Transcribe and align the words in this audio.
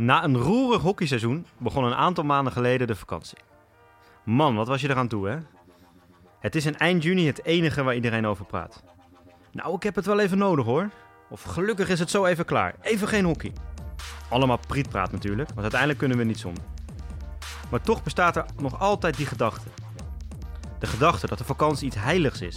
Na 0.00 0.24
een 0.24 0.36
roerig 0.36 0.82
hockeyseizoen 0.82 1.46
begon 1.58 1.84
een 1.84 1.94
aantal 1.94 2.24
maanden 2.24 2.52
geleden 2.52 2.86
de 2.86 2.96
vakantie. 2.96 3.38
Man, 4.24 4.54
wat 4.54 4.68
was 4.68 4.80
je 4.80 4.88
eraan 4.88 5.08
toe, 5.08 5.28
hè? 5.28 5.38
Het 6.38 6.54
is 6.54 6.66
in 6.66 6.78
eind 6.78 7.02
juni 7.02 7.26
het 7.26 7.44
enige 7.44 7.82
waar 7.82 7.94
iedereen 7.94 8.26
over 8.26 8.44
praat. 8.44 8.82
Nou, 9.52 9.74
ik 9.74 9.82
heb 9.82 9.94
het 9.94 10.06
wel 10.06 10.20
even 10.20 10.38
nodig 10.38 10.64
hoor. 10.64 10.90
Of 11.28 11.42
gelukkig 11.42 11.88
is 11.88 11.98
het 11.98 12.10
zo 12.10 12.24
even 12.24 12.44
klaar. 12.44 12.74
Even 12.80 13.08
geen 13.08 13.24
hockey. 13.24 13.52
Allemaal 14.28 14.58
prietpraat 14.66 15.12
natuurlijk, 15.12 15.48
want 15.48 15.60
uiteindelijk 15.60 15.98
kunnen 15.98 16.18
we 16.18 16.24
niet 16.24 16.38
zonder. 16.38 16.64
Maar 17.70 17.80
toch 17.80 18.02
bestaat 18.02 18.36
er 18.36 18.44
nog 18.56 18.80
altijd 18.80 19.16
die 19.16 19.26
gedachte. 19.26 19.68
De 20.78 20.86
gedachte 20.86 21.26
dat 21.26 21.38
de 21.38 21.44
vakantie 21.44 21.86
iets 21.86 21.96
heiligs 21.96 22.40
is, 22.40 22.56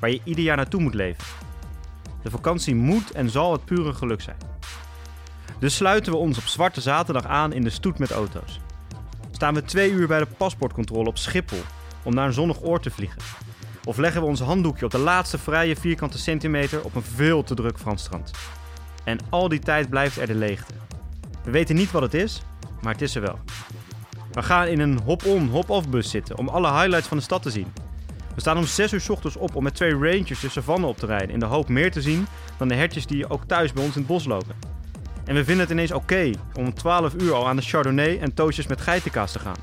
waar 0.00 0.10
je 0.10 0.20
ieder 0.24 0.44
jaar 0.44 0.56
naartoe 0.56 0.80
moet 0.80 0.94
leven. 0.94 1.24
De 2.22 2.30
vakantie 2.30 2.74
moet 2.74 3.10
en 3.10 3.30
zal 3.30 3.52
het 3.52 3.64
pure 3.64 3.92
geluk 3.92 4.20
zijn. 4.20 4.36
Dus 5.62 5.74
sluiten 5.74 6.12
we 6.12 6.18
ons 6.18 6.38
op 6.38 6.44
Zwarte 6.44 6.80
Zaterdag 6.80 7.26
aan 7.26 7.52
in 7.52 7.62
de 7.62 7.70
stoet 7.70 7.98
met 7.98 8.10
auto's. 8.10 8.60
Staan 9.30 9.54
we 9.54 9.62
twee 9.62 9.90
uur 9.90 10.06
bij 10.06 10.18
de 10.18 10.26
paspoortcontrole 10.36 11.08
op 11.08 11.18
Schiphol 11.18 11.58
om 12.02 12.14
naar 12.14 12.26
een 12.26 12.32
zonnig 12.32 12.62
oord 12.62 12.82
te 12.82 12.90
vliegen. 12.90 13.22
Of 13.84 13.96
leggen 13.96 14.20
we 14.20 14.26
ons 14.26 14.40
handdoekje 14.40 14.84
op 14.84 14.90
de 14.90 14.98
laatste 14.98 15.38
vrije 15.38 15.76
vierkante 15.76 16.18
centimeter 16.18 16.84
op 16.84 16.94
een 16.94 17.02
veel 17.02 17.42
te 17.42 17.54
druk 17.54 17.78
Frans 17.78 18.02
strand. 18.02 18.30
En 19.04 19.18
al 19.30 19.48
die 19.48 19.58
tijd 19.58 19.88
blijft 19.88 20.18
er 20.18 20.26
de 20.26 20.34
leegte. 20.34 20.74
We 21.44 21.50
weten 21.50 21.76
niet 21.76 21.90
wat 21.90 22.02
het 22.02 22.14
is, 22.14 22.42
maar 22.80 22.92
het 22.92 23.02
is 23.02 23.14
er 23.14 23.22
wel. 23.22 23.38
We 24.32 24.42
gaan 24.42 24.66
in 24.66 24.80
een 24.80 25.00
hop-on, 25.04 25.48
hop-off 25.48 25.88
bus 25.88 26.10
zitten 26.10 26.38
om 26.38 26.48
alle 26.48 26.72
highlights 26.72 27.08
van 27.08 27.16
de 27.16 27.22
stad 27.22 27.42
te 27.42 27.50
zien. 27.50 27.72
We 28.34 28.40
staan 28.40 28.56
om 28.58 28.64
6 28.64 28.92
uur 28.92 29.00
's 29.00 29.08
ochtends 29.08 29.36
op 29.36 29.54
om 29.54 29.62
met 29.62 29.74
twee 29.74 29.92
rangers 29.92 30.40
de 30.40 30.48
savanne 30.48 30.86
op 30.86 30.96
te 30.96 31.06
rijden 31.06 31.30
in 31.30 31.40
de 31.40 31.46
hoop 31.46 31.68
meer 31.68 31.90
te 31.90 32.02
zien 32.02 32.26
dan 32.58 32.68
de 32.68 32.74
hertjes 32.74 33.06
die 33.06 33.30
ook 33.30 33.44
thuis 33.44 33.72
bij 33.72 33.84
ons 33.84 33.94
in 33.94 34.00
het 34.00 34.10
bos 34.10 34.24
lopen. 34.24 34.71
En 35.32 35.38
we 35.38 35.44
vinden 35.44 35.64
het 35.64 35.72
ineens 35.72 35.92
oké 35.92 36.30
om 36.54 36.64
om 36.64 36.74
12 36.74 37.14
uur 37.14 37.32
al 37.34 37.48
aan 37.48 37.56
de 37.56 37.62
Chardonnay 37.62 38.18
en 38.18 38.34
toastjes 38.34 38.66
met 38.66 38.80
geitenkaas 38.80 39.32
te 39.32 39.38
gaan. 39.38 39.56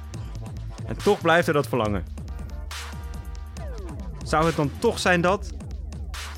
En 0.85 0.97
toch 0.97 1.21
blijft 1.21 1.47
er 1.47 1.53
dat 1.53 1.67
verlangen. 1.67 2.05
Zou 4.23 4.45
het 4.45 4.55
dan 4.55 4.71
toch 4.79 4.99
zijn 4.99 5.21
dat? 5.21 5.51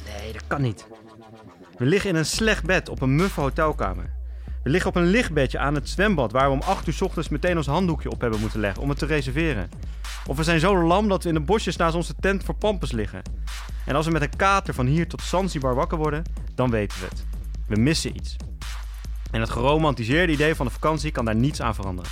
Nee, 0.06 0.34
dat 0.34 0.48
kan 0.48 0.62
niet. 0.62 0.88
We 1.78 1.86
liggen 1.86 2.10
in 2.10 2.16
een 2.16 2.26
slecht 2.26 2.66
bed 2.66 2.90
op 2.90 3.02
een 3.02 3.16
muffe 3.16 3.42
hotelkamer. 3.42 4.14
We 4.64 4.70
liggen 4.70 4.90
op 4.90 4.96
een 4.96 5.08
lichtbedje 5.08 5.60
aan 5.60 5.76
het 5.76 5.90
zwembad 5.90 6.32
waar 6.32 6.48
we 6.48 6.54
om 6.54 6.62
8 6.62 6.88
uur 6.88 6.94
's 6.94 7.02
ochtends 7.02 7.30
meteen 7.30 7.58
ons 7.58 7.68
handdoekje 7.68 8.12
op 8.12 8.22
hebben 8.22 8.40
moeten 8.40 8.60
leggen 8.60 8.82
om 8.82 8.90
het 8.90 8.98
te 8.98 9.06
reserveren. 9.06 9.70
Of 10.26 10.38
we 10.38 10.44
zijn 10.44 10.60
zo 10.60 10.84
lam 10.84 11.08
dat 11.08 11.24
we 11.24 11.30
in 11.30 11.36
de 11.36 11.42
bosjes 11.42 11.76
naast 11.76 11.96
onze 11.96 12.16
tent 12.20 12.44
voor 12.44 12.56
pampers 12.56 12.92
liggen. 12.92 13.22
En 13.86 13.96
als 13.96 14.06
we 14.06 14.12
met 14.12 14.22
een 14.22 14.36
kater 14.36 14.74
van 14.74 14.86
hier 14.86 15.08
tot 15.08 15.22
Zanzibar 15.22 15.76
wakker 15.76 15.98
worden, 15.98 16.24
dan 16.56 16.70
weten 16.70 17.00
we 17.00 17.06
het. 17.06 17.26
We 17.68 17.80
missen 17.80 18.16
iets. 18.16 18.38
En 19.32 19.40
het 19.40 19.50
geromantiseerde 19.50 20.34
idee 20.34 20.56
van 20.56 20.66
de 20.66 20.72
vakantie 20.72 21.12
kan 21.12 21.26
daar 21.26 21.36
niets 21.36 21.62
aan 21.62 21.76
veranderen. 21.76 22.12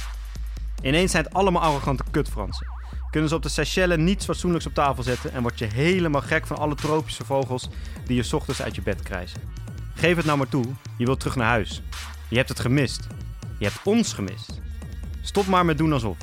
Ineens 0.81 1.11
zijn 1.11 1.23
het 1.23 1.33
allemaal 1.33 1.61
arrogante 1.61 2.03
kutfransen. 2.11 2.67
Kunnen 3.11 3.29
ze 3.29 3.35
op 3.35 3.43
de 3.43 3.49
Seychelles 3.49 3.97
niets 3.97 4.25
fatsoenlijks 4.25 4.65
op 4.65 4.73
tafel 4.73 5.03
zetten 5.03 5.31
en 5.33 5.41
word 5.41 5.59
je 5.59 5.65
helemaal 5.65 6.21
gek 6.21 6.47
van 6.47 6.57
alle 6.57 6.75
tropische 6.75 7.25
vogels 7.25 7.69
die 8.05 8.23
je 8.23 8.35
ochtends 8.35 8.61
uit 8.61 8.75
je 8.75 8.81
bed 8.81 9.03
krijsen. 9.03 9.41
Geef 9.95 10.15
het 10.15 10.25
nou 10.25 10.37
maar 10.37 10.49
toe, 10.49 10.65
je 10.97 11.05
wilt 11.05 11.19
terug 11.19 11.35
naar 11.35 11.47
huis. 11.47 11.81
Je 12.27 12.37
hebt 12.37 12.49
het 12.49 12.59
gemist. 12.59 13.07
Je 13.57 13.65
hebt 13.65 13.79
ons 13.83 14.13
gemist. 14.13 14.59
Stop 15.21 15.47
maar 15.47 15.65
met 15.65 15.77
doen 15.77 15.93
alsof. 15.93 16.17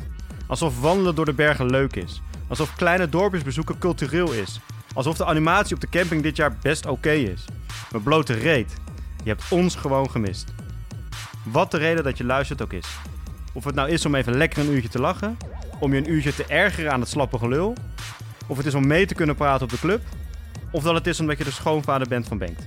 Alsof 0.47 0.81
wandelen 0.81 1.15
door 1.15 1.25
de 1.25 1.33
bergen 1.33 1.71
leuk 1.71 1.97
is. 1.97 2.23
Alsof 2.49 2.75
kleine 2.75 3.09
dorpjes 3.09 3.43
bezoeken 3.43 3.79
cultureel 3.79 4.33
is. 4.33 4.61
Alsof 4.95 5.17
de 5.17 5.25
animatie 5.25 5.75
op 5.75 5.81
de 5.81 5.89
camping 5.89 6.23
dit 6.23 6.37
jaar 6.37 6.57
best 6.63 6.87
oké 6.87 7.11
is. 7.11 7.45
Maar 7.93 8.01
blote 8.01 8.33
reet. 8.33 8.75
Je 9.23 9.29
hebt 9.29 9.45
ons 9.51 9.75
gewoon 9.75 10.11
gemist. 10.11 10.55
Wat 11.53 11.71
de 11.71 11.79
reden 11.79 12.05
dat 12.05 12.19
je 12.19 12.25
luistert 12.25 12.63
ook 12.63 12.73
is. 12.73 12.87
Of 13.53 13.65
het 13.65 13.75
nou 13.75 13.91
is 13.91 14.07
om 14.07 14.15
even 14.15 14.37
lekker 14.37 14.59
een 14.59 14.73
uurtje 14.73 14.89
te 14.89 15.01
lachen. 15.01 15.37
Om 15.79 15.93
je 15.93 15.99
een 15.99 16.11
uurtje 16.11 16.35
te 16.35 16.45
ergeren 16.45 16.93
aan 16.93 17.01
het 17.01 17.09
slappe 17.09 17.39
gelul. 17.39 17.75
Of 18.47 18.57
het 18.57 18.67
is 18.67 18.75
om 18.75 18.87
mee 18.87 19.07
te 19.07 19.15
kunnen 19.15 19.37
praten 19.37 19.63
op 19.65 19.71
de 19.71 19.79
club. 19.79 20.03
Of 20.71 20.83
dat 20.83 20.95
het 20.95 21.07
is 21.07 21.21
omdat 21.21 21.39
je 21.39 21.45
de 21.45 21.51
schoonvader 21.51 22.09
bent 22.09 22.29
van 22.29 22.39
Bengt. 22.39 22.67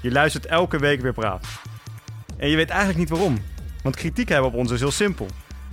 Je 0.00 0.10
luistert 0.10 0.46
elke 0.46 0.78
week 0.78 1.00
weer 1.00 1.12
braaf. 1.12 1.62
En 2.36 2.48
je 2.48 2.56
weet 2.56 2.68
eigenlijk 2.68 2.98
niet 2.98 3.08
waarom. 3.08 3.38
Want 3.82 3.96
kritiek 3.96 4.28
hebben 4.28 4.50
op 4.50 4.56
ons 4.56 4.70
is 4.70 4.80
heel 4.80 4.90
simpel. 4.90 5.26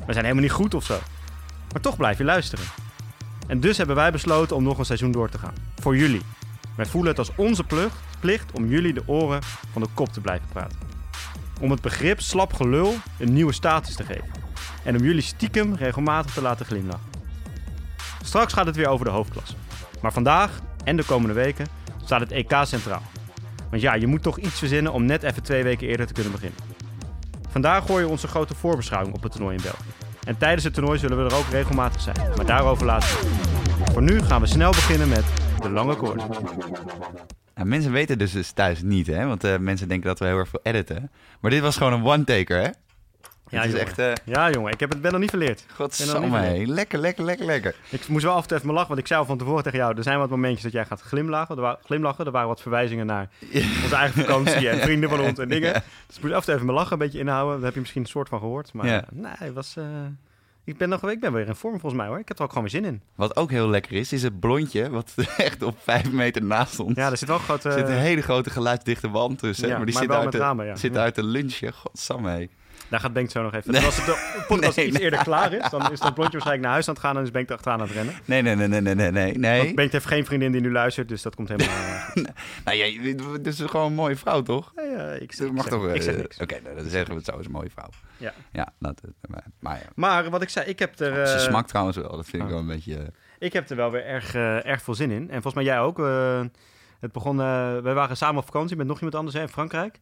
We 0.05 0.13
zijn 0.13 0.25
helemaal 0.25 0.43
niet 0.43 0.51
goed 0.51 0.73
of 0.73 0.83
zo. 0.83 0.99
Maar 1.71 1.81
toch 1.81 1.97
blijf 1.97 2.17
je 2.17 2.23
luisteren. 2.23 2.65
En 3.47 3.59
dus 3.59 3.77
hebben 3.77 3.95
wij 3.95 4.11
besloten 4.11 4.55
om 4.55 4.63
nog 4.63 4.77
een 4.77 4.85
seizoen 4.85 5.11
door 5.11 5.29
te 5.29 5.37
gaan. 5.37 5.53
Voor 5.75 5.97
jullie. 5.97 6.21
Wij 6.75 6.85
voelen 6.85 7.09
het 7.09 7.19
als 7.19 7.31
onze 7.35 7.63
plicht 8.19 8.51
om 8.51 8.67
jullie 8.67 8.93
de 8.93 9.03
oren 9.05 9.41
van 9.71 9.81
de 9.81 9.87
kop 9.93 10.13
te 10.13 10.21
blijven 10.21 10.47
praten. 10.47 10.92
Om 11.61 11.71
het 11.71 11.81
begrip 11.81 12.21
slap 12.21 12.53
gelul 12.53 12.95
een 13.19 13.33
nieuwe 13.33 13.53
status 13.53 13.95
te 13.95 14.03
geven. 14.03 14.31
En 14.83 14.97
om 14.97 15.03
jullie 15.03 15.21
stiekem 15.21 15.75
regelmatig 15.75 16.33
te 16.33 16.41
laten 16.41 16.65
glimlachen. 16.65 17.09
Straks 18.23 18.53
gaat 18.53 18.65
het 18.65 18.75
weer 18.75 18.87
over 18.87 19.05
de 19.05 19.11
hoofdklasse. 19.11 19.55
Maar 20.01 20.13
vandaag 20.13 20.59
en 20.83 20.95
de 20.95 21.03
komende 21.03 21.33
weken 21.33 21.67
staat 22.03 22.19
het 22.19 22.31
EK 22.31 22.53
centraal. 22.63 23.01
Want 23.69 23.81
ja, 23.81 23.93
je 23.93 24.07
moet 24.07 24.23
toch 24.23 24.37
iets 24.37 24.59
verzinnen 24.59 24.93
om 24.93 25.05
net 25.05 25.23
even 25.23 25.43
twee 25.43 25.63
weken 25.63 25.87
eerder 25.87 26.07
te 26.07 26.13
kunnen 26.13 26.31
beginnen. 26.31 26.59
Vandaag 27.49 27.87
hoor 27.87 27.99
je 27.99 28.07
onze 28.07 28.27
grote 28.27 28.55
voorbeschouwing 28.55 29.15
op 29.15 29.23
het 29.23 29.31
toernooi 29.31 29.55
in 29.55 29.63
België. 29.63 30.03
En 30.23 30.37
tijdens 30.37 30.63
het 30.63 30.73
toernooi 30.73 30.99
zullen 30.99 31.17
we 31.17 31.29
er 31.29 31.37
ook 31.37 31.49
regelmatig 31.49 32.01
zijn. 32.01 32.17
Maar 32.35 32.45
daarover 32.45 32.85
later. 32.85 33.09
Voor 33.91 34.01
nu 34.01 34.21
gaan 34.21 34.41
we 34.41 34.47
snel 34.47 34.71
beginnen 34.71 35.09
met 35.09 35.23
de 35.61 35.69
lange 35.69 35.95
koord. 35.95 36.23
Nou, 37.55 37.67
mensen 37.67 37.91
weten 37.91 38.17
dus, 38.17 38.31
dus 38.31 38.51
thuis 38.51 38.81
niet, 38.81 39.07
hè? 39.07 39.25
Want 39.27 39.43
eh, 39.43 39.57
mensen 39.57 39.87
denken 39.87 40.07
dat 40.07 40.19
we 40.19 40.25
heel 40.25 40.37
erg 40.37 40.49
veel 40.49 40.59
editen. 40.63 41.11
Maar 41.39 41.51
dit 41.51 41.61
was 41.61 41.77
gewoon 41.77 41.93
een 41.93 42.03
one-taker, 42.05 42.57
hè? 42.61 42.69
Ja, 43.49 43.59
het 43.61 43.65
is 43.67 43.71
jongen. 43.71 43.87
echt... 43.87 43.99
eh 43.99 44.13
Ja, 44.33 44.49
jongen, 44.51 44.71
ik 44.73 44.79
heb 44.79 44.89
het, 44.89 45.01
ben 45.01 45.11
nog 45.11 45.19
niet 45.21 45.29
verleerd. 45.29 45.65
Godsamme, 45.75 46.65
lekker, 46.67 46.97
lekker, 46.99 47.23
lekker, 47.25 47.45
lekker. 47.45 47.75
Ik 47.89 48.07
moest 48.07 48.23
wel 48.23 48.33
af 48.33 48.41
en 48.41 48.47
toe 48.47 48.57
even 48.57 48.69
lachen, 48.71 48.87
want 48.87 48.99
ik 48.99 49.07
zei 49.07 49.19
al 49.19 49.25
van 49.25 49.37
tevoren 49.37 49.63
tegen 49.63 49.77
jou... 49.79 49.97
er 49.97 50.03
zijn 50.03 50.17
wat 50.19 50.29
momentjes 50.29 50.61
dat 50.63 50.71
jij 50.71 50.85
gaat 50.85 51.01
glimlachen. 51.01 51.55
Er, 51.55 51.61
wa- 51.61 51.79
glimlachen. 51.85 52.25
er 52.25 52.31
waren 52.31 52.47
wat 52.47 52.61
verwijzingen 52.61 53.05
naar 53.05 53.29
onze 53.83 53.95
eigen 53.95 54.21
vakantie 54.21 54.69
en 54.69 54.79
vrienden 54.79 55.09
van 55.09 55.19
ons 55.19 55.39
en 55.39 55.49
dingen. 55.57 55.73
Dus 56.07 56.15
ik 56.17 56.21
moest 56.23 56.33
af 56.33 56.39
en 56.39 56.45
toe 56.45 56.53
even 56.53 56.65
mijn 56.65 56.77
lachen 56.77 56.93
een 56.93 56.97
beetje 56.99 57.19
inhouden. 57.19 57.55
Daar 57.55 57.65
heb 57.65 57.73
je 57.73 57.79
misschien 57.79 58.01
een 58.01 58.07
soort 58.07 58.29
van 58.29 58.39
gehoord. 58.39 58.73
Maar 58.73 58.85
Ja. 58.85 59.03
nee, 59.11 59.31
het 59.37 59.53
was... 59.53 59.75
eh, 59.77 59.83
ik, 60.63 60.77
ben 60.77 60.89
nog, 60.89 61.09
ik 61.09 61.19
ben 61.19 61.33
weer 61.33 61.47
in 61.47 61.55
vorm 61.55 61.79
volgens 61.79 62.01
mij 62.01 62.09
hoor. 62.09 62.19
Ik 62.19 62.27
heb 62.27 62.37
er 62.37 62.43
ook 62.43 62.49
gewoon 62.53 62.69
weer 62.71 62.81
zin 62.81 62.85
in. 62.91 63.01
Wat 63.15 63.35
ook 63.35 63.49
heel 63.49 63.67
lekker 63.69 63.91
is, 63.91 64.13
is 64.13 64.23
het 64.23 64.39
blondje, 64.39 64.89
wat 64.89 65.13
echt 65.37 65.61
op 65.61 65.77
vijf 65.79 66.11
meter 66.11 66.43
naast 66.43 66.79
ons. 66.79 66.95
Ja, 66.95 67.11
er 67.11 67.17
zit 67.17 67.27
wel 67.27 67.37
een 67.37 67.43
grote... 67.43 67.69
Er 67.69 67.77
zit 67.77 67.87
een 67.87 67.93
hele 67.97 68.21
grote 68.21 68.49
geluidsdichte 68.49 69.09
wand 69.09 69.39
tussen. 69.39 69.67
Ja, 69.67 69.77
maar 69.77 69.85
die 69.85 69.93
maar 69.93 70.03
zit, 70.03 70.11
wel 70.11 70.21
uit, 70.21 70.31
met 70.31 70.39
de, 70.39 70.47
ramen, 70.47 70.65
ja. 70.65 70.75
zit 70.75 70.93
Ja. 70.93 71.01
uit 71.01 71.15
de 71.15 71.23
lunchen. 71.23 71.73
Godsamme. 71.73 72.49
Daar 72.93 73.01
gaat 73.01 73.13
Bengt 73.13 73.31
zo 73.31 73.41
nog 73.41 73.53
even. 73.53 73.71
Nee. 73.71 73.85
Als 73.85 73.95
het 73.95 74.05
de 74.05 74.43
podcast 74.47 74.75
Nee, 74.77 74.85
iets 74.85 74.95
nee. 74.95 75.03
eerder 75.05 75.23
klaar 75.23 75.53
is, 75.53 75.69
dan 75.69 75.91
is 75.91 75.99
dat 75.99 76.13
blondje 76.13 76.31
waarschijnlijk 76.37 76.61
naar 76.61 76.71
huis 76.71 76.87
aan 76.87 76.93
het 76.93 77.03
gaan 77.03 77.17
en 77.17 77.23
is 77.23 77.31
Bengt 77.31 77.51
achteraan 77.51 77.79
aan 77.79 77.85
het 77.87 77.95
rennen. 77.95 78.13
Nee, 78.25 78.41
nee, 78.41 78.55
nee, 78.55 78.67
nee, 78.67 78.81
nee, 78.81 79.11
nee, 79.11 79.37
nee. 79.37 79.73
Bengt 79.73 79.91
heeft 79.91 80.05
geen 80.05 80.25
vriendin 80.25 80.51
die 80.51 80.61
nu 80.61 80.71
luistert, 80.71 81.07
dus 81.07 81.21
dat 81.21 81.35
komt 81.35 81.49
helemaal... 81.49 81.75
Nou, 82.65 82.77
ja, 82.77 83.13
dit 83.37 83.47
is 83.47 83.59
gewoon 83.61 83.85
een 83.85 83.93
mooie 83.93 84.15
vrouw, 84.15 84.41
toch? 84.41 84.71
eh, 84.75 85.15
ik, 85.21 85.33
ik 85.33 85.51
mag 85.51 85.63
zeg, 85.63 85.73
toch... 85.73 85.93
ik 85.93 86.01
zeg 86.01 86.13
eh, 86.13 86.19
niks. 86.21 86.37
Oké, 86.39 86.59
nou, 86.63 86.75
dan 86.75 86.85
zeggen 86.89 87.09
we 87.09 87.15
het 87.15 87.25
zo, 87.25 87.37
is 87.37 87.45
een 87.45 87.51
mooie 87.51 87.69
vrouw. 87.69 87.89
Ja. 88.17 88.33
Ja, 88.51 88.73
dat, 88.79 89.01
maar, 89.27 89.43
maar 89.59 89.75
ja. 89.77 89.85
Maar 89.95 90.29
wat 90.29 90.41
ik 90.41 90.49
zei, 90.49 90.65
ik 90.65 90.79
heb 90.79 90.99
er... 90.99 91.27
Ze 91.27 91.33
eh, 91.33 91.39
smakt 91.39 91.67
trouwens 91.67 91.97
wel, 91.97 92.15
dat 92.15 92.25
vind 92.25 92.35
ik 92.43 92.43
oh. 92.43 92.49
wel 92.49 92.59
een 92.59 92.67
beetje... 92.67 92.95
eh, 92.95 93.07
Ik 93.39 93.53
heb 93.53 93.69
er 93.69 93.75
wel 93.75 93.91
weer 93.91 94.05
erg, 94.05 94.35
erg 94.35 94.81
veel 94.81 94.95
zin 94.95 95.11
in. 95.11 95.21
En 95.21 95.41
volgens 95.41 95.53
mij 95.53 95.63
jij 95.63 95.79
ook. 95.79 95.99
eh, 95.99 96.41
het 96.99 97.11
begon, 97.11 97.39
eh 97.39 97.77
wij 97.77 97.93
waren 97.93 98.17
samen 98.17 98.37
op 98.37 98.45
vakantie 98.45 98.77
met 98.77 98.87
nog 98.87 98.95
iemand 98.97 99.15
anders 99.15 99.35
hè, 99.35 99.41
in 99.41 99.47
Frankrijk. 99.49 99.99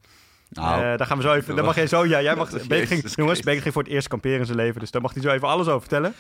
Nou, 0.52 0.82
Eh, 0.82 0.98
daar 0.98 1.08
gaan 1.08 1.18
we 1.18 1.24
zo 1.24 1.34
even. 1.34 1.56
Dan 1.56 1.66
mag 1.66 1.76
jij 1.76 1.88
zo. 1.88 2.06
Ja, 2.06 2.22
jij 2.22 2.36
mag. 2.42 2.68
Bengt 2.68 2.88
ging, 2.88 3.04
jongens, 3.16 3.40
Bengt 3.40 3.62
ging 3.62 3.74
voor 3.74 3.84
het 3.84 3.92
eerst 3.92 4.08
kamperen 4.08 4.40
in 4.40 4.46
zijn 4.46 4.58
leven. 4.58 4.80
Dus 4.80 4.92
daar 4.92 5.02
mag 5.02 5.14
hij 5.14 5.22
zo 5.22 5.30
even 5.30 5.48
alles 5.48 5.68
over 5.68 5.80
vertellen. 5.80 6.14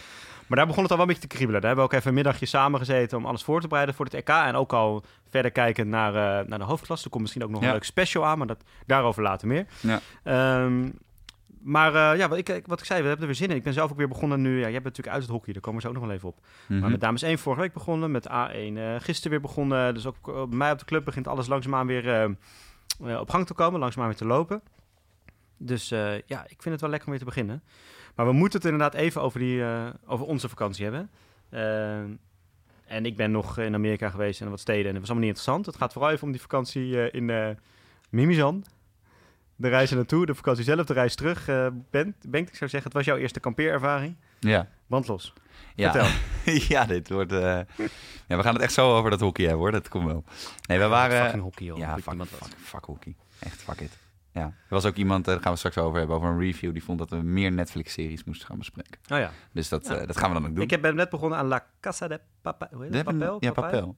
Maar 0.47 0.57
daar 0.59 0.67
begon 0.69 0.83
het 0.83 0.91
al 0.91 0.97
wel 0.97 1.07
een 1.07 1.13
beetje 1.13 1.27
te 1.27 1.35
kriebelen. 1.35 1.61
Daar 1.61 1.69
hebben 1.69 1.87
we 1.89 1.93
ook 1.93 1.97
even 1.99 2.09
een 2.11 2.23
middagje 2.23 2.45
samen 2.45 2.79
gezeten 2.79 3.17
om 3.17 3.25
alles 3.25 3.43
voor 3.43 3.61
te 3.61 3.67
bereiden 3.67 3.95
voor 3.95 4.05
het 4.05 4.13
EK. 4.13 4.29
En 4.29 4.55
ook 4.55 4.73
al 4.73 5.03
verder 5.29 5.51
kijken 5.51 5.89
naar, 5.89 6.15
eh, 6.15 6.47
naar 6.47 6.59
de 6.59 6.65
hoofdklasse. 6.65 7.03
Er 7.05 7.09
komt 7.11 7.21
misschien 7.23 7.43
ook 7.43 7.49
nog 7.49 7.61
Ja. 7.61 7.67
een 7.67 7.73
leuk 7.73 7.83
special 7.83 8.25
aan, 8.25 8.37
maar 8.37 8.47
dat, 8.47 8.63
daarover 8.85 9.23
later 9.23 9.47
meer. 9.47 9.65
Ja. 9.79 9.99
Ehm, 10.23 10.89
maar 11.63 11.95
eh, 11.95 12.17
ja, 12.17 12.27
wat 12.29 12.37
ik, 12.37 12.63
wat 12.65 12.79
ik 12.79 12.85
zei, 12.85 13.01
we 13.01 13.07
hebben 13.07 13.21
er 13.21 13.31
weer 13.31 13.35
zin 13.41 13.49
in. 13.49 13.55
Ik 13.55 13.63
ben 13.63 13.73
zelf 13.73 13.91
ook 13.91 13.97
weer 13.97 14.07
begonnen 14.07 14.41
nu. 14.41 14.51
Ja, 14.55 14.61
jij 14.61 14.71
bent 14.71 14.83
natuurlijk 14.83 15.13
uit 15.15 15.21
het 15.23 15.31
hockey, 15.31 15.53
daar 15.53 15.61
komen 15.61 15.81
we 15.81 15.87
zo 15.87 15.93
ook 15.93 15.99
nog 15.99 16.07
wel 16.07 16.15
even 16.15 16.29
op. 16.29 16.37
mhm. 16.67 16.79
Maar 16.79 16.89
met 16.89 17.01
dames 17.01 17.21
1 17.21 17.37
vorige 17.39 17.61
week 17.61 17.73
begonnen, 17.73 18.11
met 18.11 18.27
A1 18.27 18.77
eh, 18.77 18.95
gisteren 18.97 19.31
weer 19.31 19.41
begonnen. 19.41 19.93
Dus 19.93 20.05
ook 20.05 20.23
bij 20.49 20.57
mij 20.57 20.71
op 20.71 20.79
de 20.79 20.85
club 20.85 21.05
begint 21.05 21.27
alles 21.27 21.47
langzaamaan 21.47 21.87
weer 21.87 22.35
op 23.19 23.29
gang 23.29 23.47
te 23.47 23.53
komen, 23.53 23.79
langzaamaan 23.79 24.09
weer 24.09 24.17
te 24.17 24.25
lopen. 24.25 24.61
Dus 25.57 25.91
eh, 25.91 26.21
ja, 26.21 26.43
ik 26.43 26.61
vind 26.61 26.65
het 26.65 26.81
wel 26.81 26.89
lekker 26.89 27.07
om 27.07 27.13
weer 27.13 27.23
te 27.23 27.29
beginnen. 27.29 27.63
Maar 28.15 28.25
we 28.25 28.31
moeten 28.31 28.59
het 28.59 28.71
inderdaad 28.71 28.93
even 28.93 29.21
over, 29.21 29.39
die, 29.39 29.63
eh, 29.63 29.87
over 30.05 30.25
onze 30.25 30.49
vakantie 30.49 30.83
hebben. 30.83 31.09
Eh, 31.49 31.99
en 32.85 33.05
ik 33.05 33.15
ben 33.15 33.31
nog 33.31 33.57
in 33.57 33.73
Amerika 33.73 34.09
geweest 34.09 34.41
en 34.41 34.49
wat 34.49 34.59
steden 34.59 34.85
en 34.85 34.91
dat 34.91 34.99
was 34.99 35.09
allemaal 35.09 35.27
niet 35.27 35.37
interessant. 35.37 35.65
Het 35.65 35.75
gaat 35.75 35.93
vooral 35.93 36.11
even 36.11 36.23
om 36.23 36.31
die 36.31 36.41
vakantie 36.41 37.01
eh, 37.01 37.19
in 37.19 37.29
eh 37.29 37.49
Mimizan. 38.09 38.65
De 39.61 39.67
reis 39.69 39.89
er 39.89 39.95
naartoe, 39.95 40.25
de 40.25 40.35
vakantie 40.35 40.63
zelf, 40.63 40.85
de 40.85 40.93
reis 40.93 41.15
terug. 41.15 41.45
Bent, 41.89 42.15
Bengt, 42.27 42.49
ik 42.49 42.55
zou 42.55 42.69
zeggen, 42.69 42.83
het 42.83 42.93
was 42.93 43.05
jouw 43.05 43.17
eerste 43.17 43.39
kampeerervaring. 43.39 44.15
Ja. 44.39 44.67
Brandlos. 44.87 45.33
Ja. 45.75 45.91
Vertel. 45.91 46.11
ja, 46.77 46.85
dit 46.85 47.09
wordt... 47.09 47.31
eh, 47.31 47.39
Ja, 48.27 48.37
we 48.37 48.43
gaan 48.43 48.53
het 48.53 48.61
echt 48.63 48.73
zo 48.73 48.97
over 48.97 49.09
dat 49.09 49.19
hockey 49.19 49.45
hebben, 49.45 49.61
hoor. 49.63 49.71
Dat 49.71 49.87
komt 49.87 50.05
wel. 50.05 50.23
Nee, 50.67 50.79
we 50.79 50.87
waren... 50.87 51.23
Fucking 51.23 51.43
hockey, 51.43 51.65
joh. 51.65 51.77
Ja, 51.77 51.93
fuck, 51.97 52.03
fuck, 52.03 52.17
wat. 52.39 52.49
fuck 52.63 52.85
hockey. 52.85 53.15
Echt, 53.39 53.61
fuck 53.61 53.79
it. 53.79 53.97
Ja. 54.33 54.41
Er 54.41 54.53
was 54.69 54.85
ook 54.85 54.95
iemand, 54.95 55.27
eh, 55.27 55.33
daar 55.33 55.41
gaan 55.41 55.51
we 55.51 55.57
straks 55.57 55.77
over 55.77 55.97
hebben, 55.97 56.15
over 56.15 56.29
een 56.29 56.39
review. 56.39 56.71
Die 56.73 56.83
vond 56.83 56.99
dat 56.99 57.09
we 57.09 57.15
meer 57.15 57.51
Netflix-series 57.51 58.23
moesten 58.23 58.47
gaan 58.47 58.57
bespreken. 58.57 58.99
Oh 59.11 59.17
ja. 59.17 59.31
Dus 59.53 59.69
dat, 59.69 59.87
Ja. 59.87 59.95
eh, 59.95 60.07
dat 60.07 60.17
gaan 60.17 60.27
we 60.33 60.39
dan 60.39 60.47
ook 60.49 60.55
doen. 60.55 60.63
Ik 60.63 60.69
heb 60.69 60.81
ben 60.81 60.95
net 60.95 61.09
begonnen 61.09 61.37
aan 61.37 61.45
La 61.47 61.65
Casa 61.79 62.07
de 62.07 62.19
Papel. 62.41 62.83
Ja, 62.91 63.03
Papel. 63.03 63.37
Ja, 63.39 63.51
Papel? 63.51 63.95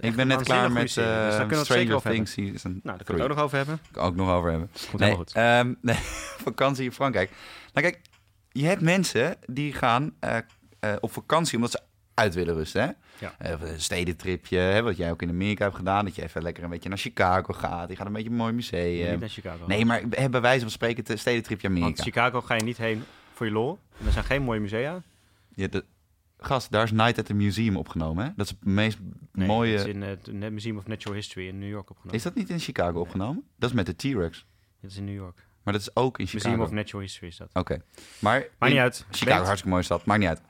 Ik 0.00 0.14
ben 0.16 0.26
net 0.26 0.42
klaar 0.42 0.72
met 0.72 0.82
dus 0.82 0.94
daar 0.94 1.48
zeker 1.48 1.64
Stranger. 1.64 2.00
Things. 2.00 2.36
Nou, 2.36 2.80
daar 2.82 2.96
kunnen 3.04 3.04
we 3.06 3.12
het 3.12 3.22
ook 3.22 3.28
nog 3.28 3.38
over 3.44 3.56
hebben. 3.56 3.78
three. 3.92 4.04
ook 4.04 4.14
nog 4.16 4.30
over 4.30 4.50
hebben. 4.50 4.68
Komt 4.68 4.92
Nee, 5.02 5.10
helemaal 5.10 5.16
goed. 5.16 5.32
ehm, 5.34 5.74
nee, 5.90 5.96
vakantie 6.38 6.84
in 6.84 6.92
Frankrijk. 6.92 7.30
Nou 7.72 7.86
kijk, 7.86 8.00
je 8.52 8.64
hebt 8.66 8.80
mensen 8.82 9.36
die 9.46 9.72
gaan 9.72 10.14
eh, 10.20 10.36
eh, 10.80 10.92
op 11.00 11.12
vakantie 11.12 11.56
omdat 11.56 11.70
ze 11.70 11.80
uit 12.14 12.34
willen 12.34 12.54
rusten. 12.54 12.82
Hè? 12.82 12.88
Ja. 13.20 13.34
Eh, 13.38 13.60
een 13.60 13.80
stedentripje, 13.80 14.58
hè, 14.58 14.82
wat 14.82 14.96
jij 14.96 15.10
ook 15.10 15.22
in 15.22 15.28
Amerika 15.28 15.64
hebt 15.64 15.76
gedaan. 15.76 16.04
Dat 16.04 16.14
je 16.14 16.22
even 16.22 16.42
lekker 16.42 16.64
een 16.64 16.70
beetje 16.70 16.88
naar 16.88 16.98
Chicago 16.98 17.52
gaat. 17.52 17.88
Je 17.88 17.96
gaat 17.96 18.06
een 18.06 18.12
beetje 18.12 18.28
een 18.30 18.36
mooi 18.36 18.52
Niet 18.52 18.70
museum. 18.72 19.18
naar 19.20 19.28
Chicago. 19.28 19.66
Nee, 19.66 19.84
maar 19.84 20.02
hè, 20.10 20.28
bij 20.28 20.40
wijze 20.40 20.60
van 20.60 20.70
spreken 20.70 21.04
het 21.06 21.18
stedentripje 21.18 21.68
Want 21.68 21.80
Amerika. 21.80 22.02
Chicago 22.02 22.40
ga 22.40 22.54
je 22.54 22.62
niet 22.64 22.76
heen 22.76 23.02
voor 23.32 23.46
je 23.46 23.52
lol. 23.52 23.78
En 23.98 24.06
er 24.06 24.12
zijn 24.12 24.24
geen 24.24 24.42
mooie 24.42 24.60
musea. 24.60 25.02
De, 25.54 25.84
gast, 26.38 26.70
daar 26.70 26.82
is 26.82 26.92
Night 26.92 27.18
at 27.18 27.24
the 27.26 27.34
Museum 27.34 27.76
opgenomen. 27.76 28.24
Hè? 28.24 28.30
Dat 28.36 28.46
is 28.46 28.52
het 28.52 28.64
meest 28.64 28.98
Nee, 29.32 29.46
mooie... 29.46 29.76
Dat 29.76 29.86
is 29.86 29.92
in 29.92 30.02
het 30.02 30.32
Net 30.32 30.52
Museum 30.52 30.76
of 30.76 30.86
Natural 30.86 31.16
History 31.16 31.46
in 31.48 31.58
New 31.58 31.68
York 31.68 31.90
opgenomen. 31.90 32.14
Is 32.14 32.22
dat 32.22 32.34
niet 32.34 32.50
in 32.50 32.58
Chicago 32.58 33.00
opgenomen? 33.00 33.44
Dat 33.56 33.70
is 33.70 33.76
met 33.76 33.86
de 33.86 33.96
T-Rex. 33.96 34.46
Dat 34.80 34.90
is 34.90 34.96
in 34.96 35.04
New 35.04 35.14
York. 35.14 35.46
Maar 35.62 35.72
dat 35.72 35.82
is 35.82 35.96
ook 35.96 36.18
in 36.18 36.26
Chicago. 36.26 36.48
Museum 36.48 36.66
of 36.66 36.72
Natural 36.72 37.02
History 37.02 37.28
is 37.28 37.36
dat. 37.36 37.48
Oké. 37.52 37.82
Maar 38.18 38.46
Maakt 38.58 38.72
niet 38.72 38.82
uit. 38.82 39.06
Chicago, 39.10 39.38
hartstikke 39.38 39.68
mooie 39.68 39.82
stad. 39.82 40.04
Maakt 40.04 40.20
niet 40.20 40.28
uit. 40.28 40.40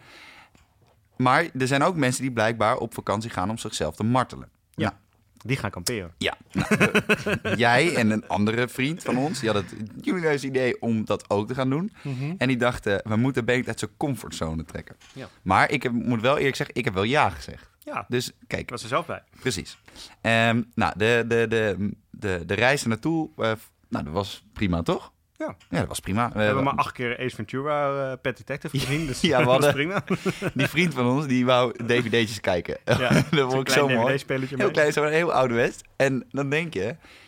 Maar 1.18 1.46
er 1.58 1.66
zijn 1.66 1.82
ook 1.82 1.96
mensen 1.96 2.22
die 2.22 2.32
blijkbaar 2.32 2.76
op 2.76 2.94
vakantie 2.94 3.30
gaan 3.30 3.50
om 3.50 3.58
zichzelf 3.58 3.96
te 3.96 4.04
martelen. 4.04 4.48
Ja. 4.74 4.84
Nou, 4.88 4.94
Die 5.32 5.56
gaan 5.56 5.70
kamperen. 5.70 6.14
ja. 6.18 6.36
Nou, 6.52 7.56
jij 7.56 7.94
en 7.94 8.10
een 8.10 8.28
andere 8.28 8.68
vriend 8.68 9.02
van 9.02 9.16
ons, 9.18 9.40
die 9.40 9.50
had 9.50 9.64
het 9.64 9.74
jullie 10.00 10.46
idee 10.46 10.80
om 10.80 11.04
dat 11.04 11.30
ook 11.30 11.48
te 11.48 11.54
gaan 11.54 11.70
doen. 11.70 11.92
En 12.38 12.48
die 12.48 12.56
dachten, 12.56 13.00
we 13.04 13.16
moeten 13.16 13.44
Bengt 13.44 13.68
uit 13.68 13.78
zijn 13.78 13.90
comfortzone 13.96 14.64
trekken. 14.64 14.96
Ja. 15.12 15.28
Maar 15.42 15.70
ik 15.70 15.82
heb, 15.82 15.92
moet 15.92 16.20
wel 16.20 16.38
eerlijk 16.38 16.56
zeggen, 16.56 16.74
ik 16.76 16.84
heb 16.84 16.94
wel 16.94 17.02
ja 17.02 17.30
gezegd. 17.30 17.70
Ja, 17.78 18.04
Dus 18.08 18.32
kijk, 18.46 18.62
ik 18.62 18.70
was 18.70 18.82
er 18.82 18.88
zelf 18.88 19.06
bij. 19.06 19.22
Precies. 19.40 19.78
Ehm, 20.20 20.62
nou, 20.74 20.92
de, 20.96 21.24
de, 21.26 21.46
de, 21.48 21.90
de, 22.10 22.42
de 22.46 22.54
reis 22.54 22.82
er 22.82 22.88
naartoe, 22.88 23.30
eh, 23.36 23.52
nou, 23.88 24.04
dat 24.04 24.12
was 24.12 24.44
prima, 24.52 24.82
toch? 24.82 25.12
Ja. 25.38 25.56
Ja, 25.70 25.78
dat 25.78 25.88
was 25.88 26.00
prima. 26.00 26.30
We 26.34 26.40
hebben 26.42 26.64
maar 26.64 26.74
acht 26.74 26.92
keer 26.92 27.18
Ace 27.18 27.34
Ventura, 27.36 28.10
uh, 28.10 28.12
Pet 28.22 28.36
Detective 28.36 28.78
gezien. 28.78 29.06
Dus 29.06 29.20
Ja, 29.20 29.38
we 29.38 29.44
hadden- 29.50 29.72
prima. 29.72 30.04
Die 30.54 30.66
vriend 30.66 30.94
van 30.94 31.06
ons, 31.06 31.26
die 31.26 31.44
wou 31.46 31.72
dvd'tjes 31.86 32.40
kijken. 32.40 32.76
Ja, 32.84 32.96
dat 33.30 33.52
vond 33.52 33.68
ik 33.68 33.68
zo 33.74 33.84
klein 33.84 33.98
mooi. 33.98 34.06
DVD-spelletje 34.12 34.56
Heel 34.56 34.64
mee. 34.64 34.74
klein, 34.74 34.92
zo'n 34.92 35.06
heel 35.08 35.32
oude 35.32 35.54
west. 35.54 35.82
En 35.96 36.26
dan 36.30 36.50
denk 36.50 36.74
je, 36.74 36.84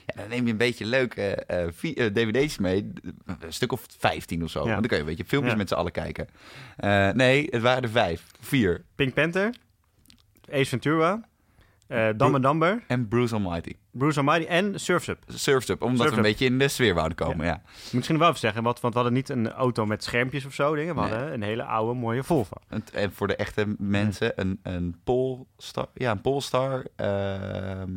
ja, 0.06 0.14
dan 0.16 0.28
neem 0.28 0.44
je 0.46 0.50
een 0.52 0.56
beetje 0.58 0.84
leuke 0.86 1.34
eh, 1.34 1.66
vi- 1.72 1.94
eh, 1.94 2.06
dvd'tjes 2.06 2.58
mee. 2.58 2.92
Een 3.40 3.52
stuk 3.52 3.72
of 3.72 3.86
15 3.98 4.42
of 4.44 4.50
zo. 4.50 4.58
Ja. 4.58 4.64
Want 4.66 4.78
dan 4.80 4.88
kan 4.88 4.96
je 4.98 5.02
een 5.04 5.10
beetje 5.10 5.24
filmpjes 5.28 5.54
met 5.56 5.68
z'n 5.68 5.74
allen 5.74 5.92
kijken. 5.92 6.28
Eh, 6.76 7.08
nee, 7.10 7.46
het 7.50 7.62
waren 7.62 7.82
er 7.82 7.88
vijf. 7.90 8.22
Vier. 8.40 8.84
Pink 8.94 9.14
Panther, 9.14 9.54
Ace 10.52 10.64
Ventura, 10.68 11.28
and 11.90 12.42
Dumber, 12.42 12.82
En 12.86 13.08
Bruce 13.08 13.34
Almighty. 13.34 13.72
Bruce 13.92 14.18
Almighty 14.18 14.44
en 14.46 14.80
Surf's 14.80 15.08
Up. 15.08 15.18
Surf's 15.26 15.68
Up, 15.68 15.82
omdat 15.82 15.98
Surf's 15.98 16.10
we 16.14 16.18
een 16.20 16.24
Up. 16.24 16.30
beetje 16.30 16.44
in 16.46 16.58
de 16.58 16.68
sfeer 16.68 16.94
wouden 16.94 17.16
komen, 17.16 17.46
ja. 17.46 17.62
Misschien 17.92 18.18
wel 18.18 18.28
even 18.28 18.40
zeggen, 18.40 18.62
want, 18.62 18.80
want 18.80 18.94
we 18.94 19.00
hadden 19.00 19.18
niet 19.18 19.28
een 19.28 19.50
auto 19.52 19.86
met 19.86 20.04
schermpjes 20.04 20.44
of 20.44 20.54
zo. 20.54 20.74
Dingen. 20.74 20.94
We 20.94 21.00
Nee. 21.00 21.10
hadden 21.10 21.32
een 21.32 21.42
hele 21.42 21.64
oude, 21.64 21.94
mooie 22.00 22.22
Volvo. 22.24 22.56
En, 22.68 22.84
en 22.92 23.12
voor 23.12 23.26
de 23.26 23.36
echte 23.36 23.74
mensen 23.78 24.32
een, 24.36 24.60
een 24.62 25.00
Polestar, 25.04 25.86
ja, 25.94 26.10
een 26.10 26.20
Polestar 26.20 26.84
ehm 26.96 27.88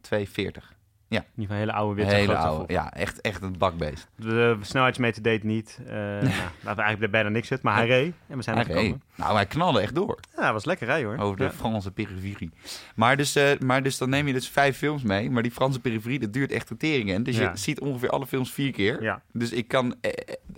240. 0.00 0.76
In 1.08 1.16
ieder 1.16 1.24
geval 1.36 1.54
een 1.56 1.60
hele 1.60 1.72
oude, 1.72 1.94
witte, 1.94 2.14
Hele 2.14 2.32
grote 2.32 2.46
oude, 2.48 2.72
ja, 2.72 2.92
echt, 2.92 3.20
echt 3.20 3.42
een 3.42 3.58
bakbeest. 3.58 4.08
De 4.16 4.56
snelheidsmeter 4.60 5.22
deed 5.22 5.42
niet. 5.42 5.78
eh 5.86 5.92
nou, 5.94 6.22
laten 6.22 6.76
we 6.76 6.82
eigenlijk 6.82 7.12
bijna 7.12 7.28
niks 7.28 7.48
zitten, 7.48 7.66
maar 7.68 7.76
hij 7.76 7.86
reed. 7.86 8.14
En 8.26 8.36
we 8.36 8.42
zijn 8.42 8.56
er 8.58 8.64
Hij 8.66 8.74
gekomen. 8.74 9.02
Nou, 9.14 9.34
hij 9.34 9.46
knalde 9.46 9.80
echt 9.80 9.94
door 9.94 10.18
Ja, 10.36 10.42
het 10.44 10.52
was 10.52 10.64
lekker 10.64 10.86
rijden 10.86 11.08
hoor. 11.08 11.18
over 11.18 11.36
de 11.36 11.44
Ja. 11.44 11.50
Franse 11.50 11.90
periferie. 11.90 12.50
Maar 12.94 13.16
dus, 13.16 13.36
eh, 13.36 13.58
maar 13.58 13.82
dus 13.82 13.98
dan 13.98 14.08
neem 14.08 14.26
je 14.26 14.32
dus 14.32 14.48
vijf 14.48 14.76
films 14.76 15.02
mee, 15.02 15.30
maar 15.30 15.42
die 15.42 15.52
Franse 15.52 15.80
periferie, 15.80 16.18
dat 16.18 16.32
duurt 16.32 16.52
echt 16.52 16.70
een 16.70 16.76
tering. 16.76 17.10
in. 17.10 17.22
Dus 17.22 17.36
Ja. 17.36 17.50
je 17.50 17.56
ziet 17.56 17.80
ongeveer 17.80 18.10
alle 18.10 18.26
films 18.26 18.52
vier 18.52 18.72
keer. 18.72 19.02
Ja. 19.02 19.22
Dus 19.32 19.52
ik 19.52 19.68
kan, 19.68 19.94
eh, 20.00 20.10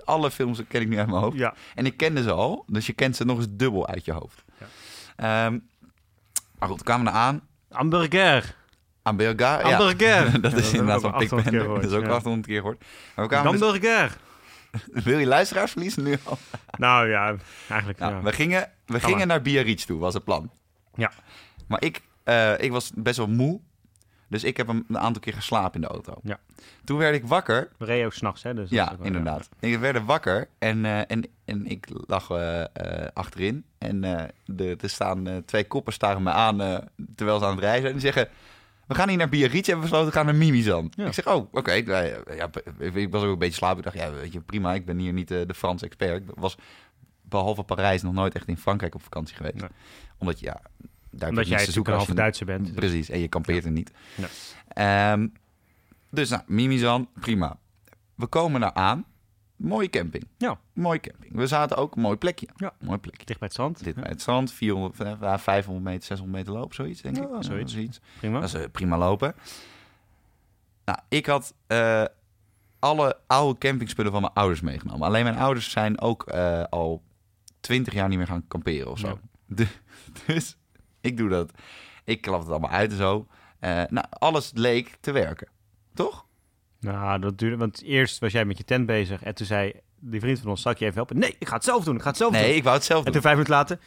alle 0.05 0.31
films 0.31 0.63
ken 0.69 0.81
ik 0.81 0.89
nu 0.89 0.99
uit 0.99 1.09
mijn 1.09 1.23
hoofd. 1.23 1.37
ja. 1.37 1.55
En 1.75 1.87
ik 1.87 1.97
kende 1.97 2.23
ze 2.23 2.31
al, 2.33 2.65
dus 2.67 2.87
je 2.87 2.93
kent 2.93 3.17
ze 3.17 3.25
nog 3.25 3.37
eens 3.37 3.47
dubbel 3.51 3.87
uit 3.89 4.05
je 4.05 4.13
hoofd. 4.13 4.45
Ja. 4.59 4.67
Ehm, 5.47 5.59
maar 6.59 6.69
goed, 6.69 6.79
we 6.79 6.85
kwamen 6.85 7.07
er 7.07 7.13
aan. 7.13 7.41
Hamburger. 7.71 8.55
Hamburger. 9.17 9.69
Ja. 9.69 9.77
Hamburger. 9.77 10.41
dat 10.41 10.53
Ja, 10.53 10.59
is 10.59 10.73
inderdaad 10.73 11.01
van 11.01 11.11
Pink 11.11 11.23
800 11.23 11.29
keer 11.31 11.43
Panther. 11.43 11.61
gehoord, 11.61 11.83
Dat 11.83 11.91
is 11.91 11.97
ook 11.97 12.05
ja. 12.05 12.11
800 12.11 12.47
keer 12.47 12.61
gehoord. 12.61 12.79
Dus- 13.31 13.61
Hamburger. 13.61 14.17
wil 15.05 15.19
je 15.19 15.27
luisteraars 15.27 15.71
verliezen 15.71 16.03
nu 16.03 16.17
al? 16.25 16.39
Nou 16.79 17.09
ja, 17.09 17.35
eigenlijk 17.69 17.99
Nou, 18.01 18.15
ja. 18.15 18.23
We 18.23 18.33
gingen, 18.33 18.71
we 18.87 19.01
gingen 19.01 19.19
maar. 19.19 19.27
naar 19.27 19.43
Biarritz 19.43 19.85
toe, 19.85 19.99
was 19.99 20.15
het 20.15 20.25
plan. 20.25 20.51
Ja. 20.95 21.13
Maar 21.69 21.83
ik, 21.85 22.01
eh, 22.25 22.59
ik 22.61 22.71
was 22.71 22.91
best 22.95 23.17
wel 23.17 23.29
moe. 23.29 23.61
Dus 24.29 24.45
ik 24.45 24.57
heb 24.57 24.69
een, 24.69 24.85
een 24.89 24.99
aantal 24.99 25.21
keer 25.23 25.33
geslapen 25.35 25.75
in 25.75 25.81
de 25.81 25.87
auto. 25.87 26.15
Ja. 26.23 26.39
Toen 26.85 26.99
werd 26.99 27.15
ik 27.15 27.27
wakker. 27.27 27.69
We 27.79 27.85
reden 27.85 28.07
ook 28.07 28.13
s'nachts, 28.13 28.43
hè. 28.43 28.55
Dus 28.55 28.71
Ja, 28.71 28.95
wel- 28.97 29.07
inderdaad. 29.07 29.49
Ik 29.61 29.79
werd 29.79 30.05
wakker 30.05 30.49
en, 30.59 30.85
eh, 30.85 30.99
en, 31.07 31.27
en 31.45 31.67
ik 31.67 31.87
lag 32.07 32.31
eh, 32.31 32.65
achterin. 33.15 33.65
En 33.79 34.01
de, 34.45 34.77
er 34.81 34.91
staan 34.91 35.43
twee 35.47 35.65
koppen 35.67 35.93
staren 35.93 36.23
me 36.23 36.31
aan 36.31 36.57
terwijl 37.17 37.39
ze 37.39 37.45
aan 37.45 37.51
het 37.51 37.61
rijden 37.61 37.81
zijn. 37.83 37.95
En 37.95 38.01
die 38.01 38.13
zeggen, 38.13 38.29
we 38.91 38.97
gaan 38.97 39.09
hier 39.09 39.19
naar 39.19 39.29
Biarritz 39.29 39.69
en 39.69 39.75
we 39.75 39.81
besloten 39.81 40.07
we 40.07 40.13
gaan 40.13 40.25
naar 40.27 40.35
Mimizan. 40.35 40.93
Ja. 40.97 41.07
Ik 41.07 41.13
zeg, 41.13 41.27
oh, 41.27 41.49
oké. 41.55 41.81
Nou 41.81 42.05
ja, 42.37 42.51
ik- 42.79 43.11
was 43.11 43.23
ook 43.23 43.33
een 43.33 43.39
beetje 43.39 43.55
slapen. 43.55 43.79
Ik 43.79 43.85
dacht, 43.85 43.97
ja, 43.97 44.13
weet 44.13 44.33
je, 44.33 44.41
prima. 44.41 44.75
Ik 44.75 44.85
ben 44.85 44.99
hier 44.99 45.13
niet 45.13 45.31
eh, 45.31 45.41
de 45.47 45.55
Frans 45.55 45.83
expert. 45.83 46.23
Ik 46.23 46.31
was 46.35 46.57
behalve 47.23 47.63
Parijs 47.63 48.03
nog 48.03 48.13
nooit 48.13 48.35
echt 48.35 48.49
in 48.49 48.57
Frankrijk 48.57 48.95
op 48.95 49.03
vakantie 49.03 49.37
geweest. 49.37 49.55
Nee. 49.55 49.69
Omdat 50.19 50.41
je, 50.41 50.47
ja, 50.47 50.61
daar 51.11 51.29
Omdat 51.29 51.49
jij 51.49 51.65
te 51.65 51.73
zoeken 51.73 51.95
als 51.95 52.07
je- 52.07 52.15
Duitser 52.15 52.47
bent. 52.47 52.65
dus- 52.67 52.75
Precies, 52.75 53.09
en 53.11 53.19
je 53.21 53.29
kampeert 53.29 53.65
er 53.65 53.71
niet. 53.71 53.91
Ehm, 54.69 55.27
dus 56.11 56.29
nou, 56.31 56.43
Mimizan, 56.47 57.09
prima. 57.21 57.59
We 58.15 58.27
komen 58.27 58.61
daar 58.61 58.73
aan. 58.73 59.05
Mooie 59.63 59.89
camping. 59.91 60.25
Ja. 60.39 60.59
Mooie 60.73 61.01
camping. 61.01 61.35
We 61.35 61.47
zaten 61.47 61.77
ook 61.77 61.97
een 61.97 62.03
mooi 62.03 62.17
plekje. 62.17 62.49
Ja. 62.57 62.73
Mooi 62.81 62.99
plekje. 62.99 63.25
Dicht 63.27 63.39
bij 63.39 63.49
het 63.49 63.57
zand. 63.57 63.85
Dit 63.85 63.95
bij 63.95 64.09
het 64.09 64.21
strand, 64.21 64.53
400, 64.53 65.01
eh, 65.01 65.39
500 65.39 65.85
meter, 65.87 66.05
600 66.05 66.39
meter 66.39 66.53
lopen, 66.61 66.75
zoiets 66.75 67.01
denk 67.03 67.17
Ja, 67.17 67.37
ik. 67.37 67.43
zoiets. 67.69 68.01
Prima. 68.19 68.41
Dat 68.41 68.49
is 68.49 68.55
eh, 68.55 68.71
prima 68.73 68.99
lopen. 68.99 69.35
Nou, 70.85 70.99
ik 71.09 71.27
had 71.27 71.55
eh, 71.67 72.05
alle 72.79 73.19
oude 73.27 73.59
campingspullen 73.59 74.13
van 74.13 74.21
mijn 74.21 74.33
ouders 74.33 74.61
meegenomen. 74.61 75.07
Alleen 75.07 75.25
mijn 75.25 75.39
ouders 75.39 75.71
zijn 75.71 76.01
ook 76.01 76.27
eh, 76.27 76.63
al 76.71 77.03
20 77.61 77.93
jaar 77.95 78.09
niet 78.09 78.19
meer 78.19 78.27
gaan 78.27 78.47
kamperen 78.49 78.91
of 78.91 78.99
zo. 78.99 79.07
Ja. 79.09 79.17
De- 79.57 79.69
dus 80.27 80.57
ik 81.01 81.17
doe 81.17 81.29
dat. 81.29 81.53
Ik 82.05 82.21
klap 82.21 82.41
het 82.41 82.49
allemaal 82.51 82.71
uit 82.71 82.91
en 82.91 82.97
zo. 82.97 83.27
Nou, 83.89 84.07
alles 84.11 84.51
leek 84.55 84.97
te 85.01 85.13
werken. 85.13 85.49
Toch? 85.95 86.27
Nou, 86.81 87.21
dat 87.21 87.39
duurde... 87.39 87.57
Want 87.57 87.83
eerst 87.83 88.19
was 88.19 88.33
jij 88.33 88.45
met 88.45 88.59
je 88.59 88.65
tent 88.65 88.87
bezig. 88.87 89.23
En 89.23 89.35
toen 89.35 89.47
zei 89.47 89.73
die 89.99 90.21
vriend 90.21 90.39
van 90.41 90.51
ons, 90.51 90.63
zal 90.63 90.73
ik 90.73 90.79
je 90.79 90.85
even 90.85 90.97
helpen? 90.97 91.19
Nee, 91.19 91.37
ik 91.39 91.49
ga 91.49 91.55
het 91.55 91.65
zelf 91.65 91.85
doen. 91.85 91.95
Ik 91.97 92.03
ga 92.03 92.09
het 92.09 92.17
zelf 92.17 92.33
doen. 92.33 92.41
Nee, 92.41 92.55
ik 92.55 92.63
wou 92.63 92.77
het 92.77 92.85
zelf 92.85 92.99
En 92.99 93.05
doen. 93.05 93.13
toen 93.13 93.23
vijf 93.23 93.35
minuten 93.35 93.55
later... 93.57 93.79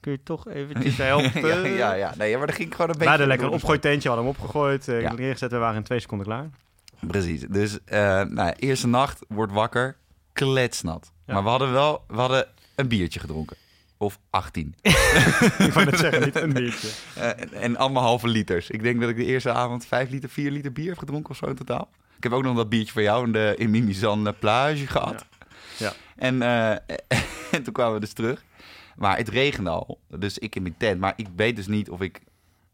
Kun 0.00 0.12
je 0.12 0.22
toch 0.22 0.48
eventjes 0.48 0.96
helpen? 1.12 1.46
ja, 1.46 1.64
ja, 1.64 1.92
ja. 1.92 2.14
Nee, 2.18 2.36
maar 2.36 2.46
dat 2.46 2.56
ging 2.56 2.70
gewoon 2.72 2.86
een 2.86 2.92
We 2.92 2.98
beetje... 2.98 3.08
hadden 3.08 3.26
lekker 3.28 3.46
een 3.46 3.52
opgooitentje, 3.52 4.08
we 4.08 4.14
hadden 4.14 4.32
hem 4.34 4.42
opgegooid. 4.42 4.88
eh 4.88 5.00
Ja. 5.00 5.12
neergezet, 5.12 5.50
we 5.50 5.56
waren 5.56 5.76
in 5.76 5.82
twee 5.82 6.00
seconden 6.00 6.26
klaar. 6.26 6.50
Precies. 7.00 7.40
Dus 7.40 7.78
eh 7.84 8.22
nou, 8.22 8.52
eerste 8.58 8.86
nacht 8.86 9.24
wordt 9.28 9.52
wakker, 9.52 9.96
kletsnat. 10.32 11.12
Ja. 11.26 11.34
Maar 11.34 11.42
we 11.42 11.48
hadden 11.48 11.72
wel 11.72 12.04
we 12.08 12.16
hadden 12.16 12.46
een 12.74 12.88
biertje 12.88 13.20
gedronken. 13.20 13.56
Of 13.96 14.18
18. 14.30 14.74
ik 14.82 15.70
wou 15.72 15.84
net 15.84 15.98
zeggen, 15.98 16.22
niet 16.24 16.36
een 16.36 16.52
biertje. 16.52 16.88
Eh, 17.14 17.28
en, 17.28 17.52
en 17.52 17.76
allemaal 17.76 18.02
halve 18.02 18.28
liters. 18.28 18.70
Ik 18.70 18.82
denk 18.82 19.00
dat 19.00 19.10
ik 19.10 19.16
de 19.16 19.24
eerste 19.24 19.52
avond 19.52 19.86
5 19.86 20.10
liter, 20.10 20.28
4 20.28 20.50
liter 20.50 20.72
bier 20.72 20.88
heb 20.88 20.98
gedronken 20.98 21.30
of 21.30 21.36
zo 21.36 21.46
in 21.46 21.54
totaal. 21.54 21.90
Ik 22.16 22.22
heb 22.22 22.32
ook 22.32 22.42
nog 22.42 22.56
dat 22.56 22.68
biertje 22.68 22.92
van 22.92 23.02
jou 23.02 23.26
in, 23.26 23.32
de, 23.32 23.54
in 23.58 23.70
Mimizan 23.70 24.34
plage 24.38 24.86
gehad. 24.86 25.26
Ja. 25.78 25.92
En, 26.16 26.42
eh, 26.42 26.70
en 27.54 27.62
toen 27.62 27.72
kwamen 27.72 27.94
we 27.94 28.00
dus 28.00 28.12
terug. 28.12 28.44
Maar 28.96 29.16
het 29.16 29.28
regende 29.28 29.70
al. 29.70 30.00
Dus 30.08 30.38
ik 30.38 30.54
in 30.56 30.62
mijn 30.62 30.76
tent. 30.78 31.00
Maar 31.00 31.12
ik 31.16 31.26
weet 31.36 31.56
dus 31.56 31.66
niet 31.66 31.90
of 31.90 32.00
ik... 32.00 32.20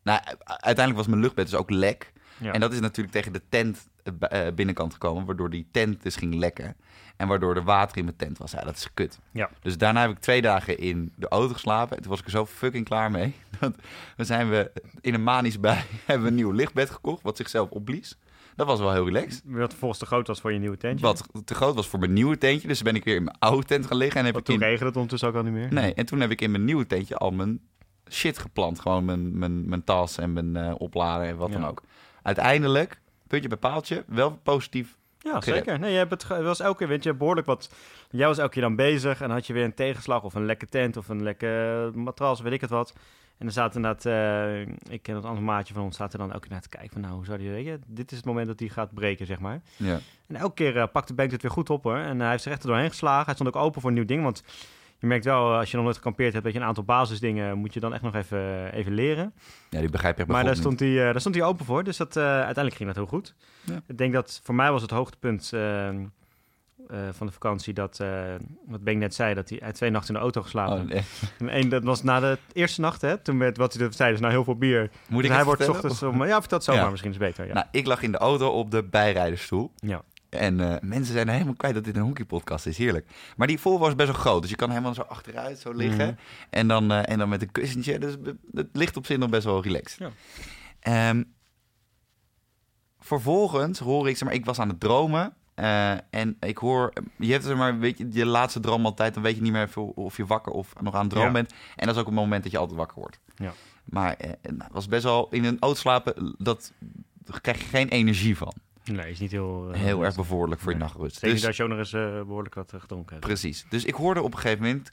Nou, 0.02 0.20
uiteindelijk 0.44 0.96
was 0.96 1.06
mijn 1.06 1.20
luchtbed 1.20 1.50
dus 1.50 1.58
ook 1.58 1.70
lek. 1.70 2.12
Ja. 2.38 2.52
En 2.52 2.60
dat 2.60 2.72
is 2.72 2.80
natuurlijk 2.80 3.14
tegen 3.14 3.32
de 3.32 3.42
tent 3.48 3.86
eh, 4.02 4.46
eh, 4.46 4.54
binnenkant 4.54 4.92
gekomen, 4.92 5.24
waardoor 5.24 5.50
die 5.50 5.68
tent 5.70 6.02
dus 6.02 6.16
ging 6.16 6.34
lekken. 6.34 6.76
En 7.16 7.28
waardoor 7.28 7.56
er 7.56 7.64
water 7.64 7.96
in 7.96 8.04
mijn 8.04 8.16
tent 8.16 8.38
was. 8.38 8.50
Ja, 8.50 8.64
dat 8.64 8.76
is 8.76 8.88
kut. 8.94 9.18
Ja. 9.30 9.50
Dus 9.60 9.78
daarna 9.78 10.00
heb 10.00 10.10
ik 10.10 10.18
twee 10.18 10.42
dagen 10.42 10.78
in 10.78 11.12
de 11.16 11.28
auto 11.28 11.52
geslapen. 11.52 11.96
En 11.96 12.02
toen 12.02 12.10
was 12.10 12.20
ik 12.20 12.24
er 12.24 12.30
zo 12.30 12.46
fucking 12.46 12.84
klaar 12.84 13.10
mee. 13.10 13.34
Dat 13.60 13.74
we 14.16 14.24
zijn 14.24 14.50
we 14.50 14.72
in 15.00 15.14
een 15.14 15.22
manisch 15.22 15.60
bij 15.60 15.84
hebben 16.06 16.24
we 16.24 16.28
een 16.28 16.36
nieuw 16.36 16.50
lichtbed 16.50 16.90
gekocht, 16.90 17.22
wat 17.22 17.36
zichzelf 17.36 17.70
opblies. 17.70 18.16
Dat 18.56 18.66
was 18.66 18.78
wel 18.80 18.92
heel 18.92 19.04
relaxed. 19.04 19.42
Wat 19.46 19.70
vervolgens 19.70 20.00
te 20.00 20.06
groot 20.06 20.26
was 20.26 20.40
voor 20.40 20.52
je 20.52 20.58
nieuwe 20.58 20.76
tentje. 20.76 21.06
Wat 21.06 21.28
te 21.44 21.54
groot 21.54 21.74
was 21.74 21.88
voor 21.88 21.98
mijn 21.98 22.12
nieuwe 22.12 22.38
tentje. 22.38 22.68
Dus 22.68 22.82
ben 22.82 22.94
ik 22.94 23.04
weer 23.04 23.16
in 23.16 23.24
mijn 23.24 23.36
oude 23.38 23.66
tent 23.66 23.86
gaan 23.86 23.96
liggen. 23.96 24.20
En 24.20 24.26
heb 24.26 24.36
ik 24.36 24.44
toen 24.44 24.54
in... 24.54 24.60
regende 24.60 24.84
het 24.84 24.94
ondertussen 24.94 25.28
ook 25.28 25.34
al 25.34 25.42
niet 25.42 25.52
meer. 25.52 25.72
Nee, 25.72 25.94
en 25.94 26.06
toen 26.06 26.20
heb 26.20 26.30
ik 26.30 26.40
in 26.40 26.50
mijn 26.50 26.64
nieuwe 26.64 26.86
tentje 26.86 27.16
al 27.16 27.30
mijn 27.30 27.60
shit 28.10 28.38
geplant. 28.38 28.80
Gewoon 28.80 29.04
mijn, 29.04 29.38
mijn, 29.38 29.68
mijn 29.68 29.84
tas 29.84 30.18
en 30.18 30.32
mijn 30.32 30.56
eh, 30.56 30.74
oplader 30.78 31.26
en 31.26 31.36
wat 31.36 31.48
Ja. 31.52 31.58
dan 31.58 31.68
ook. 31.68 31.82
Uiteindelijk, 32.22 33.00
puntje 33.26 33.48
bij 33.48 33.58
paaltje, 33.58 34.04
wel 34.06 34.38
positief 34.42 34.96
Ja, 35.22 35.40
zeker. 35.40 35.78
Nee, 35.78 35.92
je 35.92 35.98
hebt 35.98 36.10
het 36.10 36.42
was 36.42 36.60
elke 36.60 36.78
keer, 36.78 36.88
weet 36.88 37.04
je, 37.04 37.14
behoorlijk 37.14 37.46
wat. 37.46 37.70
Jij 38.10 38.26
was 38.26 38.38
elke 38.38 38.52
keer 38.52 38.62
dan 38.62 38.76
bezig 38.76 39.20
en 39.20 39.26
dan 39.26 39.36
had 39.36 39.46
je 39.46 39.52
weer 39.52 39.64
een 39.64 39.74
tegenslag 39.74 40.22
of 40.22 40.34
een 40.34 40.44
lekke 40.46 40.66
tent 40.66 40.96
of 40.96 41.08
een 41.08 41.22
lekke 41.22 41.90
matras, 41.94 42.40
weet 42.40 42.52
ik 42.52 42.60
het 42.60 42.70
wat. 42.70 42.92
En 43.38 43.48
dan 43.48 43.56
zaten 43.56 43.76
inderdaad, 43.76 44.06
eh 44.06 44.60
ik 44.90 45.02
ken 45.02 45.14
het 45.14 45.24
andere 45.24 45.44
maatje 45.44 45.74
van 45.74 45.82
ons, 45.82 45.96
zaten 45.96 46.18
dan 46.18 46.28
elke 46.28 46.40
keer 46.40 46.50
naar 46.50 46.60
te 46.60 46.68
kijken 46.68 46.90
van, 46.90 47.00
nou, 47.00 47.14
hoe 47.14 47.24
zou 47.24 47.38
die, 47.38 47.50
weet 47.50 47.64
je, 47.64 47.78
dit 47.86 48.10
is 48.10 48.16
het 48.16 48.26
moment 48.26 48.46
dat 48.46 48.58
hij 48.58 48.68
gaat 48.68 48.94
breken, 48.94 49.26
zeg 49.26 49.38
maar. 49.38 49.60
Ja. 49.76 49.98
En 50.26 50.36
elke 50.36 50.54
keer 50.54 50.76
uh, 50.76 50.84
pakte 50.92 51.14
Bank 51.14 51.30
het 51.30 51.42
weer 51.42 51.50
goed 51.50 51.70
op 51.70 51.82
hoor. 51.82 51.96
En 51.96 52.20
hij 52.20 52.30
heeft 52.30 52.42
zich 52.42 52.52
echt 52.52 52.62
er 52.62 52.68
doorheen 52.68 52.88
geslagen. 52.88 53.24
Hij 53.24 53.34
stond 53.34 53.48
ook 53.48 53.62
open 53.62 53.80
voor 53.80 53.90
een 53.90 53.96
nieuw 53.96 54.04
ding. 54.04 54.22
Want 54.22 54.42
je 55.02 55.08
merkt 55.08 55.24
wel, 55.24 55.52
eh, 55.52 55.58
als 55.58 55.70
je 55.70 55.76
nog 55.76 55.84
nooit 55.84 55.96
gekampeerd 55.96 56.32
hebt, 56.32 56.44
dat 56.44 56.52
je 56.52 56.58
een 56.60 56.66
aantal 56.66 56.84
basisdingen 56.84 57.58
moet 57.58 57.74
je 57.74 57.80
dan 57.80 57.92
echt 57.94 58.02
nog 58.02 58.14
even, 58.14 58.72
even 58.72 58.92
leren. 58.94 59.32
ja, 59.70 59.80
die 59.80 59.90
begrijp 59.90 60.18
je 60.18 60.24
Maar 60.26 60.44
daar 60.44 60.56
stond, 60.56 60.80
hij, 60.80 60.98
eh, 60.98 61.12
daar 61.12 61.20
stond 61.20 61.34
hij 61.34 61.44
open 61.44 61.64
voor. 61.64 61.84
Dus 61.84 61.96
dat, 61.96 62.16
eh, 62.16 62.22
uiteindelijk 62.24 62.74
ging 62.76 62.88
dat 62.88 62.96
heel 62.98 63.06
goed. 63.06 63.34
Ja. 63.64 63.82
Ik 63.86 63.98
denk 63.98 64.12
dat 64.12 64.40
voor 64.42 64.54
mij 64.54 64.70
was 64.72 64.82
het 64.82 64.90
hoogtepunt 64.90 65.50
eh, 65.52 65.88
eh, 65.88 65.94
van 67.12 67.26
de 67.26 67.32
vakantie 67.32 67.74
dat, 67.74 68.00
eh, 68.00 68.22
wat 68.66 68.82
Benk 68.84 68.98
net 68.98 69.14
zei, 69.14 69.34
dat 69.34 69.48
hij, 69.48 69.72
twee 69.72 69.90
nachten 69.90 70.08
in 70.08 70.14
de 70.14 70.20
auto 70.20 70.42
geslapen. 70.42 70.80
Oh, 70.80 70.88
nee. 71.38 71.50
En 71.60 71.68
dat 71.68 71.84
was 71.84 72.02
na 72.02 72.20
de 72.20 72.38
eerste 72.52 72.80
nacht, 72.80 73.00
hè. 73.00 73.18
Toen 73.18 73.38
werd, 73.38 73.56
wat 73.56 73.72
hij 73.74 73.92
zei, 73.92 74.10
dus 74.10 74.20
nou 74.20 74.32
heel 74.32 74.44
veel 74.44 74.56
bier. 74.56 74.90
Moet 75.08 75.20
Dus 75.22 75.30
ik 75.30 75.36
hij 75.36 75.44
wordt 75.44 75.62
's 75.62 75.64
vertellen? 75.66 75.90
ochtends 75.92 76.16
om... 76.16 76.26
Ja, 76.26 76.38
vertel 76.40 76.58
het 76.58 76.66
zomaar, 76.66 76.82
Ja. 76.84 76.90
misschien 76.90 77.10
is 77.10 77.16
beter. 77.18 77.46
Ja. 77.46 77.52
Nou, 77.52 77.66
ik 77.70 77.86
lag 77.86 78.02
in 78.02 78.12
de 78.12 78.18
auto 78.18 78.48
op 78.48 78.70
de 78.70 78.82
bijrijdersstoel. 78.82 79.72
ja. 79.76 80.02
En 80.32 80.60
eh, 80.60 80.76
mensen 80.80 81.12
zijn 81.14 81.28
helemaal 81.28 81.54
kwijt 81.54 81.74
dat 81.74 81.84
dit 81.84 81.96
een 81.96 82.02
hockeypodcast 82.02 82.66
is. 82.66 82.78
Heerlijk. 82.78 83.06
Maar 83.36 83.46
die 83.46 83.58
Volvo 83.58 83.86
is 83.88 83.94
best 83.94 84.10
wel 84.10 84.20
groot. 84.20 84.40
Dus 84.40 84.50
je 84.50 84.56
kan 84.56 84.68
helemaal 84.70 84.94
zo 84.94 85.00
achteruit 85.02 85.58
zo 85.58 85.72
liggen. 85.72 86.06
Mhm. 86.06 86.14
en, 86.50 86.68
dan, 86.68 86.92
eh, 86.92 87.08
en 87.12 87.18
dan 87.18 87.28
met 87.28 87.42
een 87.42 87.52
kussentje. 87.52 87.98
Dus 87.98 88.14
het 88.52 88.68
ligt 88.72 88.96
op 88.96 89.06
zich 89.06 89.18
nog 89.18 89.30
best 89.30 89.44
wel 89.44 89.62
relaxed. 89.62 89.98
Ja. 89.98 90.10
Ehm, 90.80 91.22
vervolgens 92.98 93.78
hoor 93.78 94.08
ik, 94.08 94.16
zeg 94.16 94.28
maar, 94.28 94.36
ik 94.36 94.44
was 94.44 94.58
aan 94.58 94.68
het 94.68 94.80
dromen. 94.80 95.34
eh, 95.54 95.92
en 96.10 96.36
ik 96.40 96.58
hoor, 96.58 96.92
je 97.18 97.32
hebt 97.32 97.44
zeg 97.44 97.56
maar, 97.56 97.78
weet 97.78 97.98
je, 97.98 98.08
je 98.10 98.26
laatste 98.26 98.60
droom 98.60 98.84
altijd, 98.86 99.14
dan 99.14 99.22
weet 99.22 99.36
je 99.36 99.42
niet 99.42 99.52
meer 99.52 99.68
of, 99.94 100.16
je 100.16 100.26
wakker 100.26 100.52
of 100.52 100.72
nog 100.80 100.94
aan 100.94 101.00
het 101.00 101.10
dromen 101.10 101.28
Ja. 101.28 101.32
bent. 101.34 101.52
En 101.76 101.86
dat 101.86 101.94
is 101.94 102.00
ook 102.00 102.06
het 102.06 102.14
moment 102.14 102.42
dat 102.42 102.52
je 102.52 102.58
altijd 102.58 102.78
wakker 102.78 102.98
wordt. 102.98 103.18
Ja. 103.34 103.52
Maar 103.84 104.16
het 104.42 104.56
was 104.70 104.86
best 104.88 105.02
wel 105.04 105.28
in 105.30 105.44
een 105.44 105.56
auto 105.60 105.78
slapen, 105.78 106.34
dat 106.38 106.72
daar 107.24 107.40
krijg 107.40 107.58
je 107.58 107.64
geen 107.68 107.88
energie 107.88 108.36
van. 108.36 108.52
Nee, 108.84 109.10
is 109.10 109.18
niet 109.20 109.30
heel... 109.30 109.70
eh, 109.72 109.80
Heel 109.80 110.04
erg 110.04 110.14
bevorderlijk 110.16 110.60
voor 110.60 110.72
je 110.72 110.78
nachtrust. 110.78 111.18
Zeker 111.18 111.34
Dus, 111.36 111.46
als 111.46 111.56
je 111.56 111.62
ook 111.62 111.68
nog 111.68 111.78
eens 111.78 111.92
eh, 111.92 112.00
behoorlijk 112.22 112.54
wat 112.54 112.72
eh, 112.72 112.80
gedronken 112.80 113.12
hebt. 113.14 113.26
precies. 113.26 113.66
Dus 113.68 113.84
ik 113.84 113.94
hoorde 113.94 114.22
op 114.22 114.32
een 114.34 114.38
gegeven 114.38 114.64
moment... 114.64 114.92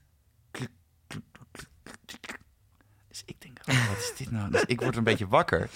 Dus 3.08 3.24
ik 3.26 3.36
denk, 3.42 3.60
oh, 3.66 3.88
wat 3.88 3.98
is 3.98 4.14
dit 4.18 4.32
nou? 4.32 4.52
Dus 4.52 4.64
ik 4.66 4.82
word 4.82 4.96
een 4.96 5.04
beetje 5.04 5.28
wakker. 5.28 5.70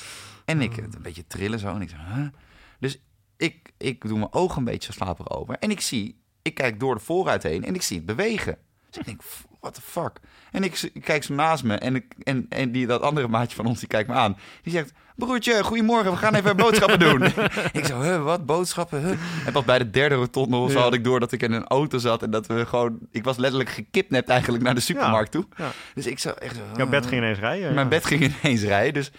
En 0.46 0.62
ik 0.62 0.76
het 0.76 0.96
een 0.96 1.02
beetje 1.02 1.28
trillen 1.28 1.60
zo. 1.60 1.68
En 1.76 1.82
ik 1.82 1.90
zeg, 1.90 2.00
huh? 2.14 2.28
Dus 2.80 3.00
ik, 3.38 3.72
ik 3.78 4.08
doe 4.08 4.18
mijn 4.18 4.34
ogen 4.34 4.58
een 4.58 4.64
beetje 4.64 4.92
zo 4.92 4.98
slaperig 4.98 5.30
over. 5.32 5.56
En 5.60 5.72
ik 5.72 5.82
zie, 5.82 6.22
ik 6.42 6.54
kijk 6.54 6.80
door 6.80 6.96
de 6.96 7.02
voorruit 7.02 7.44
heen 7.44 7.64
en 7.66 7.76
ik 7.76 7.82
zie 7.82 7.98
het 7.98 8.06
bewegen. 8.06 8.58
Dus 8.90 8.98
ik 8.98 9.06
denk, 9.06 9.24
"F- 9.24 9.46
what 9.60 9.74
the 9.74 9.82
fuck? 9.82 10.20
En 10.52 10.64
ik, 10.64 10.92
kijk 11.02 11.24
zo 11.24 11.34
naast 11.34 11.64
me 11.64 11.76
en, 11.76 11.96
ik, 11.96 12.14
en, 12.24 12.46
en 12.50 12.72
die, 12.72 12.88
dat 12.88 13.02
andere 13.02 13.28
maatje 13.28 13.56
van 13.56 13.66
ons, 13.66 13.80
die 13.80 13.88
kijkt 13.88 14.10
me 14.10 14.16
aan. 14.16 14.38
Die 14.62 14.74
zegt, 14.74 14.92
broertje, 15.16 15.64
goedemorgen, 15.64 16.12
we 16.12 16.18
gaan 16.18 16.36
even 16.36 16.56
boodschappen 16.64 17.00
doen. 17.00 17.24
ik 17.80 17.86
zo, 17.86 18.02
huh, 18.02 18.24
wat, 18.24 18.46
boodschappen? 18.46 19.06
Huh? 19.06 19.18
En 19.46 19.52
pas 19.52 19.66
bij 19.66 19.78
de 19.78 19.90
derde 19.90 20.16
rotonde 20.16 20.56
of 20.58 20.72
zo 20.72 20.78
Ja. 20.78 20.84
had 20.84 20.94
ik 20.94 21.04
door 21.04 21.20
dat 21.20 21.32
ik 21.32 21.42
in 21.42 21.52
een 21.52 21.68
auto 21.68 21.98
zat. 21.98 22.24
En 22.24 22.32
dat 22.32 22.48
we 22.48 22.66
gewoon, 22.66 22.98
ik 23.12 23.24
was 23.24 23.38
letterlijk 23.38 23.70
gekidnapt 23.70 24.30
eigenlijk 24.30 24.64
naar 24.64 24.76
de 24.76 24.82
supermarkt 24.82 25.32
toe. 25.32 25.46
Dus 25.94 26.08
ik 26.08 26.20
zo 26.20 26.30
echt. 26.30 26.60
Jouw 26.78 26.88
bed 26.88 27.06
ging 27.06 27.22
ineens 27.22 27.40
rijden. 27.40 27.74
Mijn 27.74 27.90
bed 27.90 28.06
ging 28.06 28.22
ineens 28.42 28.62
rijden. 28.62 28.94
Dus 28.94 29.12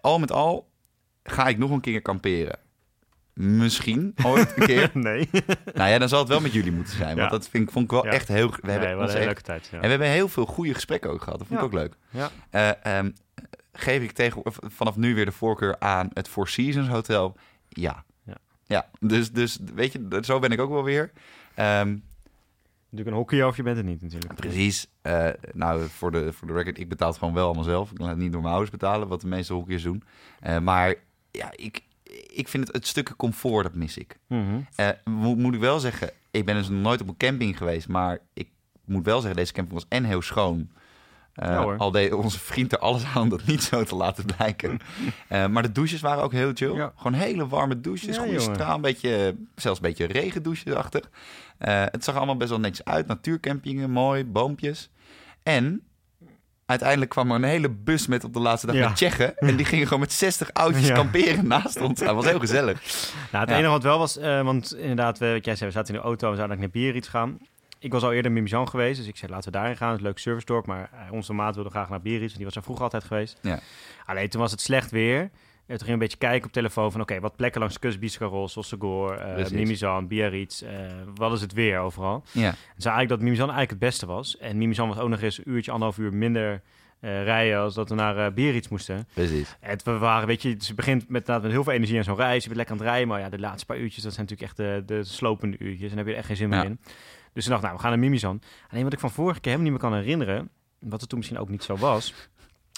al 0.00 0.18
met 0.18 0.32
al 0.32 0.70
ga 1.22 1.46
ik 1.46 1.58
nog 1.58 1.70
een 1.70 1.80
keer 1.80 2.02
kamperen. 2.02 2.58
Misschien 3.34 4.14
ooit 4.24 4.52
een 4.56 4.66
keer. 4.66 4.90
nee. 5.08 5.28
nou 5.74 5.90
ja, 5.90 5.98
dan 5.98 6.08
zal 6.08 6.18
het 6.18 6.28
wel 6.28 6.40
met 6.40 6.52
jullie 6.52 6.72
moeten 6.72 6.96
zijn. 6.96 7.16
Want 7.16 7.18
Ja. 7.18 7.28
dat 7.28 7.48
vind, 7.48 7.64
ik- 7.64 7.70
vond 7.70 7.84
ik 7.84 7.90
wel 7.90 8.04
Ja. 8.04 8.10
echt 8.10 8.28
heel... 8.28 8.54
We 8.60 8.70
hebben, 8.70 8.98
ons 8.98 9.02
een 9.08 9.12
hele 9.14 9.24
leuke 9.24 9.42
tijd. 9.42 9.66
Ja. 9.70 9.76
en 9.76 9.82
we 9.82 9.88
hebben 9.88 10.08
heel 10.08 10.28
veel 10.28 10.46
goede 10.46 10.74
gesprekken 10.74 11.10
ook 11.10 11.22
gehad. 11.22 11.38
Dat 11.38 11.46
vond 11.48 11.58
ik 11.60 11.66
ook 11.66 11.72
leuk. 11.72 11.94
Ja. 12.10 12.30
Eh, 12.50 12.98
ehm, 12.98 13.10
geef 13.76 14.02
ik 14.02 14.12
tegen, 14.12 14.42
vanaf 14.60 14.96
nu 14.96 15.14
weer 15.14 15.24
de 15.24 15.32
voorkeur 15.32 15.76
aan 15.78 16.10
het 16.12 16.28
Four 16.28 16.48
Seasons 16.48 16.88
Hotel? 16.88 17.36
Ja. 17.68 18.04
Ja. 18.22 18.36
Ja, 18.66 18.90
dus, 19.00 19.32
dus 19.32 19.58
weet 19.74 19.92
je, 19.92 20.20
zo 20.20 20.38
ben 20.38 20.50
ik 20.50 20.60
ook 20.60 20.70
wel 20.70 20.84
weer. 20.84 21.12
Ehm, 21.54 21.96
Natuurlijk 22.94 23.16
een 23.16 23.22
hockey 23.22 23.44
of 23.48 23.56
je 23.56 23.62
bent 23.62 23.76
het 23.76 23.86
niet 23.86 24.02
natuurlijk. 24.02 24.34
Precies. 24.34 24.86
Eh, 25.02 25.28
nou, 25.52 25.88
voor 25.88 26.10
de, 26.10 26.32
voor 26.32 26.46
de 26.46 26.52
record, 26.54 26.78
ik 26.78 26.88
betaal 26.88 27.08
het 27.08 27.18
gewoon 27.18 27.34
wel 27.34 27.44
allemaal 27.44 27.64
zelf. 27.64 27.90
Ik 27.90 27.98
laat 27.98 28.08
het 28.08 28.18
niet 28.18 28.32
door 28.32 28.40
mijn 28.40 28.52
ouders 28.52 28.72
betalen, 28.72 29.08
wat 29.08 29.20
de 29.20 29.26
meeste 29.26 29.52
hockeyers 29.52 29.82
doen. 29.82 30.02
Eh, 30.40 30.58
maar 30.58 30.94
ja, 31.30 31.50
ik, 31.56 31.80
ik 32.32 32.48
vind 32.48 32.66
het, 32.66 32.76
het 32.76 32.86
stukje 32.86 33.16
comfort, 33.16 33.64
dat 33.64 33.74
mis 33.74 33.96
ik. 33.96 34.18
Mhm. 34.26 34.60
Eh, 34.76 34.88
moet, 35.04 35.38
moet 35.38 35.54
ik 35.54 35.60
wel 35.60 35.80
zeggen, 35.80 36.10
ik 36.30 36.44
ben 36.44 36.54
dus 36.54 36.68
nog 36.68 36.82
nooit 36.82 37.00
op 37.00 37.08
een 37.08 37.16
camping 37.16 37.56
geweest, 37.56 37.88
maar 37.88 38.18
ik 38.32 38.48
moet 38.84 39.04
wel 39.04 39.20
zeggen, 39.20 39.36
deze 39.36 39.52
camping 39.52 39.74
was 39.74 39.88
en 39.88 40.04
heel 40.04 40.22
schoon. 40.22 40.70
Eh, 41.34 41.48
Ja, 41.48 41.74
al 41.78 41.90
deed 41.90 42.12
onze 42.12 42.38
vriend 42.38 42.72
er 42.72 42.78
alles 42.78 43.04
aan 43.14 43.22
om 43.22 43.28
dat 43.28 43.46
niet 43.46 43.62
zo 43.62 43.84
te 43.84 43.94
laten 43.94 44.24
blijken. 44.36 44.78
Eh, 45.28 45.46
maar 45.46 45.62
de 45.62 45.72
douches 45.72 46.00
waren 46.00 46.22
ook 46.22 46.32
heel 46.32 46.50
chill. 46.54 46.74
Ja. 46.74 46.92
Gewoon 46.96 47.12
hele 47.12 47.48
warme 47.48 47.80
douches, 47.80 48.14
Ja, 48.16 48.22
goede 48.22 48.38
jongen. 48.38 48.54
straal, 48.54 48.74
een 48.74 48.80
beetje, 48.80 49.36
zelfs 49.54 49.78
een 49.78 49.86
beetje 49.86 50.04
regendouchesachtig. 50.06 51.10
Eh 51.58 51.82
het 51.90 52.04
zag 52.04 52.16
allemaal 52.16 52.36
best 52.36 52.50
wel 52.50 52.60
netjes 52.60 52.84
uit. 52.84 53.06
Natuurcampingen, 53.06 53.90
mooi, 53.90 54.24
boompjes. 54.24 54.90
En 55.42 55.82
uiteindelijk 56.66 57.10
kwam 57.10 57.30
er 57.30 57.36
een 57.36 57.42
hele 57.44 57.70
bus 57.70 58.06
met 58.06 58.24
op 58.24 58.32
de 58.32 58.40
laatste 58.40 58.66
dag 58.66 58.76
Ja. 58.76 58.86
met 58.86 58.96
Tsjechen. 58.96 59.36
En 59.48 59.56
die 59.56 59.66
gingen 59.66 59.84
gewoon 59.86 60.00
met 60.00 60.12
60 60.12 60.52
oudjes 60.52 60.86
Ja. 60.86 60.94
kamperen 60.94 61.46
naast 61.46 61.80
ons. 61.80 62.00
Dat 62.00 62.14
was 62.14 62.24
heel 62.24 62.38
gezellig. 62.40 62.80
Nou, 63.32 63.44
het 63.44 63.48
Ja. 63.48 63.56
enige 63.58 63.70
wat 63.70 63.82
wel 63.82 63.98
was, 63.98 64.16
want 64.20 64.74
inderdaad, 64.74 65.18
we, 65.18 65.32
wat 65.32 65.44
jij 65.44 65.56
zei, 65.56 65.70
we 65.70 65.76
zaten 65.76 65.94
in 65.94 66.00
de 66.00 66.06
auto 66.06 66.30
en 66.30 66.36
zouden 66.36 66.58
naar 66.58 66.70
Biarritz 66.70 67.10
gaan. 67.10 67.38
Ik 67.84 67.92
was 67.92 68.02
al 68.02 68.12
eerder 68.12 68.26
in 68.26 68.32
Mimizan 68.32 68.68
geweest, 68.68 68.98
dus 68.98 69.06
ik 69.08 69.16
zei 69.16 69.30
laten 69.32 69.52
we 69.52 69.58
daarheen 69.58 69.76
gaan. 69.76 69.88
Het 69.88 69.96
is 69.96 70.02
een 70.02 70.08
leuk 70.08 70.18
servicedorp, 70.18 70.66
maar 70.66 70.90
eh, 70.92 71.12
onze 71.12 71.32
maat 71.32 71.54
wilde 71.54 71.70
graag 71.70 71.88
naar 71.88 72.00
Biarritz, 72.00 72.34
die 72.34 72.44
was 72.44 72.56
er 72.56 72.62
vroeger 72.62 72.84
altijd 72.84 73.04
geweest. 73.04 73.38
Ja. 73.42 73.58
Alleen 74.06 74.28
toen 74.28 74.40
was 74.40 74.50
het 74.50 74.60
slecht 74.60 74.90
weer. 74.90 75.20
En 75.66 75.76
toen 75.76 75.78
ging 75.78 75.90
een 75.92 75.98
beetje 75.98 76.16
kijken 76.18 76.46
op 76.46 76.52
telefoon 76.52 76.92
van 76.92 77.00
oké, 77.00 77.20
wat 77.20 77.36
plekken 77.36 77.60
langs 77.60 77.74
de 77.74 77.80
kust, 77.80 78.00
Biscarrosse, 78.00 78.52
Sossegor, 78.58 79.16
eh 79.18 79.34
Precies. 79.34 79.52
Mimizan, 79.52 80.06
Biarritz, 80.08 80.62
eh, 80.62 80.70
wat 81.14 81.32
is 81.32 81.40
het 81.40 81.52
weer 81.52 81.78
overal? 81.78 82.22
Ja, 82.32 82.48
En 82.48 82.54
zei 82.76 82.94
eigenlijk 82.94 83.08
dat 83.08 83.20
Mimizan 83.20 83.48
eigenlijk 83.50 83.70
het 83.70 83.78
beste 83.90 84.06
was. 84.06 84.38
En 84.38 84.58
Mimizan 84.58 84.88
was 84.88 84.98
ook 84.98 85.08
nog 85.08 85.20
eens 85.20 85.38
een 85.38 85.44
uurtje, 85.50 85.70
anderhalf 85.70 85.98
uur 85.98 86.14
minder 86.14 86.62
eh, 87.00 87.22
rijden 87.22 87.58
als 87.58 87.74
dat 87.74 87.88
we 87.88 87.94
naar 87.94 88.26
eh 88.26 88.32
Biarritz 88.32 88.68
moesten. 88.68 89.08
precies. 89.14 89.56
Het, 89.60 89.82
we 89.82 89.98
waren, 89.98 90.26
weet 90.26 90.42
je, 90.42 90.56
dus 90.56 90.66
je 90.68 90.74
begint 90.74 91.08
met, 91.08 91.26
met 91.26 91.42
heel 91.42 91.64
veel 91.64 91.72
energie 91.72 91.98
aan 91.98 92.04
zo'n 92.04 92.16
reis. 92.16 92.42
Je 92.42 92.44
bent 92.48 92.56
lekker 92.56 92.74
aan 92.74 92.80
het 92.80 92.88
rijden, 92.90 93.08
maar 93.08 93.20
ja, 93.20 93.28
de 93.28 93.38
laatste 93.38 93.66
paar 93.66 93.78
uurtjes, 93.78 94.02
dat 94.02 94.12
zijn 94.14 94.26
natuurlijk 94.28 94.58
echt 94.58 94.86
de, 94.86 94.94
de 94.94 95.04
slopende 95.04 95.56
uurtjes. 95.58 95.90
En 95.90 95.96
daar 95.96 96.04
heb 96.04 96.06
je 96.06 96.12
er 96.12 96.18
echt 96.18 96.26
geen 96.26 96.36
zin 96.36 96.48
meer 96.48 96.58
Ja. 96.58 96.64
in. 96.64 96.78
Dus 97.34 97.44
ik 97.44 97.50
dacht, 97.50 97.62
nou, 97.62 97.74
we 97.74 97.80
gaan 97.80 97.90
naar 97.90 97.98
Mimizan. 97.98 98.40
Alleen 98.70 98.84
wat 98.84 98.92
ik 98.92 98.98
van 98.98 99.10
vorige 99.10 99.40
keer 99.40 99.52
helemaal 99.52 99.72
niet 99.72 99.82
meer 99.82 99.90
kan 99.90 100.00
herinneren, 100.00 100.50
wat 100.78 101.00
het 101.00 101.08
toen 101.08 101.18
misschien 101.18 101.40
ook 101.40 101.48
niet 101.48 101.62
zo 101.64 101.76
was. 101.76 102.14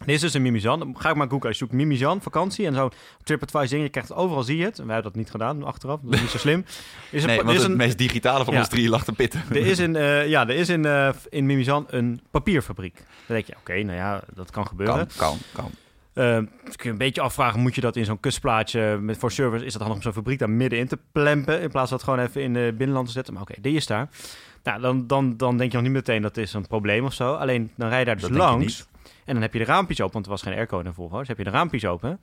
Dit 0.04 0.14
is 0.14 0.20
dus 0.20 0.34
een 0.34 0.42
Mimizan. 0.42 0.78
Dan 0.78 0.94
Ga 0.98 1.10
ik 1.10 1.16
maar 1.16 1.28
googlen. 1.28 1.50
Je 1.50 1.56
zoekt 1.56 1.72
Mimizan, 1.72 2.22
vakantie. 2.22 2.66
En 2.66 2.74
zo 2.74 2.90
TripAdvisor 3.22 3.68
ding. 3.68 3.82
Je 3.82 3.88
krijgt 3.88 4.08
het 4.08 4.18
overal, 4.18 4.42
zie 4.42 4.56
je 4.56 4.64
het. 4.64 4.78
En 4.78 4.84
wij 4.84 4.94
hebben 4.94 5.12
dat 5.12 5.20
niet 5.20 5.30
gedaan 5.30 5.62
achteraf. 5.64 6.00
Dat 6.02 6.14
is 6.14 6.20
niet 6.20 6.30
zo 6.30 6.38
slim. 6.38 6.64
Is 7.10 7.24
Nee, 7.24 7.36
want 7.36 7.48
is 7.48 7.62
het 7.62 7.70
een, 7.70 7.76
meest 7.76 7.98
digitale 7.98 8.44
van 8.44 8.52
Ja. 8.54 8.58
ons 8.60 8.68
drie 8.68 8.88
lag 8.88 9.04
te 9.04 9.12
pitten. 9.12 9.42
er 9.50 9.66
is 9.66 9.78
in, 9.78 9.96
eh, 10.06 10.28
ja, 10.28 10.48
er 10.48 10.54
is 10.54 10.68
in, 10.68 10.84
eh, 10.84 11.08
in 11.28 11.46
Mimizan 11.46 11.84
een 11.88 12.20
papierfabriek. 12.30 12.94
Dan 12.96 13.04
denk 13.36 13.46
je, 13.46 13.54
oké, 13.58 13.82
nou 13.82 13.96
ja, 13.96 14.22
dat 14.34 14.50
kan 14.50 14.66
gebeuren. 14.66 15.08
Kan, 15.16 15.16
kan, 15.16 15.38
kan. 15.52 15.70
Dus 16.16 16.76
kun 16.76 16.84
je 16.84 16.88
een 16.88 16.98
beetje 16.98 17.20
afvragen, 17.20 17.60
moet 17.60 17.74
je 17.74 17.80
dat 17.80 17.96
in 17.96 18.04
zo'n 18.04 18.20
kustplaatje 18.20 18.98
met 19.00 19.18
voor 19.18 19.32
service, 19.32 19.64
is 19.64 19.72
dat 19.72 19.80
handig 19.80 19.96
om 19.96 20.02
zo'n 20.02 20.12
fabriek 20.12 20.38
daar 20.38 20.50
middenin 20.50 20.88
te 20.88 20.98
plempen, 21.12 21.60
in 21.60 21.70
plaats 21.70 21.88
van 21.88 21.96
het 21.96 22.06
gewoon 22.06 22.24
even 22.24 22.42
in 22.42 22.52
de 22.52 22.74
binnenland 22.76 23.06
te 23.06 23.12
zetten? 23.12 23.34
Maar 23.34 23.42
oké, 23.42 23.54
die 23.60 23.76
is 23.76 23.86
daar. 23.86 24.08
Nou, 24.62 24.80
dan, 24.80 25.06
dan, 25.06 25.36
dan 25.36 25.56
denk 25.56 25.70
je 25.70 25.76
nog 25.76 25.86
niet 25.86 25.94
meteen 25.94 26.22
dat 26.22 26.36
is 26.36 26.52
een 26.52 26.66
probleem 26.66 27.04
of 27.04 27.12
zo. 27.12 27.34
Alleen 27.34 27.70
dan 27.76 27.88
rij 27.88 27.98
je 27.98 28.04
daar 28.04 28.14
dus 28.14 28.28
Dat 28.28 28.32
langs. 28.32 28.86
En 29.24 29.32
dan 29.32 29.42
heb 29.42 29.52
je 29.52 29.58
de 29.58 29.64
raampjes 29.64 30.00
open, 30.00 30.12
want 30.12 30.24
er 30.24 30.30
was 30.30 30.42
geen 30.42 30.54
airco 30.54 30.82
de 30.82 30.92
Volvo. 30.92 31.18
Dus 31.18 31.28
heb 31.28 31.38
je 31.38 31.44
de 31.44 31.50
raampjes 31.50 31.84
open. 31.84 32.20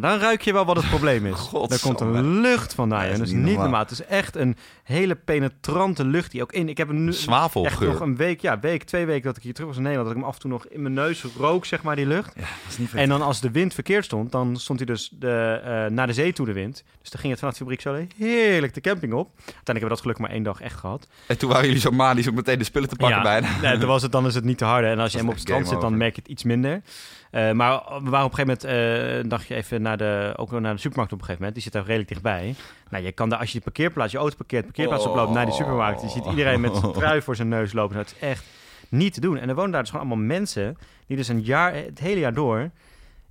Nou, 0.00 0.18
dan 0.18 0.26
ruik 0.26 0.42
je 0.42 0.52
wel 0.52 0.64
wat 0.64 0.76
het 0.76 0.88
probleem 0.88 1.26
is. 1.26 1.50
Daar 1.68 1.80
komt 1.80 2.00
een 2.00 2.40
lucht 2.40 2.74
vandaan. 2.74 3.04
Ja, 3.04 3.10
dat 3.10 3.20
is 3.20 3.32
niet 3.32 3.42
normaal. 3.42 3.62
normaal. 3.62 3.80
Het 3.80 3.90
is 3.90 4.04
echt 4.04 4.36
een 4.36 4.56
hele 4.82 5.14
penetrante 5.14 6.04
lucht 6.04 6.30
die 6.30 6.42
ook 6.42 6.52
in... 6.52 6.68
Ik 6.68 6.76
heb 6.76 6.88
hem 6.88 7.04
nu 7.04 7.10
echt 7.10 7.18
Zwavelgeur. 7.18 7.88
nog 7.88 8.00
een 8.00 8.16
week, 8.16 8.40
ja, 8.40 8.60
week, 8.60 8.82
twee 8.82 9.06
weken 9.06 9.24
dat 9.24 9.36
ik 9.36 9.42
hier 9.42 9.52
terug 9.52 9.68
was 9.68 9.76
in 9.76 9.82
Nederland, 9.82 10.08
dat 10.08 10.16
ik 10.16 10.22
hem 10.22 10.32
af 10.32 10.36
en 10.36 10.42
toe 10.42 10.50
nog 10.50 10.66
in 10.66 10.82
mijn 10.82 10.94
neus 10.94 11.24
rook, 11.38 11.64
zeg 11.64 11.82
maar, 11.82 11.96
die 11.96 12.06
lucht. 12.06 12.32
Ja, 12.34 12.40
dat 12.40 12.48
is 12.68 12.78
niet. 12.78 12.94
En 12.94 13.08
dan 13.08 13.22
als 13.22 13.40
de 13.40 13.50
wind 13.50 13.74
verkeerd 13.74 14.04
stond, 14.04 14.32
dan 14.32 14.56
stond 14.56 14.78
hij 14.78 14.86
dus 14.86 15.10
de, 15.12 15.60
eh, 15.64 15.92
naar 15.92 16.06
de 16.06 16.12
zee 16.12 16.32
toe 16.32 16.46
de 16.46 16.52
wind. 16.52 16.84
Dus 17.00 17.10
dan 17.10 17.20
ging 17.20 17.30
het 17.30 17.38
vanaf 17.38 17.54
de 17.54 17.60
fabriek 17.60 17.80
zo 17.80 18.06
heerlijk 18.16 18.74
de 18.74 18.80
camping 18.80 19.12
op. 19.12 19.30
Uiteindelijk 19.36 19.64
hebben 19.64 19.82
we 19.82 19.88
dat 19.88 20.00
gelukkig 20.00 20.24
maar 20.24 20.34
één 20.34 20.42
dag 20.42 20.60
echt 20.60 20.78
gehad. 20.78 21.08
En 21.26 21.38
toen 21.38 21.48
waren 21.48 21.66
jullie 21.66 21.80
zo 21.80 21.90
manisch 21.90 22.28
om 22.28 22.34
meteen 22.34 22.58
de 22.58 22.64
spullen 22.64 22.88
te 22.88 22.96
pakken 22.96 23.16
Ja, 23.16 23.22
bijna. 23.22 23.60
Nee, 23.60 23.78
dan, 23.78 23.88
was 23.88 24.02
het, 24.02 24.12
dan 24.12 24.26
is 24.26 24.34
het 24.34 24.44
niet 24.44 24.58
te 24.58 24.64
harde. 24.64 24.86
En 24.86 24.98
als 24.98 25.12
je 25.12 25.18
hem 25.18 25.26
op 25.26 25.32
het 25.32 25.42
strand 25.42 25.68
zit, 25.68 25.80
dan 25.80 25.96
merk 25.96 26.14
je 26.14 26.20
het 26.20 26.30
iets 26.30 26.44
minder. 26.44 26.82
Eh, 27.30 27.52
maar 27.52 27.82
we 28.02 28.10
waren 28.10 28.26
op 28.26 28.38
een 28.38 28.44
gegeven 28.46 28.46
moment 28.46 28.64
eh, 28.64 29.16
een 29.16 29.28
dagje 29.28 29.54
even 29.54 29.82
naar 29.82 29.96
de, 29.96 30.32
ook 30.36 30.50
naar 30.50 30.74
de 30.74 30.80
supermarkt 30.80 31.12
op 31.12 31.18
een 31.18 31.24
gegeven 31.24 31.46
moment. 31.46 31.52
Die 31.54 31.62
zit 31.62 31.72
daar 31.72 31.84
redelijk 31.84 32.08
dichtbij. 32.08 32.54
Nou, 32.90 33.04
je 33.04 33.12
kan 33.12 33.28
daar, 33.28 33.38
als 33.38 33.52
je 33.52 33.58
de 33.58 33.64
parkeerplaats, 33.64 34.12
je 34.12 34.18
auto 34.18 34.36
parkeert, 34.36 34.64
parkeerplaats 34.64 35.04
Oh. 35.04 35.10
oploopt 35.10 35.32
naar 35.32 35.44
die 35.44 35.54
supermarkt. 35.54 36.02
Je 36.02 36.08
ziet 36.08 36.24
iedereen 36.24 36.60
met 36.60 36.76
zijn 36.76 36.92
trui 36.92 37.22
voor 37.22 37.36
zijn 37.36 37.48
neus 37.48 37.72
lopen. 37.72 37.96
Het 37.96 38.14
is 38.20 38.28
echt 38.28 38.44
niet 38.88 39.14
te 39.14 39.20
doen. 39.20 39.38
En 39.38 39.48
er 39.48 39.54
wonen 39.54 39.70
daar 39.70 39.80
dus 39.80 39.90
gewoon 39.90 40.06
allemaal 40.06 40.26
mensen 40.26 40.78
die 41.06 41.16
dus 41.16 41.28
een 41.28 41.42
jaar, 41.42 41.74
het 41.74 41.98
hele 41.98 42.20
jaar 42.20 42.34
door 42.34 42.70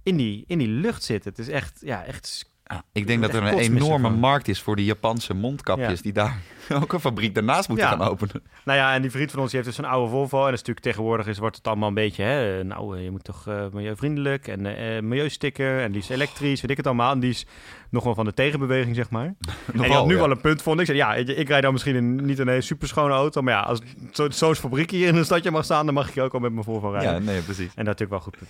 in 0.03 0.15
die, 0.17 0.43
in 0.47 0.57
die 0.57 0.67
lucht 0.67 1.03
zitten. 1.03 1.29
Het 1.29 1.39
is 1.39 1.49
echt, 1.49 1.79
ja, 1.81 2.03
echt 2.03 2.53
Ja, 2.67 2.83
ik 2.91 3.07
denk 3.07 3.21
dat 3.21 3.33
er 3.33 3.43
een 3.43 3.57
enorme 3.57 4.07
van. 4.09 4.19
markt 4.19 4.47
is 4.47 4.61
voor 4.61 4.75
die 4.75 4.85
Japanse 4.85 5.33
mondkapjes... 5.33 5.89
Ja. 5.97 6.01
die 6.01 6.13
daar 6.13 6.37
ook 6.81 6.93
een 6.93 6.99
fabriek 6.99 7.33
daarnaast 7.35 7.67
moeten 7.69 7.85
Ja. 7.87 7.91
gaan 7.91 8.07
openen. 8.07 8.43
Nou 8.63 8.77
ja, 8.79 8.93
en 8.93 9.01
die 9.01 9.11
vriend 9.11 9.31
van 9.31 9.39
ons 9.39 9.51
die 9.51 9.59
heeft 9.61 9.75
dus 9.75 9.85
een 9.85 9.91
oude 9.91 10.09
Volvo. 10.11 10.37
En 10.37 10.43
dat 10.43 10.53
is 10.53 10.59
natuurlijk 10.59 10.85
tegenwoordig 10.85 11.27
is, 11.27 11.37
wordt 11.37 11.55
het 11.55 11.67
allemaal 11.67 11.87
een 11.87 11.93
beetje... 11.93 12.23
Hè, 12.23 12.63
nou, 12.63 12.99
je 12.99 13.11
moet 13.11 13.23
toch 13.23 13.47
eh, 13.47 13.65
milieuvriendelijk 13.73 14.47
en 14.47 14.65
eh, 14.65 15.01
milieusticker 15.01 15.81
en 15.81 15.91
liefst 15.91 16.09
elektrisch, 16.09 16.61
weet 16.61 16.71
ik 16.71 16.77
het 16.77 16.87
allemaal. 16.87 17.11
En 17.11 17.19
die 17.19 17.29
is 17.29 17.45
nog 17.89 18.03
wel 18.03 18.15
van 18.15 18.25
de 18.25 18.33
tegenbeweging, 18.33 18.95
zeg 18.95 19.09
maar. 19.09 19.25
en 19.73 19.81
die 19.81 19.91
had 19.91 20.07
nu 20.07 20.15
wel 20.15 20.31
een 20.31 20.41
punt, 20.41 20.61
vond 20.61 20.79
ik. 20.79 20.85
Zei, 20.85 20.97
ja, 20.97 21.15
ik, 21.15 21.27
ik 21.27 21.47
rijd 21.47 21.63
dan 21.63 21.71
misschien 21.71 21.95
een, 21.95 22.25
niet 22.25 22.39
een 22.39 22.47
hele 22.47 22.61
superschone 22.61 23.13
auto. 23.13 23.41
Maar 23.41 23.53
ja, 23.53 23.59
als 23.59 23.79
zo- 24.11 24.29
zo'n 24.29 24.55
fabriek 24.55 24.91
hier 24.91 25.07
in 25.07 25.15
een 25.15 25.25
stadje 25.25 25.51
mag 25.51 25.63
staan... 25.63 25.85
dan 25.85 25.93
mag 25.93 26.15
ik 26.15 26.23
ook 26.23 26.33
al 26.33 26.39
met 26.39 26.51
mijn 26.51 26.63
Volvo 26.63 26.89
rijden. 26.89 27.11
Ja, 27.13 27.19
nee, 27.19 27.41
precies. 27.41 27.71
En 27.75 27.85
dat 27.85 27.99
is 27.99 28.01
natuurlijk 28.01 28.11
wel 28.11 28.19
goed 28.19 28.37
punt. 28.37 28.49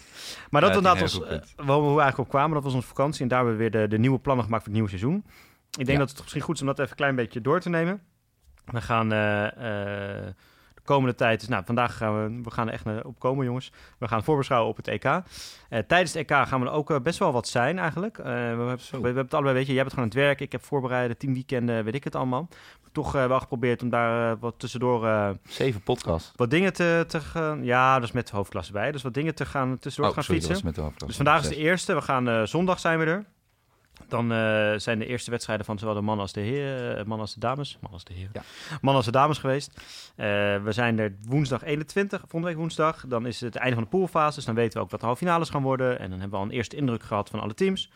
Maar 0.50 0.62
dat 0.62 0.76
inderdaad 0.76 1.02
is 1.02 1.14
was 1.18 1.28
eh, 1.28 1.38
waar 1.66 1.82
we 1.82 1.88
eigenlijk 1.88 2.18
op 2.18 2.30
kwamen. 2.30 2.54
Dat 2.54 2.64
was 2.64 2.74
onze 2.74 2.88
vakantie. 2.88 3.22
En 3.22 3.28
daar 3.28 3.38
hebben 3.38 3.58
we 3.58 3.70
weer 3.70 3.82
de, 3.82 3.88
de 3.88 3.98
nieuwe 4.06 4.20
plannen 4.20 4.46
gemaakt 4.46 4.64
voor 4.64 4.74
het 4.74 4.82
nieuwe 4.82 4.98
seizoen. 5.00 5.26
Ik 5.70 5.86
denk 5.86 5.90
Ja. 5.90 5.98
dat 5.98 6.10
het 6.10 6.20
misschien 6.22 6.42
goed 6.42 6.56
is 6.56 6.62
om 6.62 6.68
dat 6.68 6.80
even 6.80 6.90
een 6.92 6.98
klein 6.98 7.16
beetje 7.16 7.42
door 7.42 7.60
te 7.60 7.70
nemen. 7.70 8.02
We 8.66 8.82
gaan 8.82 9.12
eh, 9.12 9.46
eh, 9.46 10.26
de 10.74 10.82
komende 10.84 11.16
tijd... 11.16 11.40
Dus, 11.40 11.50
nou, 11.50 11.64
vandaag 11.66 11.98
gaan 11.98 12.24
we, 12.36 12.42
we 12.44 12.52
gaan 12.52 12.68
er 12.68 12.74
echt 12.74 12.86
naar 12.86 13.04
op 13.06 13.20
komen, 13.20 13.46
jongens. 13.46 13.72
We 14.00 14.08
gaan 14.08 14.24
voorbeschouwen 14.24 14.70
op 14.70 14.78
het 14.78 14.88
EK. 14.88 15.04
Eh, 15.04 15.22
tijdens 15.88 16.14
het 16.14 16.22
EK 16.32 16.48
gaan 16.48 16.60
we 16.60 16.66
er 16.66 16.72
ook 16.72 17.04
best 17.04 17.20
wel 17.20 17.32
wat 17.32 17.48
zijn, 17.48 17.80
eigenlijk. 17.80 18.18
We, 18.18 18.24
hebben, 18.24 18.68
we, 18.68 18.76
we 18.92 18.98
hebben 19.06 19.24
het 19.24 19.34
allebei, 19.34 19.56
weet 19.56 19.66
je, 19.68 19.74
jij 19.74 19.82
bent 19.84 19.94
gewoon 19.94 20.10
aan 20.12 20.18
het 20.18 20.26
werk. 20.28 20.42
Ik 20.42 20.52
heb 20.52 20.64
voorbereiden, 20.64 21.18
tien 21.18 21.34
weekenden, 21.34 21.84
weet 21.84 21.96
ik 21.96 22.04
het 22.04 22.16
allemaal. 22.16 22.48
Toch 22.92 23.16
eh, 23.16 23.28
wel 23.28 23.40
geprobeerd 23.40 23.82
om 23.82 23.90
daar 23.90 24.40
wat 24.40 24.54
tussendoor... 24.60 25.06
eh, 25.06 25.30
Zeven 25.48 25.82
podcasts. 25.82 26.32
wat 26.36 26.50
dingen 26.50 26.74
te, 26.74 27.06
te 27.08 27.20
gaan... 27.22 27.64
Ja, 27.64 28.00
dus 28.00 28.12
met 28.12 28.30
hoofdklasse 28.30 28.72
bij. 28.72 28.92
Dus 28.92 29.02
wat 29.04 29.14
dingen 29.14 29.36
te 29.36 29.46
gaan 29.46 29.80
tussendoor 29.80 30.10
Oh, 30.12 30.16
gaan 30.18 30.24
sorry, 30.26 30.40
dat 30.40 30.50
fietsen. 30.50 30.66
was 30.66 30.76
met 30.76 30.76
de 30.76 30.82
hoofdklasse. 30.82 31.18
Dus 31.18 31.26
vandaag 31.28 31.50
is 31.52 31.58
de 31.58 31.64
eerste. 31.64 31.94
We 31.94 32.02
gaan 32.02 32.48
zondag 32.48 32.80
zijn 32.80 33.00
we 33.00 33.06
er. 33.06 33.26
Dan 34.08 34.32
eh, 34.32 34.74
zijn 34.78 35.00
de 35.00 35.06
eerste 35.06 35.32
wedstrijden 35.32 35.66
van 35.66 35.80
zowel 35.80 35.94
de 35.94 36.02
mannen 36.02 36.22
als 36.24 36.34
de 36.34 36.42
heren, 36.42 36.90
eh, 36.92 36.98
mannen 36.98 37.20
als 37.20 37.34
de 37.34 37.40
dames, 37.40 37.72
mannen 37.74 37.92
als 37.92 38.04
de 38.04 38.14
heren, 38.14 38.30
Ja. 38.34 38.42
mannen 38.72 38.96
als 38.96 39.06
de 39.06 39.12
dames 39.12 39.38
geweest. 39.38 39.72
Eh, 40.16 40.26
we 40.64 40.72
zijn 40.72 41.00
er 41.00 41.16
woensdag 41.28 41.64
21, 41.64 42.20
volgende 42.20 42.48
week 42.48 42.58
woensdag. 42.58 43.06
Dan 43.08 43.26
is 43.26 43.40
het 43.42 43.54
het 43.54 43.62
einde 43.64 43.76
van 43.76 43.84
de 43.84 43.90
poolfase, 43.90 44.36
dus 44.36 44.46
dan 44.46 44.56
weten 44.56 44.78
we 44.78 44.84
ook 44.84 44.92
wat 44.92 45.00
de 45.00 45.06
halve 45.06 45.24
finales 45.26 45.50
gaan 45.50 45.62
worden. 45.64 46.00
En 46.00 46.10
dan 46.10 46.20
hebben 46.20 46.30
we 46.40 46.46
al 46.46 46.50
een 46.52 46.56
eerste 46.58 46.76
indruk 46.76 47.04
gehad 47.04 47.30
van 47.30 47.40
alle 47.40 47.54
teams. 47.54 47.90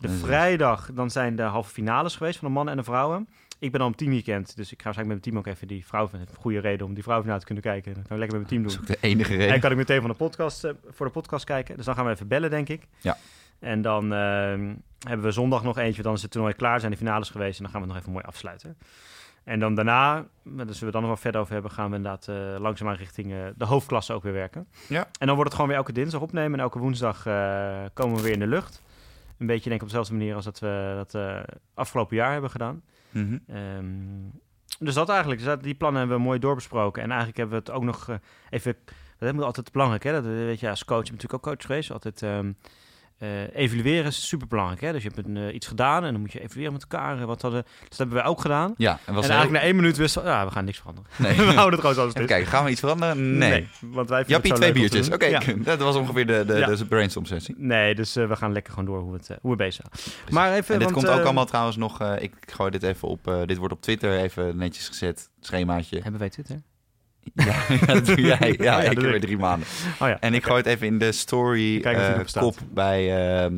De 0.00 0.06
Dat 0.06 0.16
is- 0.16 0.22
vrijdag, 0.22 0.90
dan 0.92 1.10
zijn 1.10 1.36
de 1.36 1.42
halve 1.42 1.70
finales 1.72 2.16
geweest 2.16 2.38
van 2.38 2.48
de 2.48 2.54
mannen 2.54 2.72
en 2.74 2.78
de 2.80 2.84
vrouwen. 2.86 3.28
Ik 3.58 3.72
ben 3.72 3.80
al 3.80 3.86
op 3.86 3.96
teamweekend, 3.96 4.56
dus 4.56 4.72
ik 4.72 4.78
ga 4.78 4.84
waarschijnlijk 4.84 4.96
met 4.96 5.06
mijn 5.06 5.20
team 5.20 5.38
ook 5.38 5.46
even 5.46 5.68
die 5.68 5.86
vrouw... 5.86 6.08
Een 6.12 6.26
goede 6.38 6.58
reden 6.60 6.86
om 6.86 6.94
die 6.94 7.02
vrouw 7.02 7.22
naar 7.22 7.38
te 7.38 7.44
kunnen 7.44 7.62
kijken. 7.64 7.94
Dan 7.94 8.02
kan 8.02 8.12
ik 8.12 8.18
lekker 8.18 8.38
met 8.38 8.50
mijn 8.50 8.62
team 8.62 8.62
Dat 8.62 8.72
doen. 8.72 8.82
is 8.88 8.94
ook 8.96 9.00
de 9.02 9.08
enige 9.08 9.32
En 9.32 9.38
reden. 9.38 9.60
kan 9.60 9.70
ik 9.70 9.76
meteen 9.76 10.00
van 10.00 10.10
de 10.10 10.16
podcast, 10.16 10.72
voor 10.90 11.06
de 11.06 11.12
podcast 11.12 11.44
kijken. 11.44 11.76
Dus 11.76 11.84
dan 11.84 11.94
gaan 11.94 12.04
we 12.04 12.10
even 12.10 12.28
bellen, 12.28 12.50
denk 12.50 12.68
ik. 12.68 12.86
Ja. 13.00 13.16
En 13.58 13.82
dan 13.82 14.12
ehm, 14.12 14.74
hebben 15.08 15.26
we 15.26 15.30
zondag 15.30 15.62
nog 15.62 15.78
eentje. 15.78 16.02
Dan 16.02 16.14
is 16.14 16.22
het 16.22 16.30
toernooi 16.30 16.54
klaar, 16.54 16.80
zijn 16.80 16.92
de 16.92 16.98
finales 16.98 17.30
geweest. 17.30 17.56
En 17.58 17.62
dan 17.62 17.72
gaan 17.72 17.80
we 17.80 17.86
het 17.86 17.94
nog 17.94 18.02
even 18.02 18.12
mooi 18.14 18.24
afsluiten. 18.24 18.78
En 19.44 19.58
dan 19.60 19.74
daarna, 19.74 20.14
daar 20.42 20.66
zullen 20.66 20.84
we 20.86 20.90
dan 20.90 21.00
nog 21.00 21.10
wel 21.10 21.16
verder 21.16 21.40
over 21.40 21.52
hebben... 21.52 21.70
gaan 21.70 21.90
we 21.90 21.96
inderdaad 21.96 22.28
eh, 22.28 22.60
langzaamaan 22.60 22.94
richting 22.96 23.32
eh, 23.32 23.38
de 23.56 23.64
hoofdklasse 23.64 24.12
ook 24.12 24.22
weer 24.22 24.32
werken. 24.32 24.68
Ja. 24.88 25.08
En 25.18 25.26
dan 25.26 25.34
wordt 25.34 25.44
het 25.44 25.52
gewoon 25.54 25.68
weer 25.68 25.76
elke 25.78 25.92
dinsdag 25.92 26.20
opnemen. 26.20 26.52
En 26.52 26.60
elke 26.64 26.78
woensdag 26.78 27.26
eh, 27.26 27.84
komen 27.94 28.16
we 28.16 28.22
weer 28.22 28.32
in 28.32 28.38
de 28.38 28.46
lucht. 28.46 28.82
Een 29.38 29.46
beetje 29.46 29.62
denk 29.68 29.74
ik 29.74 29.80
op 29.82 29.88
dezelfde 29.88 30.12
manier 30.14 30.34
als 30.34 30.44
dat 30.44 30.58
we 30.58 31.04
dat 31.10 31.44
afgelopen 31.74 32.16
jaar 32.16 32.32
hebben 32.32 32.50
gedaan. 32.50 32.82
Mhm. 33.10 33.38
Ehm, 33.46 33.84
dus 34.78 34.94
dat 34.94 35.08
eigenlijk. 35.08 35.38
Dus 35.40 35.48
dat- 35.48 35.62
die 35.62 35.74
plannen 35.74 36.00
hebben 36.00 36.18
we 36.18 36.22
mooi 36.24 36.38
doorbesproken. 36.38 37.02
En 37.02 37.08
eigenlijk 37.08 37.38
hebben 37.38 37.58
we 37.58 37.64
het 37.64 37.74
ook 37.76 37.84
nog 37.84 38.18
even... 38.50 38.76
Dat 39.18 39.34
is 39.34 39.40
altijd 39.40 39.72
belangrijk, 39.72 40.02
hè? 40.02 40.12
Dat, 40.12 40.24
weet 40.24 40.60
je, 40.60 40.68
als 40.68 40.84
coach, 40.84 41.04
je 41.04 41.10
bent 41.10 41.22
natuurlijk 41.22 41.46
ook 41.46 41.52
coach 41.54 41.66
geweest. 41.66 41.90
Altijd 41.90 42.22
ehm, 42.22 42.52
eh, 43.18 43.54
evalueren 43.54 44.04
is 44.04 44.28
super 44.28 44.46
belangrijk, 44.46 44.80
hè? 44.80 44.92
Dus 44.92 45.02
je 45.02 45.10
hebt 45.14 45.28
een, 45.28 45.36
eh, 45.36 45.54
iets 45.54 45.66
gedaan 45.66 46.04
en 46.04 46.12
dan 46.12 46.20
moet 46.20 46.32
je 46.32 46.40
evalueren 46.42 46.72
met 46.72 46.82
elkaar. 46.82 47.18
eh, 47.18 47.24
Wat 47.24 47.42
hadden, 47.42 47.62
dus 47.62 47.88
dat 47.88 47.98
hebben 47.98 48.16
wij 48.16 48.24
ook 48.26 48.40
gedaan. 48.40 48.74
Ja, 48.76 48.92
en 48.92 48.98
en 49.06 49.14
was 49.14 49.22
eigenlijk 49.28 49.50
heel... 49.52 49.60
na 49.60 49.66
één 49.66 49.76
minuut 49.76 49.96
wisten 49.96 50.22
we, 50.22 50.28
ja, 50.28 50.44
we 50.46 50.50
gaan 50.50 50.64
niks 50.64 50.78
veranderen. 50.78 51.10
Nee. 51.16 51.36
we 51.36 51.42
houden 51.42 51.70
het 51.70 51.80
gewoon 51.80 51.94
zoals 51.94 52.12
het 52.12 52.22
is. 52.22 52.26
kijken, 52.28 52.48
gaan 52.48 52.64
we 52.64 52.70
iets 52.70 52.80
veranderen? 52.80 53.38
Nee. 53.38 53.68
want 53.80 54.08
wij 54.08 54.24
vinden 54.24 54.26
Jappie, 54.28 54.50
het 54.52 54.62
zo 54.62 54.70
twee 54.70 54.72
biertjes. 54.72 55.10
Oké, 55.10 55.26
Ja. 55.26 55.40
dat 55.76 55.78
was 55.78 55.96
ongeveer 55.96 56.26
de, 56.26 56.44
de, 56.46 56.54
Ja. 56.54 56.66
de 56.74 56.84
brainstorm 56.86 57.26
sessie. 57.26 57.54
Nee, 57.58 57.94
dus 57.94 58.14
we 58.14 58.36
gaan 58.36 58.52
lekker 58.52 58.72
gewoon 58.72 58.88
door 58.88 59.00
hoe, 59.00 59.12
het, 59.12 59.28
hoe 59.40 59.50
we 59.50 59.56
bezig 59.56 59.84
zijn. 59.90 60.14
Maar 60.34 60.52
even, 60.52 60.74
En 60.74 60.80
dit 60.80 60.90
want, 60.90 61.04
komt 61.04 61.18
ook 61.18 61.24
allemaal 61.24 61.46
trouwens 61.46 61.76
nog... 61.76 62.00
ik 62.18 62.32
gooi 62.52 62.70
dit 62.70 62.82
even 62.82 63.08
op... 63.08 63.32
dit 63.46 63.56
wordt 63.56 63.74
op 63.74 63.82
Twitter 63.82 64.18
even 64.18 64.56
netjes 64.56 64.88
gezet. 64.88 65.30
Schemaatje. 65.40 66.00
Hebben 66.02 66.20
wij 66.20 66.30
Twitter? 66.30 66.62
Ja, 67.44 67.86
dat 67.86 68.06
doe 68.06 68.20
jij. 68.20 68.54
Ja, 68.58 68.82
ja, 68.82 68.90
ik 68.90 68.98
weer 68.98 69.14
ik. 69.14 69.20
drie 69.20 69.38
maanden. 69.38 69.68
Oh 70.00 70.08
ja. 70.08 70.20
En 70.20 70.34
ik 70.34 70.44
gooi 70.44 70.56
het 70.56 70.66
even 70.66 70.86
in 70.86 70.98
de 70.98 71.12
story 71.12 71.80
eh, 71.80 72.20
kop 72.32 72.56
bij, 72.72 73.16
ehm, 73.16 73.54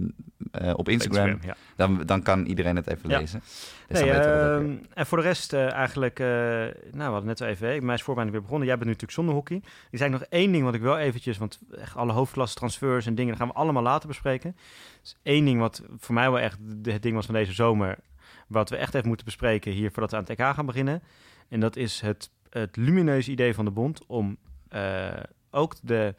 eh, 0.50 0.72
op 0.76 0.88
Instagram. 0.88 1.38
Dan, 1.76 2.02
dan 2.06 2.22
kan 2.22 2.46
iedereen 2.46 2.76
het 2.76 2.86
even 2.86 3.08
lezen. 3.08 3.42
Dus 3.88 4.00
Nee, 4.00 4.10
we 4.10 4.16
ehm, 4.18 4.76
en 4.94 5.06
voor 5.06 5.18
de 5.18 5.24
rest 5.24 5.52
eh, 5.52 5.72
eigenlijk, 5.72 6.18
nou 6.18 6.72
we 6.92 7.02
hadden 7.02 7.24
net 7.24 7.40
al 7.40 7.46
even, 7.46 7.68
hè, 7.68 7.80
mij 7.80 7.94
is 7.94 8.02
voorbereiding 8.02 8.30
weer 8.30 8.40
begonnen. 8.40 8.66
Jij 8.66 8.76
bent 8.76 8.86
nu 8.86 8.92
natuurlijk 8.92 9.18
zonder 9.18 9.34
hockey. 9.34 9.56
Er 9.56 9.88
is 9.90 10.00
eigenlijk 10.00 10.30
nog 10.30 10.40
één 10.40 10.52
ding 10.52 10.64
wat 10.64 10.74
ik 10.74 10.80
wel 10.80 10.98
eventjes, 10.98 11.38
want 11.38 11.58
echt 11.78 11.96
alle 11.96 12.12
hoofdklasse 12.12 12.54
transfers 12.54 13.06
en 13.06 13.14
dingen, 13.14 13.30
dat 13.30 13.40
gaan 13.40 13.50
we 13.50 13.60
allemaal 13.60 13.82
later 13.82 14.08
bespreken. 14.08 14.56
Dus 15.00 15.16
één 15.22 15.44
ding 15.44 15.60
wat 15.60 15.82
voor 15.98 16.14
mij 16.14 16.30
wel 16.30 16.40
echt 16.40 16.58
het 16.82 17.02
ding 17.02 17.14
was 17.14 17.26
van 17.26 17.34
deze 17.34 17.52
zomer, 17.52 17.98
wat 18.48 18.70
we 18.70 18.76
echt 18.76 18.94
even 18.94 19.08
moeten 19.08 19.26
bespreken 19.26 19.72
hier 19.72 19.90
voordat 19.90 20.10
we 20.10 20.16
aan 20.16 20.22
het 20.22 20.38
EK 20.38 20.54
gaan 20.54 20.66
beginnen. 20.66 21.02
En 21.48 21.60
dat 21.60 21.76
is 21.76 22.00
het, 22.00 22.30
het 22.50 22.76
lumineuze 22.76 23.30
idee 23.30 23.54
van 23.54 23.64
de 23.64 23.70
bond 23.70 24.00
om 24.06 24.36
eh, 24.68 25.08
ook 25.50 25.74
de 25.82 26.14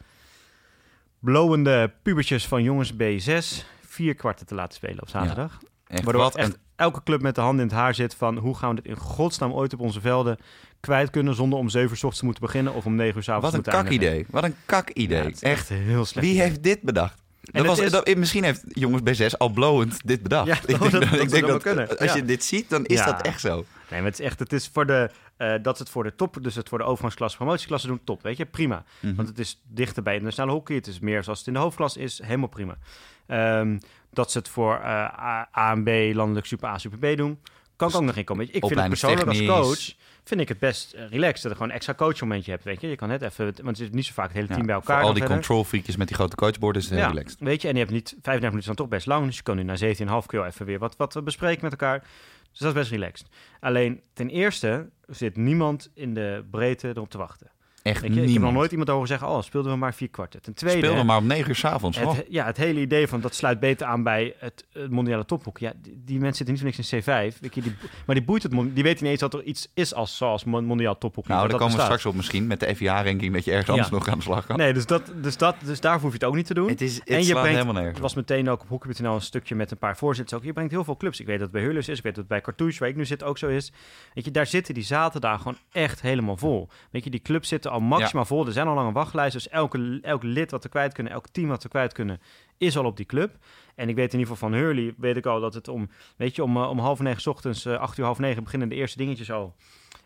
blowende 1.19 1.91
pubertjes 2.03 2.47
van 2.47 2.63
jongens 2.63 2.93
B6 2.93 3.63
vier 3.87 4.15
kwarten 4.15 4.45
te 4.45 4.55
laten 4.55 4.73
spelen 4.73 5.01
op 5.01 5.09
zaterdag. 5.09 5.59
Echt, 5.87 6.03
Waardoor 6.03 6.21
wat 6.23 6.35
echt 6.35 6.47
een 6.47 6.55
elke 6.75 7.03
club 7.03 7.21
met 7.21 7.35
de 7.35 7.41
hand 7.41 7.59
in 7.59 7.65
het 7.65 7.73
haar 7.75 7.95
zit 7.95 8.15
van 8.15 8.37
hoe 8.37 8.55
gaan 8.55 8.69
we 8.69 8.75
dit 8.75 8.85
in 8.85 8.97
godsnaam 8.97 9.51
ooit 9.51 9.73
op 9.73 9.79
onze 9.79 10.01
velden 10.01 10.37
kwijt 10.79 11.09
kunnen 11.09 11.35
zonder 11.35 11.59
om 11.59 11.69
7 11.69 11.89
uur 11.89 11.95
's 11.97 12.03
ochtends 12.03 12.19
te 12.19 12.25
moeten 12.25 12.43
beginnen 12.43 12.73
of 12.73 12.85
om 12.85 12.95
9 12.95 13.15
uur 13.17 13.23
's 13.23 13.29
avonds 13.29 13.51
Wat 13.55 13.63
te 13.63 13.69
een 13.69 13.75
moeten 13.75 13.91
kak 13.91 13.91
eindigen. 13.91 14.15
idee. 14.17 14.25
Wat 14.29 14.43
een 14.43 14.55
kak 14.65 14.89
idee. 14.89 15.17
Ja, 15.23 15.25
echt. 15.29 15.41
echt 15.43 15.69
heel 15.69 16.05
slecht. 16.05 16.27
Wie 16.27 16.41
heeft 16.41 16.63
dit 16.63 16.81
bedacht? 16.81 17.21
Dat 17.41 17.65
was, 17.65 17.79
is- 17.79 17.91
dat, 17.91 18.15
misschien 18.15 18.43
heeft 18.43 18.63
jongens 18.67 19.21
B6 19.21 19.37
al 19.37 19.49
blowend 19.49 19.99
dit 20.07 20.23
bedacht. 20.23 20.47
Ja, 20.47 20.55
ik 20.55 20.67
denk 20.67 20.79
dat- 20.79 20.91
dat, 20.91 21.19
ik 21.19 21.29
denk 21.29 21.97
als 21.99 22.13
je 22.13 22.25
dit 22.25 22.43
ziet, 22.43 22.69
dan 22.69 22.85
is 22.85 23.03
dat 23.05 23.21
echt 23.21 23.39
zo. 23.41 23.55
Nee, 23.89 24.01
maar 24.01 24.09
het 24.09 24.19
is 24.19 24.25
echt, 24.25 24.39
het 24.39 24.53
is 24.53 24.69
voor 24.73 24.85
de, 24.85 25.09
eh, 25.39 25.53
dat 25.61 25.77
ze 25.77 25.83
het 25.83 25.91
voor 25.91 26.03
de 26.03 26.15
top, 26.15 26.37
dus 26.41 26.55
het 26.55 26.69
voor 26.69 26.77
de 26.77 26.83
overgangsklasse, 26.83 27.37
promotieklasse 27.37 27.87
doen, 27.87 28.01
top, 28.03 28.21
weet 28.21 28.37
je, 28.37 28.45
prima. 28.45 28.83
Mhm. 28.99 29.15
Want 29.15 29.27
het 29.27 29.39
is 29.39 29.61
dichter 29.67 30.03
bij 30.03 30.13
internationale 30.13 30.51
hockey, 30.51 30.75
het 30.75 30.87
is 30.87 30.99
meer 30.99 31.23
zoals 31.23 31.39
het 31.39 31.47
in 31.47 31.53
de 31.53 31.59
hoofdklasse 31.59 31.99
is, 31.99 32.21
helemaal 32.23 32.47
prima. 32.47 32.77
Ehm, 33.25 33.79
dat 34.09 34.31
ze 34.31 34.37
het 34.37 34.49
voor 34.49 34.75
eh, 34.75 34.89
A, 34.89 35.49
A 35.57 35.71
en 35.71 35.83
B, 35.83 36.15
landelijk 36.15 36.45
Super 36.45 36.69
A, 36.69 36.77
Super 36.77 37.13
B 37.13 37.17
doen, 37.17 37.39
kan 37.75 37.89
ik 37.89 37.95
ook 37.95 38.01
nog 38.01 38.15
in 38.15 38.23
komen. 38.23 38.45
Ik 38.45 38.65
vind 38.65 38.79
het 38.79 38.87
persoonlijk 38.87 39.27
als 39.27 39.45
coach, 39.45 39.93
vind 40.23 40.41
ik 40.41 40.47
het 40.47 40.59
best 40.59 40.93
eh, 40.93 41.09
relaxed, 41.09 41.41
dat 41.41 41.51
er 41.51 41.57
gewoon 41.57 41.69
een 41.69 41.75
extra 41.75 41.93
coachmomentje 41.93 42.51
hebt, 42.51 42.63
weet 42.63 42.81
je. 42.81 42.87
Je 42.87 42.95
kan 42.95 43.07
net 43.07 43.21
even, 43.21 43.45
want 43.45 43.77
het 43.77 43.87
is 43.87 43.93
niet 43.93 44.05
zo 44.05 44.13
vaak 44.13 44.25
het 44.25 44.35
hele 44.35 44.47
team 44.47 44.59
Ja, 44.59 44.65
bij 44.65 44.75
elkaar. 44.75 45.03
Al 45.03 45.13
die 45.13 45.23
control 45.23 45.63
freakjes 45.63 45.95
met 45.95 46.07
die 46.07 46.15
grote 46.15 46.35
coachborden 46.35 46.81
is 46.81 46.87
het 46.89 46.97
heel 46.97 47.07
Ja, 47.07 47.13
relaxed. 47.13 47.39
Weet 47.39 47.61
je, 47.61 47.67
en 47.67 47.73
je 47.73 47.79
hebt 47.79 47.91
niet 47.91 48.09
35 48.09 48.49
minuten 48.49 48.67
dan 48.67 48.75
toch 48.75 48.87
best 48.87 49.05
lang. 49.05 49.25
Dus 49.25 49.35
je 49.35 49.43
kan 49.43 49.55
nu 49.55 49.63
na 49.63 49.77
17,5 50.21 50.25
keer 50.25 50.45
even 50.45 50.65
weer 50.65 50.79
wat, 50.79 50.95
wat 50.97 51.23
bespreken 51.23 51.63
met 51.63 51.71
elkaar. 51.71 52.03
Dus 52.49 52.59
dat 52.59 52.67
is 52.67 52.73
best 52.73 52.91
relaxed. 52.91 53.27
Alleen 53.59 54.01
ten 54.13 54.29
eerste 54.29 54.89
zit 55.07 55.35
niemand 55.35 55.91
in 55.93 56.13
de 56.13 56.45
breedte 56.51 56.87
erop 56.87 57.09
te 57.09 57.17
wachten. 57.17 57.51
Echt 57.83 58.01
je, 58.01 58.09
ik 58.23 58.33
heb 58.33 58.41
nog 58.41 58.53
nooit 58.53 58.71
iemand 58.71 58.89
horen 58.89 59.07
zeggen, 59.07 59.27
oh, 59.27 59.41
speelden 59.41 59.71
we 59.71 59.77
maar 59.77 59.93
vier 59.93 60.09
kwarten. 60.09 60.41
Ten 60.41 60.53
tweede, 60.53 60.77
Speelde 60.85 61.03
maar 61.03 61.17
om 61.17 61.27
9 61.27 61.49
uur 61.49 61.55
s'avonds. 61.55 61.97
Oh. 61.97 62.17
ja, 62.29 62.45
het 62.45 62.57
hele 62.57 62.79
idee 62.79 63.07
van 63.07 63.21
dat 63.21 63.35
sluit 63.35 63.59
beter 63.59 63.87
aan 63.87 64.03
bij 64.03 64.35
het, 64.37 64.65
het 64.73 64.91
mondiale 64.91 65.25
tophoek. 65.25 65.57
Ja, 65.57 65.73
die, 65.81 66.01
die 66.05 66.19
mensen 66.19 66.45
zitten 66.45 66.53
niet 66.65 66.75
voor 66.75 66.93
niks 66.93 67.07
in 67.07 67.33
C5. 67.33 67.39
Weet 67.39 67.55
je, 67.55 67.61
die, 67.61 67.75
maar 68.05 68.15
die 68.15 68.23
boeit 68.25 68.43
het, 68.43 68.51
die 68.51 68.83
weten 68.83 69.03
niet 69.03 69.11
eens 69.11 69.19
dat 69.19 69.33
er 69.33 69.43
iets 69.43 69.71
is 69.73 69.93
als, 69.93 70.17
zoals 70.17 70.43
mon- 70.43 70.65
mondiaal 70.65 70.97
tophoek. 70.97 71.27
Nou, 71.27 71.47
daar 71.47 71.57
komen 71.59 71.75
we 71.75 71.81
straks 71.83 72.05
op 72.05 72.15
misschien 72.15 72.47
met 72.47 72.59
de 72.59 72.75
FIA-ranking 72.75 73.33
dat 73.33 73.45
je 73.45 73.51
ergens 73.51 73.69
anders 73.69 73.89
Ja. 73.89 73.95
nog 73.95 74.07
aan 74.07 74.17
de 74.17 74.23
slag 74.23 74.45
kan. 74.45 74.57
Nee, 74.57 74.73
dus, 74.73 74.85
dat, 74.85 75.11
dus, 75.21 75.37
dat, 75.37 75.55
dus 75.63 75.79
daar 75.79 75.93
hoef 75.99 76.07
je 76.07 76.13
het 76.13 76.23
ook 76.23 76.35
niet 76.35 76.45
te 76.45 76.53
doen. 76.53 76.69
Het 76.69 76.81
is 76.81 76.95
het 76.95 77.09
En 77.09 77.25
je 77.25 77.31
brengt- 77.31 77.49
helemaal 77.49 77.73
nergens 77.73 77.93
Het 77.93 78.01
was 78.01 78.13
meteen 78.13 78.49
ook 78.49 78.61
op 78.61 78.67
Hockey.nl 78.69 79.13
een 79.13 79.21
stukje 79.21 79.55
met 79.55 79.71
een 79.71 79.77
paar 79.77 79.97
voorzitters. 79.97 80.39
Ook. 80.39 80.45
Je 80.45 80.53
brengt 80.53 80.71
heel 80.71 80.83
veel 80.83 80.97
clubs. 80.97 81.19
Ik 81.19 81.25
weet 81.25 81.35
dat 81.39 81.43
het 81.47 81.55
bij 81.55 81.61
Hurlus 81.65 81.87
is. 81.87 81.97
Ik 81.97 82.03
weet 82.03 82.15
dat 82.15 82.23
het 82.23 82.31
bij 82.33 82.41
Cartouche, 82.41 82.79
waar 82.79 82.89
ik 82.89 82.95
nu 82.95 83.05
zit, 83.05 83.23
ook 83.23 83.37
zo 83.37 83.47
is. 83.47 83.71
Weet 84.13 84.25
je, 84.25 84.31
daar 84.31 84.47
zitten 84.47 84.73
die 84.73 84.83
zaterdagen 84.83 85.41
gewoon 85.41 85.57
echt 85.71 86.01
helemaal 86.01 86.37
vol. 86.37 86.69
Weet 86.91 87.03
je, 87.03 87.09
die 87.09 87.21
clubs 87.21 87.47
zitten 87.47 87.68
al 87.69 87.79
maximaal 87.79 88.25
vol. 88.25 88.45
Er 88.45 88.51
zijn 88.51 88.67
al 88.67 88.75
lang 88.75 88.87
een 88.87 88.93
wachtlijst. 88.93 89.33
Dus 89.33 89.49
elke, 89.49 89.99
elk 90.01 90.23
lid 90.23 90.51
wat 90.51 90.63
we 90.63 90.69
kwijt 90.69 90.93
kunnen, 90.93 91.13
elk 91.13 91.27
team 91.27 91.47
wat 91.47 91.63
we 91.63 91.69
kwijt 91.69 91.93
kunnen, 91.93 92.21
is 92.57 92.77
al 92.77 92.85
op 92.85 92.97
die 92.97 93.05
club. 93.05 93.37
En 93.75 93.89
ik 93.89 93.95
weet 93.95 94.13
in 94.13 94.19
ieder 94.19 94.33
geval 94.33 94.49
van 94.49 94.59
Hurley, 94.59 94.93
weet 94.97 95.17
ik 95.17 95.25
al 95.25 95.39
dat 95.39 95.53
het 95.53 95.67
om, 95.67 95.89
weet 96.15 96.35
je, 96.35 96.43
om, 96.43 96.57
eh, 96.57 96.69
om 96.69 96.79
half 96.79 96.99
negen 96.99 97.21
's 97.21 97.27
ochtends, 97.27 97.65
eh, 97.65 97.77
acht 97.77 97.97
uur, 97.97 98.05
half 98.05 98.19
negen 98.19 98.43
beginnen 98.43 98.69
de 98.69 98.75
eerste 98.75 98.97
dingetjes 98.97 99.31
al. 99.31 99.55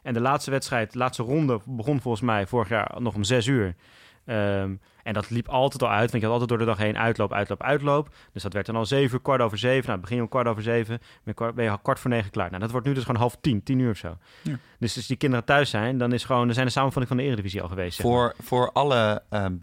En 0.02 0.13
de 0.13 0.21
laatste 0.21 0.52
wedstrijd, 0.52 0.91
de 0.91 0.97
laatste 0.97 1.23
ronde 1.23 1.60
begon 1.65 2.02
volgens 2.02 2.23
mij 2.23 2.47
vorig 2.47 2.69
jaar 2.69 2.95
nog 2.99 3.15
om 3.15 3.23
zes 3.23 3.45
uur. 3.45 3.76
Ehm, 4.25 4.75
en 5.03 5.13
dat 5.13 5.29
liep 5.29 5.47
altijd 5.47 5.81
al 5.81 5.89
uit, 5.89 6.12
want 6.12 6.23
je 6.23 6.29
had 6.29 6.39
altijd 6.39 6.49
door 6.49 6.57
de 6.57 6.65
dag 6.65 6.77
heen 6.77 6.97
uitloop, 6.97 7.33
uitloop, 7.33 7.62
uitloop. 7.63 8.09
Dus 8.33 8.43
dat 8.43 8.53
werd 8.53 8.65
dan 8.65 8.75
al 8.75 8.86
zeven 8.86 9.13
uur, 9.15 9.21
kwart 9.21 9.41
over 9.41 9.57
zeven. 9.57 9.81
Nou, 9.86 9.91
het 9.91 10.01
begin 10.01 10.21
om 10.21 10.29
kwart 10.29 10.47
over 10.47 10.63
zeven, 10.63 10.99
ben 11.23 11.53
je 11.55 11.62
je 11.62 11.69
al 11.69 11.77
kwart 11.77 11.99
voor 11.99 12.09
negen 12.09 12.31
klaar. 12.31 12.47
Nou, 12.49 12.62
dat 12.62 12.71
wordt 12.71 12.88
nu 12.88 12.93
dus 12.93 13.03
gewoon 13.03 13.19
half 13.21 13.38
tien, 13.41 13.63
tien 13.63 13.79
uur 13.79 13.89
of 13.91 13.97
zo. 13.97 14.17
Ja. 14.41 14.57
Dus 14.79 14.95
als 14.95 15.07
die 15.07 15.17
kinderen 15.17 15.45
thuis 15.45 15.69
zijn, 15.69 15.97
dan 15.97 16.13
is 16.13 16.23
gewoon, 16.23 16.47
er 16.47 16.53
zijn 16.53 16.65
de 16.65 16.71
samenvatting 16.71 17.07
van 17.07 17.17
de 17.17 17.23
Eredivisie 17.23 17.62
al 17.62 17.67
geweest. 17.67 17.95
zeg 17.95 18.05
maar. 18.05 18.13
Voor, 18.15 18.45
voor 18.45 18.71
alle 18.71 19.23
ehm, 19.29 19.53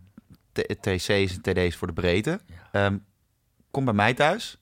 TC's 0.81 1.09
en 1.09 1.41
TD's 1.43 1.77
voor 1.77 1.87
de 1.87 1.93
breedte. 1.93 2.41
ehm, 2.73 2.97
kom 3.71 3.85
bij 3.85 3.95
mij 3.95 4.15
thuis. 4.15 4.59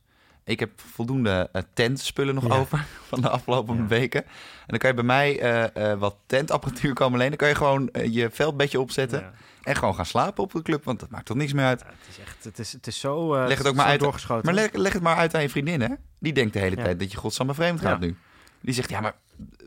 Ik 0.49 0.61
heb 0.61 0.71
voldoende 0.93 1.49
uh, 1.53 1.63
tentspullen 1.75 2.35
nog 2.35 2.47
Ja. 2.49 2.55
over 2.57 2.85
van 3.09 3.21
de 3.21 3.29
afgelopen 3.29 3.77
Ja. 3.77 3.87
weken. 3.87 4.25
En 4.25 4.31
dan 4.67 4.79
kan 4.79 4.89
je 4.91 4.95
bij 4.97 5.05
mij 5.05 5.41
eh, 5.41 5.93
eh, 5.93 5.99
wat 5.99 6.17
tentapparatuur 6.27 6.93
komen 6.93 7.19
lenen. 7.19 7.39
Dan 7.39 7.39
kan 7.39 7.49
je 7.49 7.55
gewoon 7.55 8.11
je 8.13 8.31
veldbedje 8.31 8.81
opzetten 8.81 9.21
Ja. 9.21 9.33
en 9.63 9.77
gewoon 9.77 9.95
gaan 9.95 10.07
slapen 10.07 10.43
op 10.43 10.53
de 10.53 10.63
club. 10.63 10.85
Want 10.85 11.01
dat 11.01 11.11
maakt 11.11 11.27
toch 11.27 11.37
niks 11.37 11.53
meer 11.53 11.65
uit. 11.65 11.81
Ja, 11.81 11.87
het 11.87 12.09
is 12.17 12.19
echt, 12.23 12.45
het 12.45 12.59
is, 12.59 12.73
het 12.73 12.87
is 12.87 13.01
zo, 13.01 13.45
Leg 13.47 13.59
het 13.59 13.67
ook 13.67 13.75
maar 13.75 13.87
uit. 13.87 14.01
doorgeschoten. 14.01 14.45
Maar 14.45 14.55
leg, 14.55 14.73
leg 14.73 14.93
het 14.93 15.03
maar 15.03 15.17
uit 15.17 15.35
aan 15.35 15.43
je 15.43 15.49
vriendin, 15.51 15.81
hè? 15.81 15.89
Die 16.19 16.33
denkt 16.33 16.53
de 16.53 16.59
hele 16.59 16.77
tijd 16.77 16.99
dat 16.99 17.11
je 17.13 17.17
godsamme 17.19 17.55
vreemd 17.55 17.81
gaat 17.81 18.01
nu. 18.01 18.17
Die 18.61 18.75
zegt, 18.75 18.91
ja, 18.91 19.01
maar 19.01 19.15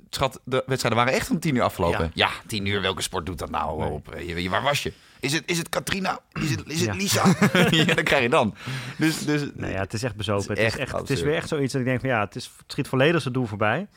schat, 0.10 0.40
de 0.44 0.64
wedstrijden 0.66 1.04
waren 1.04 1.20
echt 1.20 1.30
om 1.30 1.40
tien 1.40 1.56
uur 1.56 1.62
afgelopen. 1.64 2.12
Ja. 2.14 2.30
Tien 2.48 2.66
uur, 2.66 2.82
welke 2.82 3.02
sport 3.02 3.26
doet 3.26 3.40
dat 3.40 3.50
nou 3.50 3.92
op? 3.92 4.16
Je- 4.26 4.50
waar 4.50 4.62
was 4.62 4.84
je? 4.84 4.94
Is 5.22 5.34
het, 5.34 5.44
is 5.46 5.58
het 5.58 5.70
Katrina? 5.70 6.20
Is 6.34 6.50
het, 6.50 6.64
is 6.66 6.80
het 6.80 6.90
Ja. 6.90 6.94
Lisa? 6.94 7.26
ja, 7.86 7.94
dat 7.94 8.04
krijg 8.04 8.24
je 8.24 8.30
dan. 8.30 8.56
Dus, 8.98 9.26
dus 9.26 9.50
Nee, 9.54 9.72
ja, 9.72 9.80
het 9.80 9.94
is 9.94 10.04
echt 10.04 10.16
bezopen. 10.16 10.48
Het 10.48 10.58
Het 10.58 10.74
is 10.74 10.80
echt 10.80 10.92
het 10.92 11.10
is 11.10 11.22
weer 11.22 11.36
echt 11.36 11.48
zoiets 11.48 11.72
dat 11.72 11.82
ik 11.82 11.88
denk 11.88 12.00
van 12.00 12.10
ja, 12.10 12.20
het, 12.20 12.36
is, 12.36 12.52
het 12.58 12.72
schiet 12.72 12.88
volledig 12.88 13.22
zijn 13.22 13.34
doel 13.34 13.46
voorbij. 13.46 13.88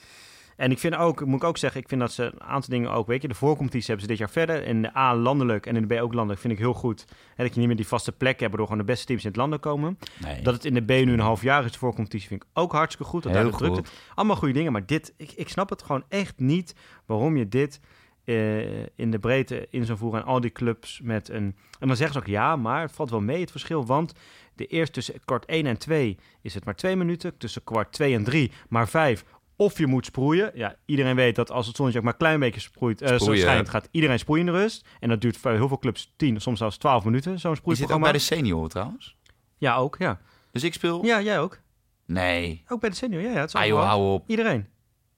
En 0.57 0.71
ik 0.71 0.79
vind 0.79 0.97
ook, 0.97 1.25
moet 1.25 1.43
ik 1.43 1.49
ook 1.49 1.59
zeggen, 1.59 1.81
ik 1.81 1.89
vind 1.89 2.01
dat 2.01 2.13
ze 2.13 2.23
een 2.23 2.43
aantal 2.43 2.71
dingen 2.71 2.91
ook, 2.91 3.07
weet 3.07 3.23
je, 3.23 3.29
de 3.29 3.35
voorcompetitie 3.35 3.87
hebben 3.87 4.05
ze 4.05 4.11
dit 4.11 4.19
jaar 4.19 4.31
verder. 4.31 4.67
In 4.67 4.83
de 4.83 4.97
A 4.97 5.15
landelijk 5.15 5.67
en 5.67 5.77
in 5.77 5.89
de 5.89 5.95
B 5.95 6.01
ook 6.01 6.13
landelijk 6.13 6.41
vind 6.41 6.53
ik 6.53 6.59
heel 6.59 6.73
goed. 6.73 7.05
Hè, 7.35 7.45
dat 7.45 7.53
je 7.53 7.59
niet 7.59 7.69
meer 7.69 7.77
die 7.77 7.87
vaste 7.87 8.13
plek 8.13 8.39
hebt, 8.41 8.49
waardoor 8.49 8.67
gewoon 8.67 8.87
de 8.87 8.93
beste 8.93 9.07
teams 9.07 9.23
in 9.23 9.29
het 9.29 9.37
land 9.37 9.61
komen. 9.61 9.99
nee. 10.21 10.43
Dat 10.43 10.55
het 10.55 10.65
in 10.65 10.75
de 10.75 10.81
B 10.81 10.89
nu 10.89 11.13
een 11.13 11.21
half 11.21 11.43
jaar 11.43 11.65
is, 11.65 11.73
de 11.73 11.79
voorcompetitie, 11.79 12.29
vind 12.29 12.43
ik 12.43 12.49
ook 12.53 12.73
hartstikke 12.73 13.11
goed. 13.11 13.23
Dat 13.23 13.33
Heel 13.33 13.51
goed. 13.51 13.91
Allemaal 14.15 14.37
goede 14.37 14.55
dingen, 14.55 14.73
maar 14.73 14.87
dit, 14.87 15.15
ik, 15.17 15.33
ik 15.33 15.49
snap 15.49 15.71
het 15.71 15.83
gewoon 15.83 16.05
echt 16.09 16.39
niet 16.39 16.75
waarom 17.07 17.37
je 17.37 17.49
dit 17.49 17.81
eh, 18.25 18.83
in 18.83 19.11
de 19.11 19.19
breedte 19.19 19.67
in 19.71 19.85
zou 19.85 19.99
voeren. 19.99 20.21
En 20.21 20.27
al 20.27 20.41
die 20.41 20.53
clubs 20.53 21.01
met 21.03 21.29
een... 21.29 21.57
En 21.79 21.87
dan 21.89 21.97
zeggen 21.97 22.13
ze 22.15 22.21
ook 22.21 22.27
ja, 22.35 22.57
maar 22.57 22.81
het 22.81 22.93
valt 22.93 23.11
wel 23.11 23.21
mee 23.21 23.41
het 23.41 23.51
verschil, 23.51 23.87
want 23.87 24.13
de 24.55 24.67
eerste 24.67 24.93
tussen 24.93 25.15
kwart 25.25 25.45
1 25.45 25.67
en 25.67 25.79
2 25.79 26.19
is 26.43 26.55
het 26.55 26.65
maar 26.65 26.77
2 26.77 26.97
minuten, 26.97 27.37
tussen 27.37 27.65
kwart 27.65 27.93
2 27.93 28.15
en 28.15 28.25
3 28.25 28.53
maar 28.69 28.89
5. 28.89 29.25
Of 29.57 29.79
je 29.79 29.87
moet 29.87 30.05
sproeien. 30.07 30.51
Ja, 30.55 30.77
iedereen 30.85 31.17
weet 31.17 31.37
dat 31.37 31.51
als 31.51 31.67
het 31.67 31.77
zonnetje 31.77 31.99
ook 31.99 32.05
maar 32.05 32.15
een 32.15 32.21
klein 32.21 32.41
beetje 32.41 32.61
sproeit, 32.61 32.99
Sproeien. 32.99 33.41
schijnt, 33.41 33.69
gaat 33.69 33.89
iedereen 33.91 34.19
sproeien 34.19 34.47
in 34.47 34.53
de 34.53 34.59
rust. 34.59 34.87
En 35.01 35.09
dat 35.09 35.21
duurt 35.21 35.37
voor 35.37 35.51
heel 35.51 35.69
veel 35.69 35.79
clubs 35.79 36.13
10, 36.17 36.41
soms 36.41 36.59
zelfs 36.59 36.77
12 36.77 37.05
minuten, 37.05 37.25
zo'n 37.25 37.35
Je 37.35 37.41
zit 37.41 37.49
ook 37.49 37.57
sproeiprogramma. 37.57 38.05
bij 38.05 38.13
de 38.19 38.25
senioren 38.25 38.69
trouwens. 38.71 39.17
Ja, 39.59 39.77
ook, 39.77 39.97
ja. 39.99 40.21
Dus 40.53 40.63
ik 40.63 40.75
speel... 40.75 41.05
Ja, 41.05 41.23
jij 41.23 41.41
ook. 41.41 41.61
Nee. 42.07 42.65
Ook 42.69 42.81
bij 42.81 42.91
de 42.91 42.97
senior, 42.97 43.23
ja, 43.23 43.31
ja. 43.31 43.41
Het 43.41 43.49
is 43.49 43.55
Ah 43.55 43.67
joh, 43.67 43.85
hou 43.85 44.13
op. 44.13 44.29
Iedereen. 44.31 44.67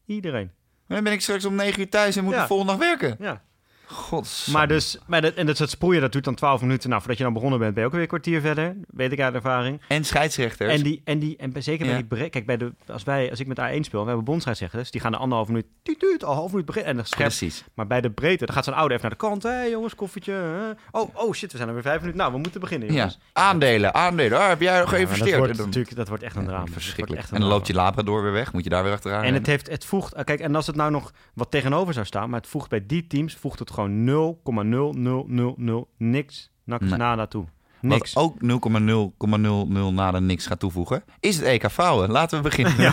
Iedereen. 0.07 0.51
Dan 0.89 1.05
ben 1.05 1.13
ik 1.13 1.21
straks 1.21 1.45
om 1.45 1.55
negen 1.55 1.81
uur 1.81 1.89
thuis 1.89 2.17
en 2.17 2.25
moet 2.25 2.35
de 2.35 2.47
volgende 2.47 2.73
dag 2.73 2.81
werken. 2.81 3.17
Ja. 3.19 3.43
God. 3.89 4.47
Maar 4.53 4.69
dus, 4.69 4.99
maar 5.07 5.21
dat, 5.23 5.35
en 5.35 5.47
dat, 5.47 5.59
het 5.59 5.71
sproeien, 5.71 6.01
dat 6.01 6.13
duurt 6.13 6.25
dan 6.25 6.35
12 6.35 6.61
minuten. 6.61 6.89
Nou, 6.89 7.01
voordat 7.01 7.19
je 7.19 7.25
dan 7.25 7.33
begonnen 7.33 7.59
bent, 7.59 7.73
ben 7.73 7.81
je 7.83 7.87
ook 7.89 7.93
weer 7.95 8.03
een 8.03 8.09
kwartier 8.09 8.41
verder. 8.41 8.77
Weet 8.89 9.13
ik 9.13 9.21
uit 9.21 9.35
ervaring. 9.35 9.81
En 9.89 10.05
scheidsrechters. 10.05 10.73
En, 10.73 10.83
die, 10.83 11.01
en, 11.05 11.19
die, 11.19 11.37
en 11.37 11.53
bij- 11.53 11.63
zeker 11.63 11.85
Ja. 11.87 11.91
bij 11.91 12.01
die 12.01 12.09
bre- 12.09 12.29
Kijk, 12.29 12.47
bij 12.47 12.57
de, 12.57 12.73
als, 12.87 13.03
wij, 13.05 13.31
als 13.31 13.41
ik 13.41 13.47
met 13.47 13.59
A1 13.59 13.81
speel, 13.81 14.01
we 14.01 14.07
hebben 14.07 14.25
bondscheidsrechters. 14.25 14.91
Die 14.91 15.01
gaan 15.01 15.13
de 15.13 15.19
anderhalf 15.19 15.49
minuut, 15.49 15.67
tuut, 15.83 15.99
tuut, 15.99 16.25
al 16.25 16.35
half 16.35 16.51
minuut 16.51 16.67
beginnen. 16.67 16.91
En 16.91 16.97
dan 16.97 17.07
scherp. 17.07 17.29
Precies. 17.29 17.65
Maar 17.75 17.87
bij 17.87 18.01
de 18.01 18.11
breedte, 18.11 18.45
dan 18.47 18.55
gaat 18.55 18.65
zo'n 18.65 18.75
oude 18.75 18.95
even 18.95 19.09
naar 19.09 19.19
de 19.19 19.27
kant. 19.27 19.43
Hé 19.43 19.49
hey, 19.51 19.71
jongens, 19.71 19.95
koffietje. 19.95 20.33
hè? 20.33 20.71
Oh, 21.01 21.09
oh 21.15 21.33
shit, 21.33 21.51
we 21.51 21.57
zijn 21.57 21.69
er 21.69 21.75
weer 21.75 21.83
vijf 21.85 21.99
minuten. 21.99 22.19
Nou, 22.21 22.33
we 22.33 22.39
moeten 22.39 22.61
beginnen 22.61 22.89
Ja. 22.89 22.95
jongens. 22.95 23.19
Aandelen, 23.33 23.95
aandelen. 23.95 24.39
Ah, 24.39 24.49
heb 24.49 24.61
jij 24.61 24.79
nog 24.79 24.91
Ja, 24.91 24.97
geïnvesteerd? 24.97 25.31
dat, 25.31 25.39
wordt 25.39 25.59
natuurlijk, 25.59 25.97
dat 25.97 26.09
wordt 26.09 26.23
echt 26.23 26.35
een 26.37 26.43
Ja, 26.43 26.49
drama. 26.49 26.65
Dat 26.65 26.73
verschrikkelijk. 26.73 27.13
wordt 27.13 27.23
echt 27.23 27.31
een 27.31 27.37
En 27.37 27.43
dan 27.43 27.51
loopt 27.53 27.67
je 27.67 27.73
drama. 27.73 27.89
Labrador 27.89 28.23
weer 28.23 28.33
weg. 28.33 28.53
Moet 28.53 28.65
je 28.65 28.71
daar 28.71 28.83
weer 28.85 28.93
achteraan 28.93 29.25
En 29.25 29.35
het, 29.35 29.47
heeft, 29.47 29.69
het 29.71 29.85
voegt, 29.85 30.25
kijk, 30.25 30.41
en 30.41 30.55
als 30.55 30.67
het 30.67 30.77
nou 30.77 30.91
nog 30.91 31.13
wat 31.35 31.51
tegenover 31.51 31.95
zou 31.95 32.07
staan, 32.07 32.31
maar 32.31 32.41
het 32.41 32.49
voegt 32.49 32.69
bij 32.71 32.87
die 32.87 33.07
teams, 33.07 33.35
voegt 33.35 33.59
het 33.59 33.71
gewoon 33.77 34.05
0,0000 34.05 35.87
niks, 35.97 36.51
niks 36.65 36.89
Nee. 36.89 36.99
nada 36.99 37.27
toe. 37.27 37.45
Niks. 37.81 38.13
Wat 38.13 38.23
ook 38.25 38.41
0,0,00 38.41 39.93
nada 39.95 40.19
niks 40.19 40.47
gaat 40.47 40.59
toevoegen, 40.59 41.05
is 41.21 41.37
het 41.37 41.45
EK 41.45 41.71
vrouwen. 41.71 42.11
Laten 42.11 42.43
we 42.43 42.49
beginnen. 42.49 42.75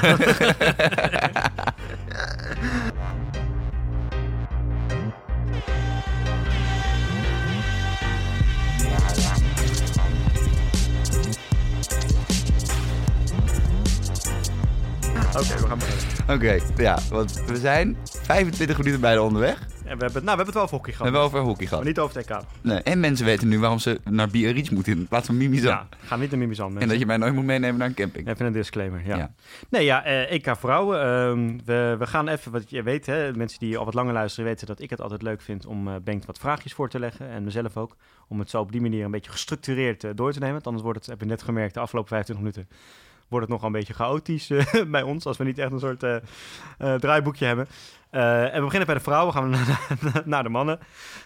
Oké, 15.37 15.61
we 15.61 15.67
gaan 15.67 15.77
beginnen. 15.79 16.35
Oké, 16.35 16.81
ja, 16.83 16.97
want 17.09 17.43
we 17.45 17.57
zijn 17.57 17.97
25 18.03 18.77
minuten 18.77 19.01
bijna 19.01 19.21
onderweg. 19.21 19.59
En 19.61 19.67
we 19.83 19.87
hebben, 19.89 20.05
het- 20.13 20.13
nou, 20.13 20.23
we 20.23 20.29
hebben 20.29 20.45
het 20.45 20.53
wel 20.53 20.63
over 20.63 20.75
hockey 20.75 20.91
We 20.91 20.97
gehad. 20.97 21.11
hebben 21.13 21.21
over 21.21 21.39
hockey 21.39 21.65
gehad. 21.67 21.83
Maar 21.83 21.93
niet 21.93 21.99
over 21.99 22.17
het 22.17 22.29
EK. 22.29 22.37
Nee, 22.61 22.79
en 22.81 22.99
mensen 22.99 23.25
weten 23.25 23.47
nu 23.47 23.59
waarom 23.59 23.79
ze 23.79 23.99
naar 24.09 24.27
Biarritz 24.29 24.69
moeten 24.69 24.97
in 24.97 25.07
plaats 25.07 25.25
van 25.25 25.37
Mimizan. 25.37 25.67
Ja, 25.69 25.87
gaan 26.05 26.19
niet 26.19 26.29
naar 26.29 26.39
Mimizan. 26.39 26.79
En 26.79 26.87
dat 26.87 26.99
je 26.99 27.05
mij 27.05 27.17
nooit 27.17 27.33
moet 27.33 27.45
meenemen 27.45 27.77
naar 27.77 27.87
een 27.87 27.93
camping. 27.93 28.27
Even 28.27 28.45
een 28.45 28.53
disclaimer, 28.53 29.01
ja. 29.05 29.15
Ja. 29.17 29.31
Nee, 29.69 29.85
ja, 29.85 30.03
eh, 30.03 30.31
EK 30.31 30.55
vrouwen. 30.59 31.01
ehm, 31.01 31.59
we, 31.65 31.95
we 31.99 32.07
gaan 32.07 32.27
even, 32.27 32.51
wat 32.51 32.69
je 32.69 32.83
weet, 32.83 33.05
hè, 33.05 33.33
mensen 33.35 33.59
die 33.59 33.77
al 33.77 33.85
wat 33.85 33.93
langer 33.93 34.13
luisteren 34.13 34.49
weten 34.49 34.67
dat 34.67 34.79
ik 34.81 34.89
het 34.89 35.01
altijd 35.01 35.21
leuk 35.21 35.41
vind 35.41 35.65
om 35.65 35.89
Bengt 36.03 36.25
wat 36.25 36.37
vraagjes 36.39 36.73
voor 36.73 36.89
te 36.89 36.99
leggen. 36.99 37.29
En 37.29 37.43
mezelf 37.43 37.77
ook. 37.77 37.95
Om 38.27 38.39
het 38.39 38.49
zo 38.49 38.59
op 38.59 38.71
die 38.71 38.81
manier 38.81 39.05
een 39.05 39.11
beetje 39.11 39.31
gestructureerd 39.31 40.03
eh, 40.03 40.11
door 40.15 40.31
te 40.31 40.39
nemen. 40.39 40.53
Want 40.53 40.65
anders 40.65 40.83
wordt 40.83 40.99
het, 40.99 41.07
heb 41.09 41.19
je 41.19 41.25
net 41.25 41.41
gemerkt, 41.43 41.73
de 41.73 41.79
afgelopen 41.79 42.09
25 42.09 42.45
minuten 42.45 42.77
wordt 43.33 43.47
het 43.51 43.55
nog 43.55 43.65
een 43.65 43.71
beetje 43.71 43.93
chaotisch 43.93 44.49
eh, 44.49 44.83
bij 44.95 45.01
ons. 45.01 45.25
Als 45.25 45.37
we 45.37 45.43
niet 45.43 45.57
echt 45.57 45.71
een 45.71 45.79
soort 45.79 46.03
eh, 46.03 46.15
eh, 46.15 46.95
draaiboekje 46.95 47.45
hebben. 47.45 47.67
En 48.09 48.53
we 48.53 48.61
beginnen 48.61 48.85
bij 48.85 48.95
de 48.95 49.01
vrouwen, 49.03 49.33
gaan 49.33 49.49
we 49.49 49.57
naar, 49.57 50.21
naar 50.25 50.43
de 50.43 50.49
mannen. 50.49 50.79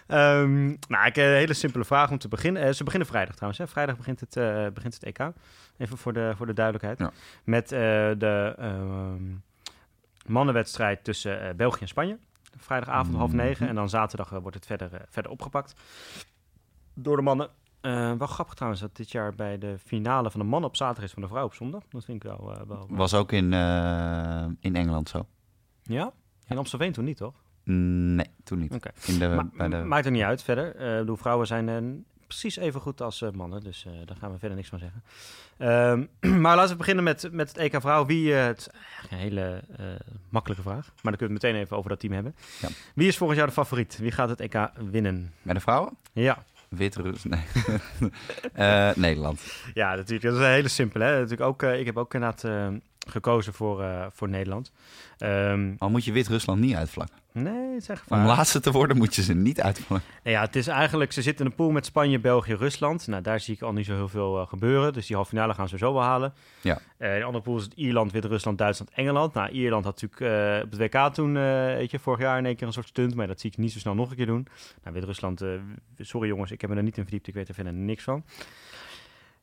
Ehm, 0.06 0.66
nou, 0.66 1.06
ik 1.06 1.14
heb 1.14 1.26
een 1.26 1.32
hele 1.32 1.54
simpele 1.54 1.84
vraag 1.84 2.10
om 2.10 2.18
te 2.18 2.28
beginnen. 2.28 2.74
Ze 2.74 2.84
beginnen 2.84 3.08
vrijdag 3.08 3.34
trouwens. 3.34 3.60
Hè? 3.62 3.68
Vrijdag 3.68 3.96
begint 3.96 4.20
het, 4.20 4.34
begint 4.74 4.94
het 4.94 5.02
EK. 5.02 5.18
Even 5.78 5.98
voor 5.98 6.12
de, 6.12 6.32
voor 6.36 6.46
de 6.46 6.52
duidelijkheid. 6.52 6.98
Ja. 6.98 7.10
Met 7.44 7.68
de 7.68 8.54
ehm, 8.58 9.22
mannenwedstrijd 10.26 11.04
tussen 11.04 11.56
België 11.56 11.80
en 11.80 11.88
Spanje. 11.88 12.18
Vrijdagavond 12.56 13.16
half 13.16 13.28
Mhm. 13.32 13.36
negen. 13.36 13.68
En 13.68 13.74
dan 13.74 13.88
zaterdag 13.88 14.30
wordt 14.30 14.54
het 14.56 14.66
verder, 14.66 14.90
verder 15.08 15.30
opgepakt. 15.30 15.74
Door 16.94 17.16
de 17.16 17.22
mannen. 17.22 17.48
Eh, 17.80 18.12
wel 18.12 18.26
grappig 18.26 18.54
trouwens 18.54 18.82
dat 18.82 18.96
dit 18.96 19.10
jaar 19.10 19.34
bij 19.34 19.58
de 19.58 19.76
finale 19.84 20.30
van 20.30 20.40
de 20.40 20.46
mannen 20.46 20.68
op 20.68 20.76
zaterdag 20.76 21.04
is 21.04 21.12
van 21.12 21.22
de 21.22 21.28
vrouw 21.28 21.44
op 21.44 21.54
zondag. 21.54 21.82
Dat 21.90 22.04
vind 22.04 22.24
ik 22.24 22.30
wel... 22.30 22.64
wel 22.68 22.86
Was 22.90 23.14
ook 23.14 23.32
in, 23.32 23.52
eh, 23.52 24.46
in 24.60 24.76
Engeland 24.76 25.08
zo. 25.08 25.26
Ja? 25.82 26.12
In 26.46 26.58
Amstelveen 26.58 26.92
toen 26.92 27.04
niet, 27.04 27.16
toch? 27.16 27.34
Nee, 27.64 28.30
toen 28.44 28.58
niet. 28.58 28.74
Oké. 28.74 28.90
In 29.06 29.18
de, 29.18 29.28
Ma- 29.28 29.48
bij 29.52 29.68
de... 29.68 29.76
Maakt 29.76 30.04
er 30.06 30.10
niet 30.10 30.22
uit 30.22 30.42
verder. 30.42 31.06
De 31.06 31.16
vrouwen 31.16 31.46
zijn 31.46 32.04
precies 32.26 32.56
even 32.56 32.80
goed 32.80 33.00
als 33.00 33.24
mannen. 33.32 33.60
Dus 33.60 33.86
daar 34.04 34.16
gaan 34.16 34.32
we 34.32 34.38
verder 34.38 34.56
niks 34.56 34.68
van 34.68 34.78
zeggen. 34.78 35.02
Ehm, 35.58 36.06
maar 36.42 36.56
laten 36.56 36.70
we 36.70 36.76
beginnen 36.76 37.04
met, 37.04 37.28
met 37.32 37.48
het 37.48 37.56
EK 37.56 37.80
vrouw. 37.80 38.06
Wie, 38.06 38.32
het 38.32 38.70
een 39.10 39.18
hele 39.18 39.64
makkelijke 40.28 40.62
vraag. 40.62 40.86
Maar 40.86 41.12
dan 41.12 41.16
kunnen 41.16 41.28
we 41.28 41.34
het 41.34 41.42
meteen 41.42 41.54
even 41.62 41.76
over 41.76 41.90
dat 41.90 42.00
team 42.00 42.12
hebben. 42.12 42.34
Ja. 42.60 42.68
Wie 42.94 43.08
is 43.08 43.16
volgens 43.16 43.38
jou 43.38 43.50
de 43.50 43.56
favoriet? 43.56 43.98
Wie 43.98 44.12
gaat 44.12 44.28
het 44.28 44.40
EK 44.40 44.70
winnen? 44.90 45.32
Bij 45.42 45.54
de 45.54 45.60
vrouwen? 45.60 45.96
Ja, 46.12 46.44
Wit-Rus? 46.68 47.24
Nee. 47.24 47.40
Eh, 48.52 48.90
Nederland. 48.94 49.40
ja 49.74 49.94
natuurlijk. 49.94 50.22
Dat 50.22 50.32
is 50.34 50.40
een 50.40 50.52
hele 50.52 50.68
simpele. 50.68 51.04
Hè? 51.04 51.12
Natuurlijk 51.12 51.40
ook, 51.40 51.62
eh, 51.62 51.78
ik 51.78 51.86
heb 51.86 51.96
ook 51.96 52.14
inderdaad 52.14 52.44
eh, 52.44 52.68
gekozen 53.10 53.52
voor, 53.54 53.82
eh, 53.82 54.06
voor 54.12 54.28
Nederland. 54.28 54.72
Ehm, 55.18 55.72
Al 55.78 55.90
moet 55.90 56.04
je 56.04 56.12
Wit-Rusland 56.12 56.60
niet 56.60 56.74
uitvlakken. 56.74 57.16
nee, 57.32 57.72
het 57.72 57.82
is 57.82 57.88
echt 57.88 58.02
Om 58.08 58.24
laatste 58.24 58.60
te 58.60 58.70
worden 58.70 58.96
moet 58.96 59.14
je 59.14 59.22
ze 59.22 59.34
niet 59.34 59.60
uitvlakken. 59.60 60.08
Nou 60.24 60.36
Ja, 60.36 60.42
het 60.42 60.56
is 60.56 60.66
eigenlijk, 60.66 61.12
ze 61.12 61.22
zitten 61.22 61.44
in 61.44 61.50
een 61.50 61.56
pool 61.56 61.70
met 61.70 61.86
Spanje, 61.86 62.18
België, 62.18 62.54
Rusland. 62.54 63.06
Nou, 63.06 63.22
daar 63.22 63.40
zie 63.40 63.54
ik 63.54 63.62
al 63.62 63.72
niet 63.72 63.86
zo 63.86 63.94
heel 63.94 64.08
veel 64.08 64.40
eh, 64.40 64.46
gebeuren. 64.46 64.92
Dus 64.92 65.06
die 65.06 65.16
halve 65.16 65.30
finale 65.30 65.54
gaan 65.54 65.68
ze 65.68 65.78
zo 65.78 65.92
wel 65.92 66.02
halen. 66.02 66.32
Ja. 66.60 66.78
Eh, 66.96 67.12
in 67.12 67.18
de 67.18 67.24
andere 67.24 67.44
pool 67.44 67.56
is 67.56 67.62
het 67.64 67.72
Ierland, 67.74 68.12
Wit-Rusland, 68.12 68.58
Duitsland, 68.58 68.90
Engeland. 68.94 69.34
Nou, 69.34 69.50
Ierland 69.50 69.84
had 69.84 70.02
natuurlijk 70.02 70.20
eh, 70.20 70.64
op 70.64 70.70
het 70.70 70.80
WK 70.80 71.14
toen, 71.14 71.36
eh, 71.36 71.42
weet 71.64 71.90
je, 71.90 71.98
vorig 71.98 72.20
jaar 72.20 72.38
in 72.38 72.46
één 72.46 72.56
keer 72.56 72.66
een 72.66 72.72
soort 72.72 72.88
stunt. 72.88 73.14
Maar 73.14 73.26
dat 73.26 73.40
zie 73.40 73.50
ik 73.50 73.56
niet 73.56 73.72
zo 73.72 73.78
snel 73.78 73.94
nog 73.94 74.10
een 74.10 74.16
keer 74.16 74.26
doen. 74.26 74.46
Nou, 74.82 74.94
Wit-Rusland, 74.94 75.40
eh, 75.40 75.48
sorry 75.98 76.28
jongens, 76.28 76.50
ik 76.50 76.60
heb 76.60 76.70
me 76.70 76.76
er 76.76 76.82
niet 76.82 76.96
in 76.96 77.02
verdiept. 77.02 77.26
Ik 77.26 77.34
weet 77.34 77.48
er 77.48 77.54
verder 77.54 77.72
niks 77.72 78.02
van. 78.04 78.24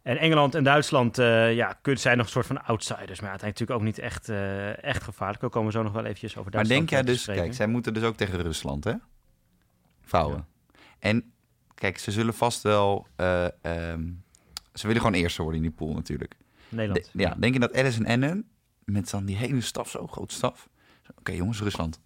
En 0.06 0.18
Engeland 0.18 0.56
en 0.56 0.64
Duitsland, 0.64 1.18
eh, 1.18 1.56
ja, 1.56 1.78
kunnen 1.82 2.02
zijn 2.02 2.18
nog 2.18 2.26
een 2.26 2.32
soort 2.32 2.46
van 2.46 2.64
outsiders. 2.64 3.20
Maar 3.20 3.30
uiteindelijk 3.30 3.44
natuurlijk 3.60 3.80
ook 3.80 3.86
niet 3.86 4.00
echt, 4.00 4.30
eh, 4.30 4.84
echt 4.84 5.04
gevaarlijk. 5.04 5.42
Daar 5.42 5.50
komen 5.50 5.72
we 5.72 5.78
zo 5.78 5.84
nog 5.84 5.92
wel 5.94 6.04
eventjes 6.04 6.38
over 6.38 6.44
Maar 6.44 6.52
Duitsland 6.52 6.80
denk 6.80 6.90
jij 6.90 7.00
eh, 7.00 7.06
dus... 7.06 7.22
spreken. 7.22 7.44
Kijk, 7.44 7.56
zij 7.56 7.68
moeten 7.68 7.94
dus 7.94 8.04
ook 8.04 8.16
tegen 8.16 8.42
Rusland, 8.42 8.84
hè? 8.84 8.94
Vrouwen. 10.02 10.48
En 11.00 11.34
kijk, 11.76 11.98
ze 11.98 12.12
zullen 12.12 12.34
vast 12.34 12.62
wel... 12.62 13.08
eh, 13.16 13.46
ehm, 13.62 14.12
ze 14.74 14.88
willen 14.88 15.02
gewoon 15.02 15.18
eerste 15.18 15.42
worden 15.42 15.62
in 15.62 15.68
die 15.68 15.78
pool 15.78 15.94
natuurlijk. 15.94 16.36
Nederland. 16.70 17.10
De- 17.14 17.22
ja, 17.22 17.36
denk 17.40 17.54
je 17.54 17.60
dat 17.60 17.76
Alice 17.76 17.98
en 17.98 18.06
Ennen 18.06 18.50
met 18.84 19.10
dan 19.10 19.26
die 19.26 19.36
hele 19.36 19.62
staf, 19.62 19.90
zo 19.90 20.08
groot 20.08 20.32
staf... 20.32 20.70
Oké, 21.20 21.32
jongens, 21.32 21.62
Rusland. 21.62 22.02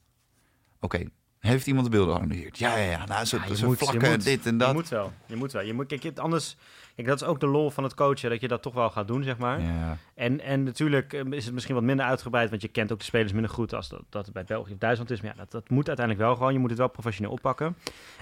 Oké, 0.80 1.06
heeft 1.40 1.68
iemand 1.68 1.86
de 1.86 1.92
beelden 1.92 2.16
geanalyseerd? 2.16 2.58
Ja, 2.58 2.78
ja, 2.78 2.90
ja. 2.92 3.06
Nou, 3.06 3.26
ze, 3.26 3.36
Ja, 3.36 3.42
je 3.44 3.50
moet- 3.66 3.80
je 3.80 3.86
vlakken 3.86 4.12
moet- 4.12 4.24
dit 4.24 4.46
en 4.46 4.52
Je 4.52 4.58
dat. 4.58 4.74
moet 4.74 4.90
wel. 4.90 5.12
Je 5.26 5.36
moet 5.36 5.52
wel. 5.52 5.64
Je 5.64 5.74
moet, 5.74 5.86
kijk, 6.00 6.18
anders, 6.18 6.58
kijk, 6.96 7.08
dat 7.08 7.22
is 7.22 7.28
ook 7.28 7.40
de 7.40 7.48
lol 7.48 7.70
van 7.70 7.84
het 7.84 7.94
coachen, 7.94 8.30
dat 8.30 8.42
je 8.42 8.48
dat 8.48 8.62
toch 8.62 8.74
wel 8.74 8.90
gaat 8.90 9.08
doen, 9.08 9.24
zeg 9.24 9.38
maar. 9.38 9.62
Ja. 9.62 9.98
En, 10.16 10.42
en 10.42 10.64
natuurlijk 10.64 11.14
eh, 11.14 11.26
is 11.30 11.46
het 11.46 11.54
misschien 11.54 11.76
wat 11.76 11.84
minder 11.84 12.06
uitgebreid, 12.06 12.50
want 12.50 12.62
je 12.62 12.68
kent 12.68 12.92
ook 12.92 13.00
de 13.00 13.06
spelers 13.06 13.32
minder 13.32 13.52
goed 13.52 13.74
als 13.74 13.90
dat, 13.90 14.04
dat 14.10 14.26
het 14.26 14.34
bij 14.34 14.44
België 14.44 14.72
of 14.72 14.78
Duitsland 14.78 15.12
is. 15.12 15.22
Maar 15.22 15.32
ja, 15.32 15.38
dat, 15.38 15.52
dat 15.52 15.70
moet 15.70 15.88
uiteindelijk 15.88 16.26
wel 16.28 16.36
gewoon. 16.36 16.54
Je 16.54 16.60
moet 16.60 16.70
het 16.70 16.80
wel 16.80 16.88
professioneel 16.90 17.32
oppakken. 17.32 17.76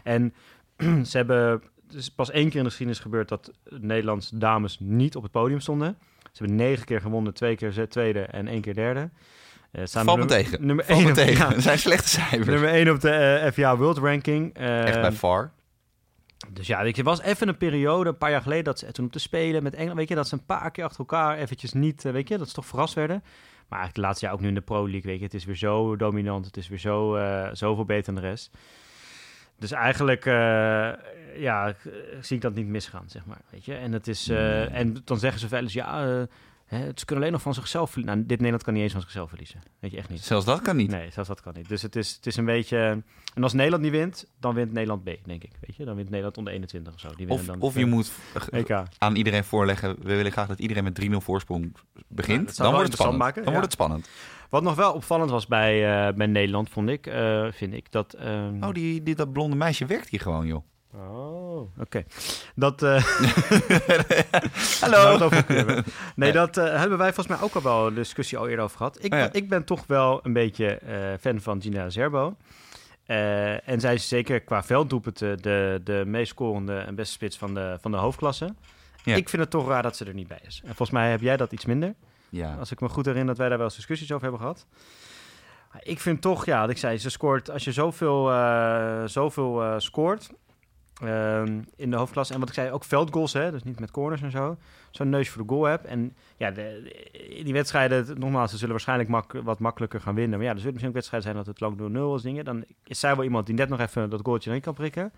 En 0.04 0.34
ze 1.10 1.18
hebben, 1.18 1.64
pas 2.16 2.32
één 2.32 2.48
keer 2.48 2.58
in 2.58 2.64
de 2.64 2.70
geschiedenis 2.70 3.02
gebeurd 3.02 3.30
dat 3.30 3.52
Nederlandse 3.70 4.38
dames 4.38 4.78
niet 4.80 5.16
op 5.16 5.24
het 5.24 5.32
podium 5.32 5.60
stonden. 5.60 5.98
Ze 6.32 6.44
hebben 6.44 6.56
negen 6.56 6.86
keer 6.86 7.02
gewonnen, 7.02 7.34
twee 7.34 7.56
keer 7.56 7.90
tweede 7.90 8.20
en 8.22 8.48
één 8.48 8.62
keer 8.62 8.74
derde. 8.74 9.10
Eh, 9.78 9.86
staan 9.86 10.06
Valt 10.06 10.18
me 10.18 10.26
nummer- 10.26 10.44
tegen. 10.46 10.66
Nummer 10.66 10.86
Valt 10.86 11.00
1 11.00 11.08
me 11.08 11.14
tegen. 11.14 11.48
ja, 11.48 11.54
Dat 11.54 11.62
zijn 11.72 11.80
slechte 11.80 12.10
cijfers. 12.10 12.46
nummer 12.46 12.70
één 12.70 12.90
op 12.90 13.00
de 13.00 13.10
eh, 13.12 13.52
FIA 13.52 13.78
World 13.78 13.98
Ranking. 13.98 14.54
Echt 14.54 15.02
bij 15.02 15.12
far. 15.12 15.52
dus 16.52 16.68
ja, 16.68 16.84
weet 16.84 16.96
je, 16.96 17.04
was 17.04 17.22
even 17.22 17.48
een 17.48 17.58
periode, 17.58 18.10
een 18.10 18.18
paar 18.18 18.32
jaar 18.32 18.42
geleden, 18.42 18.64
dat 18.64 18.80
ze 18.80 18.92
toen 18.92 19.06
op 19.06 19.12
te 19.12 19.20
spelen 19.20 19.64
met 19.64 19.74
Engeland, 19.74 19.98
weet 19.98 20.10
je, 20.10 20.16
dat 20.16 20.28
ze 20.28 20.34
een 20.34 20.46
paar 20.46 20.72
keer 20.72 20.84
achter 20.84 21.00
elkaar 21.00 21.38
eventjes 21.38 21.74
niet, 21.74 22.06
eh, 22.06 22.12
weet 22.12 22.28
je, 22.30 22.38
dat 22.38 22.48
ze 22.48 22.54
toch 22.54 22.66
verrast 22.66 22.94
werden. 22.94 23.24
Maar 23.68 23.80
eigenlijk 23.80 23.96
de 23.96 24.02
laatste 24.02 24.26
jaar 24.26 24.34
ook 24.34 24.42
nu 24.42 24.48
in 24.48 24.54
de 24.54 24.62
Pro 24.62 24.82
League, 24.90 25.12
weet 25.12 25.20
je, 25.20 25.26
het 25.26 25.34
is 25.34 25.46
weer 25.46 25.56
zo 25.56 25.96
dominant, 25.96 26.46
het 26.46 26.58
is 26.58 26.68
weer 26.68 26.80
zo, 26.80 27.20
zoveel 27.54 27.86
beter 27.86 28.14
dan 28.14 28.22
de 28.24 28.30
rest. 28.30 28.52
Dus 29.60 29.72
eigenlijk, 29.72 30.26
ja, 31.38 31.76
zie 32.22 32.36
ik 32.36 32.42
dat 32.42 32.54
niet 32.56 32.68
misgaan, 32.68 33.04
zeg 33.08 33.26
maar, 33.26 33.42
weet 33.50 33.66
je. 33.66 33.74
En, 33.76 33.92
het 33.92 34.08
is, 34.08 34.30
en 34.30 35.02
dan 35.04 35.20
zeggen 35.20 35.40
ze 35.40 35.48
wel 35.48 35.62
eens, 35.62 35.74
ja, 35.74 36.26
hè, 36.68 36.80
ze 36.96 37.06
kunnen 37.06 37.24
alleen 37.24 37.32
nog 37.32 37.42
van 37.42 37.54
zichzelf 37.54 37.90
verliezen. 37.92 38.16
Nou, 38.16 38.28
dit 38.28 38.38
Nederland 38.38 38.64
kan 38.64 38.74
niet 38.74 38.84
eens 38.84 38.92
van 38.92 39.02
zichzelf 39.02 39.30
verliezen, 39.30 39.62
weet 39.80 39.92
je, 39.92 39.98
echt 39.98 40.10
niet. 40.10 40.24
Zelfs 40.24 40.46
dat 40.46 40.62
kan 40.62 40.76
niet. 40.76 40.92
Nee, 40.92 41.12
zelfs 41.12 41.30
dat 41.30 41.42
kan 41.42 41.54
niet. 41.56 41.70
Dus 41.70 41.82
het 41.82 41.96
is, 41.96 42.16
het 42.16 42.26
is 42.26 42.36
een 42.36 42.46
beetje... 42.46 43.04
En 43.34 43.44
als 43.44 43.54
Nederland 43.54 43.84
niet 43.84 43.92
wint, 43.92 44.26
dan 44.40 44.54
wint 44.54 44.72
Nederland 44.72 45.04
B, 45.04 45.10
denk 45.26 45.44
ik. 45.44 45.52
Weet 45.62 45.76
je? 45.76 45.86
Dan 45.86 45.96
wint 45.96 46.08
Nederland 46.10 46.38
onder 46.38 46.54
21 46.54 46.94
of 46.94 47.00
zo. 47.00 47.10
Die 47.16 47.30
Of, 47.30 47.46
dan 47.46 47.60
of 47.60 47.76
je 47.76 47.86
moet 47.86 48.12
eh, 48.52 48.60
EK. 48.60 48.84
aan 48.98 49.16
iedereen 49.16 49.44
voorleggen, 49.44 49.96
we 50.02 50.16
willen 50.16 50.32
graag 50.32 50.48
dat 50.48 50.60
iedereen 50.60 50.84
met 50.84 51.06
3-0 51.06 51.12
voorsprong 51.12 51.76
begint. 52.08 52.56
Ja, 52.58 52.64
dan 52.64 52.72
wordt 52.74 52.88
het 52.88 52.96
spannend. 52.96 53.20
maken, 53.24 53.44
Dan 53.44 53.54
ja. 53.54 53.60
wordt 53.60 53.74
het 53.74 53.82
spannend. 53.82 54.10
Wat 54.50 54.64
nog 54.64 54.76
wel 54.76 54.94
opvallend 54.94 55.30
was 55.30 55.48
bij, 55.48 56.08
eh, 56.08 56.14
bij 56.14 56.28
Nederland, 56.28 56.70
vond 56.70 56.90
ik, 56.90 57.08
eh, 57.08 57.48
vind 57.52 57.74
ik, 57.74 57.92
dat... 57.92 58.14
ehm, 58.14 58.64
Oh, 58.64 58.72
die, 58.74 59.04
die, 59.04 59.16
dat 59.16 59.32
blonde 59.32 59.56
meisje 59.56 59.86
werkt 59.86 60.10
hier 60.10 60.20
gewoon, 60.22 60.48
joh. 60.48 60.64
Oh, 60.98 61.70
oké. 61.80 62.04
Dat... 62.56 62.82
eh, 62.84 63.04
Hallo. 64.82 65.30
Nee, 65.48 65.84
Nee. 66.16 66.32
dat 66.32 66.58
eh, 66.58 66.78
hebben 66.80 66.98
wij 66.98 67.14
volgens 67.14 67.38
mij 67.38 67.46
ook 67.48 67.56
al 67.56 67.62
wel 67.62 67.88
een 67.88 67.94
discussie 67.94 68.38
al 68.38 68.48
eerder 68.48 68.64
over 68.66 68.78
gehad. 68.78 69.04
Ik, 69.04 69.14
Oh 69.14 69.20
ja. 69.20 69.30
ik 69.32 69.50
ben 69.50 69.64
toch 69.64 69.84
wel 69.88 70.20
een 70.24 70.34
beetje 70.34 70.68
eh, 70.68 70.98
fan 71.20 71.42
van 71.42 71.62
Gina 71.62 71.90
Zerbo. 71.90 72.36
En 73.06 73.80
zij 73.80 73.94
is 73.94 74.08
zeker 74.08 74.42
qua 74.42 74.64
velddoelpunten 74.64 75.42
de, 75.42 75.82
de 75.84 76.04
meest 76.06 76.30
scorende 76.30 76.78
en 76.78 76.96
beste 76.96 77.14
spits 77.14 77.38
van 77.38 77.54
de, 77.54 77.78
van 77.82 77.92
de 77.92 77.98
hoofdklasse. 77.98 78.56
Ja. 79.04 79.16
Ik 79.16 79.30
vind 79.30 79.42
het 79.42 79.52
toch 79.52 79.68
raar 79.68 79.84
dat 79.84 79.98
ze 79.98 80.06
er 80.06 80.14
niet 80.14 80.28
bij 80.28 80.40
is. 80.48 80.60
En 80.62 80.68
volgens 80.68 80.90
mij 80.92 81.10
heb 81.12 81.22
jij 81.22 81.38
dat 81.38 81.52
iets 81.52 81.66
minder. 81.66 81.94
Ja. 82.30 82.56
Als 82.60 82.72
ik 82.72 82.80
me 82.82 82.90
goed 82.90 83.06
herinner 83.06 83.30
dat 83.30 83.38
wij 83.38 83.48
daar 83.50 83.58
wel 83.58 83.68
eens 83.68 83.76
discussies 83.76 84.12
over 84.12 84.22
hebben 84.24 84.42
gehad. 84.42 84.66
Ik 85.80 86.00
vind 86.00 86.22
toch, 86.22 86.46
ja, 86.46 86.62
wat 86.62 86.70
ik 86.70 86.78
zei, 86.78 86.98
ze 86.98 87.10
scoort 87.10 87.50
als 87.52 87.64
je 87.64 87.72
zoveel, 87.72 88.32
zoveel 89.06 89.74
scoort 89.78 90.30
ehm, 91.02 91.62
in 91.76 91.92
de 91.92 91.98
hoofdklasse. 91.98 92.34
En 92.34 92.40
wat 92.40 92.48
ik 92.50 92.54
zei, 92.56 92.72
ook 92.72 92.84
veldgoals, 92.84 93.34
hè, 93.34 93.52
dus 93.52 93.64
niet 93.64 93.80
met 93.80 93.92
corners 93.92 94.22
en 94.22 94.32
zo. 94.32 94.58
Zo'n 94.92 95.10
neus 95.10 95.30
voor 95.30 95.42
de 95.44 95.50
goal 95.50 95.64
hebt. 95.64 95.86
En 95.86 96.16
ja, 96.38 96.52
de, 96.52 96.96
die 97.44 97.54
wedstrijden, 97.54 98.20
nogmaals, 98.20 98.52
ze 98.52 98.56
zullen 98.58 98.72
waarschijnlijk 98.74 99.10
mak- 99.10 99.34
wat 99.44 99.60
makkelijker 99.60 100.02
gaan 100.02 100.16
winnen. 100.16 100.38
Maar 100.38 100.48
ja, 100.48 100.54
er 100.54 100.58
zullen 100.58 100.74
misschien 100.74 100.96
ook 100.96 101.02
wedstrijden 101.02 101.32
zijn 101.32 101.44
dat 101.46 101.54
het 101.54 101.60
lang 101.60 102.12
0-0 102.12 102.16
is 102.16 102.22
dingen. 102.22 102.46
Dan 102.46 102.64
is 102.84 103.00
zij 103.00 103.16
wel 103.16 103.24
iemand 103.24 103.46
die 103.46 103.56
net 103.56 103.70
nog 103.70 103.80
even 103.80 104.10
dat 104.10 104.20
goaltje 104.24 104.50
erin 104.50 104.62
kan 104.62 104.74
prikken. 104.74 105.12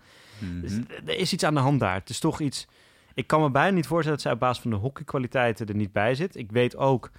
Dus 0.62 0.72
Mhm. 0.72 0.82
er 1.06 1.16
is 1.18 1.32
iets 1.32 1.44
aan 1.44 1.54
de 1.54 1.60
hand 1.60 1.80
daar. 1.80 1.94
Het 1.94 2.08
is 2.08 2.18
toch 2.18 2.40
iets. 2.40 2.66
Ik 3.14 3.26
kan 3.26 3.40
me 3.40 3.50
bijna 3.50 3.74
niet 3.74 3.86
voorstellen 3.86 4.16
dat 4.16 4.26
zij 4.26 4.32
op 4.34 4.40
basis 4.40 4.62
van 4.62 4.70
de 4.70 4.76
hockeykwaliteiten 4.76 5.66
er 5.66 5.74
niet 5.74 5.92
bij 5.92 6.14
zit. 6.14 6.36
Ik 6.36 6.50
weet 6.52 6.76
ook. 6.76 7.10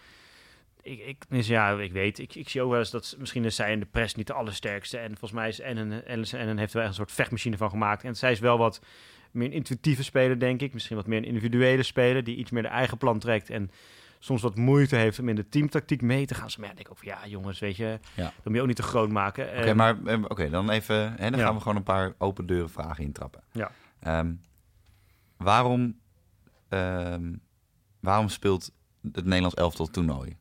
Ik, 0.83 0.99
ik, 0.99 1.23
dus 1.29 1.47
ja, 1.47 1.69
ik 1.79 1.91
weet. 1.91 2.19
Ik, 2.19 2.35
ik 2.35 2.49
zie 2.49 2.61
ook 2.61 2.69
wel 2.69 2.79
eens 2.79 2.91
dat 2.91 3.05
ze- 3.05 3.19
misschien 3.19 3.45
is 3.45 3.55
zij 3.55 3.71
in 3.71 3.79
de 3.79 3.85
press 3.85 4.15
niet 4.15 4.27
de 4.27 4.33
allersterkste. 4.33 4.97
En 4.97 5.07
volgens 5.09 5.31
mij 5.31 5.47
is 5.47 5.59
Ellison 5.59 6.39
Ennen 6.39 6.57
heeft 6.57 6.73
er 6.73 6.79
wel 6.79 6.87
een 6.87 6.93
soort 6.93 7.11
vechtmachine 7.11 7.57
van 7.57 7.69
gemaakt. 7.69 8.03
En 8.03 8.15
zij 8.15 8.31
is 8.31 8.39
wel 8.39 8.57
wat 8.57 8.81
meer 9.31 9.47
een 9.47 9.53
intuïtieve 9.53 10.03
speler, 10.03 10.39
denk 10.39 10.61
ik. 10.61 10.73
Misschien 10.73 10.95
wat 10.95 11.07
meer 11.07 11.17
een 11.17 11.25
individuele 11.25 11.83
speler 11.83 12.23
die 12.23 12.35
iets 12.35 12.51
meer 12.51 12.61
de 12.61 12.67
eigen 12.67 12.97
plan 12.97 13.19
trekt. 13.19 13.49
En 13.49 13.71
soms 14.19 14.41
wat 14.41 14.55
moeite 14.55 14.95
heeft 14.95 15.19
om 15.19 15.29
in 15.29 15.35
de 15.35 15.49
teamtactiek 15.49 16.01
mee 16.01 16.25
te 16.25 16.33
gaan. 16.33 16.45
Dus, 16.45 16.57
maar 16.57 16.69
ja, 16.73 16.79
ik 16.79 16.89
ook 16.89 16.97
van 16.97 17.07
ja, 17.07 17.27
jongens, 17.27 17.59
weet 17.59 17.75
je, 17.75 17.99
Ja. 18.15 18.23
dat 18.23 18.45
moet 18.45 18.55
je 18.55 18.61
ook 18.61 18.67
niet 18.67 18.75
te 18.75 18.83
groot 18.83 19.09
maken. 19.09 19.45
Oké, 19.49 19.53
Ehm, 19.55 19.75
maar 19.75 19.97
eh, 20.05 20.23
oké, 20.27 20.49
dan 20.49 20.69
even. 20.69 20.95
Hè, 21.17 21.29
dan 21.29 21.39
Ja. 21.39 21.45
gaan 21.45 21.55
we 21.55 21.61
gewoon 21.61 21.75
een 21.77 21.83
paar 21.83 22.13
open 22.17 22.45
deuren 22.45 22.69
vragen 22.69 23.03
intrappen. 23.03 23.43
Ja. 23.51 23.71
Ehm, 23.99 24.33
waarom, 25.37 25.99
ehm, 26.69 27.33
waarom 27.99 28.29
speelt 28.29 28.71
het 29.11 29.25
Nederlands 29.25 29.55
elftal 29.55 29.87
toernooi? 29.87 30.37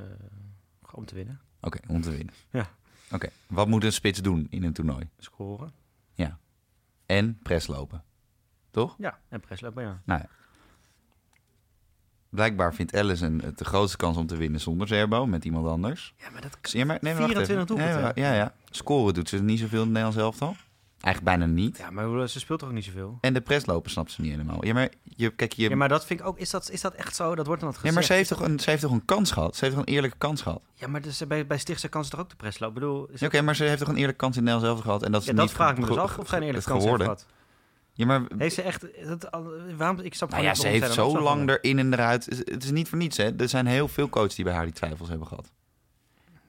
Eh, 0.00 0.92
om 0.92 1.04
te 1.04 1.14
winnen. 1.14 1.40
Oké, 1.60 1.78
om 1.88 2.00
te 2.00 2.10
winnen. 2.10 2.34
Ja. 2.50 2.68
Oké, 3.12 3.28
wat 3.46 3.68
moet 3.68 3.84
een 3.84 3.92
spits 3.92 4.22
doen 4.22 4.46
in 4.50 4.64
een 4.64 4.72
toernooi? 4.72 5.08
Scoren. 5.18 5.72
En 7.06 7.38
press 7.42 7.66
lopen. 7.66 8.02
Toch? 8.70 8.94
Ja, 8.98 9.18
en 9.28 9.40
presslopen, 9.40 9.82
ja. 9.82 10.00
Nou 10.04 10.20
ja. 10.20 10.28
Blijkbaar 12.28 12.74
vindt 12.74 12.94
Allison 12.94 13.40
het 13.40 13.58
de 13.58 13.64
grootste 13.64 13.96
kans 13.96 14.16
om 14.16 14.26
te 14.26 14.36
winnen 14.36 14.60
zonder 14.60 14.88
Zerbo, 14.88 15.26
met 15.26 15.44
iemand 15.44 15.66
anders. 15.66 16.14
Ja, 16.16 16.30
maar 16.30 16.40
dat 16.42 16.58
Ja, 16.72 16.84
maar, 16.84 16.98
nee, 17.00 17.12
maar 17.14 17.22
wacht 17.22 17.34
24 17.34 17.56
even. 17.56 17.66
doelpunten. 17.66 18.02
Maar- 18.02 18.18
ja, 18.18 18.32
ja. 18.42 18.54
Scoren 18.70 19.14
doet 19.14 19.28
ze 19.28 19.42
niet 19.42 19.58
zoveel 19.58 19.78
in 19.78 19.84
het 19.84 19.92
Nederlands 19.94 20.16
elftal. 20.18 20.56
Eigenlijk 21.00 21.36
bijna 21.38 21.52
niet. 21.52 21.76
Ja, 21.78 21.90
maar 21.90 22.28
ze 22.28 22.40
speelt 22.40 22.58
toch 22.58 22.68
ook 22.68 22.74
niet 22.74 22.84
zoveel? 22.84 23.18
En 23.20 23.34
de 23.34 23.40
presslopen 23.40 23.90
snapt 23.90 24.10
ze 24.10 24.20
niet 24.20 24.30
helemaal. 24.30 24.64
Ja, 24.64 24.74
maar 24.74 24.88
je, 25.02 25.30
kijk, 25.30 25.52
je, 25.52 25.68
Ja, 25.68 25.76
maar 25.76 25.88
dat 25.88 26.06
vind 26.06 26.20
ik 26.20 26.26
ook... 26.26 26.38
Is 26.38 26.50
dat, 26.50 26.70
is 26.70 26.80
dat 26.80 26.94
echt 26.94 27.16
zo? 27.16 27.34
Dat 27.34 27.46
wordt 27.46 27.60
dan 27.62 27.72
wat 27.72 27.80
Ja, 27.82 27.92
maar 27.92 28.04
ze 28.04 28.12
heeft, 28.12 28.28
toch 28.28 28.40
een, 28.40 28.60
ze 28.60 28.70
heeft 28.70 28.82
toch 28.82 28.92
een 28.92 29.04
kans 29.04 29.30
gehad? 29.30 29.56
Ze 29.56 29.64
heeft 29.64 29.76
toch 29.76 29.86
een 29.86 29.92
eerlijke 29.92 30.18
kans 30.18 30.42
gehad? 30.42 30.62
Ja, 30.74 30.88
maar 30.88 31.00
dus 31.00 31.26
bij, 31.26 31.46
bij 31.46 31.58
Stichtse 31.58 31.88
kan 31.88 32.04
ze 32.04 32.10
toch 32.10 32.20
ook 32.20 32.30
de 32.30 32.36
pressloop? 32.36 32.68
Ik 32.68 32.74
bedoel... 32.74 33.08
Ja, 33.14 33.26
Oké, 33.26 33.40
maar 33.40 33.56
ze 33.56 33.64
heeft 33.64 33.78
toch 33.78 33.88
een 33.88 33.96
eerlijke 33.96 34.20
kans 34.20 34.36
in 34.36 34.44
Nederland 34.44 34.72
zelf 34.72 34.84
gehad? 34.84 35.02
En 35.02 35.12
dat 35.12 35.20
is 35.20 35.26
ja, 35.26 35.32
niet 35.32 35.40
dat 35.40 35.50
vraag 35.50 35.70
ik 35.70 35.78
me 35.78 35.86
dus 35.86 35.96
af 35.96 36.18
of 36.18 36.28
zij 36.28 36.38
een 36.38 36.44
eerlijke 36.44 36.70
het 36.70 36.78
kans 36.78 36.90
heeft 36.90 37.02
gehad. 37.02 37.26
Ja, 37.92 38.06
maar 38.06 38.22
Heeft 38.38 38.54
ze 38.54 38.62
echt... 38.62 38.86
Dat, 39.06 39.28
waarom, 39.76 40.00
ik 40.00 40.14
snap 40.14 40.30
nou 40.30 40.42
ja, 40.42 40.54
ze 40.54 40.66
heeft 40.66 40.92
zo 40.92 41.20
lang 41.20 41.48
erin 41.48 41.78
en 41.78 41.92
eruit. 41.92 42.24
Het 42.24 42.64
is 42.64 42.70
niet 42.70 42.88
voor 42.88 42.98
niets, 42.98 43.16
hè? 43.16 43.36
Er 43.36 43.48
zijn 43.48 43.66
heel 43.66 43.88
veel 43.88 44.08
coaches 44.08 44.34
die 44.34 44.44
bij 44.44 44.54
haar 44.54 44.64
die 44.64 44.74
twijfels 44.74 45.08
hebben 45.08 45.26
gehad. 45.26 45.52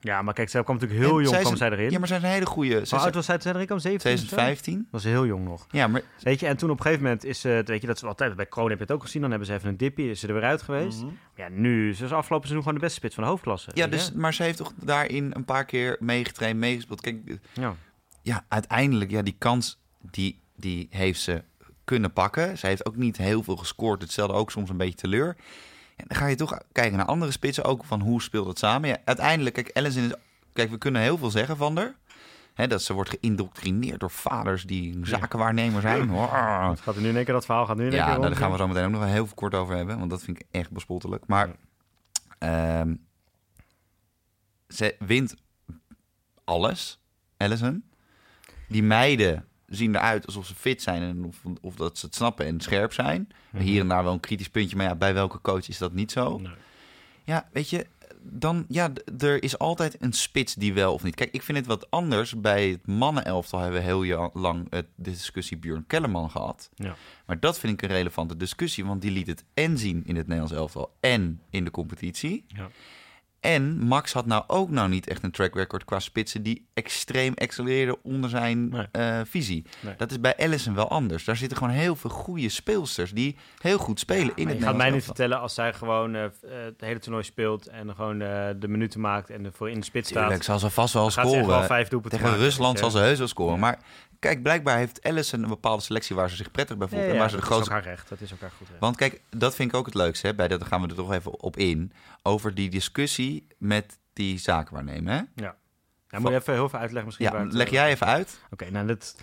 Ja, 0.04 0.22
maar 0.22 0.34
kijk, 0.34 0.48
zij 0.48 0.62
kwam 0.62 0.76
natuurlijk 0.76 1.02
heel 1.02 1.10
En 1.16 1.22
jong 1.22 1.28
zij 1.28 1.38
is 1.38 1.44
kwam 1.44 1.56
zij 1.56 1.70
erin. 1.70 1.90
Ja, 1.90 1.98
maar 1.98 2.08
zij 2.08 2.16
is 2.16 2.22
een 2.22 2.28
hele 2.28 2.46
goede. 2.46 2.74
Hoe 2.88 2.98
oud 2.98 3.14
was 3.14 3.24
zij 3.24 3.34
toen 3.34 3.42
zij 3.42 3.52
erin 3.52 3.66
kwam? 3.66 3.78
17 3.78 4.12
of 4.12 4.18
zo? 4.18 4.26
2015. 4.26 4.88
was 4.90 5.02
ze 5.02 5.08
heel 5.08 5.26
jong 5.26 5.44
nog. 5.44 5.66
Ja, 5.70 5.86
maar 5.86 6.02
Weet 6.20 6.40
je, 6.40 6.46
en 6.46 6.56
toen 6.56 6.70
op 6.70 6.76
een 6.76 6.82
gegeven 6.82 7.04
moment 7.04 7.24
is 7.24 7.40
ze... 7.40 7.62
Weet 7.64 7.80
je, 7.80 7.86
dat 7.86 7.96
is 7.96 8.02
wel 8.02 8.10
altijd... 8.10 8.36
Bij 8.36 8.46
Kroon 8.46 8.68
heb 8.68 8.78
je 8.78 8.84
het 8.84 8.92
ook 8.92 9.02
gezien. 9.02 9.20
Dan 9.20 9.30
hebben 9.30 9.48
ze 9.48 9.54
even 9.54 9.68
een 9.68 9.76
dippie. 9.76 10.10
Is 10.10 10.20
ze 10.20 10.26
er 10.26 10.34
weer 10.34 10.42
uit 10.42 10.62
geweest. 10.62 11.02
Mhm. 11.02 11.12
Ja, 11.36 11.48
nu 11.48 11.90
is 11.90 11.98
ze 11.98 12.04
afgelopen 12.04 12.48
seizoen 12.48 12.62
gewoon 12.62 12.74
de 12.74 12.80
beste 12.84 12.98
spits 12.98 13.14
van 13.14 13.24
de 13.24 13.30
hoofdklasse. 13.30 13.70
Ja, 13.74 13.84
je? 13.84 13.90
dus, 13.90 14.12
maar 14.12 14.34
ze 14.34 14.42
heeft 14.42 14.56
toch 14.56 14.72
daarin 14.76 15.30
een 15.34 15.44
paar 15.44 15.64
keer 15.64 15.96
meegetraind, 16.00 16.58
meegespeeld. 16.58 17.00
Kijk, 17.00 17.38
Ja. 17.52 17.74
ja, 18.22 18.44
uiteindelijk, 18.48 19.10
ja, 19.10 19.22
die 19.22 19.36
kans, 19.38 19.80
die, 20.10 20.40
die 20.56 20.86
heeft 20.90 21.20
ze 21.20 21.42
kunnen 21.84 22.12
pakken. 22.12 22.58
Ze 22.58 22.66
heeft 22.66 22.86
ook 22.86 22.96
niet 22.96 23.16
heel 23.16 23.42
veel 23.42 23.56
gescoord. 23.56 24.02
Het 24.02 24.12
stelde 24.12 24.32
ook 24.32 24.50
soms 24.50 24.70
een 24.70 24.76
beetje 24.76 24.94
teleur. 24.94 25.36
Dan 26.06 26.16
ga 26.18 26.26
je 26.26 26.36
toch 26.36 26.58
kijken 26.72 26.96
naar 26.96 27.06
andere 27.06 27.32
spitsen 27.32 27.64
ook, 27.64 27.84
van 27.84 28.00
hoe 28.00 28.22
speelt 28.22 28.46
het 28.46 28.58
samen. 28.58 28.88
Ja, 28.88 28.96
uiteindelijk, 29.04 29.54
kijk, 29.54 29.68
Ellison 29.68 30.02
is... 30.04 30.14
Kijk, 30.52 30.70
we 30.70 30.78
kunnen 30.78 31.02
heel 31.02 31.18
veel 31.18 31.30
zeggen 31.30 31.56
van 31.56 31.76
haar. 31.76 31.94
Dat 32.68 32.82
ze 32.82 32.92
wordt 32.92 33.10
geïndoctrineerd 33.10 34.00
door 34.00 34.10
vaders 34.10 34.64
die 34.64 34.98
zakenwaarnemer 35.02 35.80
zijn. 35.80 36.10
Het 36.70 36.80
gaat 36.80 36.94
er 36.94 37.00
nu 37.00 37.08
in 37.08 37.16
één 37.16 37.24
keer 37.24 37.34
dat 37.34 37.44
verhaal 37.44 37.66
gaat 37.66 37.76
nu 37.76 37.84
in 37.84 37.90
één 37.90 37.98
Ja, 37.98 38.04
keer 38.04 38.18
nou, 38.18 38.28
daar 38.28 38.36
gaan 38.36 38.50
we 38.50 38.56
zo 38.56 38.68
meteen 38.68 38.84
ook 38.84 38.90
nog 38.90 39.00
wel 39.00 39.10
heel 39.10 39.28
kort 39.34 39.54
over 39.54 39.76
hebben. 39.76 39.98
Want 39.98 40.10
dat 40.10 40.22
vind 40.22 40.40
ik 40.40 40.46
echt 40.50 40.70
bespottelijk. 40.70 41.26
Maar 41.26 41.50
ehm, 42.38 42.94
ze 44.68 44.96
wint 44.98 45.34
alles, 46.44 47.00
Allison. 47.36 47.84
Die 48.68 48.82
meiden 48.82 49.48
zien 49.74 49.94
eruit 49.94 50.26
alsof 50.26 50.46
ze 50.46 50.54
fit 50.54 50.82
zijn 50.82 51.02
en 51.02 51.24
of, 51.24 51.36
of 51.60 51.74
dat 51.74 51.98
ze 51.98 52.06
het 52.06 52.14
snappen 52.14 52.46
en 52.46 52.60
scherp 52.60 52.92
zijn. 52.92 53.28
Mhm. 53.50 53.62
Hier 53.62 53.80
en 53.80 53.88
daar 53.88 54.04
wel 54.04 54.12
een 54.12 54.20
kritisch 54.20 54.48
puntje, 54.48 54.76
maar 54.76 54.86
ja, 54.86 54.94
bij 54.94 55.14
welke 55.14 55.40
coach 55.40 55.68
is 55.68 55.78
dat 55.78 55.92
niet 55.92 56.12
zo? 56.12 56.38
Nee. 56.38 56.52
Ja, 57.24 57.48
weet 57.52 57.70
je, 57.70 57.86
dan, 58.22 58.64
ja, 58.68 58.92
er 59.18 59.42
is 59.42 59.58
altijd 59.58 59.96
een 60.02 60.12
spits 60.12 60.54
die 60.54 60.72
wel 60.72 60.92
of 60.92 61.02
niet. 61.02 61.14
Kijk, 61.14 61.32
ik 61.32 61.42
vind 61.42 61.58
het 61.58 61.66
wat 61.66 61.90
anders. 61.90 62.40
Bij 62.40 62.68
het 62.68 62.86
mannenelftal 62.86 63.60
hebben 63.60 63.80
we 63.80 63.86
heel 63.86 64.30
lang 64.34 64.70
eh, 64.70 64.78
de 64.94 65.10
discussie 65.10 65.56
Björn 65.56 65.86
Kellerman 65.86 66.30
gehad. 66.30 66.70
Ja. 66.74 66.96
Maar 67.26 67.40
dat 67.40 67.58
vind 67.58 67.72
ik 67.72 67.82
een 67.82 67.96
relevante 67.96 68.36
discussie, 68.36 68.84
want 68.84 69.02
die 69.02 69.10
liet 69.10 69.26
het 69.26 69.44
en 69.54 69.78
zien 69.78 70.02
in 70.06 70.16
het 70.16 70.26
Nederlands 70.26 70.52
elftal 70.52 70.96
en 71.00 71.40
in 71.50 71.64
de 71.64 71.70
competitie. 71.70 72.44
Ja. 72.46 72.70
En 73.42 73.78
Max 73.78 74.12
had 74.12 74.26
nou 74.26 74.44
ook 74.46 74.70
nou 74.70 74.88
niet 74.88 75.08
echt 75.08 75.22
een 75.22 75.30
track 75.30 75.54
record 75.54 75.84
qua 75.84 75.98
spitsen 75.98 76.42
die 76.42 76.66
extreem 76.74 77.32
accelereerden 77.36 77.96
onder 78.02 78.30
zijn 78.30 78.68
Nee. 78.68 78.86
eh, 78.92 79.20
visie. 79.24 79.64
Nee. 79.80 79.94
Dat 79.96 80.10
is 80.10 80.20
bij 80.20 80.36
Allison 80.36 80.74
wel 80.74 80.88
anders. 80.88 81.24
Daar 81.24 81.36
zitten 81.36 81.58
gewoon 81.58 81.72
heel 81.72 81.96
veel 81.96 82.10
goede 82.10 82.48
speelsters 82.48 83.10
die 83.10 83.36
heel 83.58 83.78
goed 83.78 83.98
spelen 83.98 84.32
in 84.34 84.48
het 84.48 84.58
je 84.58 84.64
gaat 84.64 84.76
mij 84.76 84.90
niet 84.90 85.04
vertellen 85.04 85.40
als 85.40 85.54
zij 85.54 85.72
gewoon 85.72 86.14
eh, 86.14 86.24
eh, 86.24 86.30
het 86.42 86.80
hele 86.80 86.98
toernooi 86.98 87.24
speelt 87.24 87.66
en 87.66 87.94
gewoon 87.94 88.18
de 88.18 88.68
minuten 88.68 89.00
maakt 89.00 89.30
en 89.30 89.44
ervoor 89.44 89.70
in 89.70 89.78
de 89.78 89.84
spits 89.84 90.08
staat. 90.08 90.22
Tuurlijk, 90.22 90.42
zal 90.44 90.58
ze 90.58 90.70
vast 90.70 90.94
wel 90.94 91.06
echt 91.06 91.14
wel 91.14 91.26
scoren. 91.32 91.64
vijf 91.64 91.88
doelpunten 91.88 92.18
Tegen 92.18 92.36
Rusland 92.36 92.78
zal 92.78 92.90
ze 92.90 92.98
heus 92.98 93.18
wel 93.18 93.28
scoren. 93.28 93.54
Ja. 93.54 93.60
Maar 93.60 93.78
kijk, 94.22 94.42
blijkbaar 94.42 94.76
heeft 94.76 95.02
Allison 95.02 95.42
een 95.42 95.48
bepaalde 95.48 95.82
selectie 95.82 96.16
waar 96.16 96.30
ze 96.30 96.36
zich 96.36 96.50
prettig 96.50 96.76
bij 96.76 96.88
voelt. 96.88 97.02
Ja, 97.02 97.08
en 97.08 97.18
waar 97.18 97.30
ze 97.30 97.36
de 97.36 97.40
dat 97.40 97.50
is 97.50 97.54
grootste 97.54 97.74
ook 97.74 97.82
haar 97.82 97.88
recht. 97.88 98.08
Dat 98.08 98.20
is 98.20 98.32
ook 98.32 98.40
haar 98.40 98.50
goed 98.50 98.68
recht. 98.68 98.80
Want 98.80 98.96
kijk, 98.96 99.20
dat 99.30 99.54
vind 99.54 99.72
ik 99.72 99.76
ook 99.76 99.86
het 99.86 99.94
leukste. 99.94 100.26
Hè? 100.26 100.34
Bij 100.34 100.48
dat 100.48 100.60
daar 100.60 100.68
gaan 100.68 100.82
we 100.82 100.88
er 100.88 100.94
toch 100.94 101.12
even 101.12 101.40
op 101.40 101.56
in. 101.56 101.92
Over 102.22 102.54
die 102.54 102.70
discussie 102.70 103.46
met 103.58 103.98
die 104.12 104.38
zakenwaarnemer. 104.38 105.12
Hè? 105.12 105.20
Ja, 105.34 105.56
moet 106.18 106.30
je 106.30 106.36
even 106.36 106.52
heel 106.52 106.68
veel 106.68 106.78
uitleggen 106.78 107.04
misschien. 107.04 107.26
Ja, 107.26 107.32
waar 107.32 107.44
het, 107.44 107.52
leg 107.52 107.66
eh, 107.66 107.72
jij 107.72 107.90
even 107.90 108.06
uit. 108.06 108.40
Oké, 108.50 108.70
nou 108.70 108.86
dat... 108.86 109.16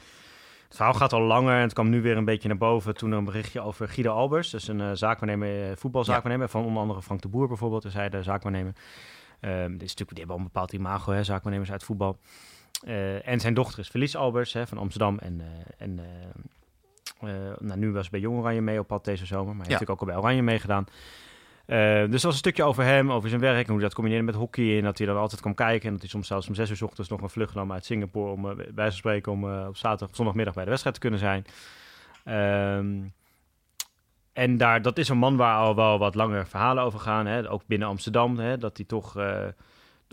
Het 0.67 0.77
verhaal 0.77 0.93
gaat 0.93 1.13
al 1.13 1.21
langer 1.21 1.55
en 1.55 1.61
het 1.61 1.73
kwam 1.73 1.89
nu 1.89 2.01
weer 2.01 2.17
een 2.17 2.25
beetje 2.25 2.47
naar 2.47 2.57
boven 2.57 2.95
toen 2.95 3.11
er 3.11 3.17
een 3.17 3.23
berichtje 3.23 3.61
over 3.61 3.89
Guido 3.89 4.13
Albers, 4.13 4.49
dus 4.49 4.67
een 4.67 4.79
uh, 4.79 4.91
zaakwaarnemer, 4.93 5.77
voetbalzaakwaarnemer, 5.77 6.49
van 6.49 6.65
onder 6.65 6.81
andere 6.81 7.01
Frank 7.01 7.21
de 7.21 7.27
Boer 7.27 7.47
bijvoorbeeld, 7.47 7.85
is 7.85 7.93
hij 7.93 8.09
de 8.09 8.23
zaakwaarnemer. 8.23 8.73
Um, 9.41 9.71
dit 9.71 9.81
is 9.81 9.95
natuurlijk, 9.95 10.09
die 10.09 10.17
hebben 10.17 10.35
al 10.35 10.41
een 10.41 10.51
bepaald 10.53 10.73
imago, 10.73 11.11
hè, 11.11 11.23
zaakwaarnemers 11.23 11.71
uit 11.71 11.83
voetbal. 11.83 12.19
En 13.23 13.39
zijn 13.39 13.53
dochter 13.53 13.79
is 13.79 13.89
Felice 13.89 14.17
Albers 14.17 14.53
hè, 14.53 14.67
van 14.67 14.77
Amsterdam 14.77 15.17
en, 15.17 15.41
en 15.77 15.99
nou, 17.59 17.79
nu 17.79 17.91
was 17.91 18.09
bij 18.09 18.19
Jong 18.19 18.37
Oranje 18.37 18.61
mee 18.61 18.79
op 18.79 18.87
pad 18.87 19.05
deze 19.05 19.25
zomer, 19.25 19.55
maar 19.55 19.65
hij 19.65 19.75
heeft 19.75 19.79
natuurlijk 19.79 20.01
ook 20.01 20.07
al 20.07 20.13
bij 20.13 20.23
Oranje 20.23 20.41
meegedaan. 20.41 20.85
Dus 22.09 22.11
dat 22.11 22.21
was 22.21 22.23
een 22.23 22.33
stukje 22.33 22.63
over 22.63 22.83
hem, 22.83 23.11
over 23.11 23.29
zijn 23.29 23.41
werk 23.41 23.59
en 23.59 23.65
hoe 23.65 23.73
hij 23.73 23.83
dat 23.83 23.93
combineerde 23.93 24.25
met 24.25 24.35
hockey. 24.35 24.77
En 24.77 24.83
dat 24.83 24.97
hij 24.97 25.07
dan 25.07 25.17
altijd 25.17 25.41
kwam 25.41 25.53
kijken. 25.53 25.85
En 25.85 25.91
dat 25.91 26.01
hij 26.01 26.09
soms 26.09 26.27
zelfs 26.27 26.47
om 26.47 26.55
zes 26.55 26.69
uur 26.69 26.75
s 26.75 26.81
ochtends 26.81 27.09
nog 27.09 27.21
een 27.21 27.29
vlucht 27.29 27.55
nam 27.55 27.71
uit 27.71 27.85
Singapore. 27.85 28.31
Om 28.31 28.55
bij 28.73 28.89
te 28.89 28.95
spreken 28.95 29.31
om 29.31 29.43
op 29.67 29.77
zaterdag, 29.77 30.15
zondagmiddag 30.15 30.53
bij 30.53 30.63
de 30.63 30.69
wedstrijd 30.69 30.95
te 30.95 31.01
kunnen 31.01 31.19
zijn. 31.19 31.45
Um, 32.77 33.13
en 34.33 34.57
daar, 34.57 34.81
dat 34.81 34.97
is 34.97 35.09
een 35.09 35.17
man 35.17 35.37
waar 35.37 35.57
al 35.57 35.75
wel 35.75 35.99
wat 35.99 36.15
langer 36.15 36.47
verhalen 36.47 36.83
over 36.83 36.99
gaan. 36.99 37.25
Hè? 37.25 37.51
Ook 37.51 37.61
binnen 37.65 37.87
Amsterdam. 37.87 38.37
Hè? 38.37 38.57
Dat 38.57 38.77
hij 38.77 38.85
toch 38.85 39.13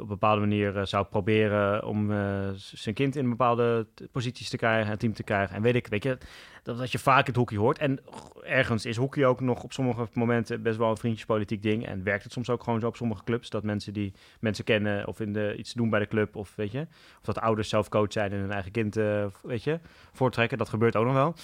op 0.01 0.03
een 0.03 0.19
bepaalde 0.19 0.41
manier 0.41 0.77
uh, 0.77 0.85
zou 0.85 1.05
proberen 1.05 1.85
om 1.85 2.11
uh, 2.11 2.49
zijn 2.55 2.95
kind 2.95 3.17
in 3.17 3.29
bepaalde 3.29 3.87
posities 4.13 4.49
te 4.49 4.57
krijgen, 4.57 4.93
een 4.93 4.99
team 4.99 5.13
te 5.13 5.23
krijgen. 5.23 5.57
En 5.57 5.63
weet 5.63 5.75
ik, 5.75 5.87
weet 5.87 6.03
je, 6.03 6.19
dat, 6.63 6.79
dat 6.79 6.93
je 6.93 6.99
vaak 6.99 7.27
het 7.27 7.37
hockey 7.37 7.57
hoort. 7.57 7.79
En 7.79 8.01
ergens 8.43 8.85
is 8.85 8.97
hockey 8.97 9.27
ook 9.27 9.41
nog 9.41 9.63
op 9.63 9.73
sommige 9.73 10.09
momenten 10.13 10.63
best 10.63 10.77
wel 10.77 10.91
een 10.91 10.97
vriendjespolitiek 10.97 11.63
ding. 11.63 11.87
En 11.87 12.03
werkt 12.03 12.25
het 12.25 12.33
soms 12.33 12.51
ook 12.51 12.63
gewoon 12.63 12.81
zo 12.81 12.87
op 12.87 12.97
sommige 12.97 13.25
clubs, 13.25 13.51
dat 13.51 13.63
mensen 13.63 13.93
die 13.93 14.13
mensen 14.41 14.65
kennen 14.65 15.07
of 15.07 15.21
in 15.21 15.33
de, 15.33 15.57
iets 15.57 15.73
doen 15.73 15.91
bij 15.91 16.01
de 16.01 16.09
club, 16.09 16.37
of 16.37 16.53
weet 16.57 16.73
je, 16.73 16.87
of 17.19 17.25
dat 17.25 17.39
ouders 17.39 17.69
zelf 17.69 17.89
coach 17.89 18.13
zijn 18.13 18.33
en 18.33 18.39
hun 18.39 18.53
eigen 18.53 18.73
kind, 18.73 18.97
uh, 18.97 19.27
weet 19.43 19.65
je, 19.65 19.81
voortrekken. 20.13 20.59
Dat 20.59 20.69
gebeurt 20.69 20.97
ook 20.97 21.07
nog 21.07 21.15
wel. 21.15 21.35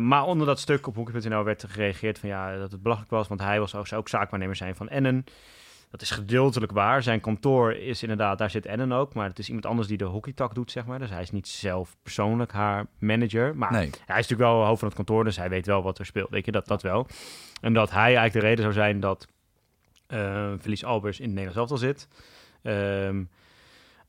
maar 0.00 0.24
onder 0.24 0.46
dat 0.46 0.60
stuk 0.60 0.86
op 0.86 0.94
hockey.nl 0.94 1.44
werd 1.44 1.62
er 1.62 1.68
gereageerd 1.68 2.18
van 2.18 2.28
ja, 2.28 2.58
dat 2.58 2.72
het 2.72 2.82
belachelijk 2.82 3.12
was, 3.12 3.28
want 3.28 3.40
hij 3.40 3.60
was 3.60 3.70
zou 3.70 3.86
ook 3.92 4.08
zaakwaarnemer 4.08 4.56
zijn 4.56 4.76
van 4.76 4.88
Ennen. 4.88 5.24
Dat 5.94 6.02
is 6.02 6.10
gedeeltelijk 6.10 6.72
waar. 6.72 7.02
Zijn 7.02 7.20
kantoor 7.20 7.72
is 7.72 8.02
inderdaad, 8.02 8.38
daar 8.38 8.50
zit 8.50 8.66
Ennen 8.66 8.92
ook. 8.92 9.14
Maar 9.14 9.28
het 9.28 9.38
is 9.38 9.46
iemand 9.46 9.66
anders 9.66 9.88
die 9.88 9.96
de 9.96 10.04
hockeytak 10.04 10.54
doet, 10.54 10.70
zeg 10.70 10.86
maar. 10.86 10.98
Dus 10.98 11.10
hij 11.10 11.22
is 11.22 11.30
niet 11.30 11.48
zelf 11.48 11.96
persoonlijk 12.02 12.52
haar 12.52 12.86
manager. 12.98 13.56
Maar 13.56 13.72
hij 13.72 13.86
is 13.88 13.92
natuurlijk 14.06 14.40
wel 14.40 14.64
hoofd 14.64 14.78
van 14.78 14.88
het 14.88 14.96
kantoor, 14.96 15.24
dus 15.24 15.36
hij 15.36 15.48
weet 15.48 15.66
wel 15.66 15.82
wat 15.82 15.98
er 15.98 16.06
speelt. 16.06 16.30
Weet 16.30 16.44
je, 16.44 16.52
dat, 16.52 16.66
dat 16.66 16.82
wel. 16.82 17.06
En 17.60 17.72
dat 17.72 17.90
hij 17.90 18.02
eigenlijk 18.02 18.32
de 18.32 18.40
reden 18.40 18.62
zou 18.62 18.72
zijn 18.72 19.00
dat 19.00 19.26
uh, 20.08 20.52
Felice 20.60 20.86
Albers 20.86 21.20
in 21.20 21.24
het 21.26 21.34
Nederlands 21.34 21.72
elftal 21.72 21.88
zit. 21.88 22.08
Um, 22.62 23.30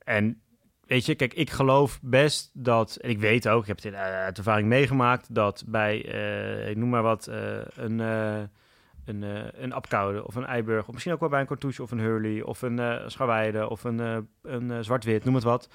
en 0.03 0.41
weet 0.85 1.05
je, 1.05 1.15
kijk, 1.15 1.33
ik 1.33 1.49
geloof 1.49 1.99
best 2.01 2.49
dat, 2.53 2.95
en 2.95 3.09
ik 3.09 3.19
weet 3.19 3.47
ook, 3.47 3.61
ik 3.61 3.67
heb 3.67 3.75
het 3.75 3.85
in, 3.85 3.93
uh, 3.93 3.99
uit 3.99 4.37
ervaring 4.37 4.67
meegemaakt, 4.67 5.35
dat 5.35 5.63
bij, 5.67 6.05
uh, 6.05 6.69
ik 6.69 6.77
noem 6.77 6.89
maar 6.89 7.03
wat, 7.03 7.27
uh, 7.29 7.57
een 7.75 7.99
een, 9.05 9.21
uh, 9.21 9.43
een 9.51 9.73
Apkoude 9.73 10.25
of 10.25 10.35
een 10.35 10.45
Eiburg, 10.45 10.87
of 10.87 10.91
misschien 10.93 11.13
ook 11.13 11.19
wel 11.19 11.29
bij 11.29 11.39
een 11.39 11.47
Cartouche 11.47 11.83
of 11.83 11.91
een 11.91 11.99
Hurley 11.99 12.41
of 12.41 12.61
een 12.61 12.77
uh, 12.77 13.07
Scharweide 13.07 13.69
of 13.69 13.83
een, 13.83 13.99
uh, 13.99 14.17
een 14.41 14.83
Zwart-Wit, 14.83 15.23
noem 15.23 15.35
het 15.35 15.43
wat. 15.43 15.69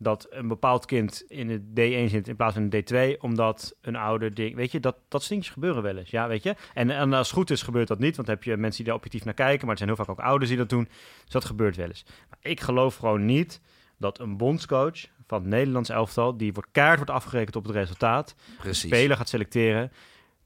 Dat 0.00 0.26
een 0.30 0.48
bepaald 0.48 0.84
kind 0.84 1.24
in 1.28 1.50
het 1.50 1.62
D1 1.62 2.10
zit 2.10 2.28
in 2.28 2.36
plaats 2.36 2.54
van 2.54 2.68
een 2.70 2.84
D2, 3.16 3.20
omdat 3.20 3.76
een 3.80 3.96
ouder 3.96 4.34
ding, 4.34 4.54
weet 4.54 4.72
je, 4.72 4.80
dat, 4.80 4.96
dat 5.08 5.22
stinktjes 5.22 5.52
gebeuren 5.52 5.82
wel 5.82 5.96
eens, 5.96 6.10
ja, 6.10 6.28
weet 6.28 6.42
je. 6.42 6.54
En, 6.74 6.90
en 6.90 7.12
als 7.12 7.26
het 7.26 7.36
goed 7.36 7.50
is 7.50 7.62
gebeurt 7.62 7.88
dat 7.88 7.98
niet, 7.98 8.16
want 8.16 8.26
dan 8.28 8.36
heb 8.36 8.44
je 8.44 8.56
mensen 8.56 8.76
die 8.76 8.86
daar 8.86 8.94
objectief 8.94 9.24
naar 9.24 9.34
kijken, 9.34 9.60
maar 9.60 9.70
er 9.70 9.76
zijn 9.76 9.88
heel 9.88 10.04
vaak 10.04 10.08
ook 10.08 10.24
ouders 10.24 10.50
die 10.50 10.58
dat 10.58 10.68
doen, 10.68 10.88
dus 11.24 11.32
dat 11.32 11.44
gebeurt 11.44 11.76
wel 11.76 11.88
eens. 11.88 12.04
Maar 12.30 12.38
ik 12.42 12.60
geloof 12.60 12.96
gewoon 12.96 13.24
niet 13.24 13.60
dat 13.96 14.20
een 14.20 14.36
bondscoach 14.36 15.06
van 15.26 15.40
het 15.40 15.48
Nederlands 15.50 15.88
elftal, 15.88 16.36
die 16.36 16.52
wordt 16.52 16.68
kaart 16.72 16.96
wordt 16.96 17.10
afgerekend 17.10 17.56
op 17.56 17.64
het 17.64 17.74
resultaat, 17.74 18.34
Precies. 18.58 18.90
speler 18.90 19.16
gaat 19.16 19.28
selecteren 19.28 19.92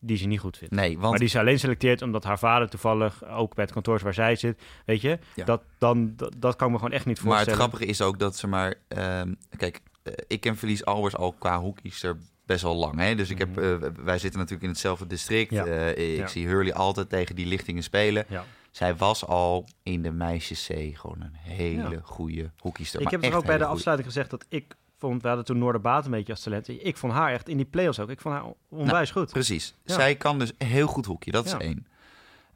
die 0.04 0.16
ze 0.16 0.26
niet 0.26 0.40
goed 0.40 0.56
vindt. 0.56 0.74
Nee, 0.74 0.98
want... 0.98 1.10
Maar 1.10 1.18
die 1.18 1.28
ze 1.28 1.38
alleen 1.38 1.58
selecteert 1.58 2.02
omdat 2.02 2.24
haar 2.24 2.38
vader 2.38 2.68
toevallig 2.68 3.24
ook 3.24 3.54
bij 3.54 3.64
het 3.64 3.72
kantoor 3.72 4.00
waar 4.02 4.14
zij 4.14 4.36
zit. 4.36 4.62
Weet 4.86 5.00
je, 5.00 5.18
dat, 5.44 5.62
dan, 5.78 6.16
dat, 6.36 6.56
kan 6.56 6.70
me 6.70 6.76
gewoon 6.76 6.92
echt 6.92 7.06
niet 7.06 7.18
voorstellen. 7.18 7.46
Maar 7.46 7.58
het 7.58 7.68
grappige 7.68 7.90
is 7.90 8.00
ook 8.00 8.18
dat 8.18 8.36
ze 8.36 8.46
maar... 8.46 8.74
Um, 8.88 9.36
kijk, 9.56 9.80
uh, 10.04 10.12
ik 10.26 10.40
ken 10.40 10.56
Verlies 10.56 10.84
Albers 10.84 11.16
al 11.16 11.32
qua 11.32 11.60
hoekies 11.60 12.02
er 12.02 12.16
best 12.46 12.62
wel 12.62 12.74
lang. 12.74 12.98
Hè? 12.98 13.14
Dus 13.14 13.30
ik 13.30 13.38
heb, 13.38 13.58
uh, 13.58 13.76
wij 14.04 14.18
zitten 14.18 14.38
natuurlijk 14.38 14.62
in 14.62 14.68
hetzelfde 14.68 15.06
district. 15.06 15.50
Ja. 15.50 15.66
Uh, 15.66 16.18
ik 16.18 16.28
zie 16.28 16.46
Hurley 16.46 16.74
altijd 16.74 17.08
tegen 17.08 17.34
die 17.34 17.46
lichtingen 17.46 17.82
spelen. 17.82 18.26
Zij 18.70 18.96
was 18.96 19.26
al 19.26 19.68
in 19.82 20.02
de 20.02 20.10
meisjes 20.10 20.66
C 20.66 20.98
gewoon 20.98 21.20
een 21.20 21.34
hele 21.34 22.00
goede 22.02 22.50
hoekiester. 22.58 23.00
Ik 23.00 23.10
heb 23.10 23.24
er 23.24 23.34
ook 23.34 23.46
bij 23.46 23.58
de 23.58 23.64
afsluiting 23.64 24.08
gezegd 24.08 24.30
dat 24.30 24.46
ik 24.48 24.74
vond, 25.08 25.22
we 25.22 25.28
hadden 25.28 25.46
toen 25.46 25.58
Noorderbaat 25.58 26.04
een 26.04 26.10
beetje 26.10 26.32
als 26.32 26.42
talent. 26.42 26.68
Ik 26.68 26.96
vond 26.96 27.12
haar 27.12 27.32
echt 27.32 27.48
in 27.48 27.56
die 27.56 27.66
play-offs 27.66 27.98
ook. 27.98 28.10
Ik 28.10 28.20
vond 28.20 28.34
haar 28.34 28.44
onwijs 28.68 29.12
nou, 29.12 29.20
goed. 29.24 29.32
Precies. 29.32 29.74
Zij 29.84 30.16
kan 30.16 30.38
dus 30.38 30.52
heel 30.58 30.86
goed 30.86 31.06
hoekje. 31.06 31.30
Dat 31.30 31.46
is 31.46 31.52
één. 31.52 31.86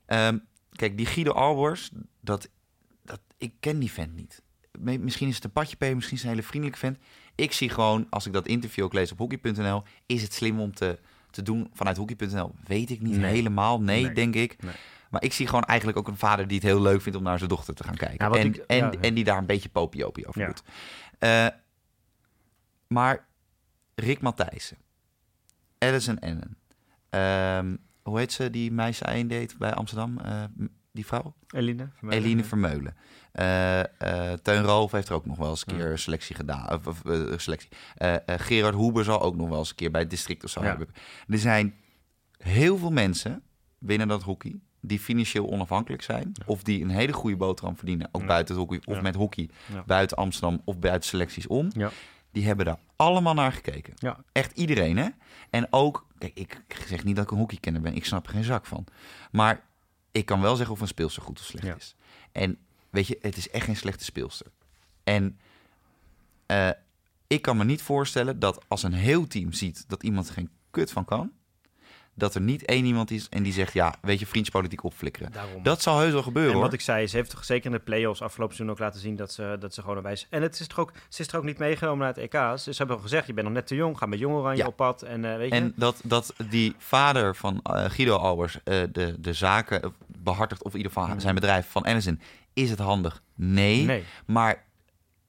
Um, 0.06 0.44
kijk, 0.72 0.96
die 0.96 1.06
Guido 1.06 1.32
Albers, 1.32 1.90
dat, 2.20 2.48
dat, 3.02 3.20
ik 3.38 3.52
ken 3.60 3.78
die 3.78 3.92
vent 3.92 4.14
niet. 4.16 4.42
Misschien 4.78 5.28
is 5.28 5.34
het 5.34 5.44
een 5.44 5.52
padje 5.52 5.76
P, 5.76 5.80
misschien 5.80 5.98
is 5.98 6.10
het 6.10 6.22
een 6.22 6.28
hele 6.28 6.42
vriendelijke 6.42 6.78
vent. 6.78 6.98
Ik 7.34 7.52
zie 7.52 7.68
gewoon, 7.68 8.06
als 8.10 8.26
ik 8.26 8.32
dat 8.32 8.46
interview 8.46 8.84
ook 8.84 8.92
lees 8.92 9.12
op 9.12 9.18
hockey.nl, 9.18 9.82
is 10.06 10.22
het 10.22 10.32
slim 10.32 10.60
om 10.60 10.74
te, 10.74 10.98
te 11.30 11.42
doen 11.42 11.70
vanuit 11.72 11.96
hockey.nl? 11.96 12.54
Weet 12.66 12.90
ik 12.90 13.00
niet 13.00 13.16
helemaal. 13.16 13.80
Nee, 13.80 14.12
denk 14.12 14.34
ik. 14.34 14.62
Nee. 14.62 14.74
Maar 15.10 15.22
ik 15.22 15.32
zie 15.32 15.46
gewoon 15.46 15.64
eigenlijk 15.64 15.98
ook 15.98 16.08
een 16.08 16.16
vader 16.16 16.46
die 16.46 16.56
het 16.56 16.66
heel 16.66 16.80
leuk 16.80 17.02
vindt 17.02 17.18
om 17.18 17.24
naar 17.24 17.38
zijn 17.38 17.50
dochter 17.50 17.74
te 17.74 17.84
gaan 17.84 17.96
kijken. 17.96 18.32
en, 18.32 18.46
ik, 18.46 18.56
en, 18.56 19.00
en 19.00 19.14
die 19.14 19.24
daar 19.24 19.38
een 19.38 19.46
beetje 19.46 19.68
popiopie 19.68 20.26
over 20.26 20.46
doet. 20.46 20.62
Uh, 21.20 21.46
maar 22.86 23.26
Rick 23.94 24.20
Matthijssen, 24.20 24.76
Alison 25.78 26.18
Ennen, 26.18 26.56
um, 27.10 27.78
hoe 28.02 28.18
heet 28.18 28.32
ze 28.32 28.50
die 28.50 28.72
meisje 28.72 29.04
één 29.04 29.28
deed 29.28 29.58
bij 29.58 29.74
Amsterdam? 29.74 30.18
Uh, 30.26 30.44
die 30.92 31.06
vrouw? 31.06 31.34
Eline 31.48 31.88
Vermeulen. 31.94 32.24
Eline 32.24 32.44
Vermeulen. 32.44 32.96
Uh, 33.32 33.78
uh, 33.78 34.32
Teun 34.32 34.62
Roof 34.62 34.92
heeft 34.92 35.08
er 35.08 35.14
ook 35.14 35.26
nog 35.26 35.36
wel 35.36 35.50
eens 35.50 35.66
een 35.66 35.76
keer 35.76 35.98
selectie 35.98 36.36
gedaan. 36.36 36.72
Of, 36.72 36.86
of 36.86 37.40
selectie. 37.40 37.68
Gerard 38.26 38.74
Hoeber 38.74 39.04
zal 39.04 39.22
ook 39.22 39.36
nog 39.36 39.48
wel 39.48 39.58
eens 39.58 39.70
een 39.70 39.74
keer 39.74 39.90
bij 39.90 40.00
het 40.00 40.10
district 40.10 40.44
of 40.44 40.50
zo 40.50 40.60
ja. 40.60 40.66
hebben. 40.66 40.88
Er 41.28 41.38
zijn 41.38 41.74
heel 42.38 42.78
veel 42.78 42.90
mensen 42.90 43.42
binnen 43.78 44.08
dat 44.08 44.22
hockey 44.22 44.60
die 44.80 44.98
financieel 44.98 45.50
onafhankelijk 45.50 46.02
zijn. 46.02 46.32
Of 46.46 46.62
die 46.62 46.82
een 46.82 46.90
hele 46.90 47.12
goede 47.12 47.36
boterham 47.36 47.76
verdienen. 47.76 48.08
Ook 48.12 48.26
buiten 48.26 48.54
het 48.54 48.64
hockey 48.64 48.94
of 48.94 49.02
met 49.02 49.14
hockey. 49.14 49.50
Buiten 49.86 50.16
Amsterdam 50.16 50.60
of 50.64 50.78
buiten 50.78 51.08
selecties 51.08 51.46
om 51.46 51.68
die 52.36 52.46
hebben 52.46 52.64
daar 52.64 52.78
allemaal 52.96 53.34
naar 53.34 53.52
gekeken. 53.52 53.94
Ja. 53.96 54.24
Echt 54.32 54.58
iedereen, 54.58 54.96
hè? 54.96 55.08
En 55.50 55.72
ook, 55.72 56.06
kijk, 56.18 56.38
ik 56.38 56.62
zeg 56.86 57.04
niet 57.04 57.16
dat 57.16 57.24
ik 57.24 57.30
een 57.30 57.38
hockeykenner 57.38 57.82
ben. 57.82 57.94
Ik 57.94 58.04
snap 58.04 58.26
er 58.26 58.32
geen 58.32 58.44
zak 58.44 58.66
van. 58.66 58.84
Maar 59.30 59.64
ik 60.12 60.26
kan 60.26 60.40
wel 60.40 60.56
zeggen 60.56 60.74
of 60.74 60.80
een 60.80 60.86
speelster 60.86 61.22
goed 61.22 61.38
of 61.38 61.44
slecht 61.44 61.76
is. 61.76 61.96
En 62.32 62.58
weet 62.90 63.06
je, 63.06 63.18
het 63.20 63.36
is 63.36 63.50
echt 63.50 63.64
geen 63.64 63.76
slechte 63.76 64.04
speelster. 64.04 64.46
En 65.04 65.38
uh, 66.46 66.70
ik 67.26 67.42
kan 67.42 67.56
me 67.56 67.64
niet 67.64 67.82
voorstellen 67.82 68.38
dat 68.38 68.64
als 68.68 68.82
een 68.82 68.92
heel 68.92 69.26
team 69.26 69.52
ziet 69.52 69.84
dat 69.88 70.02
iemand 70.02 70.30
geen 70.30 70.50
kut 70.70 70.92
van 70.92 71.04
kan, 71.04 71.32
dat 72.18 72.34
er 72.34 72.40
niet 72.40 72.64
één 72.64 72.84
iemand 72.84 73.10
is 73.10 73.28
en 73.28 73.42
die 73.42 73.52
zegt, 73.52 73.72
ja, 73.72 73.94
weet 74.00 74.18
je, 74.18 74.26
vriendspolitiek 74.26 74.84
opflikkeren. 74.84 75.32
Daarom. 75.32 75.62
Dat 75.62 75.82
zal 75.82 75.98
heus 75.98 76.12
wel 76.12 76.22
gebeuren. 76.22 76.54
En 76.54 76.60
wat 76.60 76.72
ik 76.72 76.80
zei, 76.80 77.06
ze 77.06 77.16
heeft 77.16 77.30
toch 77.30 77.44
zeker 77.44 77.66
in 77.66 77.72
de 77.72 77.78
play-offs 77.78 78.22
afgelopen 78.22 78.54
seizoen 78.54 78.76
ook 78.76 78.82
laten 78.82 79.00
zien 79.00 79.16
dat 79.16 79.32
ze, 79.32 79.56
dat 79.60 79.74
ze 79.74 79.80
gewoon 79.80 79.96
een 79.96 80.02
wijs. 80.02 80.26
En 80.30 80.42
het 80.42 80.60
is 80.60 80.66
toch 80.66 80.78
ook, 80.78 80.92
ze 81.08 81.22
is 81.22 81.28
er 81.28 81.36
ook 81.36 81.44
niet 81.44 81.58
meegenomen 81.58 81.98
naar 81.98 82.14
het 82.14 82.18
EK. 82.18 82.58
Ze 82.58 82.74
hebben 82.76 82.96
al 82.96 83.02
gezegd, 83.02 83.26
je 83.26 83.32
bent 83.32 83.46
nog 83.46 83.56
net 83.56 83.66
te 83.66 83.74
jong, 83.74 83.98
ga 83.98 84.06
met 84.06 84.18
jong 84.18 84.34
oranje 84.34 84.62
ja. 84.62 84.66
op 84.66 84.76
pad. 84.76 85.02
En, 85.02 85.24
uh, 85.24 85.36
weet 85.36 85.48
je? 85.48 85.54
en 85.54 85.72
dat, 85.76 86.00
dat 86.04 86.34
die 86.50 86.74
vader 86.78 87.36
van 87.36 87.60
uh, 87.70 87.84
Guido 87.84 88.16
Albers 88.16 88.54
uh, 88.54 88.82
de, 88.92 89.20
de 89.20 89.32
zaken 89.32 89.94
behartigt, 90.06 90.62
of 90.62 90.70
in 90.70 90.76
ieder 90.76 90.92
geval 90.92 91.08
mm. 91.08 91.20
zijn 91.20 91.34
bedrijf 91.34 91.66
van 91.70 91.82
Anderson, 91.82 92.20
is 92.52 92.70
het 92.70 92.78
handig? 92.78 93.22
Nee. 93.34 93.84
nee. 93.84 94.04
Maar 94.26 94.64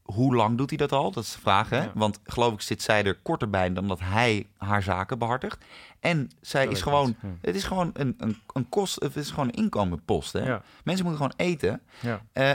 hoe 0.07 0.35
lang 0.35 0.57
doet 0.57 0.69
hij 0.69 0.77
dat 0.77 0.91
al? 0.91 1.11
Dat 1.11 1.23
is 1.23 1.31
de 1.31 1.39
vraag, 1.39 1.69
hè? 1.69 1.91
Want 1.93 2.19
geloof 2.23 2.53
ik 2.53 2.61
zit 2.61 2.81
zij 2.81 3.03
er 3.03 3.15
korter 3.15 3.49
bij 3.49 3.73
dan 3.73 3.87
dat 3.87 3.99
hij 3.99 4.47
haar 4.57 4.83
zaken 4.83 5.19
behartigt. 5.19 5.65
En 5.99 6.29
zij 6.41 6.67
is 6.67 6.81
gewoon, 6.81 7.15
het 7.41 7.55
is 7.55 7.63
gewoon 7.63 7.89
een, 7.93 8.15
een, 8.17 8.37
een 8.53 8.69
kost, 8.69 9.01
het 9.01 9.15
is 9.15 9.29
gewoon 9.29 9.47
een 9.47 9.53
inkomenpost. 9.53 10.33
Hè? 10.33 10.57
Mensen 10.83 11.05
moeten 11.05 11.15
gewoon 11.15 11.49
eten. 11.49 11.81
Ja. 12.01 12.21
Uh, 12.33 12.53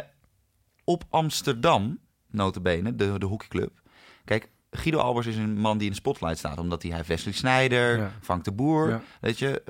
op 0.84 1.04
Amsterdam, 1.10 1.98
notabene, 2.30 2.96
de, 2.96 3.18
de 3.18 3.26
hockeyclub. 3.26 3.80
Kijk, 4.24 4.50
Guido 4.70 4.98
Albers 4.98 5.26
is 5.26 5.36
een 5.36 5.58
man 5.58 5.78
die 5.78 5.86
in 5.86 5.92
de 5.92 5.98
spotlight 5.98 6.38
staat, 6.38 6.58
omdat 6.58 6.82
hij 6.82 6.94
heeft 6.94 7.08
Wesley 7.08 7.32
Snijder, 7.32 7.98
ja. 7.98 8.12
Frank 8.20 8.44
de 8.44 8.52
Boer, 8.52 9.02
weet 9.20 9.38
je, 9.38 9.62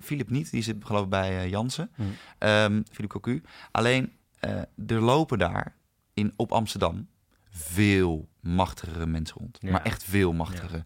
Philip 0.00 0.30
niet, 0.30 0.50
die 0.50 0.62
zit 0.62 0.76
geloof 0.84 1.04
ik 1.04 1.10
bij 1.10 1.44
uh, 1.44 1.50
Jansen, 1.50 1.90
um, 2.38 2.84
Philip 2.90 3.10
Cocu. 3.10 3.42
Alleen, 3.70 4.12
uh, 4.40 4.50
er 4.86 5.00
lopen 5.00 5.38
daar 5.38 5.76
in, 6.14 6.32
op 6.36 6.52
Amsterdam 6.52 7.08
veel 7.50 8.28
machtigere 8.40 9.06
mensen 9.06 9.36
rond. 9.38 9.62
Maar 9.62 9.82
echt 9.82 10.04
veel 10.04 10.32
machtigere. 10.32 10.82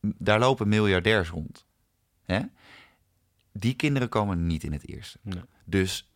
Daar 0.00 0.38
lopen 0.38 0.68
miljardairs 0.68 1.30
rond. 1.30 1.66
Hè? 2.26 2.40
Die 3.52 3.74
kinderen 3.74 4.08
komen 4.08 4.46
niet 4.46 4.64
in 4.64 4.72
het 4.72 4.88
eerste. 4.88 5.18
Dus 5.64 6.08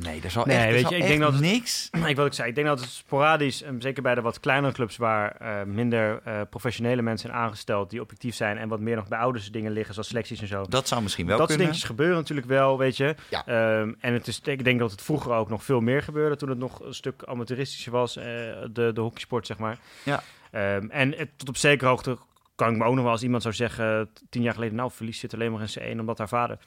Nee, 0.00 0.20
er 0.22 0.30
zal 0.30 0.44
Nee, 0.44 0.56
echt, 0.56 0.70
weet 0.70 0.80
zal 0.82 0.90
je, 0.90 0.96
ik 0.96 1.06
denk 1.06 1.20
dat 1.20 1.32
het- 1.32 1.40
niks... 1.42 1.88
Ik 2.06 2.16
wat 2.16 2.26
ik 2.26 2.32
zei, 2.32 2.48
ik 2.48 2.54
denk 2.54 2.66
dat 2.66 2.80
het 2.80 2.88
sporadisch, 2.90 3.62
en 3.62 3.80
zeker 3.80 4.02
bij 4.02 4.14
de 4.14 4.20
wat 4.20 4.40
kleinere 4.40 4.72
clubs 4.72 4.96
waar 4.96 5.36
eh, 5.36 5.62
minder 5.66 6.20
eh, 6.24 6.40
professionele 6.50 7.02
mensen 7.02 7.28
zijn 7.28 7.42
aangesteld 7.42 7.90
die 7.90 8.00
objectief 8.00 8.34
zijn 8.34 8.58
en 8.58 8.68
wat 8.68 8.80
meer 8.80 8.96
nog 8.96 9.08
bij 9.08 9.18
ouders 9.18 9.50
dingen 9.50 9.72
liggen, 9.72 9.94
zoals 9.94 10.08
selecties 10.08 10.40
en 10.40 10.46
zo. 10.46 10.62
Dat 10.68 10.88
zou 10.88 11.02
misschien 11.02 11.26
wel 11.26 11.38
dat 11.38 11.48
soort 11.48 11.58
kunnen. 11.58 11.66
dingetjes 11.66 11.96
gebeuren 11.96 12.16
natuurlijk 12.16 12.46
wel, 12.46 12.78
weet 12.78 12.96
je. 12.96 13.14
Ja. 13.30 13.46
Ehm, 13.46 13.92
en 14.00 14.12
het 14.12 14.26
is, 14.26 14.40
ik 14.40 14.64
denk 14.64 14.78
dat 14.78 14.90
het 14.90 15.02
vroeger 15.02 15.32
ook 15.32 15.48
nog 15.48 15.64
veel 15.64 15.80
meer 15.80 16.02
gebeurde 16.02 16.36
toen 16.36 16.48
het 16.48 16.58
nog 16.58 16.80
een 16.80 16.94
stuk 16.94 17.22
amateuristischer 17.24 17.92
was, 17.92 18.16
eh, 18.16 18.24
de, 18.24 18.90
de 18.94 19.00
hockeysport, 19.00 19.46
zeg 19.46 19.58
maar. 19.58 19.78
Ja. 20.04 20.22
Ehm, 20.50 20.88
en 20.90 21.12
het, 21.12 21.28
tot 21.36 21.48
op 21.48 21.56
zekere 21.56 21.90
hoogte 21.90 22.18
kan 22.56 22.70
ik 22.70 22.76
me 22.76 22.84
ook 22.84 22.94
nog 22.94 23.02
wel 23.02 23.12
als 23.12 23.22
iemand 23.22 23.42
zou 23.42 23.54
zeggen, 23.54 24.08
tien 24.28 24.42
jaar 24.42 24.54
geleden, 24.54 24.76
nou, 24.76 24.90
verlies 24.90 25.18
zit 25.18 25.34
alleen 25.34 25.52
maar 25.52 25.60
in 25.60 25.96
C1 25.96 26.00
omdat 26.00 26.18
haar 26.18 26.28
vader. 26.28 26.58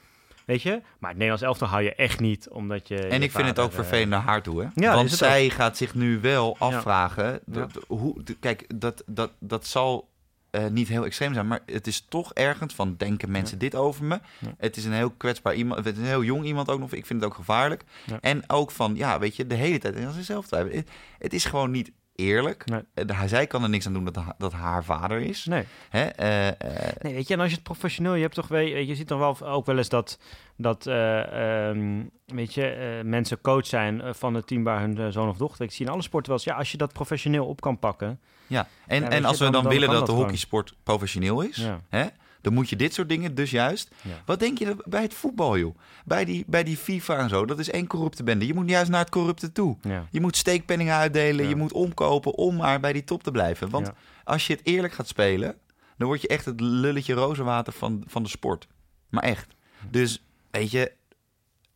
Weet 0.46 0.62
je? 0.62 0.82
Maar 1.00 1.10
het 1.10 1.20
Nederlands 1.20 1.44
elftal 1.44 1.68
hou 1.68 1.84
je 1.84 1.96
echt 1.96 2.20
niet, 2.20 2.50
omdat 2.50 2.88
je... 2.88 2.98
En 2.98 3.20
je 3.20 3.26
ik 3.26 3.32
vind 3.32 3.48
het 3.48 3.60
ook 3.60 3.70
eh, 3.70 3.76
vervelend 3.76 4.10
naar 4.10 4.22
haar 4.22 4.42
toe, 4.42 4.62
hè? 4.62 4.68
Ja, 4.74 4.94
Want 4.96 5.12
zij 5.12 5.50
gaat 5.50 5.78
zich 5.78 5.96
nu 5.96 6.20
wel 6.20 6.56
afvragen... 6.60 7.40
Ja. 7.52 7.68
hoe, 7.88 8.16
kijk, 8.40 8.80
dat, 8.80 9.04
dat, 9.06 9.32
dat 9.40 9.66
zal 9.66 10.10
eh, 10.50 10.68
niet 10.68 10.88
heel 10.88 11.06
extreem 11.06 11.34
zijn... 11.34 11.48
maar 11.48 11.60
het 11.66 11.88
is 11.88 12.06
toch 12.10 12.34
ergens 12.34 12.74
van... 12.74 12.96
denken 12.98 13.32
mensen 13.32 13.60
dit 13.60 13.76
over 13.76 14.06
me? 14.06 14.20
Ja. 14.40 14.54
Het 14.58 14.78
is 14.78 14.86
een 14.86 14.94
heel 14.94 15.12
kwetsbaar 15.12 15.56
iemand... 15.56 15.86
het 15.86 15.96
is 15.96 16.02
een 16.02 16.08
heel 16.08 16.24
jong 16.24 16.46
iemand 16.46 16.70
ook 16.70 16.80
nog. 16.80 16.94
Ik 16.94 17.06
vind 17.06 17.22
het 17.22 17.30
ook 17.30 17.36
gevaarlijk. 17.36 17.84
Ja. 18.06 18.18
En 18.22 18.44
ook 18.48 18.72
van, 18.72 18.96
ja, 18.96 19.20
weet 19.20 19.36
je, 19.36 19.48
de 19.48 19.56
hele 19.56 19.78
tijd... 19.78 19.96
en 19.96 20.24
zelf 20.24 20.48
twijfelen. 20.48 20.78
Het, 20.78 20.90
het 21.18 21.34
is 21.34 21.46
gewoon 21.46 21.72
niet 21.72 21.92
eerlijk. 22.20 22.66
Nee. 22.66 22.82
Eh, 22.94 23.24
zij 23.26 23.48
kan 23.48 23.64
er 23.64 23.70
niks 23.70 23.88
aan 23.88 23.94
doen 23.94 24.04
dat, 24.06 24.24
dat 24.38 24.54
haar 24.54 24.84
vader 24.84 25.22
is. 25.22 25.46
Nee. 25.46 25.64
Hè? 25.90 26.02
eh, 26.06 26.48
eh, 26.48 26.56
Nee, 27.02 27.14
weet 27.14 27.28
je, 27.28 27.34
en 27.34 27.40
als 27.40 27.50
je 27.50 27.56
het 27.56 27.64
professioneel, 27.64 28.14
je 28.16 28.22
hebt 28.22 28.36
toch 28.36 28.48
weet 28.48 28.88
je, 28.88 28.96
ziet 28.96 29.08
toch 29.08 29.20
wel 29.20 29.50
ook 29.52 29.66
wel 29.66 29.78
eens 29.78 29.90
dat, 29.90 30.20
dat 30.58 30.88
eh, 30.88 31.70
ehm, 31.70 32.04
weet 32.26 32.54
je, 32.54 33.02
mensen 33.06 33.42
coach 33.42 33.66
zijn 33.66 34.02
van 34.16 34.34
het 34.34 34.48
team 34.48 34.64
waar 34.64 34.80
hun 34.82 35.12
zoon 35.14 35.30
of 35.30 35.38
dochter. 35.38 35.66
Ik 35.66 35.72
zie 35.72 35.86
in 35.86 35.92
alle 35.92 36.02
sporten 36.02 36.30
wel 36.32 36.40
eens, 36.40 36.48
ja, 36.52 36.56
als 36.56 36.72
je 36.72 36.78
dat 36.78 36.94
professioneel 36.94 37.46
op 37.46 37.62
kan 37.62 37.80
pakken. 37.80 38.20
ja. 38.48 38.68
En, 38.88 39.02
Ja, 39.02 39.10
en 39.10 39.26
als 39.26 39.38
we 39.38 39.44
dan- 39.44 39.54
dan, 39.54 39.64
dan 39.64 39.72
willen 39.72 39.88
kan 39.88 39.98
dat 39.98 40.06
de 40.06 40.12
dat 40.12 40.22
hockeysport 40.22 40.76
professioneel 40.84 41.42
is... 41.42 41.56
Ja. 41.56 41.80
Hè? 41.90 42.06
Dan 42.42 42.54
moet 42.54 42.70
je 42.70 42.76
dit 42.76 42.94
soort 42.94 43.10
dingen 43.10 43.36
dus 43.36 43.52
juist. 43.52 43.92
Ja. 44.02 44.22
Wat 44.26 44.40
denk 44.40 44.58
je 44.58 44.76
bij 44.86 45.02
het 45.02 45.14
voetbal, 45.14 45.58
joh? 45.58 45.78
Bij 46.06 46.26
die, 46.26 46.44
bij 46.48 46.64
die 46.64 46.78
FIFA 46.78 47.18
en 47.18 47.30
zo. 47.30 47.46
Dat 47.46 47.60
is 47.60 47.70
één 47.70 47.88
corrupte 47.88 48.24
bende. 48.24 48.48
Je 48.48 48.54
moet 48.54 48.70
juist 48.70 48.90
naar 48.90 49.00
het 49.00 49.10
corrupte 49.10 49.52
toe. 49.52 49.78
Ja. 49.82 50.08
Je 50.12 50.22
moet 50.22 50.38
steekpenningen 50.38 50.96
uitdelen. 50.96 51.48
Je 51.48 51.56
moet 51.56 51.74
omkopen 51.74 52.34
om 52.34 52.56
maar 52.56 52.80
bij 52.80 52.94
die 52.94 53.04
top 53.04 53.24
te 53.24 53.32
blijven. 53.32 53.70
Want 53.70 53.92
als 54.24 54.48
je 54.48 54.54
het 54.54 54.66
eerlijk 54.66 54.94
gaat 54.94 55.08
spelen, 55.08 55.56
dan 55.98 56.08
word 56.08 56.22
je 56.22 56.28
echt 56.28 56.46
het 56.46 56.60
lulletje 56.60 57.14
rozenwater 57.14 57.74
van, 57.74 58.04
van 58.08 58.24
de 58.24 58.30
sport. 58.30 58.68
Maar 59.10 59.24
echt. 59.24 59.56
Dus, 59.90 60.24
weet 60.52 60.72
je, 60.72 60.92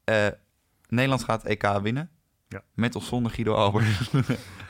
eh, 0.04 0.28
Nederland 0.88 1.24
gaat 1.24 1.44
EK 1.44 1.80
winnen. 1.82 2.10
Ja. 2.48 2.64
Met 2.74 2.96
of 2.96 3.04
zonder 3.04 3.32
Guido 3.32 3.54
Albers. 3.54 4.10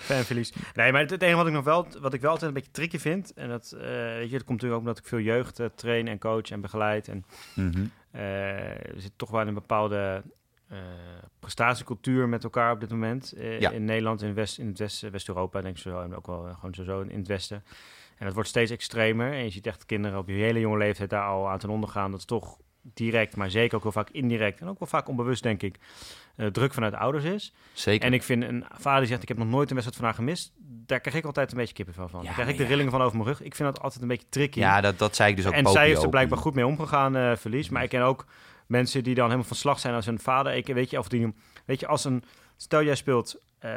Fanverlies. 0.03 0.53
Nee, 0.73 0.91
maar 0.91 1.01
het, 1.01 1.09
het 1.09 1.21
enige 1.21 1.37
wat 1.37 1.47
ik 1.47 1.53
nog 1.53 1.63
wel, 1.63 1.87
wat 2.01 2.13
ik 2.13 2.21
wel 2.21 2.29
altijd 2.31 2.47
een 2.47 2.55
beetje 2.55 2.71
tricky 2.71 2.97
vind, 2.97 3.33
en 3.33 3.49
dat, 3.49 3.71
eh, 3.71 3.81
weet 3.89 4.29
je, 4.29 4.37
dat 4.37 4.43
komt 4.43 4.61
natuurlijk 4.61 4.73
ook 4.73 4.79
omdat 4.79 4.97
ik 4.97 5.05
veel 5.05 5.19
jeugd 5.19 5.59
eh, 5.59 5.67
train 5.75 6.07
en 6.07 6.19
coach 6.19 6.49
en 6.51 6.61
begeleid. 6.61 7.07
En 7.07 7.25
Mhm. 7.55 7.85
eh, 8.11 8.69
er 8.69 9.01
zit 9.01 9.11
toch 9.15 9.29
wel 9.29 9.47
een 9.47 9.53
bepaalde 9.53 10.23
eh, 10.67 10.77
prestatiecultuur 11.39 12.29
met 12.29 12.43
elkaar 12.43 12.71
op 12.71 12.79
dit 12.79 12.89
moment. 12.89 13.33
Ja. 13.59 13.69
In 13.71 13.85
Nederland, 13.85 14.21
in, 14.21 14.33
West, 14.33 14.57
in 14.59 14.67
het 14.67 14.79
West, 14.79 15.01
West-Europa, 15.09 15.61
denk 15.61 15.75
ik 15.75 15.81
zo, 15.81 16.01
en 16.01 16.15
ook 16.15 16.27
wel 16.27 16.53
gewoon 16.59 16.73
zo 16.85 17.01
in 17.01 17.17
het 17.17 17.27
Westen. 17.27 17.63
En 18.17 18.25
het 18.25 18.33
wordt 18.33 18.49
steeds 18.49 18.71
extremer. 18.71 19.31
En 19.33 19.43
je 19.43 19.49
ziet 19.49 19.67
echt 19.67 19.85
kinderen 19.85 20.17
op 20.19 20.27
je 20.27 20.33
hele 20.33 20.59
jonge 20.59 20.77
leeftijd 20.77 21.09
daar 21.09 21.25
al 21.27 21.49
aan 21.49 21.57
ten 21.59 21.69
onder 21.69 21.89
gaan. 21.89 22.11
Dat 22.11 22.19
is 22.19 22.25
toch 22.25 22.57
direct, 22.81 23.35
maar 23.35 23.49
zeker 23.51 23.77
ook 23.77 23.83
wel 23.83 23.91
vaak 23.91 24.09
indirect. 24.09 24.61
En 24.61 24.67
ook 24.67 24.79
wel 24.79 24.87
vaak 24.87 25.07
onbewust, 25.07 25.43
denk 25.43 25.61
ik, 25.61 25.75
eh, 26.35 26.47
druk 26.47 26.73
vanuit 26.73 26.93
ouders 26.93 27.23
is. 27.23 27.53
Zeker. 27.73 28.07
En 28.07 28.13
ik 28.13 28.23
vind 28.23 28.43
een 28.43 28.65
vader 28.71 28.99
die 28.99 29.07
zegt: 29.07 29.21
Ik 29.21 29.27
heb 29.27 29.37
nog 29.37 29.47
nooit 29.47 29.69
een 29.69 29.75
wedstrijd 29.75 29.95
van 29.95 30.05
haar 30.05 30.15
gemist. 30.15 30.51
Daar 30.85 30.99
krijg 30.99 31.17
ik 31.17 31.25
altijd 31.25 31.51
een 31.51 31.57
beetje 31.57 31.73
kippenvel 31.73 32.07
van. 32.07 32.19
Ja, 32.19 32.25
daar 32.25 32.33
krijg 32.33 32.49
ik 32.49 32.57
de 32.57 32.63
ja. 32.63 32.69
rillingen 32.69 32.91
van 32.91 33.01
over 33.01 33.17
mijn 33.17 33.27
rug. 33.27 33.41
Ik 33.41 33.55
vind 33.55 33.73
dat 33.73 33.83
altijd 33.83 34.01
een 34.01 34.07
beetje 34.07 34.29
tricky. 34.29 34.59
ja, 34.59 34.81
dat, 34.81 34.99
dat 34.99 35.15
zei 35.15 35.29
ik 35.29 35.35
dus 35.35 35.45
ook 35.45 35.53
en 35.53 35.67
zij 35.67 35.87
heeft 35.87 36.03
er 36.03 36.09
blijkbaar 36.09 36.37
goed 36.37 36.53
mee 36.53 36.65
omgegaan, 36.65 37.15
eh, 37.15 37.35
verlies. 37.35 37.69
Maar 37.69 37.83
ik 37.83 37.89
ken 37.89 38.01
ook 38.01 38.25
mensen 38.67 39.03
die 39.03 39.15
dan 39.15 39.25
helemaal 39.25 39.47
van 39.47 39.57
slag 39.57 39.79
zijn 39.79 39.93
als 39.93 40.05
hun 40.05 40.19
vader. 40.19 40.53
Ik, 40.53 40.67
weet 40.67 40.89
je, 40.89 40.99
of 40.99 41.07
die, 41.07 41.33
weet 41.65 41.79
je, 41.79 41.87
als 41.87 42.05
een. 42.05 42.23
Stel 42.57 42.83
jij 42.83 42.95
speelt 42.95 43.41
eh, 43.59 43.71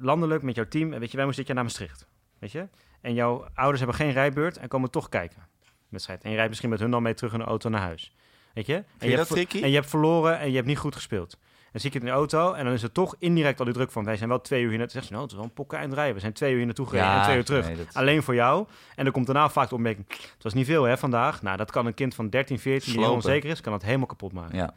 landelijk 0.00 0.42
met 0.42 0.54
jouw 0.54 0.68
team. 0.68 0.92
En 0.92 1.00
weet 1.00 1.10
je, 1.10 1.16
wij 1.16 1.26
moesten 1.26 1.44
dit 1.44 1.54
jaar 1.54 1.64
naar 1.64 1.72
Maastricht. 1.74 2.06
Weet 2.38 2.52
je? 2.52 2.68
En 3.00 3.14
jouw 3.14 3.46
ouders 3.54 3.78
hebben 3.78 3.96
geen 3.96 4.12
rijbeurt 4.12 4.56
en 4.56 4.68
komen 4.68 4.90
toch 4.90 5.08
kijken. 5.08 5.46
Wedstrijd. 5.88 6.22
En 6.22 6.28
je 6.28 6.34
rijdt 6.34 6.48
misschien 6.48 6.70
met 6.70 6.80
hun 6.80 6.90
dan 6.90 7.02
mee 7.02 7.14
terug 7.14 7.32
in 7.32 7.38
de 7.38 7.44
auto 7.44 7.68
naar 7.68 7.80
huis. 7.80 8.14
Weet 8.54 8.66
je? 8.66 8.74
En 8.74 8.84
je 8.98 9.06
hebt 9.06 9.16
dat 9.16 9.26
ver- 9.26 9.36
tricky? 9.36 9.62
En 9.62 9.68
je 9.68 9.74
hebt 9.74 9.88
verloren 9.88 10.38
en 10.38 10.48
je 10.48 10.54
hebt 10.54 10.66
niet 10.66 10.78
goed 10.78 10.94
gespeeld. 10.94 11.38
Dan 11.72 11.80
zie 11.80 11.88
ik 11.90 11.94
het 11.94 12.02
in 12.02 12.08
de 12.08 12.14
auto 12.14 12.52
en 12.52 12.64
dan 12.64 12.72
is 12.74 12.82
er 12.82 12.92
toch 12.92 13.14
indirect 13.18 13.58
al 13.58 13.64
die 13.64 13.74
druk 13.74 13.90
van... 13.90 14.04
wij 14.04 14.16
zijn 14.16 14.28
wel 14.28 14.40
twee 14.40 14.62
uur 14.62 14.68
hier 14.68 14.78
naartoe. 14.78 14.94
Zegt 14.94 15.06
ze, 15.06 15.12
nou, 15.12 15.22
het 15.24 15.32
is 15.32 15.38
wel 15.38 15.46
een 15.48 15.54
pokken 15.54 15.78
eind 15.78 15.92
rijden. 15.92 16.14
We 16.14 16.20
zijn 16.20 16.32
twee 16.32 16.50
uur 16.50 16.56
hier 16.56 16.66
naartoe 16.66 16.86
gereden 16.86 17.12
en 17.12 17.22
twee 17.22 17.36
uur 17.36 17.44
terug. 17.44 17.66
nee, 17.66 17.76
dat- 17.76 17.86
Alleen 17.94 18.22
voor 18.22 18.34
jou. 18.34 18.66
En 18.96 19.04
dan 19.04 19.12
komt 19.12 19.26
daarna 19.26 19.48
vaak 19.50 19.68
de 19.68 19.74
opmerking... 19.74 20.06
het 20.08 20.42
was 20.42 20.54
niet 20.54 20.66
veel 20.66 20.84
hè, 20.84 20.98
vandaag. 20.98 21.42
Nou, 21.42 21.56
dat 21.56 21.70
kan 21.70 21.86
een 21.86 21.94
kind 21.94 22.14
van 22.14 22.28
13, 22.30 22.58
14 22.58 22.84
die 22.84 22.92
Slopen. 22.94 23.14
onzeker 23.14 23.50
is... 23.50 23.60
kan 23.60 23.72
dat 23.72 23.82
helemaal 23.82 24.06
kapot 24.06 24.32
maken. 24.32 24.56
Ja. 24.56 24.74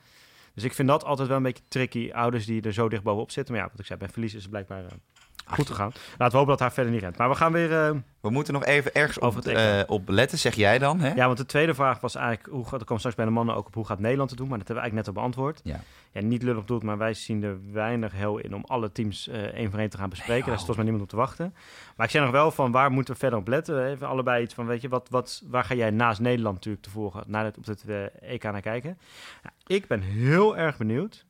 Dus 0.54 0.64
ik 0.64 0.74
vind 0.74 0.88
dat 0.88 1.04
altijd 1.04 1.28
wel 1.28 1.38
een 1.38 1.43
beetje 1.43 1.64
tricky. 1.68 2.12
Ouders 2.14 2.46
die 2.46 2.62
er 2.62 2.74
zo 2.74 2.89
dicht 2.89 3.04
bovenop 3.04 3.32
zitten. 3.32 3.54
Maar 3.54 3.64
ja, 3.64 3.70
wat 3.70 3.80
ik 3.80 3.86
zei, 3.86 4.00
bij 4.00 4.10
verlies 4.10 4.34
is 4.34 4.41
het 4.41 4.52
blijkbaar 4.52 4.84
eh, 4.86 4.91
goed 5.45 5.67
gegaan. 5.67 5.91
Laten 6.17 6.31
we 6.31 6.38
hopen 6.38 6.47
dat 6.47 6.59
haar 6.59 6.71
verder 6.73 6.91
niet 6.93 7.01
rent. 7.01 7.17
Maar 7.17 7.29
we 7.29 7.36
gaan 7.36 7.51
weer... 7.51 7.71
eh, 7.88 7.95
We 8.21 8.29
moeten 8.29 8.53
nog 8.53 8.65
even 8.65 8.93
ergens 8.93 9.19
op, 9.19 9.36
het 9.36 9.47
eh, 9.47 9.81
op 9.88 10.09
letten, 10.09 10.38
zeg 10.38 10.55
jij 10.55 10.77
dan. 10.79 10.99
Hè? 10.99 11.13
Ja, 11.13 11.25
want 11.25 11.38
de 11.38 11.45
tweede 11.45 11.73
vraag 11.73 11.99
was 11.99 12.15
eigenlijk, 12.15 12.47
hoe 12.47 12.63
gaat, 12.63 12.79
er 12.79 12.86
komen 12.86 12.97
straks 12.97 13.15
bij 13.15 13.25
de 13.25 13.31
mannen 13.31 13.55
ook 13.55 13.67
op 13.67 13.73
hoe 13.73 13.86
gaat 13.86 13.99
Nederland 13.99 14.29
het 14.29 14.39
doen, 14.39 14.47
maar 14.47 14.57
dat 14.57 14.67
hebben 14.67 14.86
we 14.86 14.91
eigenlijk 14.91 15.17
net 15.17 15.25
al 15.25 15.31
beantwoord. 15.31 15.61
Ja. 15.63 15.79
Ja, 16.11 16.21
niet 16.27 16.43
lullig 16.43 16.59
bedoeld, 16.61 16.83
maar 16.83 16.97
wij 16.97 17.13
zien 17.13 17.43
er 17.43 17.57
weinig 17.71 18.11
heel 18.11 18.38
in 18.38 18.55
om 18.55 18.63
alle 18.67 18.91
teams 18.91 19.27
eh 19.27 19.41
één 19.43 19.69
voor 19.71 19.79
één 19.79 19.89
te 19.89 19.97
gaan 19.97 20.09
bespreken. 20.09 20.45
Daar 20.45 20.53
is 20.53 20.63
volgens 20.65 20.77
mij 20.77 20.86
niemand 20.86 21.03
op 21.03 21.09
te 21.09 21.25
wachten. 21.25 21.53
Maar 21.95 22.05
ik 22.05 22.11
zeg 22.11 22.21
nog 22.21 22.31
wel 22.31 22.51
van 22.51 22.71
waar 22.71 22.91
moeten 22.91 23.13
we 23.13 23.19
verder 23.19 23.39
op 23.39 23.47
letten? 23.47 23.86
Even 23.86 24.07
allebei 24.07 24.43
iets 24.43 24.53
van, 24.53 24.65
weet 24.65 24.81
je, 24.81 24.89
wat, 24.89 25.07
wat, 25.09 25.41
waar 25.49 25.63
ga 25.63 25.75
jij 25.75 25.89
naast 25.91 26.19
Nederland 26.19 26.55
natuurlijk 26.55 26.83
te 26.83 26.89
volgen 26.89 27.23
naar 27.27 27.45
het, 27.45 27.57
op 27.57 27.65
het 27.65 27.86
EK 28.21 28.43
naar 28.43 28.61
kijken? 28.61 28.97
Nou, 29.43 29.55
ik 29.79 29.88
ben 29.88 30.01
heel 30.01 30.57
erg 30.57 30.77
benieuwd 30.77 31.25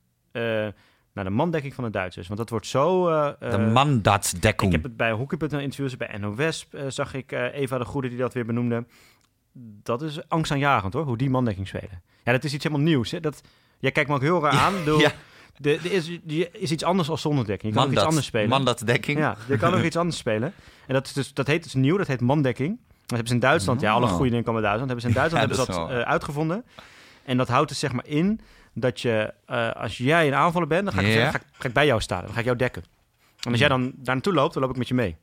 naar 1.16 1.24
de 1.24 1.30
mandekking 1.30 1.74
van 1.74 1.84
de 1.84 1.90
Duitsers, 1.90 2.28
want 2.28 2.40
dat 2.40 2.50
wordt 2.50 2.68
zo... 2.68 3.08
eh, 3.10 3.30
De 3.40 3.46
eh, 3.46 3.72
mandatsdekking. 3.72 4.70
ik 4.74 4.76
heb 4.82 4.84
het 4.84 4.98
bij 4.98 5.12
Hockey.nl 5.12 5.60
interviews, 5.60 5.98
bij 5.98 6.18
NOS 6.18 6.68
eh, 6.72 6.82
zag 6.88 7.14
ik 7.14 7.32
Eva 7.32 7.78
de 7.78 7.86
Goede 7.86 8.10
die 8.10 8.18
dat 8.18 8.34
weer 8.34 8.46
benoemde. 8.46 8.86
Dat 9.84 10.02
is 10.02 10.30
angstaanjagend 10.30 10.94
hoor, 10.94 11.04
hoe 11.06 11.18
die 11.18 11.30
mandekking 11.30 11.68
spelen. 11.68 12.02
Ja, 12.24 12.32
dat 12.32 12.44
is 12.44 12.54
iets 12.54 12.64
helemaal 12.64 12.86
nieuws. 12.86 13.12
Hè? 13.12 13.20
Dat, 13.20 13.42
jij 13.80 13.92
kijkt 13.92 14.10
me 14.10 14.16
ook 14.16 14.22
heel 14.22 14.42
raar 14.42 14.52
aan. 14.54 14.74
Bedoel, 14.74 15.00
ja. 15.00 15.12
de, 15.58 15.74
is, 15.76 16.20
die 16.24 16.52
is 16.52 16.72
iets 16.72 16.84
anders 16.84 17.10
als 17.10 17.22
zonder 17.22 17.46
dekking. 17.46 17.74
Je 17.74 17.78
kan 17.80 17.88
ook 17.88 17.94
iets 17.94 18.04
anders 18.04 18.26
spelen. 18.26 18.50
Mandatsdekking. 18.50 19.18
Ja, 19.20 19.36
je 19.48 19.58
kan 19.58 19.74
ook 19.74 19.84
iets 19.84 19.96
anders 19.98 20.18
spelen. 20.18 20.54
En 20.88 20.94
dat, 20.94 21.06
is 21.06 21.14
dus, 21.14 21.34
dat 21.34 21.48
heet 21.48 21.64
dus 21.64 21.74
nieuw, 21.74 21.98
dat 21.98 22.08
heet 22.08 22.22
mandekking. 22.22 22.80
Dat 22.88 23.10
hebben 23.10 23.28
ze 23.28 23.34
in 23.34 23.40
Duitsland, 23.40 23.82
ja, 23.82 23.92
alle 23.94 24.06
Oh. 24.06 24.12
goede 24.12 24.30
dingen 24.30 24.44
komen 24.44 24.66
uit 24.66 24.72
Duitsland. 24.80 24.92
Hebben 24.92 25.02
ze 25.02 25.08
in 25.08 25.16
Duitsland 25.22 25.58
Ja, 25.58 25.64
hebben 25.66 25.88
ze 25.90 25.96
dat 25.96 26.06
uitgevonden. 26.06 26.66
En 27.26 27.38
dat 27.38 27.48
houdt 27.48 27.70
dus 27.70 27.80
zeg 27.80 27.92
maar 27.92 28.08
in 28.08 28.40
dat 28.76 29.02
je, 29.02 29.34
eh, 29.46 29.72
als 29.72 29.98
jij 29.98 30.28
een 30.28 30.34
aanvaller 30.36 30.68
bent, 30.68 30.84
dan 30.86 30.94
ga 30.94 31.00
ik, 31.00 31.12
zeggen, 31.12 31.32
ga, 31.32 31.38
ik, 31.38 31.46
ga 31.52 31.68
ik 31.68 31.74
bij 31.74 31.86
jou 31.86 32.02
staan. 32.02 32.24
Dan 32.24 32.34
ga 32.34 32.40
ik 32.40 32.46
jou 32.46 32.58
dekken. 32.58 32.84
En 33.40 33.52
als 33.52 33.60
jij 33.60 33.70
dan 33.70 33.82
daar 33.96 34.14
naartoe 34.16 34.34
loopt, 34.34 34.54
dan 34.54 34.62
loop 34.62 34.72
ik 34.72 34.78
met 34.78 34.88
je 34.88 34.94
mee. 34.94 35.16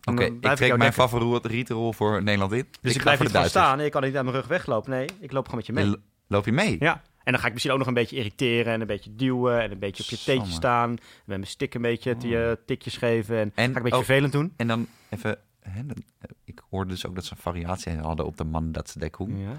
En 0.00 0.12
Oké, 0.12 0.24
ik 0.24 0.40
trek 0.40 0.58
mijn 0.58 0.70
dekken. 0.80 0.92
favoriete 0.92 1.74
rol 1.74 1.92
voor 1.92 2.22
Nederland 2.22 2.52
in. 2.52 2.66
Dus 2.80 2.90
ik, 2.90 2.96
ga 2.96 3.02
blijf 3.02 3.18
voor 3.32 3.40
niet 3.40 3.48
staan. 3.50 3.80
Ik 3.80 3.90
kan 3.90 4.02
niet 4.02 4.16
aan 4.16 4.24
mijn 4.24 4.36
rug 4.36 4.46
weglopen. 4.46 4.90
Nee, 4.90 5.08
ik 5.20 5.32
loop 5.32 5.44
gewoon 5.44 5.56
met 5.56 5.66
je 5.66 5.72
mee. 5.72 5.94
Loop 6.26 6.44
je 6.44 6.52
mee? 6.52 6.76
Ja. 6.78 7.02
En 7.24 7.32
dan 7.32 7.40
ga 7.40 7.46
ik 7.46 7.52
misschien 7.52 7.72
ook 7.72 7.78
nog 7.78 7.88
een 7.88 7.94
beetje 7.94 8.16
irriteren 8.16 8.72
en 8.72 8.80
een 8.80 8.86
beetje 8.86 9.14
duwen 9.14 9.60
en 9.62 9.70
een 9.72 9.78
beetje 9.78 10.02
op 10.02 10.08
je 10.08 10.16
teentje 10.16 10.34
Samme. 10.40 10.52
staan. 10.54 10.90
Met 10.90 11.00
mijn 11.26 11.46
stick 11.46 11.74
een 11.74 11.82
beetje 11.82 12.16
te 12.16 12.28
je 12.28 12.58
tikjes 12.66 12.96
geven 12.96 13.36
en, 13.38 13.46
Oh. 13.48 13.52
En 13.54 13.64
ga 13.64 13.70
ik 13.70 13.76
een 13.76 13.82
beetje 13.82 13.98
ook- 13.98 14.04
vervelend 14.04 14.32
doen. 14.32 14.52
En 14.56 14.66
dan 14.66 14.86
even... 15.08 15.38
Hè, 15.60 15.86
dan- 15.86 16.04
ik 16.44 16.60
hoorde 16.70 16.90
dus 16.90 17.06
ook 17.06 17.14
dat 17.14 17.24
ze 17.24 17.32
een 17.32 17.38
variatie 17.42 17.96
hadden 17.98 18.26
op 18.26 18.36
de 18.36 18.44
mandatsdekking. 18.44 19.30
Ja. 19.38 19.56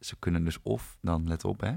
Ze 0.00 0.16
kunnen 0.18 0.44
dus 0.44 0.58
of, 0.62 0.96
dan 1.00 1.28
let 1.28 1.44
op 1.44 1.60
hè, 1.60 1.72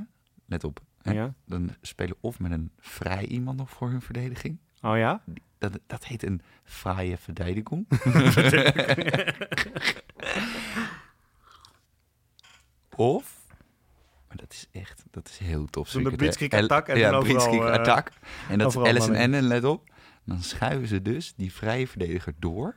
let 0.47 0.63
op. 0.63 0.81
Hè, 1.01 1.11
ja. 1.11 1.33
Dan 1.45 1.75
spelen 1.81 2.17
of 2.19 2.39
met 2.39 2.51
een 2.51 2.71
vrij 2.79 3.25
iemand 3.25 3.57
nog 3.57 3.69
voor 3.69 3.89
hun 3.89 4.01
verdediging. 4.01 4.57
Oh 4.81 4.97
ja? 4.97 5.23
Dat, 5.57 5.79
dat 5.87 6.05
heet 6.05 6.23
een 6.23 6.41
fraaie 6.63 7.17
verdediging. 7.17 7.87
of, 12.95 13.47
maar 14.27 14.37
dat 14.37 14.53
is 14.53 14.67
echt, 14.71 15.03
dat 15.11 15.27
is 15.27 15.37
heel 15.37 15.65
tof. 15.65 15.93
Hè? 15.93 16.01
blitzkrieg 16.01 16.51
attack 16.51 16.87
en 16.87 16.97
ja, 16.97 17.11
dan 17.11 17.19
overal, 17.19 17.67
eh, 17.67 17.73
attack. 17.73 18.11
En 18.49 18.57
dat 18.57 18.75
is 18.75 18.77
Alice 18.77 19.13
en 19.13 19.41
let 19.41 19.63
op. 19.63 19.89
Dan 20.23 20.41
schuiven 20.41 20.87
ze 20.87 21.01
dus 21.01 21.33
die 21.35 21.53
vrije 21.53 21.87
verdediger 21.87 22.33
door. 22.39 22.75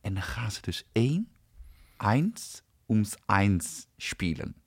En 0.00 0.14
dan 0.14 0.22
gaan 0.22 0.50
ze 0.50 0.60
dus 0.60 0.84
één, 0.92 1.28
eins, 1.96 2.62
ums 2.86 3.16
eins 3.26 3.86
spelen. 3.96 4.61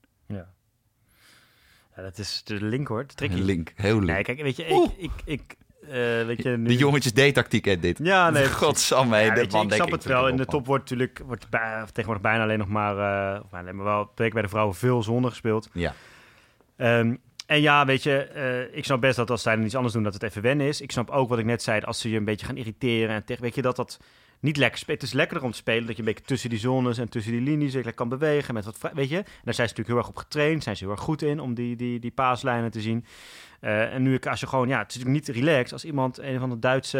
Ja. 1.95 2.01
Dat 2.01 2.17
is 2.17 2.41
de 2.43 2.61
link 2.61 2.87
hoor, 2.87 3.07
de 3.07 3.13
tricky. 3.13 3.41
Link, 3.41 3.71
heel 3.75 3.99
link. 3.99 4.11
Nee, 4.11 4.23
kijk, 4.23 4.41
weet 4.41 4.55
je, 4.55 4.65
ik, 4.65 4.91
ik, 4.97 5.11
ik 5.25 5.55
eh, 5.81 6.25
weet 6.25 6.43
je, 6.43 6.49
nu... 6.49 6.67
De 6.67 6.75
jongetjes 6.75 7.11
D-tactiek, 7.11 7.65
hè, 7.65 7.79
dit. 7.79 7.99
Ja, 8.03 8.29
nee. 8.29 8.49
Godsamme, 8.61 9.17
Ja, 9.17 9.45
man 9.51 9.67
ik 9.67 9.73
snap 9.73 9.91
het 9.91 10.05
wel. 10.05 10.27
In 10.27 10.37
de 10.37 10.45
top 10.45 10.65
wordt 10.65 10.89
natuurlijk 10.89 11.21
wordt 11.25 11.49
bij, 11.49 11.83
tegenwoordig 11.85 12.23
bijna 12.23 12.43
alleen 12.43 12.59
nog 12.59 12.67
maar, 12.67 12.95
of 13.41 13.53
alleen 13.53 13.75
maar 13.75 13.85
wel 13.85 14.11
bij 14.15 14.41
de 14.41 14.47
vrouwen 14.47 14.75
veel 14.75 15.03
zonder 15.03 15.29
gespeeld. 15.31 15.69
Ja. 15.73 15.93
Ehm, 16.77 17.15
en 17.45 17.61
ja, 17.61 17.85
weet 17.85 18.03
je, 18.03 18.17
eh, 18.17 18.77
ik 18.77 18.85
snap 18.85 19.01
best 19.01 19.15
dat 19.15 19.29
als 19.29 19.41
zij 19.41 19.55
dan 19.55 19.65
iets 19.65 19.75
anders 19.75 19.93
doen, 19.93 20.03
dat 20.03 20.13
het 20.13 20.23
even 20.23 20.41
wennen 20.41 20.67
is. 20.67 20.81
Ik 20.81 20.91
snap 20.91 21.09
ook 21.09 21.29
wat 21.29 21.39
ik 21.39 21.45
net 21.45 21.63
zei, 21.63 21.81
als 21.81 21.99
ze 21.99 22.09
je 22.09 22.17
een 22.17 22.25
beetje 22.25 22.45
gaan 22.45 22.57
irriteren 22.57 23.09
en 23.15 23.25
tegen, 23.25 23.43
weet 23.43 23.55
je, 23.55 23.61
dat 23.61 23.75
dat 23.75 23.99
niet 24.39 24.57
lekker 24.57 24.79
speelt. 24.79 25.01
Het 25.01 25.09
is 25.09 25.15
lekkerder 25.15 25.45
om 25.45 25.51
te 25.51 25.57
spelen 25.57 25.85
dat 25.85 25.95
je 25.95 26.01
een 26.01 26.07
beetje 26.07 26.23
tussen 26.23 26.49
die 26.49 26.59
zones 26.59 26.97
en 26.97 27.09
tussen 27.09 27.31
die 27.31 27.41
linies 27.41 27.73
lekker 27.73 27.93
kan 27.93 28.09
bewegen 28.09 28.53
met 28.53 28.65
wat, 28.65 28.91
weet 28.93 29.09
je. 29.09 29.23
Daar 29.23 29.53
zijn 29.53 29.55
ze 29.55 29.61
natuurlijk 29.61 29.87
heel 29.87 29.97
erg 29.97 30.07
op 30.07 30.17
getraind, 30.17 30.63
zijn 30.63 30.75
ze 30.75 30.83
heel 30.83 30.93
erg 30.93 31.01
goed 31.01 31.21
in 31.21 31.39
om 31.39 31.53
die, 31.53 31.75
die, 31.75 31.99
die 31.99 32.11
paaslijnen 32.11 32.71
te 32.71 32.81
zien. 32.81 33.05
Eh, 33.59 33.93
en 33.93 34.01
nu 34.03 34.13
ik 34.13 34.27
als 34.27 34.39
je 34.39 34.47
gewoon, 34.47 34.67
ja, 34.67 34.77
het 34.79 34.91
is 34.91 34.97
natuurlijk 34.97 35.27
niet 35.27 35.35
relaxed 35.45 35.73
als 35.73 35.85
iemand 35.85 36.17
een 36.17 36.39
van 36.39 36.49
de 36.49 36.59
Duitse 36.59 36.99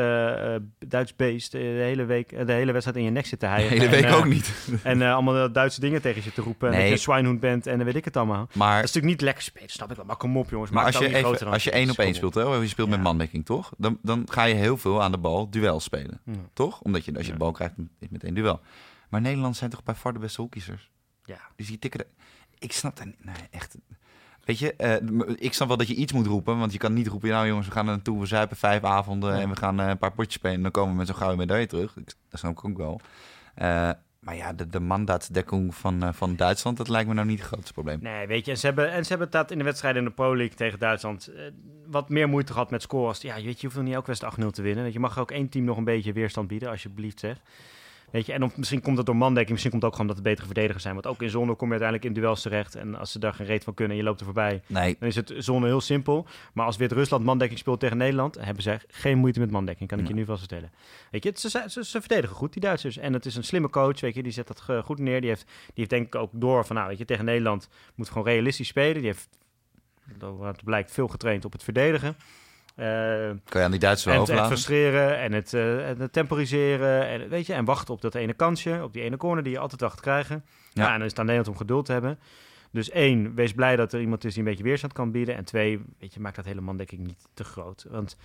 eh, 0.79 0.87
Duits 0.89 1.15
beest 1.15 1.53
eh, 1.53 1.61
de 1.61 1.67
hele 1.67 2.05
week, 2.05 2.29
de 2.47 2.51
hele 2.53 2.71
wedstrijd 2.71 2.97
in 2.97 3.03
je 3.03 3.09
nek 3.09 3.25
zit 3.25 3.39
te 3.39 3.45
De 3.45 3.51
hijgen. 3.51 3.71
hele 3.79 3.95
En, 3.95 4.01
week 4.03 4.13
ook 4.13 4.25
niet. 4.25 4.69
En 4.83 5.01
allemaal 5.01 5.51
Duitse 5.51 5.79
dingen 5.79 6.01
tegen 6.01 6.21
je 6.23 6.31
te 6.33 6.41
roepen. 6.41 6.67
En 6.73 6.89
dat 6.89 7.03
je 7.03 7.11
een 7.11 7.39
bent 7.39 7.67
en 7.67 7.75
dan 7.77 7.85
weet 7.85 7.95
ik 7.95 8.05
het 8.05 8.17
allemaal. 8.17 8.47
Maar, 8.53 8.75
Dat 8.75 8.83
is 8.83 8.93
natuurlijk 8.93 9.13
niet 9.13 9.21
lekker 9.21 9.43
spelen, 9.43 9.69
snap 9.69 9.89
ik 9.89 9.95
wel. 9.95 10.05
Maar 10.05 10.15
kom 10.17 10.37
op, 10.37 10.49
jongens. 10.49 10.71
maar 10.71 10.85
als 10.85 10.97
je, 10.97 11.15
even, 11.15 11.47
als 11.51 11.63
je 11.63 11.71
één 11.71 11.89
op 11.89 11.97
één 11.99 12.13
speelt, 12.15 12.33
hè, 12.33 12.41
je 12.41 12.67
speelt 12.67 12.89
met 12.89 12.97
Ja. 12.97 13.03
mandekking, 13.03 13.45
toch? 13.45 13.71
Dan, 13.77 13.97
dan 14.01 14.27
ga 14.31 14.43
je 14.43 14.55
heel 14.55 14.77
veel 14.77 15.01
aan 15.03 15.11
de 15.11 15.17
bal 15.17 15.49
duel 15.49 15.79
spelen. 15.79 16.21
Ja. 16.25 16.33
Toch? 16.53 16.81
Omdat 16.81 17.05
je, 17.05 17.17
als 17.17 17.25
je 17.25 17.31
de 17.31 17.37
bal 17.37 17.51
krijgt, 17.51 17.73
is 17.99 18.07
meteen 18.09 18.33
duel. 18.33 18.59
Maar 19.09 19.21
Nederlanders 19.21 19.57
zijn 19.59 19.69
toch 19.69 19.83
bij 19.83 19.95
far 19.95 20.13
de 20.13 20.19
beste 20.19 20.41
hoekkiezers? 20.41 20.91
Ja. 21.23 21.37
Dus 21.55 21.67
die 21.67 21.79
tikken... 21.79 21.99
de- 21.99 22.07
Ik 22.59 22.71
snap 22.71 22.97
dat 22.97 23.05
niet. 23.05 23.25
Nee, 23.25 23.35
echt. 23.51 23.75
Weet 24.45 24.59
je, 24.59 24.73
eh, 24.75 25.35
ik 25.35 25.53
snap 25.53 25.67
wel 25.67 25.77
dat 25.77 25.87
je 25.87 25.95
iets 25.95 26.13
moet 26.13 26.25
roepen. 26.25 26.57
Want 26.57 26.71
je 26.71 26.77
kan 26.77 26.93
niet 26.93 27.07
roepen, 27.07 27.29
nou 27.29 27.47
jongens, 27.47 27.67
we 27.67 27.73
gaan 27.73 27.87
er 27.87 27.93
naartoe, 27.93 28.19
we 28.19 28.25
zuipen 28.25 28.57
vijf 28.57 28.83
avonden 28.83 29.33
en 29.33 29.49
we 29.49 29.55
gaan 29.55 29.79
eh, 29.79 29.87
een 29.87 29.97
paar 29.97 30.11
potjes 30.11 30.33
spelen. 30.33 30.55
En 30.55 30.61
dan 30.61 30.71
komen 30.71 30.91
we 30.91 30.97
met 30.97 31.07
zo'n 31.07 31.15
gouden 31.15 31.39
medaille 31.39 31.67
terug. 31.67 31.95
Ik, 31.97 32.13
dat 32.29 32.39
snap 32.39 32.51
ik 32.51 32.65
ook 32.65 32.77
wel. 32.77 32.99
Eh, 33.55 33.89
maar 34.19 34.35
ja, 34.35 34.53
de, 34.53 34.67
de 34.67 34.79
mandaatsdekking 34.79 35.75
van, 35.75 36.13
van 36.13 36.35
Duitsland, 36.35 36.77
dat 36.77 36.87
lijkt 36.87 37.07
me 37.07 37.13
nou 37.13 37.27
niet 37.27 37.39
het 37.39 37.47
grootste 37.47 37.73
probleem. 37.73 37.99
Nee, 38.01 38.27
weet 38.27 38.45
je, 38.45 38.51
en 38.51 38.57
ze 38.57 38.65
hebben, 38.65 38.91
en 38.91 39.03
ze 39.03 39.09
hebben 39.09 39.31
dat 39.31 39.51
in 39.51 39.57
de 39.57 39.63
wedstrijden 39.63 40.01
in 40.01 40.07
de 40.07 40.13
Pro 40.13 40.35
League 40.35 40.55
tegen 40.55 40.79
Duitsland 40.79 41.29
wat 41.87 42.09
meer 42.09 42.29
moeite 42.29 42.51
gehad 42.51 42.71
met 42.71 42.81
scores. 42.81 43.21
Ja, 43.21 43.33
weet 43.33 43.43
je, 43.43 43.49
je 43.49 43.57
hoeft 43.61 43.75
nog 43.75 43.85
niet 43.85 43.93
elke 43.93 44.07
wedstrijd 44.07 44.35
8-0 44.39 44.47
te 44.47 44.61
winnen. 44.61 44.85
Je 44.85 44.93
je 44.93 44.99
mag 44.99 45.19
ook 45.19 45.31
één 45.31 45.49
team 45.49 45.65
nog 45.65 45.77
een 45.77 45.83
beetje 45.83 46.13
weerstand 46.13 46.47
bieden, 46.47 46.69
alsjeblieft 46.69 47.19
zeg. 47.19 47.41
Weet 48.11 48.25
je, 48.25 48.33
en 48.33 48.43
of, 48.43 48.57
misschien 48.57 48.81
komt 48.81 48.95
dat 48.97 49.05
door 49.05 49.15
mandekking, 49.15 49.49
misschien 49.51 49.71
komt 49.71 49.81
het 49.83 49.91
ook 49.91 49.97
gewoon 49.97 50.15
dat 50.15 50.23
het 50.23 50.29
betere 50.31 50.45
verdedigers 50.53 50.83
zijn. 50.83 50.93
Want 50.95 51.07
ook 51.07 51.21
in 51.21 51.29
zone 51.29 51.53
kom 51.55 51.67
je 51.67 51.79
uiteindelijk 51.79 52.15
in 52.15 52.21
duels 52.21 52.41
terecht. 52.41 52.75
En 52.75 52.95
als 52.95 53.11
ze 53.11 53.19
daar 53.19 53.33
geen 53.33 53.45
reet 53.47 53.63
van 53.63 53.73
kunnen 53.73 53.93
en 53.97 54.03
je 54.03 54.07
loopt 54.07 54.19
er 54.19 54.25
voorbij, 54.25 54.61
Nee, 54.67 54.95
dan 54.99 55.07
is 55.09 55.15
het 55.15 55.33
zone 55.37 55.65
heel 55.65 55.81
simpel. 55.81 56.27
Maar 56.53 56.65
als 56.65 56.77
Wit-Rusland 56.77 57.23
mandekking 57.23 57.59
speelt 57.59 57.79
tegen 57.79 57.97
Nederland, 57.97 58.35
hebben 58.39 58.63
zij 58.63 58.79
geen 58.87 59.17
moeite 59.17 59.39
met 59.39 59.51
mandekking, 59.51 59.89
kan 59.89 59.99
ik 59.99 60.07
je 60.07 60.13
nu 60.13 60.25
vast 60.25 60.39
vertellen. 60.39 60.71
Weet 61.11 61.23
je, 61.23 61.29
het- 61.29 61.39
ze, 61.39 61.49
ze, 61.67 61.83
ze 61.85 61.99
verdedigen 61.99 62.35
goed, 62.35 62.53
die 62.53 62.61
Duitsers. 62.61 62.97
En 62.97 63.13
het 63.13 63.25
is 63.25 63.35
een 63.35 63.43
slimme 63.43 63.69
coach, 63.69 63.99
weet 63.99 64.15
je, 64.15 64.23
die 64.23 64.31
zet 64.31 64.47
dat 64.47 64.63
goed 64.85 64.99
neer. 64.99 65.19
Die 65.21 65.29
heeft, 65.29 65.43
die 65.45 65.73
heeft 65.75 65.89
denk 65.89 66.05
ik 66.05 66.15
ook 66.15 66.29
door 66.33 66.65
van, 66.65 66.75
nou, 66.75 66.87
weet 66.87 66.97
je, 66.97 67.05
tegen 67.05 67.25
Nederland 67.25 67.69
moet 67.95 68.07
gewoon 68.09 68.23
realistisch 68.27 68.67
spelen. 68.67 68.93
Die 68.95 69.05
heeft, 69.05 69.29
wat 70.19 70.63
blijkt, 70.63 70.91
veel 70.91 71.07
getraind 71.07 71.45
op 71.45 71.51
het 71.51 71.63
verdedigen. 71.63 72.15
Eh, 72.75 72.85
kan 73.45 73.59
je 73.59 73.61
aan 73.65 73.71
die 73.71 73.79
Duitsers 73.79 74.05
wel 74.05 74.13
en, 74.13 74.19
het- 74.19 74.29
het 74.29 74.39
overlaten. 74.39 74.47
frustreren 74.57 75.17
en 75.17 75.31
het, 75.31 75.53
eh, 75.53 75.89
en 75.89 75.99
het 75.99 76.13
temporiseren. 76.13 77.07
En, 77.07 77.29
weet 77.29 77.45
je, 77.45 77.53
en 77.53 77.65
wachten 77.65 77.93
op 77.93 78.01
dat 78.01 78.15
ene 78.15 78.33
kansje, 78.33 78.79
op 78.83 78.93
die 78.93 79.01
ene 79.01 79.17
corner 79.17 79.43
die 79.43 79.53
je 79.53 79.59
altijd 79.59 79.81
wacht 79.81 79.95
te 79.95 80.01
krijgen. 80.01 80.43
Ja. 80.73 80.83
Ja. 80.83 80.87
en 80.91 80.93
dan 80.97 81.03
is 81.03 81.09
het 81.09 81.19
aan 81.19 81.25
Nederland 81.25 81.53
om 81.53 81.59
geduld 81.61 81.85
te 81.85 81.91
hebben. 81.91 82.19
Dus 82.71 82.89
één, 82.89 83.35
wees 83.35 83.53
blij 83.53 83.75
dat 83.75 83.93
er 83.93 83.99
iemand 84.01 84.23
is 84.23 84.33
die 84.33 84.43
een 84.43 84.49
beetje 84.49 84.63
weerstand 84.63 84.93
kan 84.93 85.11
bieden. 85.11 85.35
En 85.35 85.45
twee, 85.45 85.81
weet 85.99 86.13
je, 86.13 86.19
maak 86.19 86.35
dat 86.35 86.45
hele 86.45 86.61
mandekking 86.61 87.01
niet 87.07 87.27
te 87.33 87.43
groot. 87.43 87.85
Want, 87.89 88.17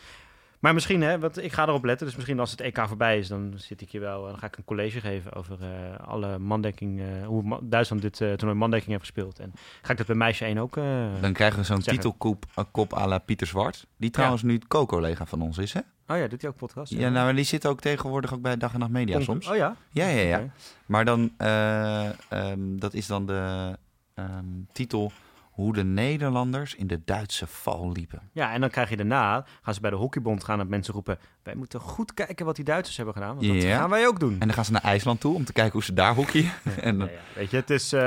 maar 0.60 0.74
misschien, 0.74 1.00
hè, 1.02 1.18
want 1.18 1.42
ik 1.42 1.52
ga 1.52 1.66
erop 1.66 1.84
letten. 1.84 2.06
Dus 2.06 2.16
misschien 2.16 2.40
als 2.40 2.50
het 2.50 2.60
EK 2.60 2.78
voorbij 2.88 3.18
is, 3.18 3.28
dan 3.28 3.52
zit 3.56 3.80
ik 3.80 3.90
hier 3.90 4.00
wel. 4.00 4.24
Dan 4.24 4.38
ga 4.38 4.46
ik 4.46 4.56
een 4.56 4.64
college 4.64 5.00
geven 5.00 5.32
over 5.32 5.58
eh, 5.60 6.06
alle 6.06 6.38
mandekking. 6.38 7.00
eh, 7.00 7.26
hoe 7.26 7.58
Duitsland 7.62 8.02
dit 8.02 8.20
eh 8.20 8.32
toernooi 8.32 8.58
mandekking 8.58 8.90
heeft 8.90 9.04
gespeeld. 9.04 9.38
En 9.38 9.52
ga 9.82 9.90
ik 9.92 9.98
dat 9.98 10.06
bij 10.06 10.16
meisje 10.16 10.44
1 10.44 10.58
ook. 10.58 10.74
Dan 11.20 11.32
krijgen 11.32 11.58
we 11.58 11.64
zo'n 11.64 11.80
titelkop 11.80 12.44
kop 12.70 12.94
à 12.94 13.06
la 13.06 13.18
Pieter 13.18 13.46
Zwart. 13.46 13.86
Die 13.96 14.10
trouwens 14.10 14.42
nu 14.42 14.58
co-collega 14.68 15.26
van 15.26 15.42
ons 15.42 15.58
is, 15.58 15.72
hè? 15.72 15.80
Oh 16.06 16.16
ja, 16.16 16.26
doet 16.28 16.40
hij 16.42 16.50
ook 16.50 16.56
podcast? 16.56 16.92
Ja, 16.92 17.08
nou, 17.08 17.34
die 17.34 17.44
zit 17.44 17.66
ook 17.66 17.80
tegenwoordig 17.80 18.34
ook 18.34 18.40
bij 18.40 18.56
Dag 18.56 18.72
en 18.72 18.78
Nacht 18.78 18.90
Media 18.90 19.20
soms. 19.20 19.48
Oh 19.48 19.56
ja? 19.56 19.76
Ja, 19.90 20.06
ja, 20.08 20.20
ja. 20.20 20.44
Maar 20.86 21.04
dan, 21.04 21.32
eh, 21.36 22.08
ehm, 22.08 22.58
dat 22.78 22.94
is 22.94 23.06
dan 23.06 23.26
de 23.26 23.76
ehm, 24.14 24.44
titel 24.72 25.12
Hoe 25.60 25.72
de 25.72 25.84
Nederlanders 25.84 26.74
in 26.74 26.86
de 26.86 27.00
Duitse 27.04 27.46
val 27.46 27.92
liepen. 27.92 28.20
Ja, 28.32 28.52
en 28.52 28.60
dan 28.60 28.70
krijg 28.70 28.88
je 28.90 28.96
daarna, 28.96 29.44
gaan 29.62 29.74
ze 29.74 29.80
bij 29.80 29.90
de 29.90 29.96
hockeybond 29.96 30.44
gaan 30.44 30.60
en 30.60 30.68
mensen 30.68 30.94
roepen... 30.94 31.18
wij 31.42 31.54
moeten 31.54 31.80
goed 31.80 32.14
kijken 32.14 32.46
wat 32.46 32.56
die 32.56 32.64
Duitsers 32.64 32.96
hebben 32.96 33.14
gedaan, 33.14 33.34
want 33.36 33.46
dat 33.46 33.62
Ja. 33.62 33.76
gaan 33.78 33.90
wij 33.90 34.06
ook 34.06 34.20
doen. 34.20 34.32
En 34.32 34.38
dan 34.46 34.52
gaan 34.52 34.64
ze 34.64 34.72
naar 34.72 34.82
IJsland 34.82 35.20
toe 35.20 35.34
om 35.34 35.44
te 35.44 35.52
kijken 35.52 35.72
hoe 35.72 35.82
ze 35.82 35.92
daar 35.92 36.14
hockeyen. 36.14 36.52
en, 36.80 36.98
Ja, 36.98 37.08
weet 37.34 37.50
je, 37.50 37.56
het 37.56 37.70
is... 37.70 37.92
eh, 37.92 38.00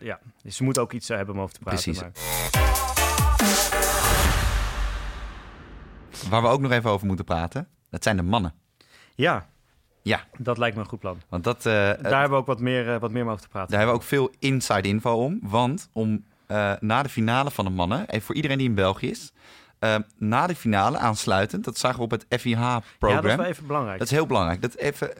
ja, 0.00 0.20
ze 0.48 0.64
moeten 0.64 0.82
ook 0.82 0.92
iets 0.92 1.08
eh, 1.10 1.16
hebben 1.16 1.34
om 1.34 1.40
over 1.40 1.54
te 1.54 1.60
praten. 1.60 1.82
Precies. 1.82 2.02
maar- 2.02 2.12
Waar 6.30 6.42
we 6.42 6.48
ook 6.48 6.60
nog 6.60 6.70
even 6.72 6.90
over 6.90 7.06
moeten 7.06 7.24
praten, 7.24 7.68
dat 7.90 8.02
zijn 8.02 8.16
de 8.16 8.22
mannen. 8.22 8.54
Ja. 9.14 9.46
Ja. 10.02 10.24
Dat 10.38 10.58
lijkt 10.58 10.76
me 10.76 10.82
een 10.82 10.88
goed 10.88 11.00
plan. 11.00 11.20
Want 11.28 11.44
dat, 11.44 11.56
eh, 11.56 11.72
Daar 11.72 11.96
hebben 12.00 12.30
we 12.30 12.36
ook 12.36 12.46
wat 12.46 12.60
meer, 12.60 12.98
wat 12.98 13.10
meer 13.10 13.26
over 13.26 13.40
te 13.40 13.48
praten. 13.48 13.70
Daar 13.70 13.78
hebben 13.78 13.96
we 13.98 14.02
ook 14.02 14.08
veel 14.08 14.30
inside 14.38 14.88
info 14.88 15.24
om. 15.24 15.38
Want 15.42 15.88
om, 15.92 16.24
eh, 16.46 16.72
na 16.80 17.02
de 17.02 17.08
finale 17.08 17.50
van 17.50 17.64
de 17.64 17.70
mannen, 17.70 18.08
en 18.08 18.22
voor 18.22 18.34
iedereen 18.34 18.58
die 18.58 18.68
in 18.68 18.74
België 18.74 19.10
is, 19.10 19.32
eh, 19.78 19.96
na 20.18 20.46
de 20.46 20.56
finale 20.56 20.98
aansluitend, 20.98 21.64
dat 21.64 21.78
zagen 21.78 21.98
we 21.98 22.04
op 22.04 22.10
het 22.10 22.26
ja, 22.28 22.38
FIH-program. 22.38 23.22
dat 23.22 23.30
is 23.30 23.36
wel 23.36 23.46
even 23.46 23.66
belangrijk. 23.66 23.98
Dat 23.98 24.06
is 24.06 24.14
heel 24.14 24.26
belangrijk. 24.26 24.62
Dat 24.62 24.74
even, 24.74 25.10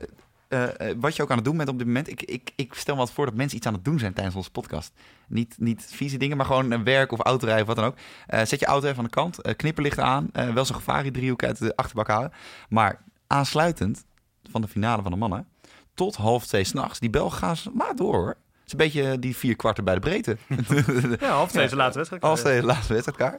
eh, 0.48 0.68
wat 0.96 1.16
je 1.16 1.22
ook 1.22 1.30
aan 1.30 1.36
het 1.36 1.44
doen 1.44 1.56
bent 1.56 1.68
op 1.68 1.78
dit 1.78 1.86
moment. 1.86 2.10
Ik, 2.10 2.22
ik, 2.22 2.52
ik 2.56 2.74
stel 2.74 2.94
me 2.94 3.00
wat 3.00 3.12
voor 3.12 3.26
dat 3.26 3.34
mensen 3.34 3.56
iets 3.56 3.66
aan 3.66 3.72
het 3.72 3.84
doen 3.84 3.98
zijn 3.98 4.12
tijdens 4.12 4.36
onze 4.36 4.50
podcast. 4.50 4.92
Niet, 5.26 5.54
niet 5.58 5.86
vieze 5.90 6.16
dingen, 6.16 6.36
maar 6.36 6.46
gewoon 6.46 6.70
een 6.70 6.84
werk 6.84 7.12
of 7.12 7.20
autorijden 7.20 7.62
of 7.62 7.74
wat 7.74 7.76
dan 7.76 7.84
ook. 7.84 7.98
Zet 8.46 8.60
je 8.60 8.66
auto 8.66 8.86
even 8.86 8.98
aan 8.98 9.04
de 9.04 9.10
kant, 9.10 9.40
eh, 9.40 9.54
knipperlichten 9.56 10.04
aan. 10.04 10.30
wel 10.32 10.64
zo'n 10.64 10.76
gevarie-driehoek 10.76 11.44
uit 11.44 11.58
de 11.58 11.76
achterbak 11.76 12.08
halen. 12.08 12.32
Maar 12.68 13.02
aansluitend 13.26 14.04
van 14.50 14.60
de 14.60 14.68
finale 14.68 15.02
van 15.02 15.10
de 15.10 15.18
mannen, 15.18 15.48
tot 15.94 16.16
half 16.16 16.46
twee 16.46 16.64
s'nachts, 16.64 16.98
die 16.98 17.10
Belgen 17.10 17.38
gaan 17.38 17.56
ze 17.56 17.70
maar 17.74 17.96
door 17.96 18.14
hoor. 18.14 18.36
Is 18.66 18.72
een 18.72 18.78
beetje 18.78 19.18
die 19.18 19.36
vier 19.36 19.56
kwarten 19.56 19.84
bij 19.84 19.94
de 19.94 20.00
breedte. 20.00 20.36
Ja, 21.20 21.28
half 21.28 21.52
de 21.52 21.76
laatste 21.76 21.98
wedstrijd. 21.98 22.22
Als 22.22 22.42
de 22.42 22.62
laatste 22.62 22.92
wedstrijd 22.92 23.18
klaar. 23.18 23.38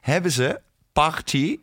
Hebben 0.00 0.30
ze 0.32 0.60
Party. 0.92 1.58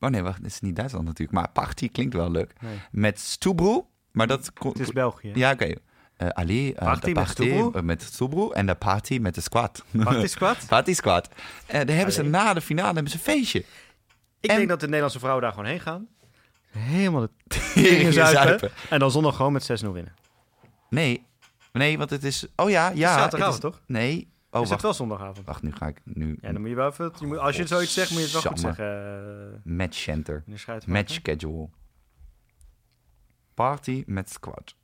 Oh 0.00 0.10
nee, 0.10 0.22
wacht, 0.22 0.42
dit 0.42 0.50
is 0.50 0.60
niet 0.60 0.76
Duitsland 0.76 1.04
natuurlijk. 1.04 1.38
Maar 1.38 1.48
Party 1.50 1.88
klinkt 1.88 2.14
wel 2.14 2.30
leuk. 2.30 2.52
Nee. 2.60 2.78
Met 2.90 3.20
Stubru. 3.20 3.80
Maar 4.12 4.26
dat 4.26 4.52
komt. 4.52 4.78
Het 4.78 4.86
is 4.86 4.92
België. 4.92 5.30
Ja, 5.34 5.52
oké. 5.52 5.74
Eh 6.16 6.28
allee, 6.28 6.74
eh, 6.74 6.84
Party 6.84 7.06
de 7.12 7.20
met 7.20 7.28
Stubru? 7.28 7.70
eh, 7.74 7.82
met 7.82 8.02
Stubru 8.02 8.50
en 8.50 8.66
de 8.66 8.74
party 8.74 9.18
met 9.18 9.34
de 9.34 9.40
squad. 9.40 9.84
Party 10.04 10.26
squad. 10.36 10.66
party 10.68 10.94
squad. 10.94 11.28
En 11.66 11.86
daar 11.86 11.96
hebben 11.96 12.14
ze 12.14 12.22
na 12.22 12.54
de 12.54 12.60
finale 12.60 12.92
hebben 12.94 13.10
ze 13.10 13.16
een 13.16 13.22
feestje. 13.22 13.58
Ik 14.40 14.50
En- 14.50 14.56
denk 14.56 14.68
dat 14.68 14.80
de 14.80 14.86
Nederlandse 14.86 15.18
vrouwen 15.18 15.42
daar 15.42 15.52
gewoon 15.52 15.66
heen 15.68 15.80
gaan. 15.80 16.06
Helemaal 16.78 17.28
de 17.74 18.08
zuipen. 18.12 18.70
En 18.90 18.98
dan 18.98 19.10
zondag 19.10 19.36
gewoon 19.36 19.52
met 19.52 19.62
6-0 19.84 19.92
winnen. 19.92 20.14
Nee, 20.90 21.24
nee, 21.72 21.98
want 21.98 22.10
het 22.10 22.24
is. 22.24 22.46
Oh 22.56 22.70
ja, 22.70 22.88
ja. 22.88 23.12
zaterdagavond, 23.18 23.62
het 23.62 23.72
is- 23.72 23.78
toch? 23.78 23.86
Nee. 23.86 24.30
Oh, 24.50 24.62
is 24.62 24.68
het 24.68 24.68
wacht. 24.68 24.82
wel 24.82 24.94
zondagavond? 24.94 25.46
Wacht, 25.46 25.62
nu 25.62 25.72
ga 25.72 25.86
ik. 25.86 26.00
Nu. 26.04 26.38
Ja, 26.40 26.52
dan 26.52 26.60
moet 26.60 26.70
je 26.70 26.76
wel 26.76 26.88
even... 26.90 27.12
Je 27.18 27.26
moet, 27.26 27.38
als 27.38 27.56
je 27.56 27.66
zoiets 27.66 27.92
zegt, 27.92 28.10
moet 28.10 28.18
je 28.18 28.24
het 28.24 28.32
wel 28.32 28.42
goed 28.42 28.60
zeggen. 28.60 29.60
Match 29.64 29.96
center. 29.96 30.44
Match 30.86 31.10
schedule. 31.10 31.68
Party 33.54 34.02
met 34.06 34.30
squad. 34.30 34.74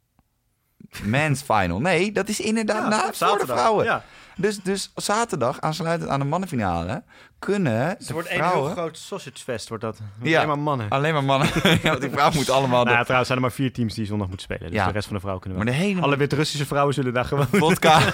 Men's 1.03 1.43
final. 1.43 1.81
Nee, 1.81 2.13
dat 2.13 2.29
is 2.29 2.41
inderdaad 2.41 2.83
Ja, 2.83 2.89
na, 2.89 3.13
voor 3.13 3.39
de 3.39 3.47
vrouwen. 3.47 3.85
Ja. 3.85 4.05
Dus, 4.37 4.63
dus 4.63 4.93
zaterdag, 4.95 5.61
aansluitend 5.61 6.11
aan 6.11 6.21
de 6.21 6.27
mannenfinale, 6.27 7.03
kunnen 7.39 7.89
Het 7.89 8.11
wordt 8.11 8.31
een 8.31 8.37
vrouwen... 8.37 8.65
heel 8.65 8.73
groot 8.73 8.99
sausagefest, 8.99 9.69
wordt 9.69 9.85
dat. 9.85 10.01
Ja. 10.23 10.37
Alleen 10.37 10.49
maar 10.49 10.59
mannen. 10.59 10.89
Alleen 10.89 11.13
maar 11.13 11.25
mannen. 11.25 11.49
ja, 11.83 11.89
want 11.89 12.01
die 12.01 12.11
vrouwen 12.11 12.37
moeten 12.37 12.55
allemaal... 12.55 12.85
Nou, 12.85 12.97
ja, 12.97 13.03
trouwens 13.03 13.27
zijn 13.27 13.39
er 13.39 13.45
maar 13.45 13.55
vier 13.55 13.73
teams 13.73 13.95
die 13.95 14.07
zondag 14.07 14.29
moeten 14.29 14.47
spelen. 14.47 14.73
Dus 14.73 14.85
de 14.85 14.91
rest 14.91 15.07
van 15.07 15.15
de 15.15 15.21
vrouwen 15.21 15.45
kunnen 15.45 15.65
maar 15.65 15.73
wel. 15.73 15.83
de 15.83 15.89
hele 15.89 16.01
Alle 16.01 16.17
Wit-Russische 16.17 16.67
vrouwen 16.67 16.95
zullen 16.95 17.13
daar 17.13 17.25
gewoon... 17.25 17.47
vodka... 17.47 18.01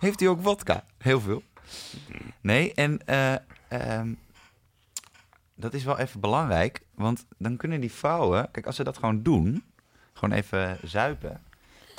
Heeft 0.00 0.20
hij 0.20 0.28
ook 0.28 0.42
vodka? 0.42 0.84
Heel 0.98 1.20
veel. 1.20 1.42
Nee, 2.40 2.72
en 2.74 3.06
eh, 3.06 3.32
ehm, 3.68 4.12
dat 5.54 5.74
is 5.74 5.84
wel 5.84 5.98
even 5.98 6.20
belangrijk. 6.20 6.80
Want 6.94 7.26
dan 7.38 7.56
kunnen 7.56 7.80
die 7.80 7.92
vrouwen... 7.92 8.48
Kijk, 8.50 8.66
als 8.66 8.76
ze 8.76 8.84
dat 8.84 8.96
gewoon 8.96 9.22
doen, 9.22 9.64
gewoon 10.14 10.36
even 10.36 10.78
zuipen... 10.82 11.40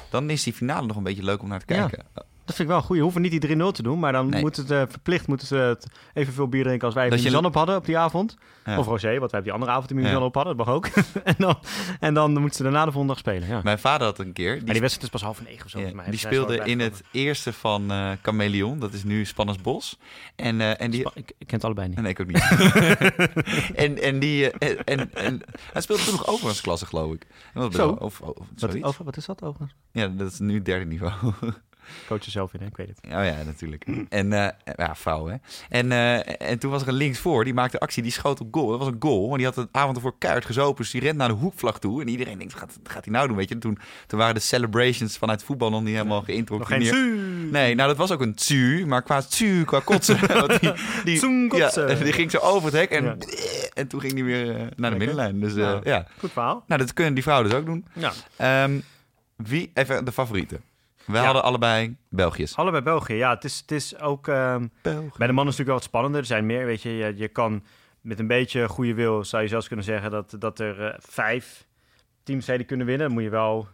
Dan 0.10 0.30
is 0.30 0.44
die 0.44 0.54
finale 0.54 0.88
nog 0.88 0.98
een 0.98 1.04
beetje 1.04 1.24
leuk 1.24 1.42
om 1.42 1.48
naar 1.48 1.60
te 1.60 1.66
Ja. 2.14 2.24
Dat 2.46 2.56
vind 2.56 2.68
ik 2.70 2.74
wel 2.76 2.84
goed. 2.84 2.96
Je 2.98 3.02
hoeft 3.04 3.18
niet 3.20 3.42
die 3.42 3.58
3-0 3.58 3.72
te 3.72 3.84
doen, 3.84 4.00
maar 4.00 4.12
dan 4.12 4.30
Nee. 4.30 4.42
moet 4.42 4.56
het 4.56 4.68
verplicht 4.68 5.28
moeten 5.28 5.48
ze 5.48 5.56
het 5.56 5.88
evenveel 6.14 6.48
bier 6.48 6.64
drinken 6.64 6.86
als 6.86 6.96
wij 6.96 7.04
Dat 7.10 7.18
in 7.18 7.24
je- 7.24 7.30
Mizan 7.30 7.46
op 7.46 7.54
hadden 7.56 7.76
op 7.76 7.86
die 7.86 7.98
avond. 7.98 8.38
Ja. 8.66 8.78
Of 8.78 8.86
Rosé, 8.86 9.20
wat 9.20 9.30
wij 9.32 9.40
op 9.40 9.46
die 9.46 9.54
andere 9.54 9.72
avond 9.72 9.90
in 9.90 9.96
Mizan 9.96 10.12
Ja. 10.12 10.20
op 10.26 10.36
hadden. 10.36 10.58
Dat 10.58 10.66
mag 10.66 10.76
ook. 10.76 10.86
en, 11.24 11.36
dan, 11.38 11.58
en 12.00 12.14
dan 12.14 12.32
moeten 12.32 12.54
ze 12.56 12.64
daarna 12.64 12.86
de 12.86 12.92
volgende 12.92 13.14
dag 13.14 13.18
spelen. 13.18 13.48
Ja. 13.48 13.60
Mijn 13.64 13.80
vader 13.80 14.08
had 14.08 14.20
een 14.20 14.34
keer... 14.34 14.56
Maar 14.56 14.72
die 14.74 14.82
wedstrijd 14.82 15.02
is 15.04 15.10
pas 15.10 15.22
half 15.22 15.44
negen 15.44 15.66
of 15.66 15.72
zo. 15.72 15.80
Mij. 15.94 16.10
die 16.10 16.20
speelde 16.20 16.58
in 16.58 16.80
het 16.80 17.02
eerste 17.12 17.54
van 17.54 17.92
eh 17.92 18.12
Chameleon. 18.22 18.80
Dat 18.80 18.94
is 18.94 19.04
nu 19.04 19.26
Spanners 19.26 19.62
Bos. 19.62 19.98
En, 20.36 20.62
eh, 20.62 20.82
en 20.82 20.92
die... 20.92 21.02
Ik, 21.14 21.32
ik 21.38 21.48
ken 21.48 21.56
het 21.56 21.64
allebei 21.64 21.88
niet. 21.88 22.02
Nee, 22.02 22.12
ik 22.12 22.20
ook 22.20 22.28
niet. 22.28 22.44
en, 23.86 24.02
en, 24.02 24.20
die, 24.20 24.52
eh, 24.52 24.70
en, 24.70 24.86
en, 24.86 25.14
en 25.14 25.42
hij 25.74 25.82
speelde 25.82 26.04
toen 26.04 26.14
nog 26.14 26.28
overgangsklasse, 26.28 26.86
geloof 26.86 27.14
ik. 27.14 27.26
En 27.54 27.62
dat 27.62 27.74
Zo. 27.74 27.90
Of, 27.90 28.22
of, 28.22 28.38
Wat, 28.58 28.84
over, 28.84 29.06
wat 29.06 29.18
is 29.18 29.26
dat 29.26 29.44
overigens? 29.44 29.76
Ja, 29.92 30.08
dat 30.08 30.32
is 30.32 30.40
nu 30.40 30.62
derde 30.62 30.86
niveau. 30.86 31.14
Coach 32.08 32.26
er 32.26 32.32
zelf 32.32 32.54
in, 32.54 32.60
hè? 32.60 32.66
ik 32.66 32.78
weet 32.78 32.88
het. 32.88 32.98
Oh 33.04 33.10
ja, 33.26 33.36
natuurlijk. 33.46 33.86
En 34.10 34.34
eh, 34.34 34.50
ja, 34.76 34.96
vrouw, 34.96 35.28
hè. 35.28 35.36
En, 35.70 35.92
eh, 35.92 36.50
en 36.50 36.60
toen 36.60 36.72
was 36.72 36.82
er 36.82 36.88
een 36.88 36.94
linksvoor, 36.94 37.44
die 37.44 37.54
maakte 37.54 37.80
actie, 37.80 38.04
die 38.04 38.12
schoot 38.12 38.40
op 38.40 38.48
goal. 38.52 38.70
Dat 38.70 38.80
was 38.80 38.88
een 38.88 38.96
goal, 39.00 39.26
want 39.26 39.36
die 39.38 39.46
had 39.46 39.56
de 39.56 39.68
avond 39.72 39.96
ervoor 39.96 40.18
keihard 40.18 40.46
gezopen. 40.46 40.82
Dus 40.84 40.92
die 40.92 41.02
rent 41.02 41.18
naar 41.18 41.28
de 41.28 41.34
hoekvlag 41.34 41.80
toe. 41.80 42.02
En 42.02 42.08
iedereen 42.08 42.38
denkt, 42.38 42.54
wat 42.54 42.62
gaat, 42.62 42.78
wat 42.84 42.92
gaat 42.92 43.04
hij 43.06 43.14
nou 43.14 43.28
doen, 43.28 43.38
weet 43.38 43.48
je. 43.50 43.54
En 43.54 43.60
toen, 43.60 43.78
toen 44.08 44.20
waren 44.20 44.36
de 44.36 44.40
celebrations 44.42 45.18
vanuit 45.18 45.44
voetbal 45.44 45.70
nog 45.70 45.82
niet 45.84 45.94
helemaal 45.96 46.22
geïntroduceerd. 46.22 46.96
Nee, 47.52 47.76
nou 47.76 47.88
dat 47.88 47.98
was 47.98 48.12
ook 48.12 48.22
een 48.22 48.36
tsu, 48.36 48.86
maar 48.86 49.02
qua 49.02 49.22
tsu, 49.22 49.64
qua 49.64 49.80
kotsen. 49.80 50.18
Die, 50.60 51.20
die. 51.20 51.56
Ja, 51.58 51.70
die 51.96 52.14
ging 52.14 52.32
zo 52.32 52.38
over 52.38 52.64
het 52.72 52.74
hek 52.80 52.90
en, 52.90 53.04
Ja. 53.04 53.16
en 53.74 53.88
toen 53.88 54.00
ging 54.02 54.14
die 54.14 54.24
weer 54.24 54.50
eh, 54.50 54.56
naar 54.56 54.66
de 54.68 54.74
Lekker. 54.82 54.98
middenlijn. 54.98 55.40
Dus 55.40 55.52
eh, 55.52 55.58
Nou. 55.58 55.82
ja, 55.84 56.08
Goed 56.20 56.32
verhaal. 56.32 56.64
nou 56.68 56.82
dat 56.82 56.94
kunnen 56.94 57.14
die 57.14 57.24
vrouwen 57.24 57.50
dus 57.50 57.60
ook 57.60 57.66
doen. 57.66 57.86
Ja. 57.94 58.12
Ehm, 58.36 58.80
wie, 59.36 59.72
even 59.74 60.06
de 60.06 60.12
favorieten. 60.12 60.62
We 61.06 61.14
Ja. 61.18 61.24
hadden 61.24 61.44
allebei 61.44 61.96
Belgiërs. 62.10 62.56
Allebei 62.56 62.84
België. 62.84 63.14
Ja, 63.14 63.34
het 63.34 63.44
is, 63.44 63.58
het 63.60 63.72
is 63.72 64.00
ook... 64.00 64.28
ehm, 64.28 64.68
bij 64.82 64.94
de 64.94 65.00
mannen 65.02 65.14
is 65.18 65.36
het 65.36 65.36
natuurlijk 65.36 65.66
wel 65.68 65.76
wat 65.76 65.84
spannender. 65.84 66.20
Er 66.20 66.26
zijn 66.28 66.46
meer, 66.46 66.66
weet 66.66 66.82
je. 66.82 66.96
Je, 66.96 67.14
je 67.16 67.28
kan 67.28 67.64
met 68.02 68.20
een 68.20 68.28
beetje 68.28 68.68
goede 68.68 68.94
wil, 68.94 69.24
zou 69.24 69.44
je 69.44 69.50
zelfs 69.50 69.68
kunnen 69.68 69.86
zeggen... 69.86 70.12
dat, 70.12 70.36
dat 70.40 70.60
er 70.60 70.86
eh, 70.86 70.94
vijf 71.00 71.66
teams 72.24 72.46
zijn 72.46 72.58
die 72.58 72.68
kunnen 72.68 72.86
winnen. 72.86 73.06
Dan 73.06 73.16
moet 73.16 73.24
je 73.26 73.30
wel, 73.30 73.68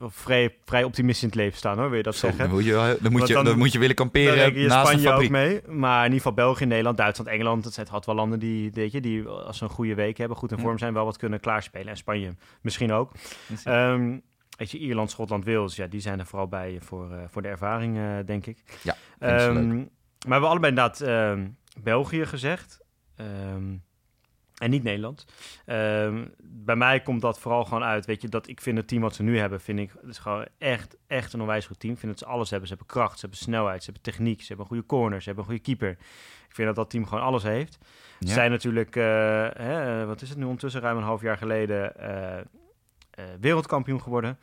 vrij, 0.00 0.56
vrij 0.64 0.84
optimistisch 0.84 1.22
in 1.22 1.28
het 1.28 1.36
leven 1.38 1.58
staan, 1.58 1.78
hoor. 1.78 1.88
Wil 1.88 1.96
je 1.96 2.02
dat 2.02 2.14
Zo, 2.14 2.26
zeggen? 2.26 2.44
dan, 2.44 2.54
moet 2.54 2.64
je, 2.64 2.98
dan, 3.00 3.12
moet 3.12 3.26
je, 3.28 3.34
dan- 3.34 3.44
dan 3.44 3.58
moet 3.58 3.72
je 3.72 3.78
willen 3.78 3.94
kamperen 3.94 4.54
je 4.60 4.66
naast 4.68 4.90
de 4.92 4.98
Spanje 4.98 5.06
ook 5.06 5.12
fabriek. 5.12 5.30
mee. 5.30 5.60
Maar 5.76 5.98
in 5.98 6.04
ieder 6.12 6.16
geval 6.18 6.32
België, 6.32 6.64
Nederland, 6.64 6.96
Duitsland, 6.96 7.30
Engeland. 7.30 7.64
Het 7.64 7.74
zijn 7.74 7.86
had 7.90 8.06
wel 8.06 8.14
landen 8.14 8.38
die, 8.38 8.70
weet 8.72 8.92
je, 8.92 9.00
die 9.00 9.26
als 9.28 9.58
ze 9.58 9.64
een 9.64 9.70
goede 9.70 9.94
week 9.94 10.16
hebben, 10.18 10.36
goed 10.36 10.52
in 10.52 10.58
vorm 10.58 10.78
zijn, 10.78 10.92
wel 10.92 11.04
wat 11.04 11.16
kunnen 11.16 11.40
klaarspelen. 11.40 11.88
En 11.88 11.96
Spanje 11.96 12.34
misschien 12.60 12.92
ook. 12.92 13.12
Ehm, 13.64 14.18
weet 14.56 14.70
je, 14.70 14.78
Ierland, 14.78 15.10
Schotland, 15.10 15.44
Wales, 15.44 15.76
ja, 15.76 15.86
die 15.86 16.00
zijn 16.00 16.18
er 16.18 16.26
vooral 16.26 16.48
bij 16.48 16.78
voor, 16.80 17.12
eh, 17.12 17.18
voor 17.28 17.42
de 17.42 17.48
ervaring, 17.48 17.96
eh, 17.98 18.16
denk 18.26 18.46
ik. 18.46 18.80
Ja, 18.82 18.96
Ehm, 19.18 19.76
maar 19.76 19.84
we 20.18 20.30
hebben 20.32 20.48
allebei 20.50 20.72
inderdaad 20.74 21.00
ehm, 21.00 21.48
België 21.82 22.26
gezegd. 22.26 22.80
Ehm, 23.16 23.74
en 24.56 24.70
niet 24.70 24.82
Nederland. 24.82 25.26
Bij 26.42 26.76
mij 26.76 27.00
komt 27.00 27.20
dat 27.20 27.40
vooral 27.40 27.64
gewoon 27.64 27.82
uit. 27.84 28.06
Weet 28.06 28.22
je, 28.22 28.28
dat 28.28 28.48
ik 28.48 28.60
vind 28.60 28.76
het 28.76 28.88
team 28.88 29.02
wat 29.02 29.14
ze 29.14 29.22
nu 29.22 29.38
hebben, 29.38 29.60
vind 29.60 29.78
ik, 29.78 29.92
het 30.00 30.10
is 30.10 30.18
gewoon 30.18 30.46
echt, 30.58 30.96
echt 31.06 31.32
een 31.32 31.40
onwijs 31.40 31.66
goed 31.66 31.80
team. 31.80 31.92
Ik 31.92 31.98
vind 31.98 32.12
dat 32.12 32.20
ze 32.20 32.34
alles 32.34 32.50
hebben. 32.50 32.68
Ze 32.68 32.74
hebben 32.74 32.94
kracht, 32.94 33.14
ze 33.14 33.20
hebben 33.20 33.38
snelheid, 33.38 33.84
ze 33.84 33.90
hebben 33.92 34.12
techniek, 34.12 34.40
ze 34.40 34.46
hebben 34.46 34.64
een 34.64 34.70
goede 34.72 34.86
corner, 34.86 35.20
ze 35.22 35.26
hebben 35.26 35.44
een 35.44 35.50
goede 35.50 35.64
keeper. 35.64 35.90
Ik 36.48 36.54
vind 36.54 36.66
dat 36.66 36.76
dat 36.76 36.90
team 36.90 37.06
gewoon 37.06 37.24
alles 37.24 37.42
heeft. 37.42 37.78
Ze 38.20 38.26
Ja. 38.26 38.32
zijn 38.32 38.50
natuurlijk, 38.50 38.96
eh, 38.96 39.02
hè, 39.52 40.06
wat 40.06 40.22
is 40.22 40.28
het 40.28 40.38
nu 40.38 40.44
ondertussen, 40.44 40.80
ruim 40.80 40.96
een 40.96 41.02
half 41.02 41.22
jaar 41.22 41.36
geleden 41.38 41.92
wereldkampioen 43.40 44.02
geworden. 44.02 44.38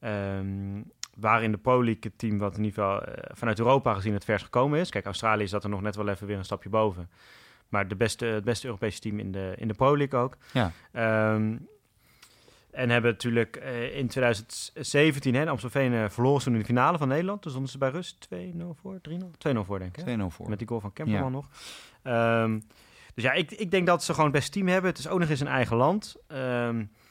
Ehm 0.00 0.80
waar 1.16 1.42
in 1.42 1.50
de 1.50 1.58
Pro 1.58 1.84
League 1.84 2.00
het 2.00 2.18
team 2.18 2.38
wat 2.38 2.56
in 2.56 2.64
ieder 2.64 2.82
geval 2.82 3.02
eh, 3.02 3.30
vanuit 3.36 3.58
Europa 3.58 3.94
gezien 3.94 4.14
het 4.14 4.24
vers 4.24 4.42
gekomen 4.42 4.80
is. 4.80 4.90
Kijk, 4.90 5.04
Australië 5.04 5.48
zat 5.48 5.64
er 5.64 5.70
nog 5.70 5.82
net 5.82 5.96
wel 5.96 6.08
even 6.08 6.26
weer 6.26 6.38
een 6.38 6.44
stapje 6.44 6.68
boven. 6.68 7.10
Maar 7.68 7.88
de 7.88 7.96
beste, 7.96 8.24
het 8.24 8.44
beste 8.44 8.66
Europese 8.66 9.00
team 9.00 9.18
in 9.18 9.32
de, 9.32 9.54
in 9.56 9.68
de 9.68 9.74
Pro 9.74 9.96
League 9.96 10.20
ook. 10.20 10.36
Ja. 10.52 10.72
Ehm, 10.92 11.56
en 12.70 12.90
hebben 12.90 13.10
natuurlijk 13.10 13.56
eh, 13.56 13.96
in 13.96 14.08
2017, 14.08 15.34
hè, 15.34 15.48
Amstelveen 15.48 15.92
eh, 15.94 16.08
verloren 16.08 16.38
ze 16.38 16.44
toen 16.44 16.54
in 16.54 16.60
de 16.60 16.66
finale 16.66 16.98
van 16.98 17.08
Nederland. 17.08 17.42
Dus 17.42 17.50
stonden 17.50 17.72
ze 17.72 17.78
bij 17.78 17.90
rust 17.90 18.28
2-0 18.34 18.36
voor, 18.80 18.98
3-0? 19.08 19.12
2-0 19.48 19.58
voor, 19.64 19.78
denk 19.78 19.96
ik. 19.96 20.04
hè? 20.04 20.16
2-0 20.16 20.20
voor. 20.28 20.48
Met 20.48 20.58
die 20.58 20.68
goal 20.68 20.80
van 20.80 20.92
Kemperman 20.92 21.32
nog. 21.32 21.48
Ehm, 22.02 22.60
dus 23.14 23.24
ja, 23.24 23.32
ik, 23.32 23.50
ik 23.50 23.70
denk 23.70 23.86
dat 23.86 24.04
ze 24.04 24.10
gewoon 24.14 24.30
het 24.30 24.38
beste 24.38 24.50
team 24.50 24.66
hebben. 24.66 24.90
Het 24.90 24.98
is 24.98 25.08
ook 25.08 25.18
nog 25.18 25.28
eens 25.28 25.40
een 25.40 25.46
eigen 25.46 25.76
land. 25.76 26.16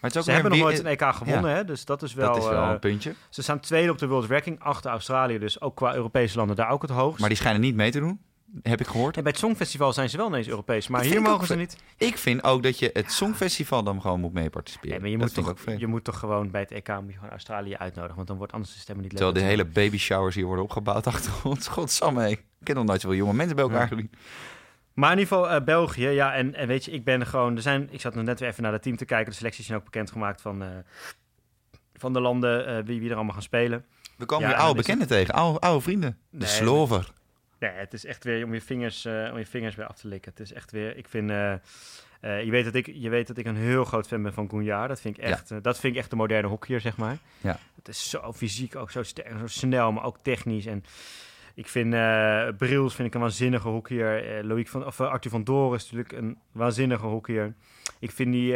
Het 0.09 0.11
is 0.11 0.17
ook 0.17 0.23
ze 0.23 0.31
hebben 0.31 0.51
nog 0.51 0.59
nooit 0.59 0.79
een 0.79 0.85
EK 0.85 1.01
gewonnen, 1.03 1.55
hè, 1.55 1.65
dus 1.65 1.85
dat 1.85 2.01
is 2.03 2.13
wel... 2.13 2.33
Dat 2.33 2.43
is 2.43 2.49
wel 2.49 2.63
eh, 2.63 2.69
een 2.69 2.79
puntje. 2.79 3.13
ze 3.29 3.41
staan 3.41 3.59
tweede 3.59 3.91
op 3.91 3.97
de 3.97 4.07
World 4.07 4.29
Ranking, 4.29 4.59
achter 4.59 4.91
Australië. 4.91 5.39
Dus 5.39 5.61
ook 5.61 5.75
qua 5.75 5.95
Europese 5.95 6.37
landen 6.37 6.55
daar 6.55 6.69
ook 6.69 6.81
het 6.81 6.91
hoogst. 6.91 7.19
Maar 7.19 7.29
die 7.29 7.37
schijnen 7.37 7.61
niet 7.61 7.75
mee 7.75 7.91
te 7.91 7.99
doen, 7.99 8.19
heb 8.61 8.79
ik 8.79 8.87
gehoord. 8.87 9.17
En 9.17 9.23
bij 9.23 9.31
het 9.31 9.41
Songfestival 9.41 9.93
zijn 9.93 10.09
ze 10.09 10.17
wel 10.17 10.27
ineens 10.27 10.47
Europees. 10.47 10.87
Maar 10.87 11.01
Dat 11.01 11.11
hier 11.11 11.21
mogen 11.21 11.47
ze 11.47 11.55
niet. 11.55 11.77
Ik 11.97 12.17
vind 12.17 12.43
ook 12.43 12.63
dat 12.63 12.79
je 12.79 12.89
het 12.93 13.11
Songfestival 13.11 13.83
dan 13.83 14.01
gewoon 14.01 14.19
moet 14.19 14.33
mee 14.33 14.49
participeren. 14.49 14.91
Nee, 14.91 15.01
maar 15.01 15.09
je 15.09 15.17
moet, 15.17 15.33
toch, 15.33 15.49
ook 15.49 15.79
je 15.79 15.87
moet 15.87 16.03
toch 16.03 16.19
gewoon 16.19 16.51
bij 16.51 16.61
het 16.61 16.71
EK 16.71 16.87
moet 17.01 17.07
je 17.11 17.13
gewoon 17.15 17.29
Australië 17.29 17.75
uitnodigen. 17.75 18.15
Want 18.15 18.27
dan 18.27 18.37
wordt 18.37 18.53
anders 18.53 18.73
de 18.73 18.79
stemmen 18.79 19.03
niet 19.03 19.11
Terwijl 19.15 19.33
de 19.33 19.39
leuk. 19.39 19.49
hele 19.49 19.65
baby 19.65 19.97
showers 19.97 20.35
hier 20.35 20.45
worden 20.45 20.63
opgebouwd 20.63 21.07
achter 21.13 21.31
ons. 21.43 21.67
Godsamme, 21.67 22.29
ik 22.29 22.43
ken 22.63 22.75
nog 22.75 22.85
nooit 22.85 23.01
zoveel 23.01 23.17
jonge 23.17 23.33
mensen 23.33 23.55
bij 23.55 23.65
elkaar 23.65 23.81
Ja. 23.81 23.87
gezien. 23.87 24.11
Maar 24.93 25.11
in 25.11 25.17
ieder 25.19 25.33
geval 25.37 25.49
eh, 25.51 25.63
België. 25.63 26.07
Ja, 26.07 26.33
en, 26.33 26.55
en 26.55 26.67
weet 26.67 26.85
je, 26.85 26.91
ik 26.91 27.03
ben 27.03 27.25
gewoon... 27.27 27.55
Er 27.55 27.61
zijn, 27.61 27.87
ik 27.91 28.01
zat 28.01 28.15
nog 28.15 28.23
net 28.23 28.39
weer 28.39 28.49
even 28.49 28.63
naar 28.63 28.71
het 28.71 28.81
team 28.81 28.95
te 28.97 29.05
kijken. 29.05 29.29
De 29.31 29.37
selecties 29.37 29.65
zijn 29.65 29.77
ook 29.77 29.83
bekendgemaakt 29.83 30.41
van, 30.41 30.63
eh, 30.63 30.69
van 31.93 32.13
de 32.13 32.19
landen 32.19 32.67
eh, 32.67 32.83
wie, 32.85 32.99
wie 32.99 33.09
er 33.09 33.15
allemaal 33.15 33.33
gaan 33.33 33.41
spelen. 33.41 33.85
We 34.17 34.25
komen 34.25 34.47
Ja, 34.47 34.53
weer 34.53 34.63
oude 34.63 34.77
bekenden 34.81 35.07
tegen, 35.07 35.33
oude, 35.33 35.59
oude 35.59 35.81
vrienden. 35.81 36.17
De 36.29 36.37
Nee, 36.37 36.47
Slover. 36.47 37.11
Nee, 37.59 37.71
het 37.71 37.93
is 37.93 38.05
echt 38.05 38.23
weer 38.23 38.45
om 38.45 38.53
je 38.53 38.61
vingers, 38.61 39.05
om 39.05 39.37
je 39.37 39.45
vingers 39.45 39.75
weer 39.75 39.85
af 39.87 39.95
te 39.97 40.07
likken. 40.07 40.31
Het 40.31 40.39
is 40.39 40.53
echt 40.53 40.71
weer, 40.71 40.97
ik 40.97 41.07
vind, 41.07 41.29
je, 41.29 42.47
weet 42.49 42.65
dat 42.65 42.73
ik, 42.73 42.89
je 42.93 43.09
weet 43.09 43.27
dat 43.27 43.37
ik 43.37 43.45
een 43.45 43.55
heel 43.55 43.83
groot 43.85 44.07
fan 44.07 44.21
ben 44.23 44.33
van 44.33 44.49
Gounjard. 44.49 44.87
Dat 44.87 45.01
vind 45.01 45.17
ik 45.17 45.23
Ja. 45.23 45.29
echt, 45.29 45.63
dat 45.63 45.79
vind 45.79 45.93
ik 45.93 45.99
echt 45.99 46.09
de 46.09 46.15
moderne 46.15 46.47
hockeyer, 46.47 46.81
zeg 46.81 46.97
maar. 46.97 47.17
Ja. 47.41 47.57
Het 47.75 47.87
is 47.87 48.09
zo 48.09 48.33
fysiek, 48.33 48.75
ook 48.75 48.91
zo 48.91 49.03
sterk, 49.03 49.39
zo 49.39 49.47
snel, 49.47 49.91
maar 49.91 50.03
ook 50.03 50.17
technisch. 50.21 50.65
En 50.65 50.83
ik 51.53 51.67
vind 51.67 51.93
eh 51.93 52.47
Brils 52.57 52.95
vind 52.95 53.07
ik 53.07 53.13
een 53.13 53.21
waanzinnige 53.21 53.67
hockeyer. 53.67 54.37
Eh 54.37 54.43
Loïc 54.43 54.67
van, 54.67 54.85
of 54.85 54.99
eh, 54.99 55.07
Arthur 55.07 55.31
van 55.31 55.43
Doren 55.43 55.77
is 55.77 55.91
natuurlijk 55.91 56.11
een 56.11 56.37
waanzinnige 56.51 57.05
hockeyer. 57.05 57.53
Ik 57.99 58.11
vind 58.11 58.31
die 58.31 58.55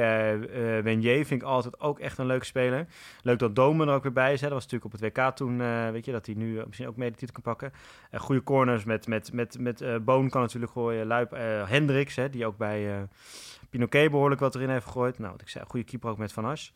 Wenier 0.83 1.25
vind 1.25 1.41
ik 1.41 1.47
altijd 1.47 1.79
ook 1.79 1.99
echt 1.99 2.17
een 2.17 2.25
leuke 2.25 2.45
speler. 2.45 2.87
Leuk 3.21 3.39
dat 3.39 3.55
Domen 3.55 3.87
er 3.87 3.93
ook 3.93 4.03
weer 4.03 4.11
bij 4.11 4.33
is. 4.33 4.41
Hè. 4.41 4.49
Dat 4.49 4.55
was 4.55 4.63
natuurlijk 4.71 4.93
op 4.93 5.01
het 5.01 5.17
WK 5.17 5.35
toen, 5.35 5.57
weet 5.91 6.05
je, 6.05 6.11
dat 6.11 6.25
hij 6.25 6.35
nu 6.35 6.63
misschien 6.65 6.87
ook 6.87 6.95
mee 6.95 7.11
de 7.11 7.17
titel 7.17 7.33
kan 7.33 7.43
pakken. 7.43 7.71
Goede 8.13 8.43
corners 8.43 8.83
met, 8.83 9.07
met, 9.07 9.33
met, 9.33 9.59
met 9.59 10.05
Boon 10.05 10.29
kan 10.29 10.41
natuurlijk 10.41 10.71
gooien. 10.71 11.07
Luip, 11.07 11.31
Hendricks, 11.67 12.15
hè, 12.15 12.29
die 12.29 12.45
ook 12.45 12.57
bij 12.57 13.07
Pinoquet 13.69 14.11
behoorlijk 14.11 14.41
wat 14.41 14.55
erin 14.55 14.69
heeft 14.69 14.85
gegooid. 14.85 15.19
Nou, 15.19 15.31
wat 15.31 15.41
ik 15.41 15.49
zei, 15.49 15.65
goede 15.67 15.85
keeper 15.85 16.09
ook 16.09 16.17
met 16.17 16.33
Van 16.33 16.45
Asch. 16.45 16.71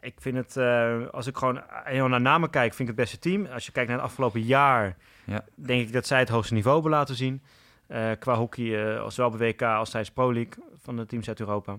Ik 0.00 0.14
vind 0.20 0.36
het, 0.36 0.56
eh, 0.56 0.96
als 1.10 1.26
ik 1.26 1.36
gewoon 1.36 1.62
heel 1.84 2.08
naar 2.08 2.20
namen 2.20 2.50
kijk, 2.50 2.74
vind 2.74 2.88
ik 2.88 2.96
het 2.96 3.04
beste 3.04 3.18
team. 3.18 3.46
Als 3.46 3.66
je 3.66 3.72
kijkt 3.72 3.88
naar 3.88 3.98
het 3.98 4.06
afgelopen 4.08 4.40
jaar, 4.42 4.96
Ja. 5.24 5.44
denk 5.54 5.86
ik 5.86 5.92
dat 5.92 6.06
zij 6.06 6.18
het 6.18 6.28
hoogste 6.28 6.54
niveau 6.54 6.74
hebben 6.80 6.98
laten 6.98 7.14
zien. 7.14 7.42
Eh, 7.86 8.10
qua 8.18 8.34
hockey, 8.34 8.94
eh, 8.96 9.08
zowel 9.08 9.30
bij 9.38 9.48
WK 9.48 9.62
als 9.62 9.90
tijdens 9.90 10.12
Pro 10.14 10.32
League 10.32 10.52
van 10.82 10.96
de 10.96 11.06
teams 11.06 11.28
uit 11.28 11.40
Europa. 11.40 11.78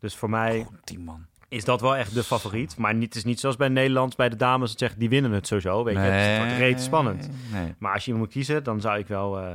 Dus 0.00 0.16
voor 0.16 0.30
mij 0.30 0.62
Goed 0.66 0.86
team, 0.86 1.00
man. 1.02 1.26
is 1.48 1.64
dat 1.64 1.80
wel 1.80 1.96
echt 1.96 2.14
de 2.14 2.24
favoriet. 2.24 2.76
Maar 2.76 2.94
niet, 2.94 3.04
het 3.04 3.14
is 3.14 3.24
niet 3.24 3.40
zoals 3.40 3.56
bij 3.56 3.68
Nederland, 3.68 4.16
bij 4.16 4.28
de 4.28 4.36
dames, 4.36 4.70
dat 4.70 4.78
zeggen 4.78 4.98
die 4.98 5.08
winnen 5.08 5.32
het 5.32 5.46
sowieso. 5.46 5.84
Weet 5.84 5.94
je, 5.94 6.00
het 6.00 6.38
wordt 6.38 6.58
reet 6.58 6.80
spannend. 6.80 7.28
Nee. 7.52 7.74
Maar 7.78 7.92
als 7.92 8.04
je 8.04 8.14
moet 8.14 8.30
kiezen, 8.30 8.64
dan 8.64 8.80
zou 8.80 8.98
ik 8.98 9.06
wel 9.06 9.38
eh, 9.38 9.54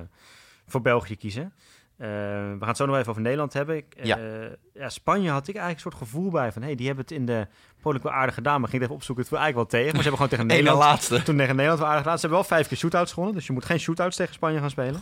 voor 0.67 0.82
België 0.82 1.15
kiezen. 1.17 1.53
Eh, 2.00 2.08
we 2.08 2.56
gaan 2.60 2.68
het 2.68 2.78
zo 2.78 2.86
nog 2.86 2.95
even 2.97 3.10
over 3.10 3.22
Nederland 3.22 3.54
hebben. 3.54 3.76
Ik, 3.78 3.86
eh, 3.97 4.06
Ja. 4.06 4.18
ja, 4.74 4.89
Spanje 4.89 5.30
had 5.30 5.47
ik 5.47 5.56
eigenlijk 5.56 5.86
een 5.86 5.91
soort 5.91 6.10
gevoel 6.10 6.30
bij 6.32 6.52
van... 6.52 6.62
hey, 6.62 6.76
die 6.76 6.86
hebben 6.88 7.04
het 7.08 7.14
in 7.14 7.26
de 7.26 7.47
Polen 7.82 8.02
wel 8.04 8.12
aardig 8.12 8.34
gedaan. 8.34 8.60
Maar 8.60 8.70
ging 8.70 8.82
het 8.82 8.82
even 8.82 8.95
opzoeken, 8.95 9.24
het 9.26 9.34
viel 9.34 9.43
eigenlijk 9.43 9.72
wel 9.72 9.82
tegen. 9.82 9.95
Maar 9.95 10.04
ze 10.04 10.10
hebben 10.10 10.28
gewoon 10.28 10.47
tegen 10.47 10.47
Nederland... 10.58 10.84
laatste. 10.91 11.24
Toen 11.24 11.38
tegen 11.38 11.52
Nederland 11.56 11.80
wel 11.80 11.88
aardig 11.88 12.02
gedaan. 12.04 12.20
Ze 12.20 12.26
hebben 12.28 12.39
wel 12.45 12.58
vijf 12.58 12.68
keer 12.68 12.78
shootouts 12.78 13.12
gewonnen. 13.14 13.38
Dus 13.38 13.47
je 13.47 13.54
moet 13.54 13.66
geen 13.66 13.80
shootouts 13.80 14.16
tegen 14.16 14.34
Spanje 14.34 14.60
gaan 14.60 14.70
spelen. 14.70 15.02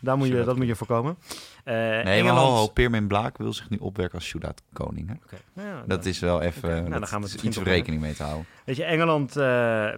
Daar 0.00 0.16
moet 0.16 0.28
je, 0.28 0.44
dat 0.44 0.56
moet 0.56 0.66
je 0.66 0.74
voorkomen. 0.74 1.16
Eh 1.64 1.74
Nee, 1.74 2.02
Engeland... 2.02 2.24
maar 2.24 2.34
ho, 2.46 2.54
ho, 2.54 2.66
Peermin 2.68 3.06
Blaak 3.06 3.38
wil 3.38 3.52
zich 3.52 3.70
nu 3.70 3.76
opwerken 3.76 4.14
als 4.14 4.26
shootout 4.26 4.62
koning. 4.72 5.08
Hè? 5.08 5.14
Oké. 5.24 5.36
Nou 5.52 5.68
ja, 5.68 5.74
Dat 5.86 6.02
dan- 6.02 6.12
is 6.12 6.18
wel 6.18 6.40
even, 6.40 6.68
Oké, 6.68 6.78
nou, 6.80 6.90
dan 6.90 7.06
gaan 7.06 7.22
we 7.22 7.28
het 7.30 7.42
iets 7.42 7.58
rekening 7.58 8.02
mee 8.02 8.14
te 8.14 8.22
houden. 8.22 8.46
Weet 8.64 8.76
je, 8.76 8.84
Engeland, 8.84 9.32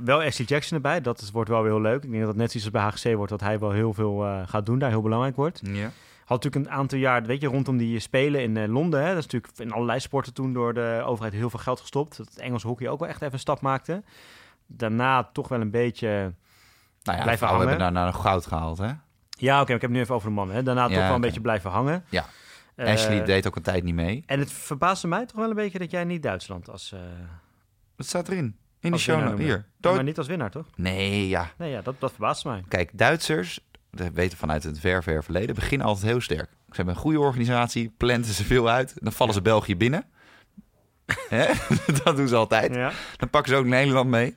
wel 0.05 0.23
Ashley 0.23 0.47
Jackson 0.47 0.77
erbij. 0.77 1.01
Dat 1.01 1.21
is, 1.21 1.31
wordt 1.31 1.49
wel 1.51 1.63
weer 1.63 1.71
heel 1.73 1.81
leuk. 1.81 2.03
Ik 2.05 2.09
denk 2.11 2.19
dat 2.19 2.29
het 2.29 2.37
net 2.37 2.51
zoals 2.51 2.71
bij 2.71 2.83
HGC 2.83 3.15
wordt, 3.17 3.31
dat 3.31 3.41
hij 3.41 3.59
wel 3.59 3.71
heel 3.71 3.93
veel 3.93 4.43
gaat 4.47 4.67
doen. 4.67 4.79
Daar 4.79 4.91
heel 4.91 5.03
belangrijk 5.03 5.37
wordt. 5.37 5.61
Ja. 5.65 5.91
Had 6.27 6.43
natuurlijk 6.43 6.73
een 6.73 6.79
aantal 6.79 6.99
jaar, 6.99 7.23
weet 7.23 7.41
je, 7.41 7.47
rondom 7.47 7.77
die 7.77 7.99
spelen 7.99 8.43
in 8.43 8.57
eh, 8.57 8.69
Londen. 8.69 9.01
Hè, 9.01 9.09
dat 9.09 9.17
is 9.17 9.33
natuurlijk 9.33 9.53
in 9.59 9.73
allerlei 9.73 10.01
sporten 10.01 10.35
toen 10.35 10.53
door 10.53 10.75
de 10.75 11.03
overheid 11.05 11.35
heel 11.35 11.51
veel 11.51 11.59
geld 11.59 11.81
gestopt. 11.81 12.17
Dat 12.17 12.27
het 12.27 12.39
Engels 12.39 12.63
hockey 12.63 12.89
ook 12.89 12.99
wel 13.01 13.09
echt 13.09 13.21
even 13.21 13.33
een 13.33 13.39
stap 13.39 13.61
maakte. 13.61 14.03
Daarna 14.67 15.25
toch 15.33 15.49
wel 15.49 15.61
een 15.61 15.71
beetje... 15.71 16.09
Nou 17.03 17.19
ja, 17.19 17.23
Blijven 17.25 17.47
hangen. 17.47 17.61
hebben 17.69 17.85
daarna 17.85 18.05
nog 18.05 18.21
goud 18.21 18.47
gehaald, 18.47 18.79
hè? 18.79 18.91
Ja, 19.39 19.61
oké, 19.61 19.75
ik 19.75 19.81
heb 19.81 19.81
het 19.81 19.91
nu 19.91 20.01
even 20.01 20.15
over 20.15 20.29
de 20.29 20.35
mannen. 20.35 20.57
Hè. 20.57 20.63
Daarna 20.63 20.83
Ja, 20.83 20.95
toch 20.95 21.05
wel 21.05 21.15
een 21.15 21.21
beetje 21.21 21.41
blijven 21.41 21.71
hangen. 21.71 22.05
Ja. 22.09 22.25
Eh, 22.75 22.93
Ashley 22.93 23.25
deed 23.25 23.47
ook 23.47 23.57
een 23.57 23.63
tijd 23.63 23.83
niet 23.83 23.95
mee. 23.95 24.23
En 24.27 24.39
het 24.39 24.53
verbaasde 24.53 25.09
mij 25.09 25.27
toch 25.27 25.37
wel 25.37 25.49
een 25.49 25.55
beetje 25.57 25.79
dat 25.79 25.91
jij 25.91 26.05
niet 26.05 26.23
Duitsland 26.23 26.71
als, 26.71 26.93
eh 26.93 27.01
Wat 27.97 28.07
staat 28.07 28.29
erin? 28.29 28.57
In 28.81 28.93
de 28.93 28.99
show. 28.99 29.39
Hier. 29.39 29.67
maar 29.81 30.03
niet 30.03 30.19
als 30.19 30.27
winnaar, 30.27 30.51
toch? 30.51 30.67
Nee, 30.75 31.29
ja. 31.29 31.51
Nee, 31.59 31.71
ja, 31.71 31.83
dat, 31.83 32.01
dat 32.01 32.11
verbaasde 32.11 32.49
mij. 32.49 32.65
Kijk, 32.69 32.91
Duitsers, 32.93 33.66
dat 33.97 34.13
weten 34.13 34.33
we 34.33 34.37
vanuit 34.37 34.63
het 34.63 34.81
ver, 34.81 35.03
ver 35.03 35.25
verleden, 35.25 35.55
beginnen 35.55 35.87
altijd 35.87 36.07
heel 36.07 36.21
sterk. 36.21 36.49
Ze 36.51 36.77
hebben 36.77 36.95
een 36.95 37.01
goede 37.01 37.21
organisatie, 37.21 37.93
planten 37.97 38.33
ze 38.33 38.45
veel 38.45 38.69
uit. 38.69 38.95
Dan 38.95 39.13
vallen 39.13 39.35
ze 39.35 39.43
België 39.43 39.77
binnen. 39.77 40.05
Dat 42.05 42.17
doen 42.17 42.29
ze 42.29 42.37
altijd. 42.37 42.75
Ja. 42.75 42.93
Dan 43.17 43.31
pakken 43.31 43.53
ze 43.53 43.59
ook 43.59 43.67
Nederland 43.67 44.11
mee. 44.11 44.37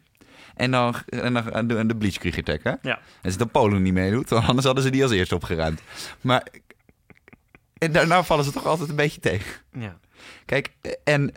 En 0.55 0.71
dan, 0.71 0.95
en 1.05 1.33
dan 1.33 1.51
en 1.51 1.67
de, 1.67 1.77
en 1.77 1.87
de 1.87 1.95
Blitzkrieg 1.95 2.37
attack, 2.37 2.63
hè? 2.63 2.73
Ja. 2.81 2.97
En 2.97 3.01
als 3.23 3.37
dan 3.37 3.49
Polen 3.49 3.81
niet 3.81 3.93
meedoet, 3.93 4.29
want 4.29 4.47
anders 4.47 4.65
hadden 4.65 4.83
ze 4.83 4.89
die 4.89 5.03
als 5.03 5.11
eerste 5.11 5.35
opgeruimd. 5.35 5.81
Maar 6.21 6.47
en 7.77 7.91
daarna 7.91 8.23
vallen 8.23 8.45
ze 8.45 8.51
toch 8.51 8.65
altijd 8.65 8.89
een 8.89 8.95
beetje 8.95 9.19
tegen. 9.19 9.61
ja. 9.73 9.97
Kijk, 10.45 10.71
en 11.03 11.33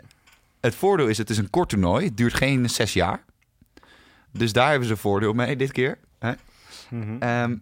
het 0.59 0.75
voordeel 0.75 1.07
is, 1.07 1.17
het 1.17 1.29
is 1.29 1.37
een 1.37 1.49
kort 1.49 1.69
toernooi. 1.69 2.05
Het 2.05 2.17
duurt 2.17 2.33
geen 2.33 2.69
zes 2.69 2.93
jaar. 2.93 3.23
Dus 4.31 4.53
daar 4.53 4.69
hebben 4.69 4.87
ze 4.87 4.97
voordeel 4.97 5.33
mee 5.33 5.55
dit 5.55 5.71
keer. 5.71 5.97
Hè? 6.19 6.33
Mhm. 6.89 7.17
Ehm, 7.19 7.55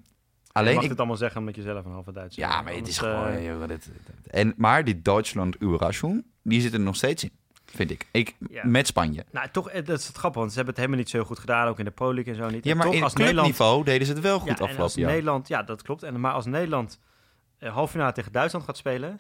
alleen 0.51 0.73
mag 0.73 0.83
ik 0.83 0.89
dit 0.89 0.97
allemaal 0.97 1.17
zeggen 1.17 1.39
omdat 1.39 1.55
je 1.55 1.61
zelf 1.61 1.85
een 1.85 1.91
halve 1.91 2.11
Duits 2.11 2.35
bent. 2.35 2.51
Ja, 2.51 2.61
maar 2.61 2.73
het 2.73 2.87
is 2.87 2.97
gewoon... 2.97 3.27
eh, 3.27 3.45
joh, 3.45 3.67
dit- 3.67 3.91
dit- 4.05 4.27
en, 4.27 4.53
maar 4.57 4.83
die 4.83 5.01
Duitsland-Überraschung, 5.01 6.25
die 6.43 6.61
zit 6.61 6.73
er 6.73 6.79
nog 6.79 6.95
steeds 6.95 7.23
in, 7.23 7.31
vind 7.65 7.91
ik. 7.91 8.07
ik 8.11 8.35
Ja. 8.49 8.65
Met 8.65 8.87
Spanje. 8.87 9.25
Nou, 9.31 9.47
toch, 9.51 9.69
eh, 9.69 9.85
dat 9.85 9.99
is 9.99 10.07
het 10.07 10.17
grappig, 10.17 10.39
want 10.39 10.51
ze 10.51 10.55
hebben 10.57 10.73
het 10.75 10.83
helemaal 10.83 11.03
niet 11.05 11.13
zo 11.15 11.23
goed 11.23 11.39
gedaan, 11.39 11.67
ook 11.67 11.79
in 11.79 11.85
de 11.85 11.91
Pro 11.91 12.13
League 12.13 12.33
en 12.33 12.39
zo 12.39 12.49
niet. 12.49 12.63
Ja, 12.65 12.75
maar 12.75 12.85
toch, 12.85 12.95
in 12.95 13.03
als 13.03 13.13
Nederland, 13.13 13.85
deden 13.85 14.07
ze 14.07 14.13
het 14.13 14.21
wel 14.21 14.39
goed 14.39 14.57
ja, 14.57 14.63
afgelopen 14.65 14.99
jaar. 15.01 15.09
Nederland, 15.11 15.47
ja, 15.47 15.63
dat 15.63 15.81
klopt. 15.81 16.03
En, 16.03 16.19
maar 16.19 16.33
als 16.33 16.45
Nederland 16.45 16.99
halve 17.59 17.91
finale 17.91 18.11
tegen 18.11 18.31
Duitsland 18.31 18.65
gaat 18.65 18.77
spelen, 18.77 19.19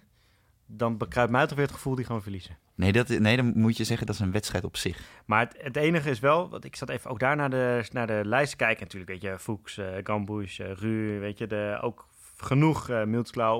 dan 0.77 0.97
bekruipt 0.97 1.31
mij 1.31 1.47
toch 1.47 1.57
weer 1.57 1.65
het 1.65 1.75
gevoel 1.75 1.95
die 1.95 2.05
gewoon 2.05 2.21
verliezen. 2.21 2.57
Nee, 2.75 2.91
dat, 2.91 3.07
nee, 3.07 3.35
dan 3.35 3.51
moet 3.55 3.77
je 3.77 3.83
zeggen 3.83 4.05
dat 4.05 4.15
is 4.15 4.21
een 4.21 4.31
wedstrijd 4.31 4.63
op 4.63 4.77
zich. 4.77 4.99
Maar 5.25 5.39
het, 5.39 5.55
het 5.61 5.75
enige 5.75 6.09
is 6.09 6.19
wel, 6.19 6.49
want 6.49 6.65
ik 6.65 6.75
zat 6.75 6.89
even 6.89 7.09
ook 7.09 7.19
daar 7.19 7.35
naar 7.35 7.49
de, 7.49 7.83
naar 7.91 8.07
de 8.07 8.21
lijst 8.23 8.51
te 8.51 8.57
kijken. 8.57 8.83
Natuurlijk, 8.83 9.11
weet 9.11 9.21
je, 9.21 9.39
Fuchs, 9.39 9.77
eh, 9.77 10.71
Ru, 10.75 11.19
weet 11.19 11.37
je, 11.37 11.47
de, 11.47 11.77
ook 11.81 12.07
genoeg 12.37 12.89
uh, 12.89 13.01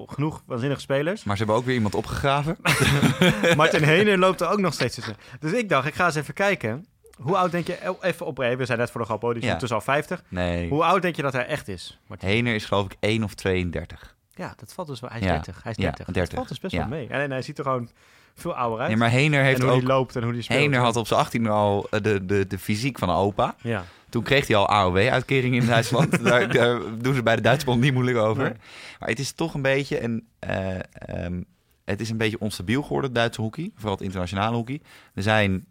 genoeg 0.05 0.43
waanzinnige 0.45 0.81
spelers. 0.81 1.23
Maar 1.23 1.37
ze 1.37 1.43
hebben 1.43 1.59
ook 1.61 1.65
weer 1.67 1.75
iemand 1.75 1.95
opgegraven. 1.95 2.57
Martin 3.55 3.83
Henen 3.93 4.19
loopt 4.19 4.41
er 4.41 4.49
ook 4.49 4.59
nog 4.59 4.73
steeds 4.73 4.95
tussen. 4.95 5.15
Dus 5.39 5.51
ik 5.53 5.69
dacht, 5.69 5.87
ik 5.87 5.93
ga 5.93 6.05
eens 6.05 6.15
even 6.15 6.33
kijken. 6.33 6.85
Hoe 7.17 7.37
oud 7.37 7.51
denk 7.51 7.67
je, 7.67 7.77
oh, 7.89 7.97
even 8.01 8.25
op, 8.25 8.37
we 8.37 8.65
zijn 8.65 8.77
net 8.77 8.91
voor 8.91 9.01
de 9.01 9.07
grap, 9.07 9.21
hoor, 9.21 9.33
die 9.33 9.41
is 9.41 9.47
Ja. 9.47 9.53
ondertussen 9.53 9.77
al 9.77 9.93
50. 9.93 10.23
Nee. 10.27 10.69
Hoe 10.69 10.83
oud 10.83 11.01
denk 11.01 11.15
je 11.15 11.21
dat 11.21 11.33
hij 11.33 11.45
echt 11.45 11.67
is? 11.67 11.99
Martin? 12.07 12.29
Hener 12.29 12.55
is 12.55 12.65
geloof 12.65 12.85
ik 12.85 12.95
1 12.99 13.23
of 13.23 13.33
32. 13.33 14.15
Ja, 14.35 14.53
dat 14.57 14.73
valt 14.73 14.87
dus 14.87 14.99
wel. 14.99 15.09
Hij 15.09 15.19
is 15.19 15.25
Ja. 15.25 15.31
30. 15.31 15.63
Hij 15.63 15.71
is 15.71 15.77
Ja, 15.77 15.83
30. 15.83 16.05
30. 16.05 16.23
Dat 16.23 16.33
valt 16.33 16.47
dus 16.47 16.59
best 16.59 16.73
Ja. 16.73 16.79
wel 16.79 16.87
mee. 16.97 17.07
En 17.07 17.31
hij 17.31 17.41
ziet 17.41 17.57
er 17.57 17.63
gewoon 17.63 17.89
veel 18.35 18.55
ouder 18.55 18.79
uit. 18.79 18.87
Nee, 18.87 18.97
maar 18.97 19.09
Hener 19.09 19.43
heeft 19.43 19.59
en 19.59 19.65
hoe 19.65 19.73
ook... 19.73 19.79
hij 19.81 19.87
loopt 19.89 20.15
en 20.15 20.23
hoe 20.23 20.31
hij 20.33 20.41
speelt. 20.41 20.59
Hener 20.59 20.79
had 20.79 20.95
op 20.95 21.07
zijn 21.07 21.19
18 21.19 21.47
al 21.47 21.87
eh, 21.89 22.01
de, 22.01 22.25
de, 22.25 22.47
de 22.47 22.59
fysiek 22.59 22.99
van 22.99 23.09
een 23.09 23.15
opa. 23.15 23.55
Ja. 23.61 23.83
Toen 24.09 24.23
kreeg 24.23 24.47
hij 24.47 24.55
al 24.55 24.67
AOW-uitkering 24.67 25.55
in 25.55 25.65
Duitsland. 25.65 26.23
daar, 26.25 26.51
daar 26.53 26.79
doen 26.97 27.13
ze 27.13 27.23
bij 27.23 27.35
de 27.35 27.41
Duitsbond 27.41 27.81
niet 27.81 27.93
moeilijk 27.93 28.17
over. 28.17 28.43
Nee. 28.43 28.53
Maar 28.99 29.09
het 29.09 29.19
is 29.19 29.31
toch 29.31 29.53
een 29.53 29.61
beetje 29.61 30.03
een... 30.03 30.27
eh, 30.39 30.75
ehm, 30.93 31.41
het 31.85 32.01
is 32.01 32.09
een 32.09 32.17
beetje 32.17 32.39
onstabiel 32.39 32.81
geworden, 32.83 33.13
Duitse 33.13 33.41
hockey. 33.41 33.71
Vooral 33.75 33.93
het 33.93 34.01
internationale 34.03 34.55
hockey. 34.55 34.81
Er 35.13 35.23
zijn, 35.23 35.65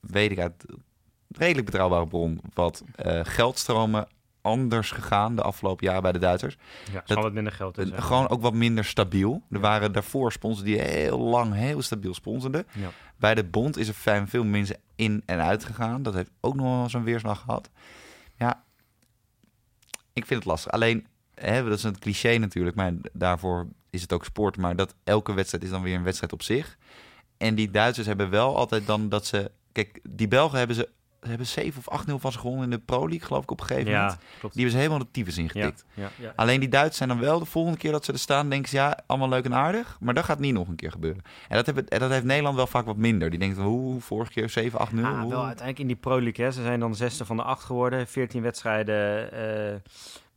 weet 0.00 0.30
ik 0.30 0.38
uit 0.38 0.64
redelijk 1.28 1.66
betrouwbare 1.66 2.06
bron... 2.06 2.40
wat 2.54 2.82
eh, 2.94 3.20
geldstromen 3.22 4.06
anders 4.48 4.90
gegaan 4.90 5.36
de 5.36 5.42
afgelopen 5.42 5.86
jaren 5.86 6.02
bij 6.02 6.12
de 6.12 6.18
Duitsers. 6.18 6.56
Ja, 6.92 7.02
Dat- 7.06 7.22
wat 7.22 7.32
minder 7.32 7.52
geld. 7.52 7.78
Eh, 7.78 8.02
Gewoon 8.02 8.28
ook 8.28 8.40
wat 8.42 8.54
minder 8.54 8.84
stabiel. 8.84 9.42
Er 9.50 9.60
waren 9.60 9.92
daarvoor 9.92 10.32
sponsors 10.32 10.64
die 10.64 10.80
heel 10.80 11.18
lang 11.18 11.54
heel 11.54 11.82
stabiel 11.82 12.14
sponsorden. 12.14 12.66
Ja. 12.72 12.88
Bij 13.16 13.34
de 13.34 13.44
bond 13.44 13.76
is 13.76 13.88
er 13.88 13.94
fijn 13.94 14.28
veel 14.28 14.44
mensen 14.44 14.76
in 14.96 15.22
en 15.26 15.40
uit 15.42 15.64
gegaan. 15.64 16.02
Dat 16.02 16.14
heeft 16.14 16.30
ook 16.40 16.54
nog 16.54 16.66
wel 16.66 16.88
zo'n 16.88 17.04
weerslag 17.04 17.40
gehad. 17.40 17.70
Ja, 18.36 18.64
ik 20.12 20.26
vind 20.26 20.40
het 20.40 20.48
lastig. 20.48 20.72
Alleen, 20.72 21.06
hè, 21.34 21.64
dat 21.64 21.78
is 21.78 21.82
een 21.84 21.98
cliché 21.98 22.36
natuurlijk, 22.36 22.76
maar 22.76 22.92
daarvoor 23.12 23.66
is 23.90 24.02
het 24.02 24.12
ook 24.12 24.24
sport. 24.24 24.56
Maar 24.56 24.76
dat 24.76 24.94
elke 25.04 25.32
wedstrijd 25.34 25.64
is 25.64 25.70
dan 25.70 25.82
weer 25.82 25.94
een 25.96 26.02
wedstrijd 26.02 26.32
op 26.32 26.42
zich. 26.42 26.76
En 27.36 27.54
die 27.54 27.70
Duitsers 27.70 28.06
hebben 28.06 28.30
wel 28.30 28.56
altijd 28.56 28.86
dan 28.86 29.08
dat 29.08 29.26
ze... 29.26 29.50
Kijk, 29.72 30.00
die 30.10 30.28
Belgen 30.28 30.58
hebben 30.58 30.76
ze, 30.76 30.88
ze 31.28 31.34
hebben 31.36 31.46
7 31.46 31.82
of 31.84 32.06
8-0 32.08 32.14
van 32.14 32.32
ze 32.32 32.38
gewonnen 32.38 32.64
in 32.64 32.70
de 32.70 32.78
Pro 32.78 33.08
League, 33.08 33.26
geloof 33.26 33.42
ik, 33.42 33.50
op 33.50 33.60
een 33.60 33.66
gegeven 33.66 33.92
moment. 33.92 34.16
Klopt. 34.38 34.54
Die 34.54 34.64
hebben 34.64 34.70
ze 34.70 34.76
helemaal 34.76 34.98
de 34.98 35.10
tyfus 35.10 35.38
ingetikt. 35.38 35.84
ja, 35.94 36.10
ja. 36.16 36.32
Alleen 36.36 36.60
die 36.60 36.68
Duitsers 36.68 36.96
zijn 36.96 37.08
dan 37.08 37.20
wel 37.20 37.38
de 37.38 37.44
volgende 37.44 37.78
keer 37.78 37.92
dat 37.92 38.04
ze 38.04 38.12
er 38.12 38.18
staan, 38.18 38.48
denken 38.48 38.68
ze 38.68 38.76
ja, 38.76 38.98
allemaal 39.06 39.28
leuk 39.28 39.44
en 39.44 39.54
aardig. 39.54 39.96
Maar 40.00 40.14
dat 40.14 40.24
gaat 40.24 40.38
niet 40.38 40.54
nog 40.54 40.68
een 40.68 40.76
keer 40.76 40.90
gebeuren. 40.90 41.22
En 41.48 41.56
dat, 41.56 41.66
hebben, 41.66 41.88
en 41.88 41.98
dat 41.98 42.10
heeft 42.10 42.24
Nederland 42.24 42.56
wel 42.56 42.66
vaak 42.66 42.84
wat 42.84 42.96
minder. 42.96 43.30
Die 43.30 43.38
denkt, 43.38 43.58
hoe, 43.58 44.00
vorige 44.00 44.32
keer 44.32 44.48
7, 44.48 44.78
8, 44.78 44.92
0. 44.92 45.04
Ah, 45.04 45.12
wel 45.12 45.44
uiteindelijk 45.44 45.78
in 45.78 45.86
die 45.86 45.96
Pro 45.96 46.20
League. 46.22 46.44
Hè. 46.44 46.50
Ze 46.50 46.62
zijn 46.62 46.80
dan 46.80 46.94
zesde 46.94 47.24
van 47.24 47.36
de 47.36 47.42
acht 47.42 47.64
geworden. 47.64 48.06
14 48.06 48.42
wedstrijden, 48.42 49.32
eh 49.32 49.74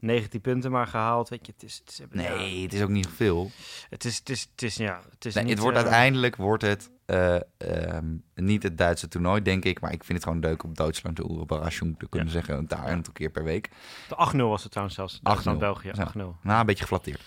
19 0.01 0.41
punten 0.41 0.71
maar 0.71 0.87
gehaald. 0.87 1.29
Weet 1.29 1.45
je, 1.45 1.51
het 1.51 1.63
is, 1.63 1.77
het 1.85 1.89
is, 1.89 1.97
ja, 1.97 2.05
Nee, 2.35 2.63
het 2.63 2.73
is 2.73 2.81
ook 2.81 2.89
niet 2.89 3.07
veel. 3.15 3.51
het 3.89 4.05
is, 4.05 4.17
het 4.17 4.29
is, 4.29 4.47
het 4.51 4.61
is, 4.61 4.75
ja, 4.75 5.01
het 5.09 5.25
is 5.25 5.33
Nee, 5.33 5.43
niet, 5.43 5.53
het 5.53 5.61
wordt 5.61 5.77
eh, 5.77 5.83
uiteindelijk 5.83 6.35
wordt 6.35 6.63
het 6.63 6.89
eh, 7.05 7.35
ehm, 7.57 8.05
niet 8.35 8.63
het 8.63 8.77
Duitse 8.77 9.07
toernooi, 9.07 9.41
denk 9.41 9.65
ik. 9.65 9.79
Maar 9.81 9.91
ik 9.91 10.03
vind 10.03 10.17
het 10.17 10.27
gewoon 10.27 10.43
leuk 10.43 10.63
om 10.63 10.73
Duitsland 10.73 11.15
de 11.15 11.37
Überraschung 11.41 11.99
te 11.99 12.09
kunnen 12.09 12.27
Ja. 12.27 12.33
zeggen. 12.33 12.57
Een 12.57 12.67
daar 12.67 12.91
een 12.91 13.05
keer 13.13 13.29
per 13.29 13.43
week. 13.43 13.69
De 14.07 14.15
8-0 14.15 14.37
was 14.49 14.61
het 14.61 14.71
trouwens 14.71 14.97
zelfs. 14.97 15.19
8-0. 15.19 15.21
Duitsland-België, 15.23 15.89
8-0. 15.89 15.93
Ja. 15.97 16.11
Ja. 16.13 16.31
Nou, 16.43 16.59
een 16.59 16.65
beetje 16.65 16.81
geflatteerd. 16.83 17.21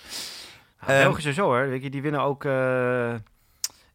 Ja, 0.80 0.86
Ehm, 0.86 1.02
België 1.02 1.20
sowieso 1.20 1.44
hoor. 1.44 1.68
Weet 1.68 1.82
je, 1.82 1.90
die 1.90 2.02
winnen 2.02 2.20
ook 2.20 2.44
eh, 2.44 3.14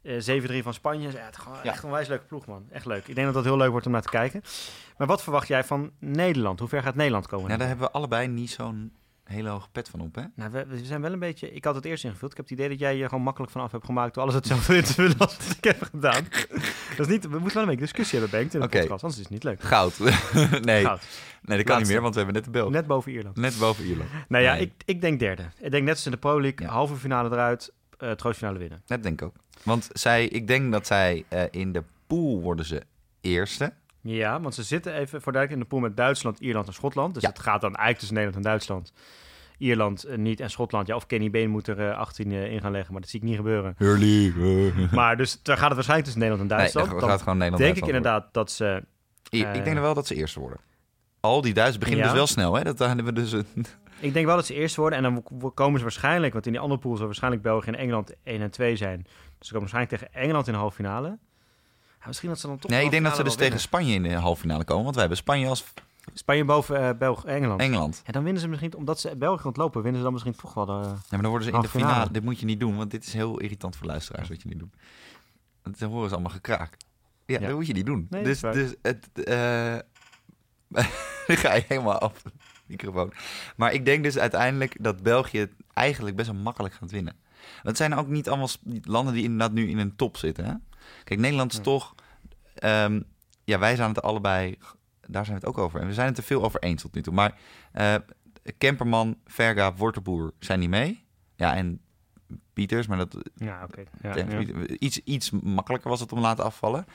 eh, 0.01 0.41
7-3 0.61 0.63
van 0.63 0.73
Spanje. 0.73 1.11
Ja, 1.11 1.17
het 1.17 1.35
is 1.35 1.41
gewoon 1.41 1.57
Ja. 1.63 1.71
echt 1.71 1.83
een 1.83 1.89
wijs 1.89 2.07
leuke 2.07 2.25
ploeg, 2.25 2.45
man. 2.45 2.65
Echt 2.71 2.85
leuk. 2.85 3.07
Ik 3.07 3.15
denk 3.15 3.25
dat 3.25 3.35
dat 3.35 3.43
heel 3.43 3.57
leuk 3.57 3.71
wordt 3.71 3.85
om 3.85 3.91
naar 3.91 4.01
te 4.01 4.09
kijken. 4.09 4.41
Maar 4.97 5.07
wat 5.07 5.23
verwacht 5.23 5.47
jij 5.47 5.63
van 5.63 5.91
Nederland? 5.99 6.59
Hoe 6.59 6.67
ver 6.69 6.81
gaat 6.83 6.95
Nederland 6.95 7.27
komen? 7.27 7.45
Nou, 7.47 7.59
daar 7.59 7.67
hebben 7.67 7.85
we 7.87 7.93
allebei 7.93 8.27
niet 8.27 8.49
zo'n 8.49 8.93
hele 9.23 9.49
hoge 9.49 9.67
pet 9.71 9.89
van 9.89 9.99
op, 10.01 10.15
hè? 10.15 10.21
Nou, 10.35 10.51
we, 10.51 10.65
we 10.65 10.85
zijn 10.85 11.01
wel 11.01 11.11
een 11.13 11.19
beetje... 11.19 11.51
Ik 11.53 11.65
had 11.65 11.75
het 11.75 11.85
eerst 11.85 12.03
ingevuld. 12.03 12.31
Ik 12.31 12.37
heb 12.37 12.45
het 12.49 12.57
idee 12.57 12.69
dat 12.69 12.79
jij 12.79 12.97
je 12.97 13.07
gewoon 13.09 13.23
makkelijk 13.23 13.51
vanaf 13.51 13.71
hebt 13.71 13.85
gemaakt... 13.85 14.13
door 14.13 14.23
alles 14.23 14.35
hetzelfde 14.35 14.75
in 14.75 14.83
te 14.83 14.93
vullen 14.93 15.17
als 15.17 15.37
wat 15.37 15.55
ik 15.57 15.63
heb 15.63 15.81
gedaan. 15.81 16.27
dat 16.97 16.99
is 16.99 17.07
niet... 17.07 17.23
We 17.23 17.29
moeten 17.39 17.53
wel 17.53 17.61
een 17.63 17.69
beetje 17.69 17.81
discussie 17.85 18.19
hebben, 18.19 18.39
Bengt, 18.39 18.53
in 18.53 18.59
de 18.59 18.65
Oké. 18.65 18.79
podcast. 18.79 19.03
Anders 19.03 19.19
is 19.21 19.25
het 19.25 19.33
niet 19.33 19.43
leuk. 19.43 19.61
Goud. 19.61 19.99
nee, 20.61 20.83
Goud. 20.83 21.01
nee, 21.41 21.57
dat 21.57 21.65
kan 21.65 21.77
niet 21.77 21.87
meer, 21.87 22.01
want 22.01 22.13
we 22.15 22.21
hebben 22.21 22.35
net 22.35 22.45
de 22.45 22.51
Belg. 22.51 22.65
Net, 22.69 22.73
Net 22.79 22.87
boven 22.87 23.11
Ierland. 23.11 23.59
boven 23.59 23.83
Ierland. 23.85 24.09
Nou 24.27 24.43
ja, 24.43 24.53
Nee. 24.53 24.61
ik, 24.61 24.71
ik 24.85 25.01
denk 25.01 25.19
derde. 25.19 25.43
Ik 25.59 25.71
denk 25.71 25.83
net 25.83 25.95
als 25.95 26.05
in 26.05 26.11
de 26.11 26.17
Pro 26.17 26.41
League. 26.41 26.65
Ja. 26.67 26.71
Halve 26.73 26.95
finale 26.95 27.29
eruit. 27.29 27.73
eh 27.97 28.11
troostfinale 28.11 28.57
winnen. 28.59 28.81
Dat 28.85 29.03
denk 29.03 29.21
ik 29.21 29.27
ook. 29.27 29.35
Want 29.63 29.89
zij, 29.93 30.25
ik 30.25 30.47
denk 30.47 30.71
dat 30.71 30.87
zij 30.87 31.25
eh, 31.27 31.43
in 31.51 31.71
de 31.71 31.83
pool 32.07 32.41
worden 32.41 32.65
ze 32.65 32.81
eerste. 33.21 33.73
Ja, 34.01 34.41
want 34.41 34.55
ze 34.55 34.63
zitten 34.63 34.93
even 34.93 35.21
voor 35.21 35.31
duidelijk 35.31 35.61
in 35.61 35.69
de 35.69 35.75
pool 35.75 35.87
met 35.87 35.97
Duitsland, 35.97 36.39
Ierland 36.39 36.67
en 36.67 36.73
Schotland. 36.73 37.13
Dus 37.13 37.23
Ja. 37.23 37.29
het 37.29 37.39
gaat 37.39 37.61
dan 37.61 37.69
eigenlijk 37.69 37.97
tussen 37.97 38.15
Nederland 38.15 38.45
en 38.45 38.49
Duitsland. 38.51 38.93
Ierland 39.57 40.03
eh, 40.03 40.17
niet 40.17 40.39
en 40.39 40.49
Schotland. 40.49 40.87
Ja, 40.87 40.95
of 40.95 41.05
Kenny 41.05 41.29
Been 41.29 41.49
moet 41.49 41.67
er 41.67 41.89
eh, 41.89 41.97
18 41.97 42.31
eh, 42.31 42.51
in 42.51 42.61
gaan 42.61 42.71
leggen, 42.71 42.91
maar 42.91 43.01
dat 43.01 43.09
zie 43.09 43.19
ik 43.19 43.25
niet 43.25 43.35
gebeuren. 43.35 43.75
Hurley. 43.77 44.33
Maar 44.91 45.17
dus 45.17 45.39
daar 45.43 45.55
gaat 45.57 45.65
het 45.65 45.73
waarschijnlijk 45.73 46.03
tussen 46.09 46.21
Nederland 46.23 46.51
en 46.51 46.57
Nee, 46.57 46.71
Duitsland. 46.71 46.99
Dan 46.99 47.09
gaat 47.09 47.21
gewoon 47.21 47.37
Nederland 47.37 47.63
denk 47.63 47.77
ik 47.77 47.85
inderdaad 47.85 48.33
dat 48.33 48.51
ze... 48.51 48.83
Ik, 49.29 49.63
denk 49.63 49.79
wel 49.79 49.93
dat 49.93 50.07
ze 50.07 50.15
eerste 50.15 50.39
worden. 50.39 50.59
Al 51.19 51.41
die 51.41 51.53
Duitsers 51.53 51.77
beginnen 51.79 52.05
Ja. 52.05 52.09
dus 52.11 52.19
wel 52.19 52.27
snel, 52.27 52.55
hè? 52.55 52.63
Dat 52.63 52.79
hebben 52.79 53.05
we 53.05 53.13
dus. 53.13 53.33
Ik 53.99 54.13
denk 54.13 54.25
wel 54.25 54.35
dat 54.35 54.45
ze 54.45 54.53
eerst 54.53 54.75
worden 54.75 54.97
en 54.97 55.03
dan 55.03 55.53
komen 55.53 55.77
ze 55.77 55.83
waarschijnlijk... 55.83 56.33
Want 56.33 56.45
in 56.45 56.51
die 56.51 56.61
andere 56.61 56.79
pool 56.79 56.95
zal 56.95 57.05
waarschijnlijk 57.05 57.43
België 57.43 57.67
en 57.67 57.75
Engeland 57.75 58.13
1 58.23 58.41
en 58.41 58.51
2 58.51 58.75
zijn. 58.75 59.05
Dus 59.39 59.47
ze 59.47 59.53
komen 59.53 59.69
waarschijnlijk 59.69 60.01
tegen 60.01 60.21
Engeland 60.21 60.47
in 60.47 60.53
de 60.53 60.59
halve 60.59 60.75
finale. 60.75 61.17
Ja, 61.99 62.07
misschien 62.07 62.29
dat 62.29 62.39
ze 62.39 62.47
dan 62.47 62.57
toch... 62.57 62.71
Nee, 62.71 62.85
ik 62.85 62.91
denk 62.91 63.03
dat 63.03 63.15
ze 63.15 63.23
dus 63.23 63.35
tegen 63.35 63.59
Spanje 63.59 63.93
in 63.93 64.03
de 64.03 64.13
halve 64.13 64.41
finale 64.41 64.63
komen. 64.63 64.83
Want 64.83 64.95
wij 64.95 65.03
hebben 65.03 65.23
Spanje 65.23 65.47
als. 65.47 65.65
Spanje 66.13 66.45
boven 66.45 66.87
eh 66.89 66.97
België, 66.97 67.27
Engeland. 67.27 67.61
Engeland. 67.61 68.01
En 68.05 68.13
dan 68.13 68.23
winnen 68.23 68.41
ze 68.41 68.47
misschien, 68.47 68.75
omdat 68.75 68.99
ze 68.99 69.15
België 69.17 69.47
ontlopen, 69.47 69.81
winnen 69.81 69.97
ze 69.97 70.03
dan 70.03 70.13
misschien 70.13 70.35
toch 70.35 70.53
wel 70.53 70.65
de... 70.65 70.71
Ja, 70.71 70.95
maar 71.09 71.21
dan 71.21 71.29
worden 71.29 71.47
ze 71.47 71.53
in 71.53 71.61
de 71.61 71.67
finale. 71.67 71.91
finale. 71.93 72.11
Dit 72.11 72.23
moet 72.23 72.39
je 72.39 72.45
niet 72.45 72.59
doen, 72.59 72.77
want 72.77 72.91
dit 72.91 73.05
is 73.05 73.13
heel 73.13 73.39
irritant 73.39 73.75
voor 73.75 73.87
luisteraars 73.87 74.29
wat 74.29 74.41
je 74.41 74.49
niet 74.49 74.59
doet. 74.59 74.73
Dan 75.77 75.89
horen 75.89 76.07
ze 76.09 76.13
allemaal 76.13 76.33
gekraak. 76.33 76.77
Ja, 77.25 77.39
Ja. 77.39 77.47
dat 77.47 77.55
moet 77.55 77.67
je 77.67 77.73
niet 77.73 77.85
doen. 77.85 78.07
Nee, 78.09 78.23
dus, 78.23 78.39
dus 78.39 78.75
het... 78.81 79.09
eh 79.23 79.77
dan 81.27 81.37
ga 81.37 81.53
je 81.53 81.63
helemaal 81.67 81.99
af 81.99 82.23
microfoon. 82.65 83.13
Maar 83.55 83.73
ik 83.73 83.85
denk 83.85 84.03
dus 84.03 84.17
uiteindelijk 84.17 84.75
dat 84.83 85.03
België 85.03 85.47
eigenlijk 85.73 86.15
best 86.15 86.31
wel 86.31 86.41
makkelijk 86.41 86.73
gaat 86.73 86.91
winnen. 86.91 87.15
Het 87.63 87.77
zijn 87.77 87.95
ook 87.95 88.07
niet 88.07 88.27
allemaal 88.29 88.49
landen 88.81 89.13
die 89.13 89.23
inderdaad 89.23 89.51
nu 89.51 89.69
in 89.69 89.77
een 89.77 89.95
top 89.95 90.17
zitten. 90.17 90.45
Hè? 90.45 90.53
Kijk, 91.03 91.19
Nederland 91.19 91.51
is 91.51 91.59
toch... 91.59 91.95
ehm, 92.55 93.01
ja, 93.43 93.59
wij 93.59 93.75
zijn 93.75 93.89
het 93.89 94.01
allebei... 94.01 94.57
Daar 95.07 95.25
zijn 95.25 95.39
we 95.39 95.45
het 95.45 95.55
ook 95.55 95.63
over. 95.63 95.79
En 95.81 95.87
we 95.87 95.93
zijn 95.93 96.07
het 96.07 96.17
er 96.17 96.23
veel 96.23 96.43
over 96.43 96.59
eens 96.59 96.81
tot 96.81 96.93
nu 96.93 97.01
toe. 97.01 97.13
Maar 97.13 97.37
eh, 97.71 97.95
Kemperman, 98.57 99.17
Verga, 99.25 99.73
Wortelboer 99.73 100.33
zijn 100.39 100.59
niet 100.59 100.69
mee. 100.69 101.03
Ja, 101.35 101.55
en 101.55 101.81
Pieters, 102.53 102.87
maar 102.87 102.97
dat, 102.97 103.17
Ja, 103.35 103.63
oké. 103.63 103.83
Ja, 104.01 104.39
iets, 104.79 104.99
iets 105.03 105.29
makkelijker 105.29 105.89
was 105.89 105.99
het 105.99 106.11
om 106.11 106.17
te 106.17 106.23
laten 106.23 106.43
afvallen. 106.43 106.85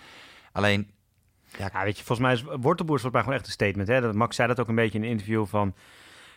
Alleen, 0.53 0.91
Ja, 1.59 1.85
weet 1.85 1.99
je, 1.99 2.05
volgens 2.05 2.27
mij 2.27 2.33
is 2.33 2.43
Wortelboer 2.43 2.97
is 2.97 3.03
volgens 3.03 3.13
mij 3.13 3.21
gewoon 3.23 3.37
echt 3.37 3.47
een 3.47 3.53
statement. 3.53 3.89
Hè? 3.89 4.01
Dat, 4.01 4.15
Max 4.15 4.37
zei 4.37 4.49
dat 4.49 4.61
ook 4.61 4.69
een 4.69 4.75
beetje 4.75 4.99
in 4.99 5.05
een 5.05 5.11
interview 5.11 5.47
van... 5.47 5.75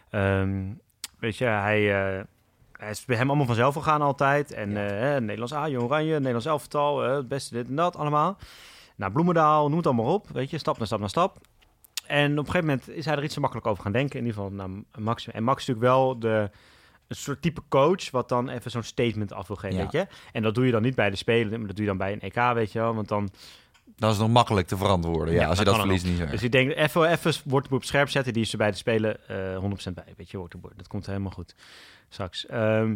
ehm, 0.10 0.64
weet 1.20 1.38
je, 1.38 1.46
hij, 1.46 2.18
eh, 2.18 2.24
hij 2.78 2.90
is 2.90 3.06
bij 3.06 3.18
hem 3.18 3.28
allemaal 3.28 3.46
vanzelf 3.46 3.74
gegaan 3.76 4.02
altijd. 4.02 4.52
En 4.54 4.72
Ja. 4.72 4.88
eh, 5.16 5.22
Nederlands 5.22 5.54
A, 5.54 5.68
Jong 5.68 5.84
Oranje, 5.84 6.14
Nederlands 6.14 6.46
elftal, 6.46 7.04
eh, 7.04 7.16
het 7.16 7.28
beste 7.28 7.54
dit 7.54 7.68
en 7.68 7.76
dat 7.76 7.96
allemaal. 7.96 8.38
Nou, 8.96 9.12
Bloemendaal, 9.12 9.68
noem 9.68 9.78
het 9.78 9.86
allemaal 9.86 10.14
op. 10.14 10.28
Weet 10.30 10.50
je, 10.50 10.58
stap 10.58 10.78
na 10.80 10.86
stap 10.86 11.00
na 11.00 11.08
stap. 11.08 11.38
En 12.06 12.32
op 12.32 12.38
een 12.38 12.52
gegeven 12.52 12.68
moment 12.68 12.90
is 12.90 13.06
hij 13.06 13.16
er 13.16 13.24
iets 13.24 13.34
te 13.34 13.40
makkelijk 13.40 13.68
over 13.68 13.84
gaan 13.84 13.92
denken. 13.92 14.20
In 14.20 14.26
ieder 14.26 14.42
geval 14.42 14.56
naar 14.56 14.70
Max. 14.98 15.28
En 15.28 15.44
Max 15.44 15.62
is 15.62 15.68
natuurlijk 15.68 15.94
wel 15.96 16.20
de, 16.20 16.50
een 17.08 17.16
soort 17.16 17.42
type 17.42 17.62
coach... 17.70 18.12
wat 18.12 18.30
dan 18.30 18.50
even 18.50 18.72
zo'n 18.72 18.84
statement 18.84 19.34
af 19.34 19.48
wil 19.48 19.56
geven, 19.56 19.76
Ja. 19.78 19.82
weet 19.82 19.92
je. 19.92 20.08
En 20.32 20.42
dat 20.44 20.56
doe 20.56 20.66
je 20.66 20.72
dan 20.72 20.82
niet 20.82 20.96
bij 20.96 21.10
de 21.10 21.16
Spelen, 21.16 21.58
maar 21.58 21.68
dat 21.68 21.76
doe 21.76 21.86
je 21.86 21.92
dan 21.92 21.98
bij 21.98 22.12
een 22.14 22.20
EK, 22.22 22.54
weet 22.54 22.72
je 22.72 22.80
wel. 22.80 22.96
Want 22.96 23.08
dan 23.08 23.30
dat 23.96 24.12
is 24.12 24.18
nog 24.18 24.30
makkelijk 24.30 24.68
te 24.68 24.78
verantwoorden. 24.78 25.34
Ja, 25.34 25.42
Ja, 25.42 25.48
als 25.48 25.60
je 25.60 25.66
dat 25.66 25.76
verliest, 25.76 26.06
niet 26.06 26.18
zo. 26.18 26.26
Dus 26.26 26.44
ik 26.44 26.52
denk, 26.52 26.76
even, 26.76 27.12
even 27.12 27.34
Wortelboer 27.46 27.80
op 27.80 27.86
scherp 27.86 28.10
zetten. 28.10 28.34
Die 28.34 28.42
is 28.42 28.52
er 28.52 28.58
bij 28.58 28.72
de 28.72 28.78
Spelen 28.78 29.28
eh 29.28 29.90
100% 29.90 29.94
bij. 29.94 30.14
Weet 30.18 30.32
je, 30.32 30.38
Wortelboer. 30.38 30.72
Dat 30.76 30.88
komt 30.88 31.06
helemaal 31.06 31.32
goed 31.32 31.56
straks. 32.10 32.46
Ehm, 32.46 32.96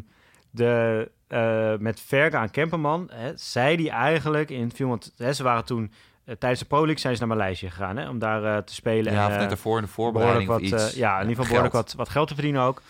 de, 0.51 1.11
eh, 1.27 1.73
met 1.77 1.99
Verga 1.99 2.39
aan 2.39 2.51
Kemperman 2.51 3.09
hè, 3.11 3.31
zei 3.35 3.77
die 3.77 3.89
eigenlijk 3.89 4.49
in 4.49 4.71
film... 4.71 4.89
Want 4.89 5.13
hè, 5.17 5.33
ze 5.33 5.43
waren 5.43 5.65
toen 5.65 5.91
eh, 6.25 6.35
tijdens 6.35 6.61
de 6.61 6.67
Pro 6.67 6.79
League 6.79 6.99
zijn 6.99 7.13
ze 7.15 7.25
naar 7.25 7.37
Maleisië 7.37 7.69
gegaan 7.69 7.97
hè, 7.97 8.09
om 8.09 8.19
daar 8.19 8.63
te 8.63 8.73
spelen. 8.73 9.13
Ja, 9.13 9.25
en, 9.25 9.31
of 9.31 9.39
net 9.39 9.51
ervoor 9.51 9.77
in 9.77 9.83
de 9.83 9.89
voorbereiding 9.89 10.47
wat, 10.47 10.61
of 10.61 10.65
iets. 10.65 10.93
ja, 10.93 11.13
in 11.15 11.29
ieder 11.29 11.29
geval 11.29 11.45
behoorlijk 11.45 11.73
wat, 11.73 11.93
wat 11.93 12.09
geld 12.09 12.27
te 12.27 12.33
verdienen 12.33 12.61
ook. 12.61 12.81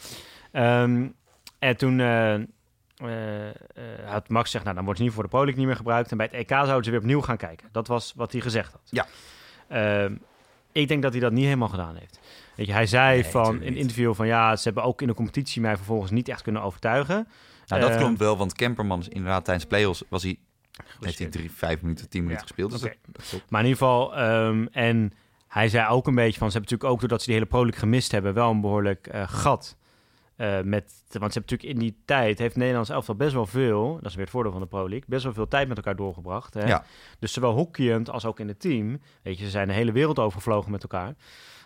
Ehm, 0.52 1.08
en 1.60 1.78
toen 1.78 2.00
had 4.06 4.30
Max 4.30 4.46
gezegd, 4.46 4.64
nou 4.64 4.76
dan 4.76 4.84
wordt 4.86 5.00
ze 5.00 5.06
niet 5.06 5.14
voor 5.16 5.24
de 5.24 5.30
Pro 5.30 5.40
League 5.40 5.58
niet 5.58 5.68
meer 5.68 5.76
gebruikt. 5.76 6.12
En 6.12 6.18
bij 6.18 6.26
het 6.32 6.36
EK 6.36 6.50
zouden 6.50 6.84
ze 6.84 6.90
weer 6.92 7.00
opnieuw 7.00 7.22
gaan 7.22 7.38
kijken. 7.38 7.70
Dat 7.72 7.88
was 7.88 8.14
wat 8.16 8.32
hij 8.32 8.42
gezegd 8.42 8.72
had. 8.72 8.82
Ja. 8.90 9.06
Ehm, 9.68 10.16
ik 10.72 10.88
denk 10.88 11.02
dat 11.02 11.12
hij 11.12 11.22
dat 11.22 11.32
niet 11.32 11.44
helemaal 11.44 11.68
gedaan 11.70 11.96
heeft. 11.96 12.20
Weet 12.56 12.66
je, 12.66 12.74
hij 12.74 12.86
zei 12.86 13.22
Nee, 13.22 13.32
van 13.32 13.62
in 13.62 13.68
een 13.68 13.76
interview 13.78 14.14
van 14.14 14.28
ja, 14.28 14.56
ze 14.56 14.64
hebben 14.64 14.84
ook 14.84 15.02
in 15.02 15.08
de 15.08 15.14
competitie 15.14 15.62
mij 15.62 15.76
vervolgens 15.76 16.12
niet 16.12 16.30
echt 16.30 16.42
kunnen 16.42 16.62
overtuigen. 16.62 17.28
Nou, 17.68 17.82
dat 17.82 17.92
Eh, 17.92 17.98
klopt 17.98 18.18
wel, 18.20 18.38
want 18.38 18.54
Kemperman 18.54 19.00
is 19.00 19.08
inderdaad 19.08 19.46
tijdens 19.46 19.66
play-offs 19.66 20.04
was 20.10 20.24
hij, 20.24 20.38
heeft 21.00 21.20
hij 21.20 21.28
drie, 21.28 21.52
vijf 21.52 21.82
minuten, 21.82 22.10
tien 22.10 22.24
minuten 22.24 22.42
Ja, 22.48 22.48
gespeeld. 22.48 22.72
Dus 22.72 22.82
dat. 23.32 23.42
Maar 23.50 23.62
in 23.62 23.68
ieder 23.68 23.82
geval, 23.84 24.16
ehm, 24.16 24.66
en 24.72 25.14
hij 25.48 25.70
zei 25.70 25.88
ook 25.90 26.08
een 26.08 26.16
beetje 26.16 26.40
van, 26.40 26.52
ze 26.52 26.58
hebben 26.58 26.72
natuurlijk 26.72 26.90
ook 26.94 27.00
doordat 27.00 27.20
ze 27.20 27.26
die 27.26 27.36
hele 27.36 27.48
Pro 27.48 27.62
League 27.62 27.80
gemist 27.80 28.12
hebben, 28.12 28.34
wel 28.34 28.50
een 28.52 28.62
behoorlijk 28.62 29.08
eh, 29.08 29.24
gat. 29.28 29.78
Eh, 30.42 30.62
met, 30.62 30.84
want 30.84 30.94
ze 31.06 31.12
hebben 31.12 31.30
natuurlijk 31.30 31.64
in 31.64 31.80
die 31.80 32.02
tijd, 32.06 32.40
heeft 32.40 32.56
Nederlands 32.56 32.90
elftal 32.90 33.16
best 33.16 33.34
wel 33.34 33.46
veel, 33.46 33.96
dat 33.96 34.06
is 34.06 34.16
weer 34.16 34.24
het 34.24 34.34
voordeel 34.34 34.52
van 34.52 34.62
de 34.62 34.68
Pro 34.68 34.90
League, 34.90 35.08
best 35.08 35.24
wel 35.24 35.34
veel 35.34 35.48
tijd 35.48 35.68
met 35.68 35.78
elkaar 35.78 35.96
doorgebracht. 35.96 36.54
Hè? 36.54 36.68
Ja. 36.68 36.84
Dus 37.20 37.34
zowel 37.34 37.54
hockeyend 37.54 38.10
als 38.10 38.26
ook 38.26 38.40
in 38.40 38.48
het 38.48 38.60
team. 38.60 39.02
Weet 39.22 39.38
je, 39.38 39.44
ze 39.44 39.50
zijn 39.50 39.68
de 39.68 39.74
hele 39.74 39.92
wereld 39.92 40.20
overgevlogen 40.20 40.72
met 40.72 40.84
elkaar. 40.84 41.16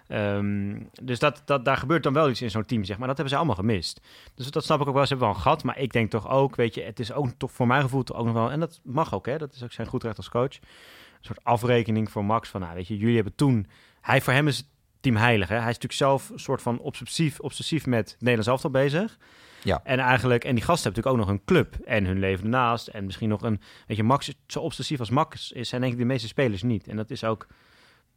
Ehm, 0.07 0.79
dus 1.01 1.19
dat, 1.19 1.41
dat, 1.45 1.65
daar 1.65 1.77
gebeurt 1.77 2.03
dan 2.03 2.13
wel 2.13 2.29
iets 2.29 2.41
in 2.41 2.49
zo'n 2.49 2.65
team, 2.65 2.83
zeg 2.83 2.97
maar. 2.97 3.07
Dat 3.07 3.15
hebben 3.17 3.33
ze 3.33 3.39
allemaal 3.39 3.59
gemist. 3.59 4.01
Dus 4.33 4.51
dat 4.51 4.63
snap 4.63 4.81
ik 4.81 4.87
ook 4.87 4.93
wel. 4.93 5.03
Ze 5.03 5.09
hebben 5.09 5.27
wel 5.27 5.37
een 5.37 5.43
gat. 5.43 5.63
Maar 5.63 5.79
ik 5.79 5.91
denk 5.91 6.09
toch 6.11 6.29
ook, 6.29 6.55
weet 6.55 6.75
je, 6.75 6.81
het 6.81 6.99
is 6.99 7.11
ook 7.13 7.29
toch 7.37 7.51
voor 7.51 7.67
mijn 7.67 7.81
gevoel 7.81 8.03
toch 8.03 8.17
ook 8.17 8.25
nog 8.25 8.33
wel... 8.33 8.51
En 8.51 8.59
dat 8.59 8.79
mag 8.83 9.13
ook, 9.13 9.25
hè. 9.25 9.37
Dat 9.37 9.53
is 9.53 9.63
ook 9.63 9.71
zijn 9.71 9.87
goed 9.87 10.03
recht 10.03 10.17
als 10.17 10.29
coach. 10.29 10.53
Een 10.53 11.21
soort 11.21 11.43
afrekening 11.43 12.11
voor 12.11 12.25
Max. 12.25 12.49
Van, 12.49 12.61
nou, 12.61 12.75
weet 12.75 12.87
je, 12.87 12.97
jullie 12.97 13.15
hebben 13.15 13.35
toen... 13.35 13.67
Hij, 14.01 14.21
voor 14.21 14.33
hem 14.33 14.47
is 14.47 14.57
het 14.57 14.67
team 15.11 15.15
heilig, 15.17 15.47
hè. 15.47 15.55
Hij 15.55 15.69
is 15.69 15.79
natuurlijk 15.79 15.93
zelf 15.93 16.29
een 16.29 16.39
soort 16.39 16.61
van 16.61 16.79
obsessief, 16.79 17.39
obsessief 17.39 17.85
met 17.85 18.09
het 18.11 18.15
Nederlands 18.19 18.47
elftal 18.47 18.69
bezig. 18.69 19.17
Ja. 19.63 19.81
En 19.83 19.99
eigenlijk, 19.99 20.43
en 20.43 20.55
die 20.55 20.63
gasten 20.63 20.83
hebben 20.91 21.03
natuurlijk 21.03 21.29
ook 21.31 21.35
nog 21.35 21.39
een 21.39 21.45
club 21.45 21.85
en 21.87 22.05
hun 22.05 22.19
leven 22.19 22.43
ernaast. 22.43 22.87
En 22.87 23.05
misschien 23.05 23.29
nog 23.29 23.41
een, 23.41 23.61
weet 23.87 23.97
je, 23.97 24.03
Max, 24.03 24.27
is 24.27 24.33
zo 24.47 24.59
obsessief 24.59 24.99
als 24.99 25.09
Max 25.09 25.51
is, 25.51 25.69
zijn 25.69 25.81
denk 25.81 25.93
ik 25.93 25.99
de 25.99 26.05
meeste 26.05 26.27
spelers 26.27 26.63
niet. 26.63 26.87
En 26.87 26.95
dat 26.95 27.09
is 27.11 27.23
ook 27.23 27.47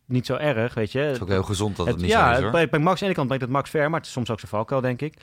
niet 0.04 0.26
zo 0.26 0.34
erg, 0.36 0.74
weet 0.74 0.92
je. 0.92 0.98
Het 0.98 1.14
is 1.16 1.22
ook 1.22 1.28
heel 1.28 1.42
gezond 1.42 1.76
dat 1.76 1.86
het, 1.86 1.94
Het- 1.94 2.04
niet 2.04 2.12
ja, 2.12 2.30
zo 2.30 2.36
is, 2.36 2.42
hoor. 2.42 2.50
bij, 2.50 2.68
bij 2.68 2.78
Max 2.80 2.90
aan 2.92 2.98
de 2.98 3.04
ene 3.04 3.14
kant 3.14 3.26
brengt 3.26 3.44
het 3.44 3.52
Max 3.54 3.70
ver, 3.70 3.90
maar 3.90 3.98
het 3.98 4.06
is 4.08 4.12
soms 4.14 4.30
ook 4.30 4.38
zijn 4.38 4.50
valkuil, 4.50 4.80
denk 4.80 5.00
ik. 5.02 5.14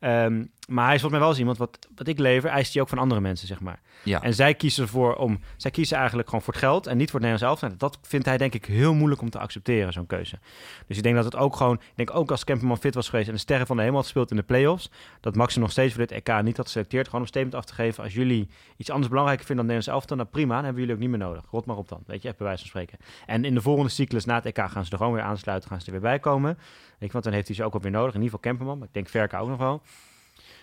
Ehm, 0.00 0.44
maar 0.70 0.84
hij 0.84 0.94
is 0.94 1.00
volgens 1.00 1.10
mij 1.10 1.20
wel 1.20 1.28
eens 1.28 1.38
iemand, 1.38 1.58
wat, 1.58 1.88
wat 1.96 2.06
ik 2.06 2.18
lever, 2.18 2.50
eist 2.50 2.72
hij 2.72 2.82
ook 2.82 2.88
van 2.88 2.98
andere 2.98 3.20
mensen, 3.20 3.46
zeg 3.46 3.60
maar. 3.60 3.80
Ja. 4.02 4.22
En 4.22 4.34
zij 4.34 4.54
kiezen 4.54 4.82
ervoor 4.82 5.14
om, 5.14 5.40
zij 5.56 5.70
kiezen 5.70 5.96
eigenlijk 5.96 6.28
gewoon 6.28 6.44
voor 6.44 6.52
het 6.52 6.62
geld 6.62 6.86
en 6.86 6.96
niet 6.96 7.10
voor 7.10 7.20
het 7.20 7.28
Nederlands 7.28 7.60
elftal. 7.60 7.78
Dat 7.78 7.98
vindt 8.02 8.26
hij 8.26 8.36
denk 8.36 8.54
ik 8.54 8.64
heel 8.64 8.94
moeilijk 8.94 9.20
om 9.20 9.30
te 9.30 9.38
accepteren, 9.38 9.92
zo'n 9.92 10.06
keuze. 10.06 10.38
Dus 10.86 10.96
ik 10.96 11.02
denk 11.02 11.14
dat 11.14 11.24
het 11.24 11.36
ook 11.36 11.56
gewoon, 11.56 11.74
ik 11.74 11.92
denk 11.94 12.14
ook 12.14 12.30
als 12.30 12.44
Kemperman 12.44 12.78
fit 12.78 12.94
was 12.94 13.08
geweest 13.08 13.28
en 13.28 13.34
de 13.34 13.40
sterren 13.40 13.66
van 13.66 13.76
de 13.76 13.82
hemel 13.82 13.96
had 13.96 14.04
gespeeld 14.04 14.30
in 14.30 14.36
de 14.36 14.42
play-offs, 14.42 14.90
dat 15.20 15.34
Max 15.34 15.54
hem 15.54 15.62
nog 15.62 15.72
steeds 15.72 15.94
voor 15.94 16.06
dit 16.06 16.12
EK 16.12 16.42
niet 16.42 16.56
had 16.56 16.66
geselecteerd. 16.66 17.06
Gewoon 17.06 17.20
om 17.20 17.26
statement 17.26 17.54
af 17.54 17.64
te 17.64 17.74
geven, 17.74 18.04
als 18.04 18.14
jullie 18.14 18.48
iets 18.76 18.90
anders 18.90 19.08
belangrijker 19.08 19.46
vinden 19.46 19.66
dan 19.66 19.74
Nederlands 19.74 20.00
elftal, 20.00 20.16
dan 20.16 20.30
prima, 20.30 20.54
dan 20.54 20.64
hebben 20.64 20.80
jullie 20.80 20.94
ook 20.94 21.00
niet 21.00 21.10
meer 21.10 21.26
nodig. 21.26 21.44
Rot 21.50 21.66
maar 21.66 21.76
op 21.76 21.88
dan, 21.88 22.02
weet 22.06 22.22
je, 22.22 22.26
even 22.28 22.38
bij 22.38 22.46
wijze 22.46 22.60
van 22.60 22.70
spreken. 22.70 22.98
En 23.26 23.44
in 23.44 23.54
de 23.54 23.60
volgende 23.60 23.90
cyclus 23.90 24.24
na 24.24 24.34
het 24.34 24.46
EK 24.46 24.58
gaan 24.58 24.84
ze 24.84 24.90
er 24.90 24.96
gewoon 24.96 25.12
weer 25.12 25.22
aansluiten, 25.22 25.68
gaan 25.68 25.80
ze 25.80 25.86
er 25.86 25.92
weer 25.92 26.00
bij 26.00 26.18
komen. 26.18 26.54
Weet 26.56 27.08
je, 27.08 27.12
want 27.12 27.24
dan 27.24 27.32
heeft 27.32 27.46
hij 27.46 27.56
ze 27.56 27.64
ook 27.64 27.74
alweer 27.74 27.90
nodig. 27.90 28.14
In 28.14 28.22
ieder 28.22 28.36
geval 28.36 28.50
Kemperman, 28.50 28.78
maar 28.78 28.86
ik 28.86 28.94
denk 28.94 29.08
Verka 29.08 29.38
ook 29.38 29.48
nog 29.48 29.58
wel. 29.58 29.82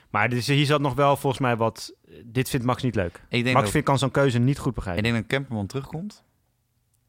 Maar 0.10 0.34
is, 0.34 0.48
hier 0.48 0.66
zat 0.66 0.82
nog 0.82 0.94
wel 0.94 1.18
volgens 1.18 1.42
mij 1.42 1.56
wat... 1.56 1.94
Dit 2.26 2.50
vindt 2.50 2.66
Max 2.66 2.84
niet 2.84 2.96
leuk. 2.96 3.22
Ik 3.30 3.44
denk, 3.44 3.46
Max 3.46 3.62
dat, 3.62 3.70
vindt, 3.70 3.88
kan 3.88 3.98
zo'n 3.98 4.12
keuze 4.12 4.40
niet 4.40 4.58
goed 4.58 4.70
ik 4.70 4.76
begrijpen. 4.76 5.04
denk 5.04 5.16
dat 5.16 5.26
Kemperman 5.28 5.68
terugkomt. 5.68 6.24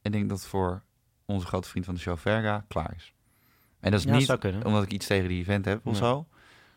Ik 0.02 0.12
denk 0.12 0.28
dat 0.28 0.46
voor 0.46 0.82
onze 1.26 1.46
grote 1.46 1.68
vriend 1.68 1.84
van 1.84 1.94
de 1.94 2.00
show, 2.00 2.18
Verga, 2.18 2.64
klaar 2.68 2.92
is. 2.96 3.12
En 3.80 3.90
dat 3.90 4.00
is 4.00 4.06
Ja, 4.06 4.16
niet 4.16 4.64
omdat 4.64 4.82
ik 4.82 4.92
iets 4.92 5.06
tegen 5.06 5.28
die 5.28 5.40
event 5.40 5.64
heb 5.64 5.86
of 5.86 5.96
zo. 5.96 6.26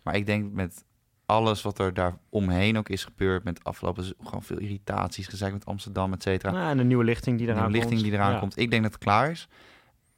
Maar 0.03 0.15
ik 0.15 0.25
denk 0.25 0.51
met 0.53 0.85
alles 1.25 1.61
wat 1.61 1.79
er 1.79 1.93
daar 1.93 2.17
omheen 2.29 2.77
ook 2.77 2.89
is 2.89 3.03
gebeurd... 3.03 3.43
met 3.43 3.63
afgelopen 3.63 4.13
gewoon 4.23 4.43
veel 4.43 4.57
irritaties, 4.57 5.27
gezeik 5.27 5.53
met 5.53 5.65
Amsterdam, 5.65 6.13
et 6.13 6.23
cetera. 6.23 6.51
Nou, 6.51 6.69
en 6.69 6.77
de 6.77 6.83
nieuwe 6.83 7.03
lichting 7.03 7.37
die 7.37 7.47
eraan 7.47 7.71
lichting 7.71 7.91
komt. 7.93 8.03
die 8.03 8.13
eraan 8.13 8.33
Ja. 8.33 8.39
komt. 8.39 8.57
Ik 8.57 8.69
denk 8.69 8.83
dat 8.83 8.91
het 8.91 9.03
klaar 9.03 9.31
is. 9.31 9.47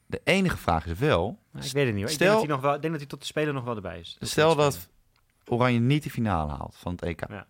De 0.06 0.22
enige 0.24 0.58
vraag 0.58 0.86
is 0.86 1.00
wel... 1.00 1.40
Ik 1.54 1.72
weet 1.72 1.86
het 1.86 1.96
niet 1.96 2.04
hoor. 2.04 2.12
Ik 2.12 2.18
denk 2.20 2.32
dat, 2.32 2.40
hij 2.40 2.50
nog 2.50 2.62
wel, 2.62 2.74
ik 2.74 2.82
denk 2.82 2.92
dat 2.94 3.02
hij 3.02 3.10
tot 3.10 3.20
de 3.20 3.26
speler 3.26 3.54
nog 3.54 3.64
wel 3.64 3.76
erbij 3.76 4.00
is. 4.00 4.18
Stel 4.20 4.56
dat 4.56 4.90
Oranje 5.46 5.80
niet 5.80 6.04
de 6.04 6.10
finale 6.10 6.52
haalt 6.52 6.76
van 6.76 6.92
het 6.92 7.02
EK. 7.02 7.24
Ja. 7.30 7.46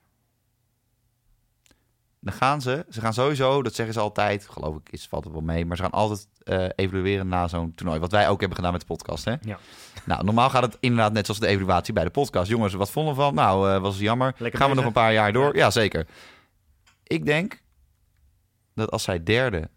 Dan 2.24 2.34
gaan 2.34 2.62
ze, 2.62 2.86
ze 2.89 3.02
gaan 3.02 3.14
sowieso, 3.14 3.62
dat 3.64 3.76
zeggen 3.76 3.94
ze 3.94 4.00
altijd, 4.00 4.48
geloof 4.50 4.76
ik, 4.76 4.89
is, 4.91 5.08
valt 5.08 5.24
het 5.24 5.34
wel 5.34 5.41
mee, 5.41 5.66
maar 5.66 5.78
ze 5.78 5.84
gaan 5.84 5.91
altijd 5.91 6.28
eh, 6.44 6.66
evalueren 6.76 7.28
na 7.28 7.48
zo'n 7.48 7.74
toernooi. 7.76 8.00
Wat 8.00 8.12
wij 8.12 8.30
ook 8.30 8.39
hebben 8.39 8.58
gedaan 8.58 8.72
met 8.72 8.82
de 8.82 8.88
podcast, 8.88 9.26
hè? 9.26 9.36
Ja. 9.41 9.60
Nou, 10.06 10.24
normaal 10.24 10.50
gaat 10.50 10.64
het 10.64 10.78
inderdaad 10.80 11.14
net 11.14 11.26
zoals 11.26 11.39
de 11.41 11.48
evaluatie 11.48 11.94
bij 11.94 12.04
de 12.04 12.10
podcast. 12.10 12.50
Jongens, 12.50 12.74
wat 12.74 12.91
vonden 12.91 13.16
we 13.16 13.22
van? 13.22 13.34
Nou, 13.34 13.72
eh, 13.72 13.82
was 13.82 14.00
jammer. 14.00 14.36
Lekker 14.38 14.60
gaan 14.60 14.70
we 14.70 14.76
nog 14.76 14.86
een 14.86 14.91
paar 14.91 15.14
jaar 15.14 15.34
door? 15.34 15.56
Ja. 15.56 15.64
Ja. 15.64 15.72
zeker. 15.72 16.08
Ik 17.04 17.26
denk 17.26 17.62
dat 18.76 18.91
als 18.91 19.04
zij 19.04 19.24
derde, 19.24 19.70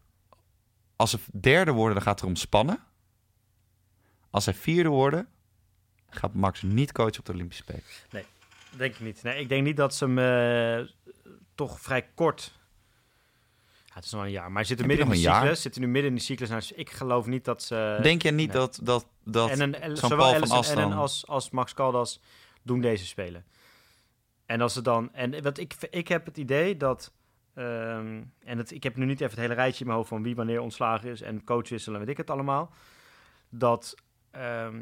als 0.97 1.11
ze 1.11 1.19
derde 1.33 1.71
worden, 1.71 1.95
dan 1.95 2.03
gaat 2.03 2.15
het 2.15 2.23
erom 2.23 2.37
spannen. 2.37 2.79
Als 4.31 4.45
zij 4.45 4.55
vierde 4.55 4.89
worden, 4.89 5.29
gaat 6.19 6.35
Max 6.35 6.63
niet 6.63 6.93
coachen 6.93 7.19
op 7.19 7.25
de 7.25 7.33
Olympische 7.33 7.63
Spelen. 7.63 7.83
Denk 8.77 8.95
ik 8.95 9.01
niet. 9.01 9.23
Nee, 9.23 9.41
ik 9.41 9.49
denk 9.49 9.63
niet 9.63 9.77
dat 9.77 9.95
ze 9.95 10.05
hem 10.05 10.19
eh, 10.19 10.89
toch 11.55 11.81
vrij 11.81 12.09
kort... 12.15 12.55
Ja, 13.85 13.95
het 13.95 14.05
is 14.05 14.11
nog 14.11 14.23
een 14.23 14.31
jaar. 14.31 14.47
Maar 14.47 14.57
hij 14.57 14.65
zit 14.65 14.81
er 14.81 14.89
Heb 14.89 14.99
je 14.99 15.05
midden 15.05 15.23
in 15.23 15.23
de 15.23 15.37
cyclus. 15.37 15.63
Zit 15.63 15.75
er 15.75 15.81
nu 15.81 15.87
midden 15.87 16.11
in 16.11 16.17
de 16.17 16.23
cyclus. 16.23 16.49
Nou, 16.49 16.61
dus 16.61 16.73
ik 16.73 16.91
geloof 16.91 17.27
niet 17.27 17.45
dat 17.45 17.63
ze... 17.63 17.99
Denk 18.03 18.23
je 18.23 18.31
niet 18.31 18.53
nee. 18.53 18.57
dat, 18.57 18.81
dat, 18.83 19.07
dat 19.25 19.51
en 19.51 19.61
een, 19.61 19.75
en 19.75 19.97
zowel 19.97 20.17
Paul 20.17 20.35
Ellison 20.35 20.79
en 20.79 20.93
als, 20.93 21.27
als 21.27 21.51
Max 21.51 21.75
Caldas 21.75 22.21
doen 22.63 22.81
deze 22.81 23.07
spelen. 23.07 23.45
En 24.47 24.61
als 24.61 24.73
ze 24.73 24.83
dan... 24.83 25.13
En 25.13 25.43
wat 25.43 25.59
ik, 25.59 25.75
ik 25.91 26.09
heb 26.09 26.25
het 26.25 26.37
idee 26.37 26.77
dat... 26.77 27.13
ehm, 27.55 28.23
en 28.45 28.59
het, 28.59 28.71
ik 28.71 28.83
heb 28.83 28.97
nu 28.97 29.05
niet 29.05 29.21
even 29.21 29.31
het 29.31 29.41
hele 29.41 29.55
rijtje 29.55 29.81
in 29.81 29.87
mijn 29.87 29.99
hoofd 29.99 30.11
van 30.11 30.23
wie 30.23 30.35
wanneer 30.35 30.61
ontslagen 30.61 31.11
is 31.11 31.21
en 31.21 31.45
coach 31.45 31.69
wisselen, 31.69 32.01
weet 32.01 32.09
ik 32.09 32.17
het 32.17 32.31
allemaal. 32.31 32.73
Dat 33.49 33.95
ehm, 34.31 34.81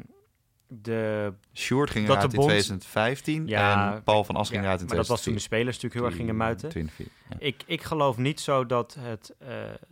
de 0.67 1.33
Sjoerd 1.53 1.89
ging 1.89 2.07
Dat 2.07 2.15
eruit 2.15 2.31
de 2.31 2.37
in 2.37 2.43
bond- 2.43 2.51
2015 2.51 3.47
Ja, 3.47 3.93
en 3.95 4.03
Paul 4.03 4.23
van 4.23 4.35
As 4.35 4.47
ging 4.49 4.59
ja, 4.59 4.65
eruit 4.65 4.81
in 4.81 4.87
maar 4.87 4.95
dat 4.95 5.07
was 5.07 5.23
toen 5.23 5.33
de 5.33 5.39
2014. 5.39 5.41
spelers 5.41 5.75
natuurlijk 5.75 5.93
heel 5.93 6.05
erg 6.05 6.15
gingen 6.15 6.37
muiten. 6.37 6.69
20, 6.69 6.97
ja. 7.29 7.35
Ik, 7.39 7.63
ik 7.65 7.83
geloof 7.83 8.17
niet 8.17 8.39
zo 8.39 8.65
dat, 8.65 8.97
het, 8.99 9.33
eh, 9.39 9.47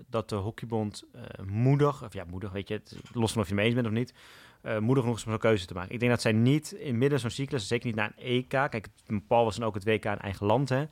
dat 0.08 0.30
de 0.30 0.36
hockeybond 0.36 1.04
eh, 1.14 1.22
moedig, 1.46 2.04
of 2.04 2.14
ja, 2.14 2.24
moedig, 2.30 2.52
weet 2.52 2.68
je, 2.68 2.74
het, 2.74 2.96
los 3.14 3.32
van 3.32 3.42
of 3.42 3.48
je 3.48 3.54
mee 3.54 3.66
eens 3.66 3.76
bent 3.76 3.88
of 3.88 3.94
niet, 3.94 4.14
eh, 4.62 4.78
moedig 4.78 5.04
genoeg 5.04 5.18
is 5.18 5.24
om 5.26 5.30
zo'n 5.32 5.40
keuze 5.40 5.66
te 5.66 5.74
maken. 5.74 5.94
Ik 5.94 6.00
denk 6.00 6.12
dat 6.12 6.22
zij 6.22 6.32
niet 6.32 6.72
in 6.72 6.98
midden 6.98 7.20
zo'n 7.20 7.30
cyclus, 7.30 7.68
zeker 7.68 7.86
niet 7.88 7.96
na 7.96 8.06
een 8.06 8.24
EK, 8.26 8.50
kijk, 8.50 8.88
Paul 9.28 9.44
was 9.44 9.56
dan 9.56 9.68
ook 9.68 9.74
het 9.74 9.84
WK 9.84 10.06
in 10.06 10.20
eigen 10.20 10.46
land, 10.46 10.70
hè, 10.70 10.86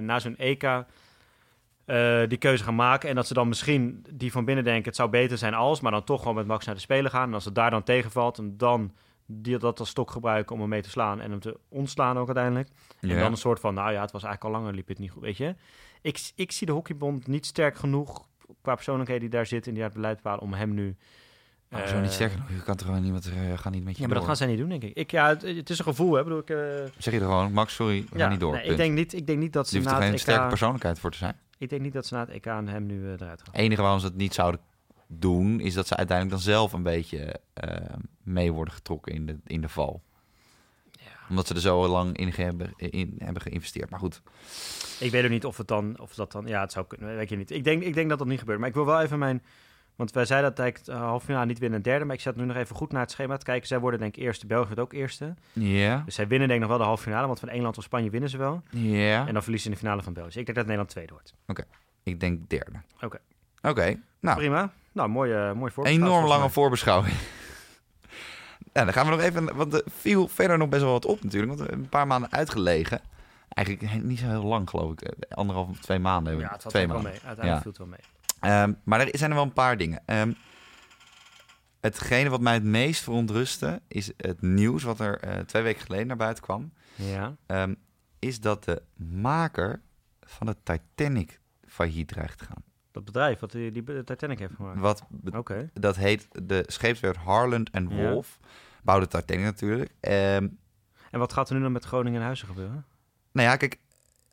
na 0.00 0.18
zo'n 0.18 0.36
EK 0.36 0.84
eh, 1.86 2.22
die 2.28 2.38
keuze 2.38 2.64
gaan 2.64 2.74
maken 2.74 3.08
en 3.08 3.14
dat 3.14 3.26
ze 3.26 3.34
dan 3.34 3.48
misschien 3.48 4.04
die 4.12 4.32
van 4.32 4.44
binnen 4.44 4.64
denken, 4.64 4.84
het 4.84 4.96
zou 4.96 5.10
beter 5.10 5.38
zijn 5.38 5.54
als, 5.54 5.80
maar 5.80 5.92
dan 5.92 6.04
toch 6.04 6.20
gewoon 6.20 6.34
met 6.34 6.46
Max 6.46 6.66
naar 6.66 6.74
de 6.74 6.80
Spelen 6.80 7.10
gaan. 7.10 7.28
En 7.28 7.34
als 7.34 7.44
het 7.44 7.54
daar 7.54 7.70
dan 7.70 7.82
tegenvalt, 7.82 8.38
en 8.38 8.56
dan 8.56 8.92
die, 9.26 9.58
dat 9.58 9.78
als 9.80 9.88
stok 9.88 10.10
gebruiken 10.10 10.54
om 10.54 10.60
hem 10.60 10.68
mee 10.70 10.82
te 10.82 10.90
slaan 10.90 11.20
en 11.20 11.30
hem 11.30 11.40
te 11.40 11.58
ontslaan 11.68 12.18
ook 12.18 12.26
uiteindelijk. 12.26 12.68
En 13.00 13.08
Ja. 13.08 13.18
dan 13.18 13.30
een 13.30 13.36
soort 13.36 13.60
van, 13.60 13.74
nou 13.74 13.92
ja, 13.92 14.00
het 14.00 14.12
was 14.12 14.22
eigenlijk 14.22 14.54
al 14.54 14.60
langer, 14.60 14.76
liep 14.76 14.88
het 14.88 14.98
niet 14.98 15.10
goed, 15.10 15.22
weet 15.22 15.36
je. 15.36 15.54
Ik, 16.02 16.30
ik 16.34 16.52
zie 16.52 16.66
de 16.66 16.72
hockeybond 16.72 17.26
niet 17.26 17.46
sterk 17.46 17.76
genoeg 17.76 18.26
qua 18.62 18.74
persoonlijkheden 18.74 19.22
die 19.22 19.30
daar 19.30 19.46
zitten 19.46 19.68
en 19.68 19.74
die 19.74 19.82
uit 19.82 19.92
het 19.92 20.02
beleid 20.02 20.22
bepalen 20.22 20.42
om 20.42 20.52
hem 20.52 20.74
nu... 20.74 20.96
Eh, 21.82 21.88
zo 21.88 22.00
niet 22.00 22.12
zeggen, 22.12 22.44
je 22.48 22.62
kan 22.62 22.76
toch 22.76 22.86
gewoon 22.86 23.02
niemand 23.02 23.26
uh, 23.26 23.58
gaan 23.58 23.72
niet 23.72 23.84
met 23.84 23.96
je 23.96 24.02
Ja, 24.02 24.08
maar 24.08 24.16
dat 24.16 24.26
gaan 24.26 24.36
zij 24.36 24.46
niet 24.46 24.58
doen, 24.58 24.68
denk 24.68 24.82
ik. 24.82 24.96
ik 24.96 25.10
ja, 25.10 25.28
het, 25.28 25.42
het 25.42 25.70
is 25.70 25.78
een 25.78 25.84
gevoel, 25.84 26.14
hè. 26.14 26.22
Bedoel, 26.22 26.38
ik, 26.38 26.50
eh, 26.50 26.56
Zeg 26.98 27.14
je 27.14 27.20
er 27.20 27.26
gewoon, 27.26 27.52
Max, 27.52 27.74
sorry, 27.74 28.06
we 28.10 28.18
ja, 28.18 28.22
gaan 28.22 28.30
niet 28.30 28.40
door. 28.40 28.52
nee, 28.52 28.64
ik, 28.64 28.76
denk 28.76 28.94
niet, 28.94 29.12
ik 29.12 29.26
denk 29.26 29.38
niet 29.38 29.52
dat 29.52 29.70
Je 29.70 29.70
ze 29.70 29.88
hoeft 29.88 30.00
er 30.00 30.02
geen 30.02 30.18
sterke 30.18 30.48
persoonlijkheid 30.48 30.98
voor 30.98 31.10
te 31.10 31.16
zijn. 31.18 31.36
Ik 31.58 31.68
denk 31.68 31.82
niet 31.82 31.92
dat 31.92 32.06
ze 32.06 32.14
na 32.14 32.20
het 32.20 32.28
EK 32.28 32.46
aan 32.46 32.68
hem 32.68 32.86
nu 32.86 33.04
eh, 33.04 33.12
eruit 33.12 33.20
gaan. 33.42 33.52
Het 33.52 33.60
enige 33.60 33.82
waarom 33.82 34.00
ze 34.00 34.06
het 34.06 34.16
niet 34.16 34.34
zouden 34.34 34.60
doen, 35.06 35.60
is 35.60 35.74
dat 35.74 35.86
ze 35.86 35.96
uiteindelijk 35.96 36.36
dan 36.36 36.52
zelf 36.52 36.72
een 36.72 36.82
beetje 36.82 37.40
eh, 37.54 37.76
mee 38.22 38.52
worden 38.52 38.74
getrokken 38.74 39.12
in 39.12 39.26
de, 39.26 39.36
in 39.46 39.60
de 39.60 39.68
val. 39.68 40.02
Omdat 41.28 41.46
ze 41.46 41.54
er 41.54 41.60
zo 41.60 41.86
lang 41.88 42.16
in, 42.16 42.28
hebben, 42.28 42.72
in 42.76 43.14
hebben 43.18 43.42
geïnvesteerd. 43.42 43.90
Maar 43.90 43.98
goed, 43.98 44.22
Ik 44.98 45.10
weet 45.10 45.24
ook 45.24 45.30
niet 45.30 45.44
of 45.44 45.56
het 45.56 45.68
dan, 45.68 45.98
of 46.00 46.14
dat 46.14 46.32
dan, 46.32 46.46
ja, 46.46 46.60
het 46.60 46.72
zou 46.72 46.86
kunnen, 46.86 47.16
weet 47.16 47.28
je 47.28 47.36
niet. 47.36 47.50
Ik 47.50 47.64
denk, 47.64 47.82
ik 47.82 47.94
denk 47.94 48.08
dat 48.08 48.18
dat 48.18 48.26
niet 48.26 48.38
gebeurt. 48.38 48.58
Maar 48.58 48.68
ik 48.68 48.74
wil 48.74 48.86
wel 48.86 49.00
even 49.00 49.18
mijn, 49.18 49.42
want 49.96 50.10
wij 50.12 50.24
zeiden 50.24 50.50
dat 50.50 50.58
eigenlijk 50.58 50.98
uh, 50.98 51.06
half 51.06 51.24
finale 51.24 51.46
niet 51.46 51.58
winnen, 51.58 51.82
derde. 51.82 52.04
Maar 52.04 52.14
ik 52.14 52.20
zat 52.20 52.36
nu 52.36 52.44
nog 52.44 52.56
even 52.56 52.76
goed 52.76 52.92
naar 52.92 53.00
het 53.00 53.10
schema 53.10 53.36
te 53.36 53.44
kijken. 53.44 53.66
Zij 53.68 53.78
worden 53.78 54.00
denk 54.00 54.16
ik 54.16 54.22
eerste, 54.22 54.46
België 54.46 54.66
wordt 54.66 54.80
ook 54.80 54.92
eerste. 54.92 55.34
ja, 55.52 56.02
Dus 56.04 56.14
zij 56.14 56.26
winnen 56.28 56.48
denk 56.48 56.60
ik 56.62 56.68
nog 56.68 56.76
wel 56.76 56.84
de 56.86 56.90
halve 56.92 57.02
finale, 57.02 57.26
want 57.26 57.38
van 57.38 57.48
Engeland 57.48 57.78
of 57.78 57.84
Spanje 57.84 58.10
winnen 58.10 58.30
ze 58.30 58.36
wel. 58.36 58.62
ja. 58.70 59.26
En 59.26 59.32
dan 59.32 59.42
verliezen 59.42 59.58
ze 59.60 59.66
in 59.68 59.70
de 59.74 59.76
finale 59.76 60.02
van 60.02 60.12
België. 60.12 60.38
Ik 60.38 60.44
denk 60.44 60.56
dat 60.56 60.64
Nederland 60.66 60.88
tweede 60.88 61.12
wordt. 61.12 61.34
Ik 62.02 62.20
denk 62.20 62.48
derde. 62.48 62.72
Oké. 63.00 63.18
Oké, 63.62 64.00
nou, 64.20 64.36
Prima. 64.36 64.72
Nou, 64.92 65.08
mooi, 65.08 65.32
uh, 65.32 65.52
mooi 65.52 65.72
voorbeeld. 65.72 65.96
enorm 65.96 66.24
lange 66.26 66.50
voorbeschouwing. 66.50 67.14
ja, 68.72 68.84
dan 68.84 68.92
gaan 68.92 69.04
we 69.04 69.10
nog 69.10 69.20
even, 69.20 69.56
want 69.56 69.72
er 69.74 69.82
viel 69.86 70.28
verder 70.28 70.58
nog 70.58 70.68
best 70.68 70.82
wel 70.82 70.92
wat 70.92 71.04
op 71.04 71.22
natuurlijk. 71.22 71.46
Want 71.46 71.58
we 71.58 71.66
hebben 71.66 71.84
een 71.84 71.90
paar 71.90 72.06
maanden 72.06 72.32
uitgelegen. 72.32 73.00
Eigenlijk 73.48 74.02
niet 74.04 74.18
zo 74.18 74.26
heel 74.26 74.42
lang, 74.44 74.70
geloof 74.70 74.92
ik. 74.92 75.14
Anderhalf 75.28 75.68
of 75.68 75.78
twee 75.80 75.98
maanden. 75.98 76.38
Ja, 76.38 76.42
het 76.52 76.62
valt 76.62 76.74
twee 76.74 76.82
ook 76.84 76.92
wel 76.92 77.02
maanden. 77.02 77.20
mee. 77.20 77.26
Uiteindelijk 77.28 77.56
Ja. 77.56 77.60
viel 77.62 77.70
het 77.70 77.78
wel 77.78 77.86
mee. 77.86 78.00
Ehm, 78.46 78.72
maar 78.84 79.00
er 79.00 79.08
zijn 79.18 79.30
er 79.30 79.36
wel 79.36 79.44
een 79.46 79.52
paar 79.52 79.76
dingen. 79.76 80.02
Ehm, 80.06 80.32
hetgene 81.80 82.28
wat 82.28 82.40
mij 82.40 82.54
het 82.54 82.64
meest 82.64 83.02
verontrustte 83.02 83.82
is 83.88 84.12
het 84.16 84.42
nieuws 84.42 84.82
wat 84.82 85.00
er 85.00 85.18
eh, 85.20 85.38
twee 85.38 85.62
weken 85.62 85.82
geleden 85.82 86.06
naar 86.06 86.16
buiten 86.16 86.42
kwam. 86.44 86.72
Ja. 86.94 87.36
Ehm, 87.46 87.74
is 88.18 88.40
dat 88.40 88.64
de 88.64 88.82
maker 88.96 89.80
van 90.20 90.46
de 90.46 90.56
Titanic 90.62 91.40
failliet 91.66 92.08
dreigt 92.08 92.38
te 92.38 92.44
gaan. 92.44 92.62
Dat 92.90 93.04
bedrijf 93.04 93.38
wat 93.38 93.50
die, 93.52 93.70
die 93.72 94.04
Titanic 94.04 94.38
heeft 94.38 94.54
gemaakt. 94.54 94.80
Wat 94.80 95.02
Oké. 95.32 95.70
dat 95.74 95.96
heet 95.96 96.28
de 96.42 96.64
scheepswerf 96.66 97.16
Harland 97.16 97.70
en 97.70 97.88
Ja. 97.88 98.10
Wolf. 98.10 98.38
Bouwde 98.82 99.06
Titanic 99.08 99.44
natuurlijk. 99.44 99.90
En 100.00 100.58
wat 101.10 101.32
gaat 101.32 101.48
er 101.48 101.54
nu 101.56 101.62
dan 101.62 101.72
met 101.72 101.84
Groningen 101.84 102.18
en 102.18 102.24
Huizen 102.24 102.46
gebeuren? 102.48 102.84
nou 103.32 103.48
ja, 103.48 103.56
kijk, 103.56 103.78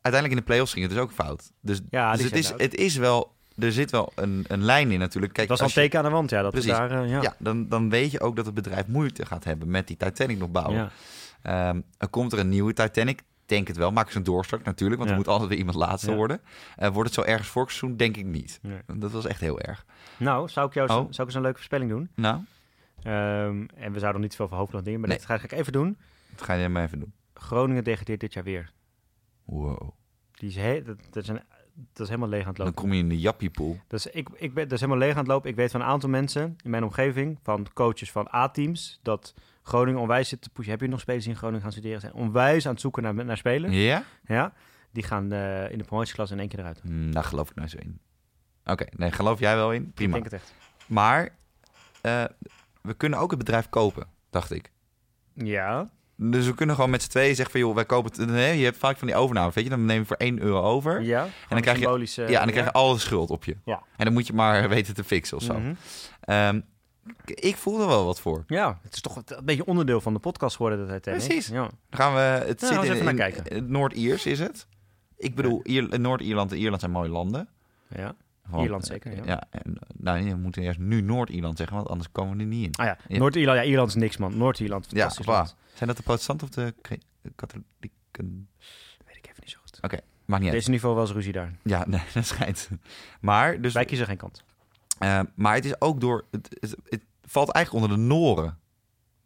uiteindelijk 0.00 0.30
in 0.32 0.36
de 0.36 0.42
play-offs 0.42 0.72
ging 0.72 0.84
het 0.84 0.94
dus 0.94 1.02
ook 1.02 1.12
fout. 1.12 1.52
Dus, 1.60 1.80
Ja, 1.90 2.12
dus 2.12 2.22
het, 2.24 2.34
is, 2.34 2.48
het 2.56 2.74
is 2.74 2.96
wel, 2.96 3.33
er 3.58 3.72
zit 3.72 3.90
wel 3.90 4.12
een, 4.14 4.44
een 4.48 4.62
lijn 4.62 4.90
in 4.90 4.98
natuurlijk. 4.98 5.32
Kijk, 5.32 5.48
dat 5.48 5.58
was 5.58 5.66
al 5.76 5.82
een 5.82 5.82
teken 5.88 5.98
aan 5.98 6.04
de 6.04 6.10
wand, 6.10 6.30
ja. 6.30 6.42
Dat 6.42 6.50
Precies. 6.50 6.70
daar, 6.70 7.02
eh, 7.02 7.08
ja. 7.10 7.22
Ja, 7.22 7.34
dan, 7.38 7.68
dan 7.68 7.90
weet 7.90 8.10
je 8.10 8.20
ook 8.20 8.36
dat 8.36 8.44
het 8.46 8.54
bedrijf 8.54 8.86
moeite 8.86 9.26
gaat 9.26 9.44
hebben 9.44 9.70
met 9.70 9.86
die 9.86 9.96
Titanic 9.96 10.38
nog 10.38 10.50
bouwen. 10.50 10.74
Ja. 10.76 10.90
Ehm, 11.68 11.80
er 11.98 12.08
komt 12.08 12.32
er 12.32 12.38
een 12.38 12.48
nieuwe 12.48 12.72
Titanic. 12.72 13.22
Denk 13.46 13.68
het 13.68 13.76
wel. 13.76 13.92
Maken 13.92 14.12
ze 14.12 14.18
een 14.18 14.24
doorstart 14.24 14.64
natuurlijk, 14.64 14.96
want 14.98 15.10
Ja. 15.10 15.16
er 15.16 15.22
moet 15.22 15.30
altijd 15.32 15.48
weer 15.48 15.58
iemand 15.58 15.76
laatste 15.76 16.10
Ja. 16.10 16.16
worden. 16.16 16.40
Eh, 16.76 16.88
wordt 16.88 17.14
het 17.14 17.24
zo 17.24 17.30
ergens 17.32 17.48
voor 17.48 17.64
seizoen? 17.70 17.96
Denk 17.96 18.16
ik 18.16 18.24
niet. 18.24 18.58
Nee. 18.62 18.78
Dat 18.96 19.10
was 19.10 19.26
echt 19.26 19.40
heel 19.40 19.60
erg. 19.60 19.84
Nou, 20.16 20.48
zou 20.48 20.66
ik 20.66 20.74
jou 20.74 20.88
Oh. 20.88 20.94
zou 20.96 21.08
ik 21.12 21.18
eens 21.18 21.34
een 21.34 21.40
leuke 21.40 21.56
voorspelling 21.56 21.90
doen? 21.90 22.08
Nou, 22.14 22.40
Ehm, 23.02 23.64
en 23.74 23.92
we 23.92 23.98
zouden 23.98 24.20
niet 24.22 24.36
veel 24.36 24.48
van 24.48 24.58
hoofdland 24.58 24.84
dingen, 24.84 25.00
maar 25.00 25.08
Nee. 25.08 25.18
dit 25.18 25.26
ga 25.26 25.34
ik 25.34 25.52
even 25.52 25.72
doen. 25.72 25.98
dat 26.30 26.42
ga 26.42 26.52
je 26.54 26.68
maar 26.68 26.84
even 26.84 26.98
doen. 26.98 27.12
Groningen 27.34 27.84
degradeert 27.84 28.20
dit 28.20 28.32
jaar 28.32 28.44
weer. 28.44 28.72
Wow. 29.44 29.90
Die 30.32 30.48
is, 30.48 30.56
he- 30.56 30.82
dat, 30.82 30.96
dat, 31.10 31.22
is 31.22 31.28
een, 31.28 31.40
dat 31.74 32.00
is 32.00 32.08
helemaal 32.08 32.28
leeg 32.28 32.40
aan 32.42 32.46
het 32.48 32.56
Dan 32.56 32.66
lopen. 32.66 32.82
kom 32.82 32.92
je 32.92 32.98
in 32.98 33.08
de 33.08 33.18
jappiepool. 33.18 33.78
Dus 33.88 34.06
ik, 34.06 34.28
ik 34.34 34.54
ben, 34.54 34.64
dat 34.64 34.72
is 34.72 34.80
helemaal 34.80 35.02
leeg 35.02 35.12
aan 35.12 35.18
het 35.22 35.26
lopen. 35.26 35.50
Ik 35.50 35.56
weet 35.56 35.70
van 35.70 35.80
een 35.80 35.86
aantal 35.86 36.08
mensen 36.08 36.56
in 36.62 36.70
mijn 36.70 36.84
omgeving, 36.84 37.38
van 37.42 37.66
coaches 37.72 38.10
van 38.12 38.28
A-teams, 38.34 39.00
dat 39.02 39.34
Groningen 39.62 40.00
onwijs 40.00 40.28
zit 40.28 40.40
te 40.42 40.50
pushen. 40.50 40.72
Heb 40.72 40.80
je 40.80 40.88
nog 40.88 41.00
spelers 41.00 41.24
die 41.24 41.32
in 41.32 41.38
Groningen 41.38 41.62
gaan 41.62 41.72
studeren? 41.72 42.00
Zijn 42.00 42.12
onwijs 42.14 42.66
aan 42.66 42.72
het 42.72 42.80
zoeken 42.80 43.02
naar, 43.02 43.14
naar 43.24 43.36
spelers. 43.36 43.74
Ja? 43.76 44.04
Ja, 44.26 44.52
die 44.90 45.02
gaan 45.02 45.32
eh, 45.32 45.70
in 45.70 45.78
de 45.78 45.84
promotieklas 45.84 46.30
in 46.30 46.38
één 46.38 46.48
keer 46.48 46.58
eruit. 46.58 46.80
Hm, 46.80 47.10
daar 47.10 47.24
geloof 47.24 47.50
ik 47.50 47.54
nou 47.56 47.68
zo 47.68 47.78
in. 47.78 47.98
Oké, 48.64 48.84
nee, 48.96 49.10
geloof 49.12 49.38
jij 49.38 49.54
wel 49.56 49.72
in? 49.72 49.82
Ik 49.82 49.94
Prima. 49.94 50.12
denk 50.12 50.24
het 50.24 50.32
echt. 50.32 50.54
Maar 50.86 51.28
eh, 52.00 52.24
we 52.82 52.94
kunnen 52.94 53.18
ook 53.18 53.30
het 53.30 53.38
bedrijf 53.38 53.68
kopen, 53.68 54.06
dacht 54.30 54.50
ik. 54.50 54.72
Ja, 55.32 55.90
Dus 56.16 56.46
we 56.46 56.54
kunnen 56.54 56.74
gewoon 56.74 56.90
met 56.90 57.02
z'n 57.02 57.08
tweeën 57.10 57.34
zeggen 57.34 57.50
van... 57.50 57.60
joh, 57.60 57.74
wij 57.74 57.84
kopen 57.84 58.10
het... 58.12 58.30
Nee, 58.30 58.58
je 58.58 58.64
hebt 58.64 58.76
vaak 58.76 58.96
van 58.98 59.06
die 59.06 59.16
overname, 59.16 59.50
weet 59.54 59.64
je? 59.64 59.70
Dan 59.70 59.84
neem 59.84 59.98
je 60.00 60.06
voor 60.06 60.16
1 60.16 60.40
euro 60.42 60.60
over. 60.62 61.02
ja. 61.02 61.22
en 61.24 61.30
dan 61.48 61.60
krijg 61.60 61.78
je, 61.78 62.12
ja, 62.16 62.26
en 62.26 62.32
dan 62.44 62.50
krijg 62.50 62.64
je 62.66 62.72
al 62.72 62.92
de 62.92 62.98
schuld 62.98 63.30
op 63.30 63.44
je. 63.44 63.56
Ja. 63.64 63.82
En 63.96 64.04
dan 64.04 64.14
moet 64.14 64.26
je 64.26 64.32
maar 64.32 64.68
weten 64.68 64.94
te 64.94 65.04
fixen 65.04 65.36
of 65.36 65.42
zo. 65.42 65.58
Mhm. 65.58 65.74
Ehm, 66.20 66.60
ik 67.24 67.56
voel 67.56 67.80
er 67.80 67.86
wel 67.86 68.04
wat 68.04 68.20
voor. 68.20 68.44
Ja, 68.46 68.78
het 68.82 68.94
is 68.94 69.00
toch 69.00 69.16
een 69.16 69.44
beetje 69.44 69.66
onderdeel 69.66 70.00
van 70.00 70.12
de 70.14 70.18
podcast 70.20 70.56
geworden, 70.56 70.86
dat 70.86 70.96
Titanic. 70.96 71.24
Precies. 71.26 71.46
Ja. 71.48 71.60
Dan 71.62 71.70
gaan 71.90 72.14
we... 72.14 72.20
Het 72.20 72.60
Ja, 72.60 72.66
zit 72.66 72.68
gaan 72.76 72.80
we 72.80 72.86
in, 72.86 72.92
even 72.92 73.04
naar 73.04 73.14
kijken. 73.30 73.70
Noord-Iers 73.70 74.26
is 74.26 74.38
het. 74.38 74.66
Ik 75.16 75.34
bedoel, 75.34 75.60
Ier- 75.64 76.00
Noord-Ierland 76.00 76.52
en 76.52 76.58
Ierland 76.58 76.80
zijn 76.80 76.92
mooie 76.92 77.08
landen. 77.10 77.48
ja. 77.88 78.14
Want, 78.48 78.62
Ierland 78.62 78.84
zeker, 78.86 79.24
ja. 79.26 79.42
en, 79.50 79.76
nou, 79.96 80.18
je 80.18 80.34
moet 80.34 80.56
eerst 80.56 80.78
nu 80.78 81.00
Noord-Ierland 81.00 81.56
zeggen, 81.58 81.76
want 81.76 81.88
anders 81.88 82.08
komen 82.12 82.36
we 82.36 82.42
er 82.42 82.48
niet 82.48 82.64
in. 82.64 82.74
Ah 82.74 82.86
ja, 82.86 82.98
Ja. 83.08 83.18
Noord-Ierland. 83.18 83.58
Ja, 83.58 83.64
Ierland 83.64 83.88
is 83.88 83.94
niks, 83.94 84.16
man. 84.16 84.36
Noord-Ierland, 84.36 84.84
Ja, 84.84 84.90
fantastisch 84.90 85.26
waar. 85.26 85.36
land. 85.36 85.56
Zijn 85.74 85.88
dat 85.88 85.96
de 85.96 86.02
protestanten 86.02 86.46
of 86.48 86.54
de 86.54 86.74
katholieken? 87.36 88.48
Weet 89.06 89.16
ik 89.16 89.24
even 89.26 89.40
niet 89.40 89.50
zo 89.50 89.58
goed. 89.60 89.80
Maakt 90.26 90.42
niet 90.42 90.50
Er 90.52 90.56
uit. 90.56 90.64
geval 90.64 90.94
wel 90.94 91.02
eens 91.04 91.12
ruzie 91.12 91.32
daar. 91.32 91.52
Ja, 91.62 91.84
nee, 91.88 92.00
dat 92.14 92.26
schijnt. 92.26 92.68
Maar, 93.20 93.60
dus, 93.60 93.72
Wij 93.72 93.84
kiezen 93.84 94.06
geen 94.06 94.16
kant. 94.16 94.44
eh, 94.98 95.20
maar 95.34 95.54
het 95.54 95.64
is 95.64 95.80
ook 95.80 96.00
door... 96.00 96.24
Het, 96.30 96.56
het, 96.60 96.76
het 96.88 97.02
valt 97.22 97.50
eigenlijk 97.50 97.84
onder 97.84 97.98
de 97.98 98.04
Noren. 98.04 98.58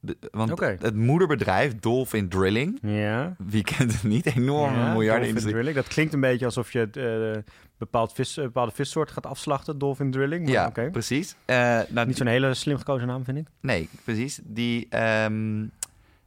De, 0.00 0.16
want 0.30 0.50
Oké. 0.52 0.76
het 0.80 0.94
moederbedrijf 0.94 1.78
Dolphin 1.78 2.28
Drilling... 2.28 2.78
Ja. 2.82 3.34
Wie 3.38 3.64
kent 3.64 3.92
het 3.92 4.02
niet? 4.02 4.26
Enorme 4.26 4.76
ja, 4.78 4.92
miljarden 4.92 5.28
industrie. 5.28 5.54
drilling. 5.54 5.76
Dat 5.76 5.88
klinkt 5.88 6.12
een 6.14 6.20
beetje 6.20 6.44
alsof 6.44 6.72
je 6.72 6.90
eh 6.90 7.52
bepaald 7.78 8.12
vis, 8.12 8.36
een 8.36 8.44
bepaalde 8.44 8.72
vissoort 8.72 9.10
gaat 9.10 9.26
afslachten. 9.26 9.78
Dolphin 9.78 10.10
drilling. 10.10 10.42
Maar 10.44 10.52
Ja, 10.52 10.90
precies. 10.90 11.36
Eh, 11.44 11.56
nou, 11.88 12.06
Niet 12.06 12.16
zo'n 12.16 12.26
hele 12.26 12.54
slim 12.54 12.76
gekozen 12.78 13.06
naam, 13.06 13.24
vind 13.24 13.38
ik. 13.38 13.46
Nee, 13.60 13.88
precies. 14.04 14.40
Die 14.44 14.86
ehm 14.90 15.66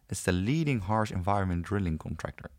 is 0.07 0.23
de 0.23 0.31
leading 0.33 0.83
harsh 0.83 1.11
environment 1.11 1.65
drilling 1.65 1.97
contractor. 1.99 2.49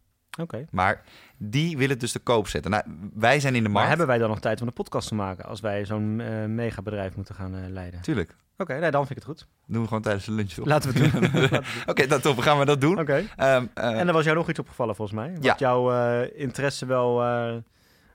Oké. 0.41 0.65
Maar 0.71 1.03
die 1.37 1.75
willen 1.77 1.91
het 1.91 2.01
dus 2.01 2.13
te 2.13 2.19
koop 2.19 2.49
zetten. 2.49 2.71
Nou, 2.71 2.85
wij 3.15 3.41
zijn 3.41 3.55
in 3.55 3.59
de 3.63 3.69
Maar 3.69 3.73
markt. 3.73 3.89
hebben 3.89 4.07
wij 4.07 4.19
dan 4.19 4.29
nog 4.29 4.41
tijd 4.41 4.61
om 4.61 4.67
de 4.67 4.73
podcast 4.73 5.09
te 5.09 5.15
maken 5.15 5.45
als 5.45 5.61
wij 5.61 5.85
zo'n 5.85 6.21
eh 6.21 6.45
megabedrijf 6.45 7.17
moeten 7.17 7.35
gaan 7.35 7.55
eh, 7.57 7.69
leiden? 7.69 8.01
Tuurlijk. 8.01 8.37
Oké, 8.57 8.79
nee, 8.79 8.91
dan 8.91 9.07
vind 9.07 9.19
ik 9.21 9.27
het 9.27 9.37
goed. 9.39 9.47
Doen 9.67 9.81
we 9.83 9.87
gewoon 9.89 10.03
tijdens 10.03 10.25
de 10.25 10.33
lunch. 10.33 10.59
op. 10.59 10.67
Laten 10.73 10.93
we 10.93 11.01
het 11.01 11.13
doen. 11.51 11.61
Oké, 11.87 12.07
dat 12.07 12.23
top. 12.23 12.39
Gaan 12.39 12.59
we 12.59 12.65
dat 12.65 12.81
doen. 12.81 12.99
Oké. 12.99 13.25
Ehm, 13.37 13.67
eh, 13.75 14.01
En 14.01 14.07
er 14.07 14.13
was 14.13 14.25
jou 14.25 14.37
nog 14.37 14.49
iets 14.49 14.59
opgevallen 14.59 14.95
volgens 14.97 15.19
mij. 15.19 15.33
Wat 15.35 15.45
Ja. 15.45 15.55
jouw 15.59 15.93
eh, 15.93 16.41
interesse 16.41 16.87
wel 16.87 17.23
eh, 17.23 17.55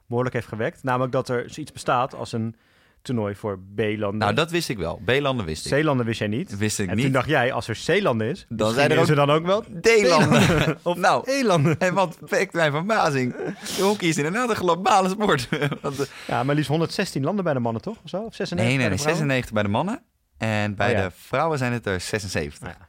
behoorlijk 0.07 0.35
heeft 0.35 0.47
gewekt. 0.47 0.83
Namelijk 0.83 1.11
dat 1.11 1.29
er 1.29 1.43
zoiets 1.49 1.71
bestaat 1.71 2.13
als 2.15 2.31
een 2.31 2.55
toernooi 3.01 3.35
voor 3.35 3.59
B-landen. 3.75 4.17
nou, 4.17 4.33
dat 4.33 4.51
wist 4.51 4.69
ik 4.69 4.77
wel. 4.77 5.01
B-landen 5.05 5.45
wist 5.45 5.65
ik. 5.65 5.71
Zeelanden 5.71 6.05
wist 6.05 6.19
jij 6.19 6.27
niet. 6.27 6.57
Wist 6.57 6.79
ik 6.79 6.89
en 6.89 6.95
niet. 6.95 7.03
toen 7.03 7.13
dacht 7.13 7.27
jij, 7.27 7.51
als 7.51 7.67
er 7.67 7.75
zeelanden 7.75 8.27
is, 8.27 8.45
Dan 8.49 8.73
zijn 8.73 8.91
er 8.91 8.97
is 8.97 9.09
er 9.09 9.15
dan 9.15 9.29
ook 9.29 9.45
wel 9.45 9.61
D-landen. 9.81 10.77
of 10.83 10.97
nou, 10.97 11.31
E-landen. 11.31 11.79
en 11.79 11.93
wat 11.93 12.17
wekt 12.29 12.53
mijn 12.53 12.71
verbazing. 12.71 13.35
De 13.35 13.81
hockey 13.83 14.07
is 14.07 14.17
inderdaad 14.17 14.49
een 14.49 14.55
globale 14.55 15.09
sport. 15.09 15.49
Want, 15.81 15.99
eh, 15.99 16.05
Ja, 16.27 16.43
maar 16.43 16.55
liefst 16.55 16.69
116 16.69 17.23
landen 17.23 17.43
bij 17.43 17.53
de 17.53 17.59
mannen, 17.59 17.81
toch? 17.81 17.97
Of 18.03 18.09
zo? 18.09 18.17
Of 18.21 18.35
96 18.35 18.57
nee, 18.57 18.67
nee, 18.67 18.77
bij 18.77 18.87
nee. 18.87 18.97
de 18.97 19.03
vrouwen? 19.03 19.27
96 19.27 19.53
bij 19.53 19.63
de 19.63 19.69
mannen. 19.69 20.01
En 20.37 20.75
bij 20.75 20.91
Oh, 20.91 20.97
ja. 20.97 21.03
de 21.03 21.11
vrouwen 21.15 21.57
zijn 21.57 21.73
het 21.73 21.85
er 21.85 21.99
76. 22.01 22.59
Nou 22.61 22.73
ja, 22.79 22.87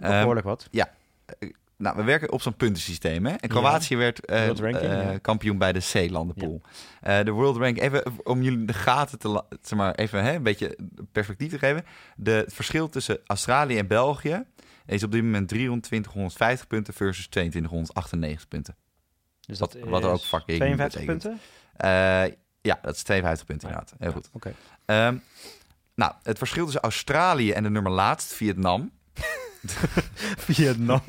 nou, 0.00 0.12
Ehm, 0.12 0.18
behoorlijk 0.20 0.46
wat. 0.46 0.68
Nou, 1.76 1.96
we 1.96 2.02
werken 2.02 2.32
op 2.32 2.42
zo'n 2.42 2.54
puntensysteem. 2.56 3.26
Hè? 3.26 3.32
En 3.34 3.48
Kroatië 3.48 3.96
werd 3.96 4.24
eh, 4.24 4.46
ranking, 4.46 4.76
eh, 4.76 5.12
ja. 5.12 5.18
kampioen 5.18 5.58
bij 5.58 5.72
de 5.72 5.80
C-landenpool. 5.92 6.60
Eh, 7.00 7.24
de 7.24 7.30
World 7.30 7.56
Rank, 7.56 7.78
even 7.78 8.02
om 8.26 8.42
jullie 8.42 8.64
de 8.64 8.72
gaten 8.72 9.18
te 9.18 9.42
zeg 9.62 9.78
maar, 9.78 9.94
even 9.94 10.22
hè, 10.24 10.34
een 10.34 10.42
beetje 10.42 10.78
perspectief 11.12 11.50
te 11.50 11.58
geven. 11.58 11.84
De, 12.16 12.30
het 12.30 12.54
verschil 12.54 12.88
tussen 12.88 13.18
Australië 13.26 13.78
en 13.78 13.86
België 13.86 14.44
is 14.86 15.02
op 15.02 15.12
dit 15.12 15.22
moment 15.22 15.48
2350 15.48 16.66
punten 16.66 16.94
versus 16.94 17.26
2298 17.26 18.48
punten. 18.48 18.76
Dus 19.46 19.58
wat- 19.58 19.72
dat 19.72 19.82
wat 19.88 20.02
er 20.04 20.12
is 20.12 20.14
ook 20.14 20.24
fucking 20.24 20.58
52 20.58 21.00
betekent. 21.00 21.22
punten? 21.22 22.36
Ja, 22.60 22.78
dat 22.82 22.94
is 22.94 23.02
52 23.02 23.46
punten 23.46 23.68
Ja. 23.68 23.74
inderdaad. 23.74 23.98
Heel 24.00 24.12
goed. 24.12 24.28
Oké. 24.32 24.54
Ehm, 24.84 25.16
nou, 25.94 26.12
het 26.22 26.38
verschil 26.38 26.64
tussen 26.64 26.82
Australië 26.82 27.52
en 27.52 27.62
de 27.62 27.70
nummer 27.70 27.92
laatst, 27.92 28.32
Vietnam, 28.32 28.90
Vietnam. 30.46 31.02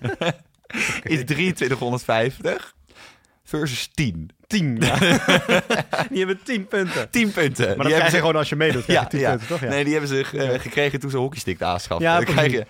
is 1.02 1.24
2350 1.24 2.74
versus 3.44 3.88
10. 3.94 4.30
10. 4.46 4.76
Ja. 4.80 4.98
Die 6.10 6.18
hebben 6.18 6.38
10 6.44 6.66
punten. 6.68 7.10
10 7.10 7.30
punten. 7.32 7.66
Maar 7.66 7.76
dat 7.76 7.76
Die 7.76 7.76
krijg 7.76 7.86
je 7.86 7.92
hebben 7.94 8.10
ze- 8.10 8.16
gewoon 8.16 8.36
als 8.36 8.48
je 8.48 8.56
meedoet. 8.56 8.84
krijg 8.84 8.98
je 8.98 9.04
Ja, 9.04 9.10
10 9.10 9.20
ja. 9.20 9.28
punten, 9.30 9.46
toch? 9.48 9.60
Ja. 9.60 9.68
Nee, 9.68 9.84
die 9.84 9.92
hebben 9.92 10.10
ze 10.10 10.24
gekregen 10.60 11.00
toen 11.00 11.10
ze 11.10 11.16
hockeystick 11.16 11.62
aanschaften. 11.62 12.06
Ja, 12.06 12.14
Dan 12.16 12.24
krijg 12.24 12.38
precies. 12.50 12.58
je, 12.58 12.66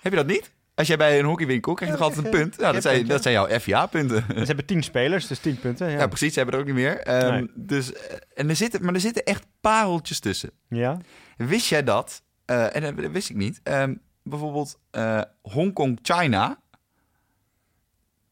heb 0.00 0.12
je 0.12 0.18
dat 0.18 0.26
niet? 0.26 0.52
Als 0.74 0.86
jij 0.86 0.96
bij 0.96 1.18
een 1.18 1.24
hockeywinkel 1.24 1.74
krijg 1.74 1.90
je 1.92 1.96
toch 1.98 2.06
altijd 2.06 2.24
een 2.24 2.30
punt? 2.30 2.58
Nou, 2.58 2.72
dat, 2.72 2.82
zijn, 2.82 3.06
dat 3.06 3.22
zijn 3.22 3.34
jouw 3.34 3.60
FIA-punten. 3.60 4.24
Ze 4.28 4.44
hebben 4.44 4.64
10 4.64 4.82
spelers, 4.82 5.26
dus 5.26 5.38
10 5.38 5.58
punten. 5.58 5.90
Ja. 5.90 5.98
Ja. 5.98 6.06
precies. 6.06 6.32
Ze 6.32 6.38
hebben 6.38 6.54
er 6.54 6.60
ook 6.60 6.66
niet 6.74 6.76
meer. 6.84 6.98
Ehm, 6.98 7.32
Nee. 7.32 7.50
dus, 7.54 7.92
eh, 7.92 8.16
en 8.34 8.48
er 8.48 8.56
zitten, 8.56 8.84
maar 8.84 8.94
er 8.94 9.00
zitten 9.00 9.24
echt 9.24 9.46
pareltjes 9.60 10.18
tussen. 10.20 10.50
ja. 10.68 10.98
Wist 11.36 11.66
jij 11.68 11.84
dat? 11.84 12.22
eh, 12.44 12.76
en 12.76 12.96
dat 12.96 13.10
wist 13.10 13.30
ik 13.30 13.36
niet. 13.36 13.60
ehm, 13.62 13.94
bijvoorbeeld 14.24 14.78
eh 14.90 15.20
Hongkong, 15.42 15.98
China. 16.02 16.58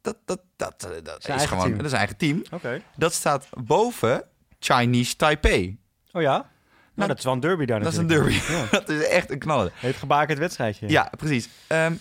Dat, 0.01 0.17
dat, 0.25 0.41
dat, 0.57 0.85
eh, 0.85 0.91
dat 1.03 1.29
is, 1.29 1.45
gewoon 1.45 1.65
team. 1.65 1.77
dat 1.77 1.87
is 1.87 1.93
een 1.93 1.99
eigen 1.99 2.17
team. 2.17 2.43
Oké. 2.51 2.83
Dat 2.97 3.13
staat 3.13 3.49
boven 3.65 4.25
Chinese 4.59 5.17
Taipei. 5.17 5.79
Oh 6.13 6.23
ja? 6.23 6.51
Nou, 6.95 7.09
dat 7.09 7.19
is 7.19 7.25
wel 7.25 7.33
een 7.33 7.41
derby 7.41 7.65
daar 7.65 7.81
Dat 7.81 7.93
is 7.93 7.99
een 7.99 8.07
derby. 8.07 8.41
Ja. 8.49 8.67
dat 8.79 8.89
is 8.89 9.07
echt 9.07 9.31
een 9.31 9.39
knaller. 9.39 9.73
Heet 9.75 9.97
gebakerd 9.97 10.39
wedstrijdje. 10.39 10.89
Ja, 10.89 11.11
precies. 11.17 11.49
Ehm, 11.67 11.95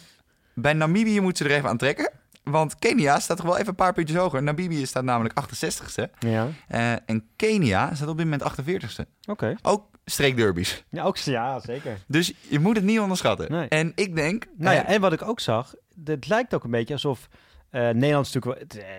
bij 0.53 0.73
Namibië 0.73 1.19
moeten 1.19 1.45
ze 1.45 1.51
er 1.51 1.57
even 1.57 1.69
aan 1.69 1.77
trekken. 1.77 2.11
Want 2.43 2.75
Kenia 2.79 3.19
staat 3.19 3.37
toch 3.37 3.45
wel 3.45 3.55
even 3.55 3.67
een 3.67 3.75
paar 3.75 3.93
puntjes 3.93 4.17
hoger. 4.17 4.43
Namibië 4.43 4.85
staat 4.85 5.03
namelijk 5.03 5.33
68ste. 5.33 6.09
Ja. 6.19 6.47
Eh, 6.67 6.91
en 6.91 7.29
Kenia 7.35 7.95
staat 7.95 8.07
op 8.07 8.17
dit 8.17 8.29
moment 8.29 8.43
48ste. 8.43 9.05
Oké. 9.25 9.55
Ook 9.61 9.90
streekderbies. 10.05 10.83
Ja, 10.89 11.03
ook, 11.03 11.17
ja, 11.17 11.59
zeker. 11.59 11.97
Dus 12.07 12.33
je 12.47 12.59
moet 12.59 12.75
het 12.75 12.85
niet 12.85 12.99
onderschatten. 12.99 13.51
Nee. 13.51 13.67
En 13.67 13.91
ik 13.95 14.15
denk... 14.15 14.45
Nou 14.57 14.75
ja, 14.75 14.85
eh, 14.85 14.95
en 14.95 15.01
wat 15.01 15.13
ik 15.13 15.21
ook 15.21 15.39
zag, 15.39 15.73
het 16.05 16.27
lijkt 16.27 16.53
ook 16.53 16.63
een 16.63 16.71
beetje 16.71 16.93
alsof 16.93 17.27
eh, 17.69 17.81
Nederland 17.81 18.27
is 18.27 18.33
natuurlijk 18.33 18.73
wel 18.73 18.83
eh, 18.83 18.89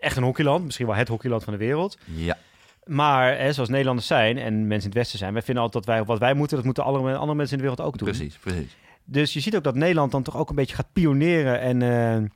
echt 0.00 0.16
een 0.16 0.22
hockeyland, 0.22 0.64
misschien 0.64 0.86
wel 0.86 0.94
het 0.94 1.08
hockeyland 1.08 1.44
van 1.44 1.52
de 1.52 1.58
wereld. 1.58 1.98
ja, 2.04 2.36
Maar 2.84 3.38
hè, 3.38 3.52
zoals 3.52 3.68
Nederlanders 3.68 4.06
zijn 4.06 4.38
en 4.38 4.52
mensen 4.54 4.78
in 4.78 4.84
het 4.88 4.94
Westen 4.94 5.18
zijn, 5.18 5.32
wij 5.32 5.42
vinden 5.42 5.62
altijd 5.64 5.84
dat 5.84 5.94
wij 5.94 6.04
wat 6.04 6.18
wij 6.18 6.34
moeten, 6.34 6.56
dat 6.56 6.64
moeten 6.64 6.84
alle 6.84 6.98
andere 6.98 7.34
mensen 7.34 7.58
in 7.58 7.62
de 7.64 7.68
wereld 7.70 7.88
ook 7.88 7.98
doen. 7.98 8.08
precies, 8.08 8.36
precies. 8.36 8.76
Dus 9.04 9.32
je 9.32 9.40
ziet 9.40 9.56
ook 9.56 9.64
dat 9.64 9.74
Nederland 9.74 10.12
dan 10.12 10.22
toch 10.22 10.36
ook 10.36 10.48
een 10.50 10.56
beetje 10.56 10.74
gaat 10.74 10.92
pioneren 10.92 11.60
en, 11.60 11.82
eh, 11.82 12.30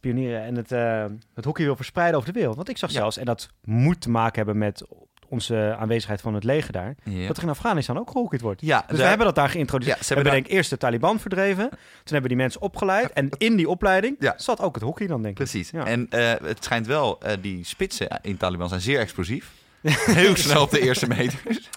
pioneren 0.00 0.42
en 0.42 0.56
het, 0.56 0.72
eh, 0.72 1.04
het 1.34 1.44
hockey 1.44 1.64
wil 1.64 1.76
verspreiden 1.76 2.16
over 2.18 2.32
de 2.32 2.38
wereld. 2.38 2.56
Want 2.56 2.68
ik 2.68 2.76
zag 2.78 2.90
Ja. 2.90 2.98
zelfs, 2.98 3.16
en 3.16 3.24
dat 3.24 3.48
moet 3.64 4.00
te 4.00 4.10
maken 4.10 4.36
hebben 4.36 4.58
met 4.58 4.84
onze 5.30 5.76
aanwezigheid 5.78 6.20
van 6.20 6.34
het 6.34 6.44
leger 6.44 6.72
daar, 6.72 6.94
Ja. 7.04 7.26
dat 7.26 7.36
er 7.36 7.42
in 7.42 7.48
Afghanistan 7.48 7.98
ook 7.98 8.10
gehockeyd 8.10 8.42
wordt. 8.42 8.60
Ja, 8.60 8.84
Dus 8.88 8.98
we 8.98 9.04
hebben 9.04 9.26
dat 9.26 9.34
daar 9.34 9.48
geïntroduceerd. 9.48 9.96
Ja, 9.98 10.02
ze 10.04 10.08
we 10.08 10.14
hebben 10.14 10.32
denk 10.32 10.46
ik 10.46 10.52
eerst 10.52 10.70
de 10.70 10.76
Taliban 10.76 11.20
verdreven. 11.20 11.68
Toen 11.68 11.78
hebben 12.04 12.28
die 12.28 12.36
mensen 12.38 12.60
opgeleid. 12.60 13.12
En 13.12 13.28
in 13.38 13.56
die 13.56 13.68
opleiding 13.68 14.16
Ja. 14.18 14.34
zat 14.36 14.60
ook 14.60 14.74
het 14.74 14.84
hockey 14.84 15.06
dan, 15.06 15.22
denk 15.22 15.38
ik. 15.38 15.44
Precies. 15.50 15.70
Ja. 15.70 15.84
En 15.86 16.06
eh, 16.10 16.32
het 16.48 16.64
schijnt 16.64 16.86
wel, 16.86 17.20
eh, 17.20 17.32
die 17.40 17.64
spitsen 17.64 18.18
in 18.22 18.36
Taliban 18.36 18.68
zijn 18.68 18.80
zeer 18.80 18.98
explosief. 18.98 19.50
Heel 20.22 20.36
snel 20.36 20.62
op 20.62 20.70
de 20.70 20.80
eerste 20.80 21.08
meters. 21.08 21.68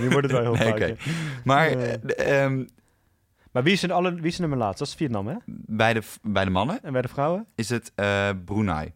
Nu 0.00 0.08
wordt 0.10 0.30
het 0.30 0.42
wel 0.42 0.54
heel 0.54 0.72
Nee, 0.74 0.88
ja. 0.88 0.94
Maar 1.44 1.66
Eh. 1.70 1.92
eh, 1.94 2.42
ehm, 2.44 2.64
Maar 3.52 3.62
wie 3.62 3.72
is, 3.72 3.82
er 3.82 3.92
alle, 3.92 4.14
wie 4.14 4.24
is 4.26 4.34
er 4.34 4.40
nummer 4.40 4.58
laatst? 4.58 4.78
Dat 4.78 4.88
is 4.88 4.94
Vietnam, 4.94 5.26
hè? 5.26 5.34
bij, 5.66 5.92
de, 5.94 6.02
bij 6.22 6.44
de 6.44 6.50
mannen 6.50 6.78
En 6.82 6.92
bij 6.92 7.02
de 7.02 7.08
vrouwen? 7.08 7.46
is 7.54 7.68
het 7.68 7.92
Brunei. 8.44 8.92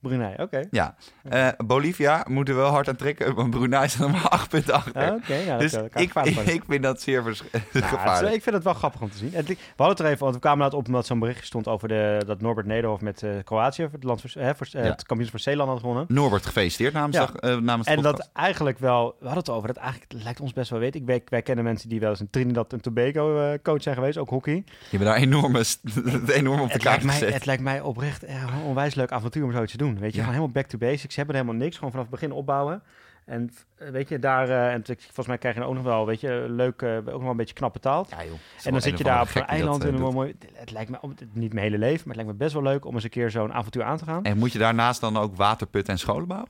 Brunei, 0.00 0.34
oké. 0.38 0.64
Ja. 0.70 0.94
Eh, 1.28 1.48
Bolivia 1.66 2.24
moet 2.28 2.48
er 2.48 2.54
wel 2.56 2.70
hard 2.70 2.88
aan 2.88 2.96
trekken, 2.96 3.34
want 3.34 3.50
Brunei 3.50 3.84
is 3.84 3.94
er 4.00 4.10
maar 4.10 4.28
acht 4.28 4.48
punten 4.48 4.74
achter. 4.74 4.94
Ah, 5.10 5.14
Oké, 5.14 5.34
ja, 5.34 5.58
dus 5.58 5.72
dat 5.72 5.84
ik, 5.94 6.12
ik 6.46 6.62
vind 6.68 6.82
dat 6.82 7.02
zeer 7.02 7.22
vers- 7.22 7.42
Nou, 7.52 7.64
is- 7.72 7.82
gevaarlijk. 7.84 8.34
ik 8.34 8.42
vind 8.42 8.54
het 8.54 8.64
wel 8.64 8.74
grappig 8.74 9.00
om 9.00 9.10
te 9.10 9.16
zien. 9.16 9.30
Het, 9.34 9.46
we 9.48 9.56
hadden 9.76 9.96
het 9.96 9.98
er 10.00 10.06
even, 10.06 10.18
want 10.22 10.34
we 10.34 10.40
kwamen 10.40 10.58
laat 10.64 10.74
op 10.74 10.86
omdat 10.86 11.06
zo'n 11.06 11.18
berichtje 11.18 11.44
stond 11.44 11.68
over 11.68 11.88
de, 11.88 12.22
dat 12.26 12.40
Norbert 12.40 12.66
Nederhof 12.66 13.00
met 13.00 13.22
eh, 13.22 13.30
Kroatië, 13.44 13.88
het, 13.92 14.04
land 14.04 14.20
voor, 14.20 14.42
hè, 14.42 14.54
voor, 14.54 14.66
eh, 14.72 14.84
Ja. 14.84 14.90
het 14.90 15.02
kampioenschap 15.06 15.40
voor 15.40 15.40
Zeeland 15.52 15.68
had 15.70 15.80
gewonnen. 15.80 16.04
Norbert, 16.08 16.46
gefeliciteerd 16.46 16.92
namens, 16.92 17.16
Ja. 17.16 17.26
dag- 17.26 17.60
namens 17.60 17.84
de 17.86 17.90
En 17.90 17.96
podcast. 17.96 18.16
dat 18.16 18.30
eigenlijk 18.32 18.78
wel, 18.78 19.06
we 19.18 19.24
hadden 19.24 19.38
het 19.44 19.50
over, 19.50 19.66
dat 19.68 19.76
eigenlijk 19.76 20.12
het 20.12 20.22
lijkt 20.22 20.40
ons 20.40 20.52
best 20.52 20.70
wel 20.70 20.78
weten. 20.80 21.00
Ik, 21.00 21.06
wij, 21.06 21.22
wij 21.28 21.42
kennen 21.42 21.64
mensen 21.64 21.88
die 21.88 22.00
wel 22.00 22.10
eens 22.10 22.20
een 22.20 22.30
Trinidad 22.30 22.72
en 22.72 22.80
Tobago 22.80 23.56
coach 23.62 23.82
zijn 23.82 23.94
geweest, 23.94 24.18
ook 24.18 24.28
hockey. 24.28 24.54
Je 24.54 24.96
hebt 24.96 25.04
daar 25.04 25.16
enorme, 25.16 25.64
st- 25.64 25.80
enorm 26.28 26.60
op 26.60 26.66
de 26.66 26.72
Het 26.72 26.82
kaart 26.82 26.82
lijkt, 26.82 27.04
mij, 27.04 27.14
gezet. 27.14 27.34
het 27.34 27.46
lijkt 27.46 27.62
mij 27.62 27.80
oprecht 27.80 28.22
een 28.28 28.36
onwijs 28.66 28.94
leuk 28.94 29.10
avontuur 29.12 29.44
om 29.44 29.52
zoiets 29.52 29.72
te 29.72 29.78
doen. 29.78 29.89
Weet 29.98 30.10
je, 30.10 30.16
Ja. 30.18 30.24
gewoon 30.24 30.34
helemaal 30.34 30.48
back 30.62 30.66
to 30.66 30.78
basics. 30.78 31.14
Ze 31.14 31.20
hebben 31.20 31.36
er 31.36 31.40
helemaal 31.42 31.62
niks, 31.64 31.76
gewoon 31.76 31.90
vanaf 31.90 32.06
het 32.10 32.20
begin 32.20 32.32
opbouwen. 32.32 32.82
En 33.24 33.50
eh, 33.76 33.88
weet 33.88 34.08
je, 34.08 34.18
daar, 34.18 34.48
eh, 34.48 34.72
en 34.72 34.82
volgens 34.84 35.26
mij 35.26 35.38
krijg 35.38 35.54
je 35.54 35.62
ook 35.64 35.74
nog 35.74 35.82
wel, 35.82 36.06
weet 36.06 36.20
je, 36.20 36.44
leuk, 36.48 36.82
eh, 36.82 36.96
ook 36.96 37.04
nog 37.06 37.20
wel 37.20 37.30
een 37.30 37.36
beetje 37.36 37.54
knappe 37.54 37.78
taal. 37.80 38.06
Ja, 38.10 38.24
joh. 38.24 38.32
En 38.64 38.72
dan 38.72 38.80
zit 38.80 38.98
je 38.98 39.04
daar 39.04 39.20
op 39.20 39.28
zo'n 39.28 39.46
eiland 39.46 39.82
en 39.84 39.94
en 39.94 40.02
een 40.02 40.12
mooi. 40.12 40.34
Het 40.52 40.70
lijkt 40.70 40.90
me 40.90 40.98
niet 41.32 41.52
mijn 41.52 41.64
hele 41.64 41.78
leven, 41.78 41.98
maar 42.08 42.16
het 42.16 42.24
lijkt 42.24 42.30
me 42.30 42.44
best 42.44 42.52
wel 42.52 42.62
leuk 42.62 42.84
om 42.84 42.94
eens 42.94 43.04
een 43.04 43.10
keer 43.10 43.30
zo'n 43.30 43.52
avontuur 43.52 43.82
aan 43.82 43.96
te 43.96 44.04
gaan. 44.04 44.24
En 44.24 44.38
moet 44.38 44.52
je 44.52 44.58
daarnaast 44.58 45.00
dan 45.00 45.16
ook 45.16 45.36
waterputten 45.36 45.92
en 45.92 45.98
scholen 45.98 46.26
bouwen? 46.28 46.48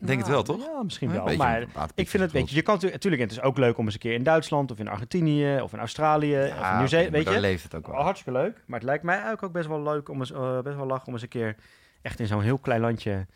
Denk 0.00 0.18
het 0.18 0.28
wel, 0.28 0.42
toch? 0.42 0.66
Ja, 0.66 0.82
misschien 0.82 1.10
wel. 1.12 1.36
Maar 1.36 1.62
ik 1.94 2.08
vind 2.08 2.22
het, 2.22 2.32
weet 2.32 2.50
je, 2.50 2.56
je 2.56 2.62
kan 2.62 2.78
natuurlijk, 2.82 3.22
het 3.22 3.30
is 3.30 3.40
ook 3.40 3.58
leuk 3.58 3.78
om 3.78 3.84
eens 3.84 3.94
een 3.94 4.00
keer 4.00 4.12
in 4.14 4.22
Duitsland 4.22 4.70
of 4.70 4.78
in 4.78 4.88
Argentinië 4.88 5.60
of 5.60 5.72
in 5.72 5.78
Australië 5.78 6.36
of 6.38 6.42
in 6.42 6.46
Ja, 6.56 6.78
Nieuw-Zeeland, 6.78 7.12
weet 7.12 7.28
je. 7.28 7.40
leeft 7.40 7.62
het 7.62 7.74
ook 7.74 7.86
wel. 7.86 7.96
hartstikke 8.02 8.38
leuk. 8.38 8.62
Maar 8.66 8.78
het 8.78 8.88
lijkt 8.88 9.02
mij 9.04 9.14
eigenlijk 9.14 9.44
ook 9.44 9.52
best 9.52 9.68
wel 9.68 9.82
leuk 9.82 10.08
om 10.08 10.18
eens, 10.18 10.32
best 10.62 10.76
wel 10.76 10.86
lachen 10.86 11.06
om 11.06 11.12
eens 11.12 11.22
een 11.22 11.28
keer 11.28 11.56
echt 12.02 12.20
in 12.20 12.26
zo'n 12.26 12.42
heel 12.42 12.58
klein 12.58 12.80
landje. 12.80 13.26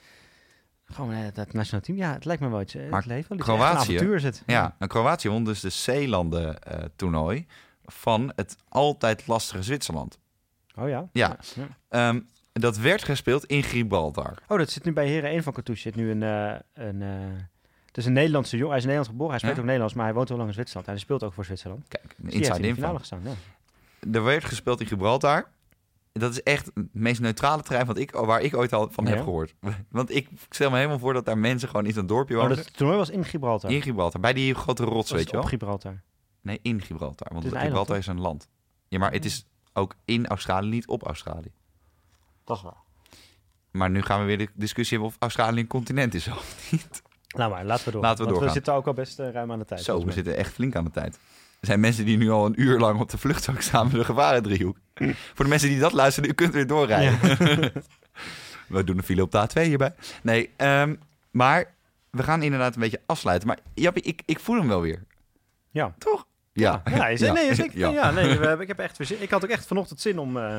Gewoon 0.84 1.12
eh, 1.12 1.18
dat 1.34 1.52
nationaal 1.52 1.80
team. 1.82 1.98
Ja, 1.98 2.12
het 2.12 2.24
lijkt 2.24 2.42
me 2.42 2.48
wel 2.48 2.60
iets. 2.60 2.74
eh, 2.74 2.88
Maar 2.90 3.00
het 3.00 3.08
leeft 3.08 3.28
wel 3.28 3.38
iets. 3.38 3.48
Echt 3.48 3.56
Kroatië- 3.58 3.72
Een 3.92 3.96
avontuur 3.96 4.14
is 4.16 4.22
het. 4.22 4.42
Ja, 4.46 4.76
en 4.78 4.88
Kroatië 4.88 5.28
won 5.28 5.44
dus 5.44 5.60
de 5.60 5.70
Zeelanden-toernooi 5.70 7.46
van 7.84 8.32
het 8.36 8.56
altijd 8.68 9.26
lastige 9.26 9.62
Zwitserland. 9.62 10.18
Oh 10.74 10.88
ja. 10.88 11.08
Ja. 11.12 11.36
Ehm, 11.88 12.20
dat 12.52 12.76
werd 12.76 13.04
gespeeld 13.04 13.44
in 13.44 13.62
Gibraltar. 13.62 14.34
Oh, 14.48 14.58
dat 14.58 14.70
zit 14.70 14.84
nu 14.84 14.92
bij 14.92 15.06
Heren 15.06 15.30
1 15.30 15.42
van 15.42 15.52
Cartouche. 15.52 15.82
Zit 15.82 15.94
nu 15.96 16.10
een. 16.10 16.22
eh, 16.22 16.54
een 16.74 17.02
eh, 17.02 17.08
het 17.86 17.96
is 17.96 18.06
een 18.06 18.12
Nederlandse 18.12 18.56
jongen. 18.56 18.68
Hij 18.70 18.78
is 18.78 18.84
in 18.84 18.88
Nederland 18.90 19.12
geboren. 19.16 19.30
Hij 19.30 19.38
spreekt 19.38 19.56
Ja? 19.56 19.60
ook 19.62 19.66
Nederlands, 19.68 19.94
maar 19.96 20.04
hij 20.06 20.14
woont 20.14 20.28
heel 20.28 20.36
lang 20.36 20.48
in 20.48 20.54
Zwitserland. 20.54 20.86
En 20.86 20.92
hij 20.94 21.02
speelt 21.02 21.22
ook 21.22 21.32
voor 21.32 21.44
Zwitserland. 21.44 21.88
Kijk, 21.88 22.04
een 22.04 22.08
Dus 22.16 22.16
die 22.16 22.26
heeft 22.32 22.48
inside 22.48 22.62
in 22.68 22.68
de 22.68 22.74
finale 22.80 22.98
info. 22.98 23.16
gestaan. 23.16 23.36
Ja. 24.02 24.18
Er 24.18 24.24
werd 24.24 24.44
gespeeld 24.44 24.80
in 24.80 24.86
Gibraltar. 24.86 25.48
Dat 26.12 26.30
is 26.32 26.42
echt 26.42 26.70
het 26.74 26.94
meest 26.94 27.20
neutrale 27.20 27.62
terrein 27.62 27.86
wat 27.86 27.96
ik, 27.98 28.10
waar 28.10 28.40
ik 28.40 28.56
ooit 28.56 28.72
al 28.72 28.88
van 28.90 29.06
heb 29.06 29.18
gehoord. 29.22 29.54
Want 29.90 30.10
ik 30.14 30.28
stel 30.50 30.70
me 30.70 30.76
helemaal 30.76 30.98
voor 30.98 31.12
dat 31.12 31.24
daar 31.24 31.38
mensen 31.38 31.68
gewoon 31.68 31.86
in 31.86 31.92
zo'n 31.92 32.06
dorpje 32.06 32.34
Oh, 32.34 32.40
wonen. 32.40 32.56
dat 32.56 32.76
toernooi 32.76 32.98
was 32.98 33.10
in 33.10 33.24
Gibraltar. 33.24 33.70
In 33.70 33.82
Gibraltar, 33.82 34.20
bij 34.20 34.32
die 34.32 34.54
grote 34.54 34.84
rots, 34.84 34.94
Was 34.96 35.10
weet 35.10 35.20
het 35.20 35.28
je 35.28 35.34
wel? 35.36 35.42
Op 35.44 35.48
Gibraltar. 35.48 36.02
Nee, 36.40 36.58
in 36.62 36.80
Gibraltar. 36.82 37.26
Want 37.32 37.44
Het 37.44 37.52
is 37.52 37.58
een 37.58 37.64
Gibraltar 37.64 37.96
is 37.96 38.06
een 38.06 38.20
land. 38.20 38.48
Ja, 38.88 38.98
maar 38.98 39.12
het 39.12 39.24
is 39.24 39.46
ook 39.72 39.94
in 40.04 40.26
Australië, 40.26 40.68
niet 40.68 40.86
op 40.86 41.02
Australië. 41.06 41.52
Dat 42.44 42.56
is 42.56 42.62
waar. 42.62 42.82
Maar 43.70 43.90
nu 43.90 44.02
gaan 44.02 44.20
we 44.20 44.26
weer 44.26 44.38
de 44.38 44.48
discussie 44.54 44.96
hebben 44.98 45.16
of 45.16 45.22
Australië 45.22 45.60
een 45.60 45.66
continent 45.66 46.14
is 46.14 46.28
of 46.28 46.68
niet. 46.70 47.02
Nou 47.36 47.50
maar, 47.50 47.64
laten 47.64 47.84
we 47.84 47.90
door. 47.90 48.00
Laten 48.02 48.18
we 48.18 48.24
Want 48.24 48.28
doorgaan. 48.34 48.46
we 48.48 48.54
zitten 48.54 48.74
ook 48.74 48.86
al 48.86 48.92
best 48.92 49.18
eh, 49.18 49.30
ruim 49.30 49.52
aan 49.52 49.58
de 49.58 49.64
tijd. 49.64 49.82
Zo, 49.82 50.04
we 50.04 50.12
zitten 50.12 50.36
echt 50.36 50.52
flink 50.52 50.76
aan 50.76 50.84
de 50.84 50.90
tijd. 50.90 51.18
Er 51.62 51.68
zijn 51.68 51.80
mensen 51.80 52.04
die 52.04 52.16
nu 52.16 52.30
al 52.30 52.46
een 52.46 52.60
uur 52.60 52.78
lang 52.78 53.00
op 53.00 53.10
de 53.10 53.18
vluchtstrook 53.18 53.60
staan 53.60 53.86
met 53.86 53.94
de 53.94 54.04
gevarendriehoek. 54.04 54.76
Voor 55.34 55.44
de 55.44 55.50
mensen 55.50 55.68
die 55.68 55.78
dat 55.78 55.92
luisteren, 55.92 56.30
u 56.30 56.32
kunt 56.32 56.52
weer 56.52 56.66
doorrijden. 56.66 57.18
we 58.68 58.84
doen 58.84 58.96
een 58.96 59.02
file 59.02 59.22
op 59.22 59.30
de 59.30 59.48
A2 59.48 59.62
hierbij. 59.62 59.94
Nee, 60.22 60.50
ehm, 60.56 60.94
maar 61.30 61.74
we 62.10 62.22
gaan 62.22 62.42
inderdaad 62.42 62.74
een 62.74 62.80
beetje 62.80 63.00
afsluiten. 63.06 63.48
Maar 63.48 63.58
Jappie, 63.74 64.02
ik, 64.02 64.22
ik 64.26 64.40
voel 64.40 64.56
hem 64.56 64.68
wel 64.68 64.80
weer. 64.80 65.02
Ja. 65.70 65.94
Toch? 65.98 66.26
Ja. 66.52 66.82
Ja, 66.84 67.08
is, 67.08 67.20
Ja. 67.20 67.32
nee, 67.32 67.54
zeker. 67.54 67.78
Ja. 67.78 67.90
Ja. 67.90 68.10
nee, 68.10 68.38
we 68.38 68.56
ik 68.58 68.68
heb 68.68 68.78
echt. 68.78 69.20
Ik 69.20 69.30
had 69.30 69.44
ook 69.44 69.50
echt 69.50 69.66
vanochtend 69.66 70.00
zin 70.00 70.18
om, 70.18 70.36
eh, 70.36 70.56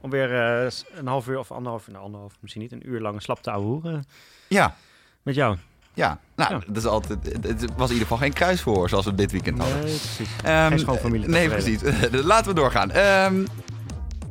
om 0.00 0.10
weer 0.10 0.34
eh, 0.34 0.70
een 0.94 1.06
half 1.06 1.28
uur 1.28 1.38
of 1.38 1.50
anderhalf 1.50 1.86
uur, 1.86 1.92
nou, 1.92 2.04
anderhalf, 2.04 2.36
misschien 2.40 2.62
niet, 2.62 2.72
een 2.72 2.88
uur 2.88 3.00
lang 3.00 3.22
slap 3.22 3.42
te 3.42 3.50
ouwehoeren 3.50 4.04
Ja, 4.48 4.76
met 5.22 5.34
jou. 5.34 5.56
Ja. 5.94 6.18
Nou, 6.36 6.52
Ja. 6.54 6.60
dat 6.66 6.76
is 6.76 6.86
altijd, 6.86 7.18
het, 7.42 7.60
was 7.60 7.88
in 7.88 7.94
ieder 7.94 8.08
geval 8.08 8.16
geen 8.16 8.32
kruisverhoor 8.32 8.88
zoals 8.88 9.04
we 9.04 9.14
dit 9.14 9.32
weekend 9.32 9.58
hadden. 9.58 9.76
Nee, 9.76 9.84
precies. 9.84 10.28
Ehm, 10.44 10.68
Geen 10.68 10.78
schoonfamilie 10.78 11.28
Nee, 11.28 11.48
precies. 11.48 11.80
Laten 12.10 12.48
we 12.48 12.54
doorgaan. 12.54 12.90
Ehm, 12.90 13.44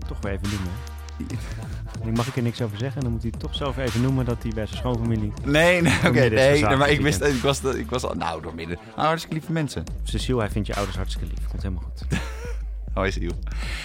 Toch 0.08 0.18
weer 0.22 0.32
even 0.32 0.50
noemen. 0.50 0.72
Nu 2.04 2.12
mag 2.12 2.28
ik 2.28 2.36
er 2.36 2.42
niks 2.42 2.62
over 2.62 2.78
zeggen 2.78 2.98
en 2.98 3.04
dan 3.04 3.12
moet 3.12 3.22
hij 3.22 3.32
toch 3.32 3.56
zo 3.56 3.74
even 3.78 4.02
noemen 4.02 4.26
dat 4.26 4.38
hij 4.44 4.52
bij 4.56 4.66
zijn 4.66 4.78
schoonfamilie... 4.78 5.34
nee, 5.44 5.82
nee, 5.82 5.94
oké. 6.06 6.20
is 6.22 6.62
nee, 6.62 6.76
maar 6.76 6.90
ik 6.90 7.02
wist, 7.02 7.22
ik 7.22 7.42
was, 7.42 7.64
ik 7.64 7.90
was 7.90 8.04
al, 8.04 8.14
nou, 8.16 8.42
door 8.42 8.56
midden. 8.56 8.78
Nou, 8.96 9.08
hartstikke 9.08 9.36
lieve 9.36 9.52
mensen. 9.52 9.84
Cecile, 10.04 10.40
hij 10.40 10.50
vindt 10.50 10.68
je 10.68 10.76
ouders 10.76 10.98
hartstikke 10.98 11.28
lief. 11.36 11.48
Komt 11.48 11.62
helemaal 11.62 11.84
goed. 11.84 12.20
Hoi, 12.94 13.12
Siel. 13.12 13.32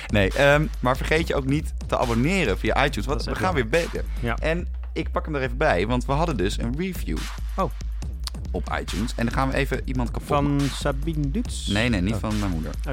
Nee, 0.06 0.30
ehm, 0.32 0.66
maar 0.80 0.96
vergeet 0.96 1.26
je 1.26 1.34
ook 1.34 1.44
niet 1.44 1.72
te 1.86 1.98
abonneren 1.98 2.58
via 2.58 2.84
iTunes, 2.84 3.06
want 3.06 3.24
we 3.24 3.34
gaan 3.34 3.54
weer 3.54 3.68
beter. 3.68 4.04
Ja. 4.20 4.36
En 4.38 4.66
ik 4.94 5.10
pak 5.10 5.24
hem 5.24 5.34
er 5.34 5.40
even 5.42 5.56
bij, 5.56 5.86
want 5.86 6.04
we 6.04 6.12
hadden 6.12 6.36
dus 6.36 6.58
een 6.58 6.76
review 6.78 7.18
Oh. 7.56 7.70
op 8.50 8.76
iTunes. 8.80 9.14
En 9.14 9.24
dan 9.26 9.34
gaan 9.34 9.48
we 9.48 9.54
even 9.54 9.80
iemand 9.84 10.10
kapot 10.10 10.28
maken. 10.28 10.60
Van 10.60 10.68
Sabine 10.68 11.30
Duits? 11.30 11.66
Nee, 11.66 11.88
nee, 11.88 12.00
niet 12.00 12.14
Oh. 12.14 12.20
van 12.20 12.38
mijn 12.38 12.50
moeder. 12.50 12.72
Oké. 12.88 12.90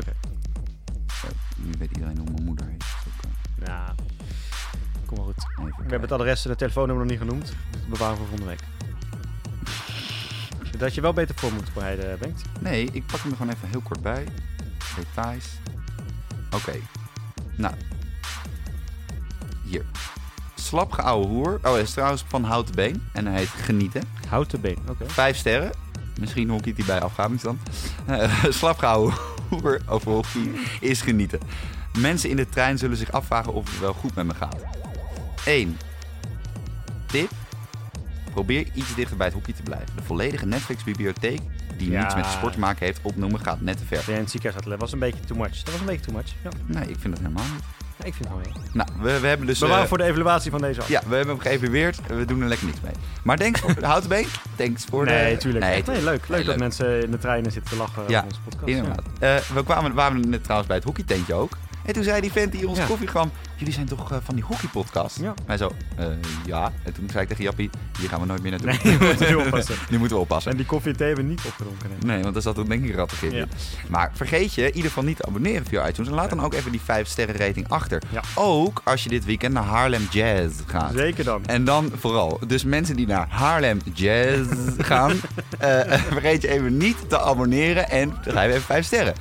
Eh, 1.08 1.30
Nu 1.56 1.72
weet 1.80 1.92
iedereen 1.92 2.18
hoe 2.18 2.30
mijn 2.32 2.44
moeder 2.46 2.66
heet. 2.68 2.84
Eh, 3.60 3.68
Ja. 3.68 3.96
Kom 5.06 5.18
maar 5.18 5.26
goed. 5.26 5.38
even 5.60 5.66
We 5.76 5.82
hebben 5.90 6.02
het 6.02 6.12
adres 6.12 6.44
en 6.44 6.50
het 6.50 6.60
telefoonnummer 6.60 7.06
nog 7.06 7.14
niet 7.14 7.28
genoemd. 7.28 7.54
Dat 7.72 7.88
bewaren 7.90 8.14
we 8.14 8.20
voor 8.20 8.28
volgende 8.28 8.46
week. 8.56 8.70
Dat 10.80 10.96
je 10.96 11.02
wel 11.02 11.14
beter 11.14 11.36
voor 11.36 11.54
moet 11.54 11.74
bereiden, 11.74 12.20
Bengt. 12.20 12.42
Nee, 12.60 12.90
ik 12.92 13.06
pak 13.06 13.20
hem 13.22 13.32
er 13.32 13.38
gewoon 13.38 13.54
even 13.54 13.68
heel 13.70 13.82
kort 13.82 14.02
bij. 14.02 14.28
Details. 14.96 15.46
Oké. 16.52 16.74
Nou. 17.56 17.76
Hier. 19.64 19.86
Slap 20.72 20.92
geouwe 20.92 21.26
hoer. 21.28 21.60
Oh, 21.64 21.72
hij 21.72 21.82
is 21.82 21.92
trouwens 21.92 22.24
van 22.28 22.44
houten 22.44 22.76
been. 22.76 23.04
En 23.14 23.26
hij 23.26 23.36
heet 23.38 23.48
Genieten. 23.48 24.04
Houten 24.28 24.62
been, 24.62 24.78
oké. 24.90 25.10
Vijf 25.10 25.38
sterren. 25.38 25.72
Misschien 26.20 26.50
hockeyt 26.50 26.78
hij 26.78 26.86
bij 26.86 27.02
Afghanistan. 27.02 27.60
Uh, 28.10 28.44
slap 28.50 28.78
geouwe 28.78 29.12
hoer 29.50 29.82
over 29.88 30.12
hockey 30.12 30.50
is 30.80 31.02
genieten. 31.02 31.40
Mensen 31.98 32.30
in 32.30 32.36
de 32.36 32.50
trein 32.50 32.78
zullen 32.78 32.98
zich 32.98 33.12
afvragen 33.12 33.54
of 33.54 33.70
het 33.70 33.80
wel 33.80 33.94
goed 33.94 34.16
met 34.16 34.26
me 34.26 34.34
gaat. 34.34 34.56
1. 35.46 35.78
Tip. 37.06 37.32
Probeer 38.32 38.68
iets 38.74 38.96
dichter 38.96 39.18
bij 39.18 39.26
het 39.28 39.36
hockey 39.36 39.54
te 39.54 39.64
blijven. 39.64 39.96
De 39.96 40.04
volledige 40.04 40.46
Netflix-bibliotheek, 40.46 41.40
die 41.78 41.92
Ja. 41.92 42.02
niets 42.02 42.16
met 42.16 42.26
sport 42.26 42.54
te 42.54 42.60
maken 42.60 42.86
heeft, 42.86 43.00
opnoemen 43.02 43.40
gaat 43.40 43.62
net 43.62 43.78
te 43.78 43.86
ver. 43.86 44.10
In 44.14 44.20
het 44.20 44.32
ziekenhuis 44.32 44.66
dat 44.66 44.80
was 44.80 44.92
een 44.92 45.00
beetje 45.00 45.20
too 45.26 45.38
much. 45.38 45.64
Dat 45.64 45.72
was 45.72 45.80
een 45.80 45.86
beetje 45.86 46.06
too 46.06 46.16
much. 46.16 46.34
Ja, 46.44 46.50
Nee, 46.66 46.90
ik 46.90 46.96
vind 47.00 47.14
dat 47.16 47.24
helemaal 47.24 47.46
niet. 47.54 47.64
Ja, 48.02 48.08
ik 48.08 48.14
vind 48.14 48.30
het 48.30 48.38
wel. 48.38 48.54
Ja. 48.54 48.60
Nou, 48.74 48.90
we, 49.02 49.20
we 49.20 49.28
hebben 49.28 49.48
dus... 49.48 49.60
Bewaren 49.60 49.84
eh, 49.84 49.90
voor 49.90 49.98
de 49.98 50.04
evaluatie 50.04 50.52
van 50.52 50.62
deze 50.62 50.82
af. 50.82 50.88
ja, 50.88 51.02
we 51.08 51.16
hebben 51.16 51.36
hem 51.36 51.40
geëvalueerd. 51.44 52.00
We 52.08 52.26
doen 52.26 52.42
er 52.42 52.48
lekker 52.48 52.68
niks 52.68 52.82
mee. 52.82 52.94
Maar 53.24 53.38
thanks 53.38 53.60
voor 53.64 53.76
de 53.76 53.86
houten 53.86 54.10
been. 54.10 54.26
Thanks 54.56 54.86
voor 54.86 55.06
de... 55.06 55.12
Nee, 55.12 55.38
tuurlijk. 55.38 55.66
Nee, 55.66 55.84
Nee, 55.86 55.96
nee, 55.96 56.04
leuk. 56.04 56.20
Leuk 56.20 56.28
Nee, 56.30 56.38
dat 56.38 56.48
leuk. 56.48 56.60
mensen 56.60 57.04
in 57.04 57.12
de 57.12 57.18
treinen 57.18 57.52
zitten 57.52 57.72
te 57.72 57.78
lachen 57.78 58.04
Ja, 58.08 58.20
op 58.20 58.26
onze 58.26 58.40
podcast. 58.42 58.68
Inderdaad. 58.68 59.02
Eh, 59.20 59.36
we 59.56 59.64
kwamen, 59.64 59.94
waren 59.94 60.30
net 60.30 60.42
trouwens 60.42 60.68
bij 60.68 60.78
het 60.78 60.86
hockeytentje 60.86 61.34
ook. 61.34 61.58
En 61.86 61.94
toen 61.94 62.04
zei 62.04 62.22
die 62.22 62.32
vent 62.32 62.52
die 62.52 62.68
ons 62.68 62.78
Ja. 62.78 62.86
koffie 62.86 63.08
kwam... 63.08 63.32
Jullie 63.56 63.76
zijn 63.76 63.86
toch 63.88 64.12
eh, 64.12 64.18
van 64.24 64.36
die 64.36 64.44
hockeypodcast? 64.44 65.20
Ja. 65.20 65.34
Wij 65.46 65.58
zo, 65.58 65.72
eh, 65.96 66.06
ja. 66.46 66.72
En 66.84 66.94
toen 66.94 67.10
zei 67.10 67.22
ik 67.24 67.28
tegen 67.28 67.44
Jappie... 67.44 67.70
Hier 68.00 68.10
gaan 68.10 68.20
we 68.20 68.26
nooit 68.26 68.42
meer 68.42 68.52
naartoe. 68.52 68.70
Nee, 68.84 68.98
je 68.98 69.06
moet 69.06 69.22
er 69.22 69.38
oppassen. 69.46 69.76
nu 69.90 69.98
moeten 69.98 70.18
we 70.18 70.24
oppassen. 70.24 70.52
En 70.52 70.58
die 70.58 70.66
koffie 70.66 70.92
en 70.92 70.98
thee 70.98 71.08
hebben 71.08 71.26
we 71.26 71.32
niet 71.32 71.42
opgedronken. 71.46 71.90
nee. 71.90 71.98
Nee, 72.14 72.22
want 72.22 72.34
daar 72.34 72.44
zat 72.44 72.58
er 72.58 72.70
denk 72.70 72.84
ik 72.86 72.96
Ja. 72.96 73.06
in. 73.30 73.50
Maar 73.88 74.12
vergeet 74.14 74.54
je 74.54 74.62
in 74.62 74.68
ieder 74.76 74.88
geval 74.90 75.04
niet 75.04 75.16
te 75.18 75.26
abonneren 75.26 75.66
via 75.66 75.88
iTunes. 75.88 76.10
En 76.10 76.16
laat 76.16 76.30
dan 76.30 76.42
ook 76.42 76.54
even 76.54 76.72
die 76.72 76.82
5 76.82 77.08
sterren 77.08 77.36
rating 77.36 77.70
achter. 77.70 78.02
Ook 78.36 78.82
als 78.86 79.04
je 79.04 79.10
dit 79.10 79.26
weekend 79.26 79.54
naar 79.54 79.64
Haarlem 79.64 80.08
Jazz 80.12 80.56
gaat. 80.66 80.94
Zeker 80.96 81.24
dan. 81.24 81.46
En 81.46 81.64
dan 81.66 81.92
vooral, 82.00 82.40
dus 82.48 82.64
mensen 82.64 82.96
die 82.96 83.08
naar 83.08 83.28
Haarlem 83.30 83.80
Jazz 83.94 84.50
gaan, 84.78 85.12
eh, 85.60 85.70
vergeet 86.12 86.42
je 86.42 86.48
even 86.48 86.78
niet 86.78 87.10
te 87.10 87.20
abonneren 87.20 87.90
en 87.90 88.14
dan 88.24 88.34
ga 88.34 88.42
je 88.42 88.50
even 88.50 88.62
vijf 88.62 88.86
sterren. 88.86 89.14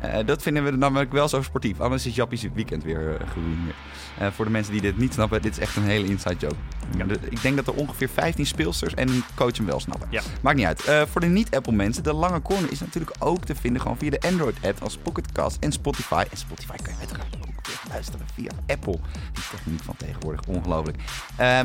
Eh, 0.00 0.26
dat 0.26 0.42
vinden 0.42 0.64
we 0.64 0.70
namelijk 0.70 1.12
wel 1.12 1.28
zo 1.28 1.42
sportief. 1.42 1.80
Anders 1.80 2.06
is 2.06 2.14
Jappie's 2.14 2.46
weekend 2.54 2.84
weer 2.84 3.00
uh, 3.00 3.28
geruineerd. 3.28 3.76
Uh, 4.20 4.26
voor 4.30 4.44
de 4.44 4.50
mensen 4.50 4.72
die 4.72 4.82
dit 4.82 4.98
niet 4.98 5.12
snappen, 5.12 5.42
dit 5.42 5.52
is 5.52 5.58
echt 5.58 5.76
een 5.76 5.82
hele 5.82 6.08
inside 6.08 6.36
joke. 6.38 6.54
Ja. 6.96 7.04
ik 7.28 7.42
denk 7.42 7.56
dat 7.56 7.66
er 7.66 7.74
ongeveer 7.74 8.08
15 8.08 8.46
speelsters 8.46 8.94
en 8.94 9.08
een 9.08 9.24
coach 9.34 9.56
hem 9.56 9.66
wel 9.66 9.80
snappen. 9.80 10.08
Ja. 10.10 10.22
Maakt 10.40 10.56
niet 10.56 10.66
uit. 10.66 11.08
voor 11.10 11.20
de 11.20 11.26
niet-Apple 11.26 11.72
mensen, 11.72 12.02
de 12.02 12.12
lange 12.12 12.42
corner 12.42 12.72
is 12.72 12.80
natuurlijk 12.80 13.12
ook 13.18 13.44
te 13.44 13.54
vinden 13.54 13.82
gewoon 13.82 13.98
via 13.98 14.10
de 14.10 14.20
Android-app 14.20 14.82
als 14.82 14.96
Pocketcast 14.96 15.56
en 15.60 15.72
Spotify. 15.72 16.24
En 16.30 16.36
Spotify 16.36 16.76
kan 16.76 16.92
je 16.92 16.98
uiteraard 16.98 17.47
luisteren 17.88 18.26
via 18.34 18.50
Apple. 18.66 18.98
Die 19.32 19.42
techniek 19.50 19.82
van 19.82 19.96
tegenwoordig, 19.96 20.40
ongelooflijk. 20.46 20.96
Uh, 21.40 21.60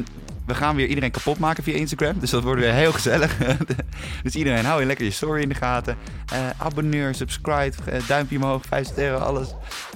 we 0.46 0.56
gaan 0.56 0.76
weer 0.76 0.88
iedereen 0.88 1.12
kapot 1.12 1.40
maken 1.40 1.64
via 1.64 1.76
Instagram. 1.76 2.20
Dus 2.20 2.30
dat 2.30 2.44
wordt 2.44 2.62
weer 2.62 2.74
heel 2.74 2.92
gezellig. 2.92 3.38
dus 4.24 4.36
iedereen, 4.36 4.66
hou 4.66 4.80
je 4.80 4.86
lekker 4.86 5.06
je 5.06 5.12
story 5.12 5.42
in 5.42 5.50
de 5.50 5.56
gaten. 5.56 5.98
Uh, 6.34 6.40
abonneer, 6.58 7.16
subscribe, 7.16 7.74
uh, 7.90 8.08
duimpje 8.08 8.38
omhoog, 8.38 8.66
5 8.66 8.88
sterren, 8.88 9.22
alles. 9.22 9.48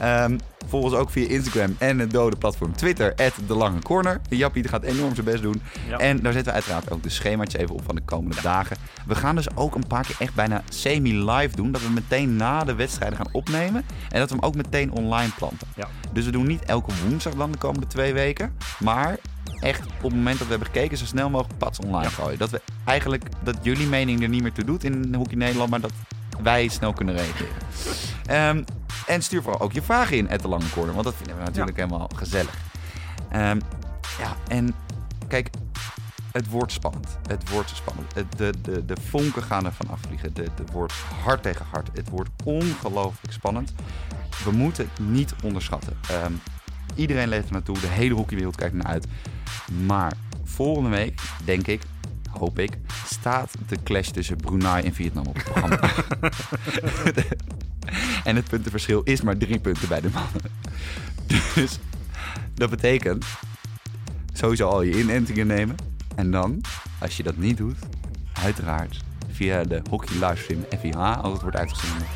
Um, 0.02 0.38
volg 0.68 0.84
ons 0.84 0.94
ook 0.94 1.10
via 1.10 1.28
Instagram 1.28 1.76
en 1.78 2.00
het 2.00 2.12
dode 2.12 2.36
platform 2.36 2.76
Twitter, 2.76 3.16
de 3.48 3.54
Lange 3.54 3.82
Corner. 3.82 4.22
Jappie 4.30 4.68
gaat 4.68 4.84
enorm 4.84 5.14
zijn 5.14 5.26
best 5.26 5.42
doen. 5.42 5.62
Ja. 5.90 5.98
En 5.98 6.20
daar 6.22 6.34
zetten 6.34 6.54
we 6.54 6.60
uiteraard 6.60 6.92
ook 6.92 7.04
de 7.04 7.10
schemaatje 7.10 7.60
even 7.60 7.76
op 7.76 7.82
van 7.86 7.96
de 7.96 8.02
komende 8.06 8.42
dagen. 8.42 8.78
We 9.06 9.16
gaan 9.16 9.36
dus 9.36 9.56
ook 9.56 9.76
een 9.76 9.88
paar 9.88 10.06
keer 10.06 10.16
echt 10.20 10.34
bijna 10.36 10.64
semi-live 10.70 11.56
doen. 11.56 11.72
Dat 11.72 11.82
we 11.82 11.90
meteen 11.90 12.36
na 12.36 12.64
de 12.64 12.76
wedstrijden 12.76 13.18
gaan 13.18 13.30
opnemen. 13.32 13.86
En 14.10 14.20
dat 14.20 14.30
we 14.30 14.36
hem 14.36 14.44
ook 14.44 14.56
meteen 14.56 14.92
online 14.92 15.32
planten. 15.38 15.68
Ja. 15.76 15.88
Dus 16.14 16.26
we 16.26 16.32
doen 16.32 16.48
niet 16.48 16.66
elke 16.66 16.92
woensdag 17.04 17.34
dan 17.34 17.52
de 17.52 17.58
komende 17.58 17.88
twee 17.88 18.14
weken. 18.14 18.54
Maar 18.80 19.18
echt 19.60 19.86
op 19.86 20.04
het 20.04 20.14
moment 20.14 20.38
dat 20.38 20.48
we 20.48 20.54
hebben 20.54 20.72
gekeken, 20.74 20.98
zo 20.98 21.06
snel 21.06 21.30
mogelijk 21.30 21.58
pats 21.58 21.80
online 21.80 22.10
gooien. 22.10 22.38
Dat 22.38 22.50
we 22.50 22.62
eigenlijk, 22.86 23.24
dat 23.44 23.58
jullie 23.62 23.88
mening 23.88 24.22
er 24.22 24.30
niet 24.30 24.42
meer 24.42 24.54
toe 24.54 24.66
doet 24.66 24.84
in 24.84 25.16
Hockey 25.16 25.38
Nederland, 25.38 25.70
maar 25.70 25.82
dat 25.82 25.94
wij 26.42 26.68
snel 26.68 26.94
kunnen 26.94 27.16
reageren. 27.16 27.56
Um, 28.58 28.66
en 29.08 29.22
stuur 29.22 29.42
vooral 29.42 29.62
ook 29.62 29.74
je 29.74 29.82
vragen 29.82 30.18
in 30.18 30.30
at 30.30 30.42
de 30.42 30.48
Lange 30.48 30.70
Corner, 30.70 30.94
want 30.94 31.06
dat 31.06 31.16
vinden 31.16 31.38
we 31.38 31.44
natuurlijk 31.44 31.78
helemaal 31.78 32.10
gezellig. 32.16 32.58
Um, 33.34 33.62
ja, 34.20 34.36
en 34.48 34.76
kijk, 35.28 35.50
het 36.32 36.50
wordt 36.50 36.72
spannend. 36.72 37.18
Het 37.28 37.50
wordt 37.50 37.76
spannend. 37.76 38.14
De, 38.38 38.54
de, 38.62 38.86
de 38.86 38.96
vonken 39.10 39.44
gaan 39.44 39.66
er 39.66 39.72
van 39.72 39.90
afvliegen. 39.90 40.34
Het 40.36 40.72
wordt 40.72 40.94
hard 41.24 41.44
tegen 41.44 41.66
hard. 41.72 41.90
Het 41.94 42.10
wordt 42.10 42.30
ongelooflijk 42.44 43.34
spannend. 43.34 43.74
We 44.44 44.52
moeten 44.52 44.90
niet 45.02 45.34
onderschatten. 45.44 45.98
Um, 46.26 46.42
iedereen 46.96 47.28
leeft 47.28 47.48
er 47.48 47.54
naartoe. 47.54 47.80
De 47.80 47.88
hele 47.88 48.14
hockeywereld 48.14 48.56
kijkt 48.56 48.76
naar 48.76 48.86
uit. 48.86 49.08
Maar 49.86 50.14
volgende 50.44 50.90
week, 50.90 51.22
denk 51.44 51.68
ik, 51.68 51.82
hoop 52.30 52.60
ik, 52.60 52.78
staat 53.06 53.54
de 53.68 53.84
clash 53.84 54.10
tussen 54.10 54.38
Brunei 54.38 54.86
en 54.86 54.94
Vietnam 54.94 55.26
op 55.26 55.36
het 55.36 55.44
programma. 55.44 55.80
en 58.24 58.36
het 58.36 58.50
puntenverschil 58.50 59.02
is 59.04 59.22
maar 59.22 59.38
drie 59.38 59.60
punten 59.60 59.88
bij 59.88 60.02
de 60.02 60.10
mannen. 60.10 60.42
Dus 61.56 61.80
dat 62.54 62.70
betekent 62.70 63.26
sowieso 64.34 64.70
al 64.70 64.82
je 64.82 65.00
inentingen 65.00 65.48
nemen. 65.48 65.76
En 66.16 66.32
dan, 66.32 66.62
als 67.00 67.18
je 67.18 67.24
dat 67.24 67.38
niet 67.38 67.58
doet, 67.58 67.78
uiteraard 68.34 69.04
via 69.32 69.64
de 69.64 69.82
hockey 69.90 70.16
livestream 70.28 70.66
FIH, 70.80 71.22
als 71.22 71.34
het 71.34 71.42
wordt 71.42 71.58
uitgezonden, 71.58 72.08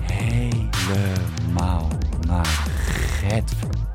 helemaal 0.00 1.88
naar 2.26 2.46
Getver 3.20 3.89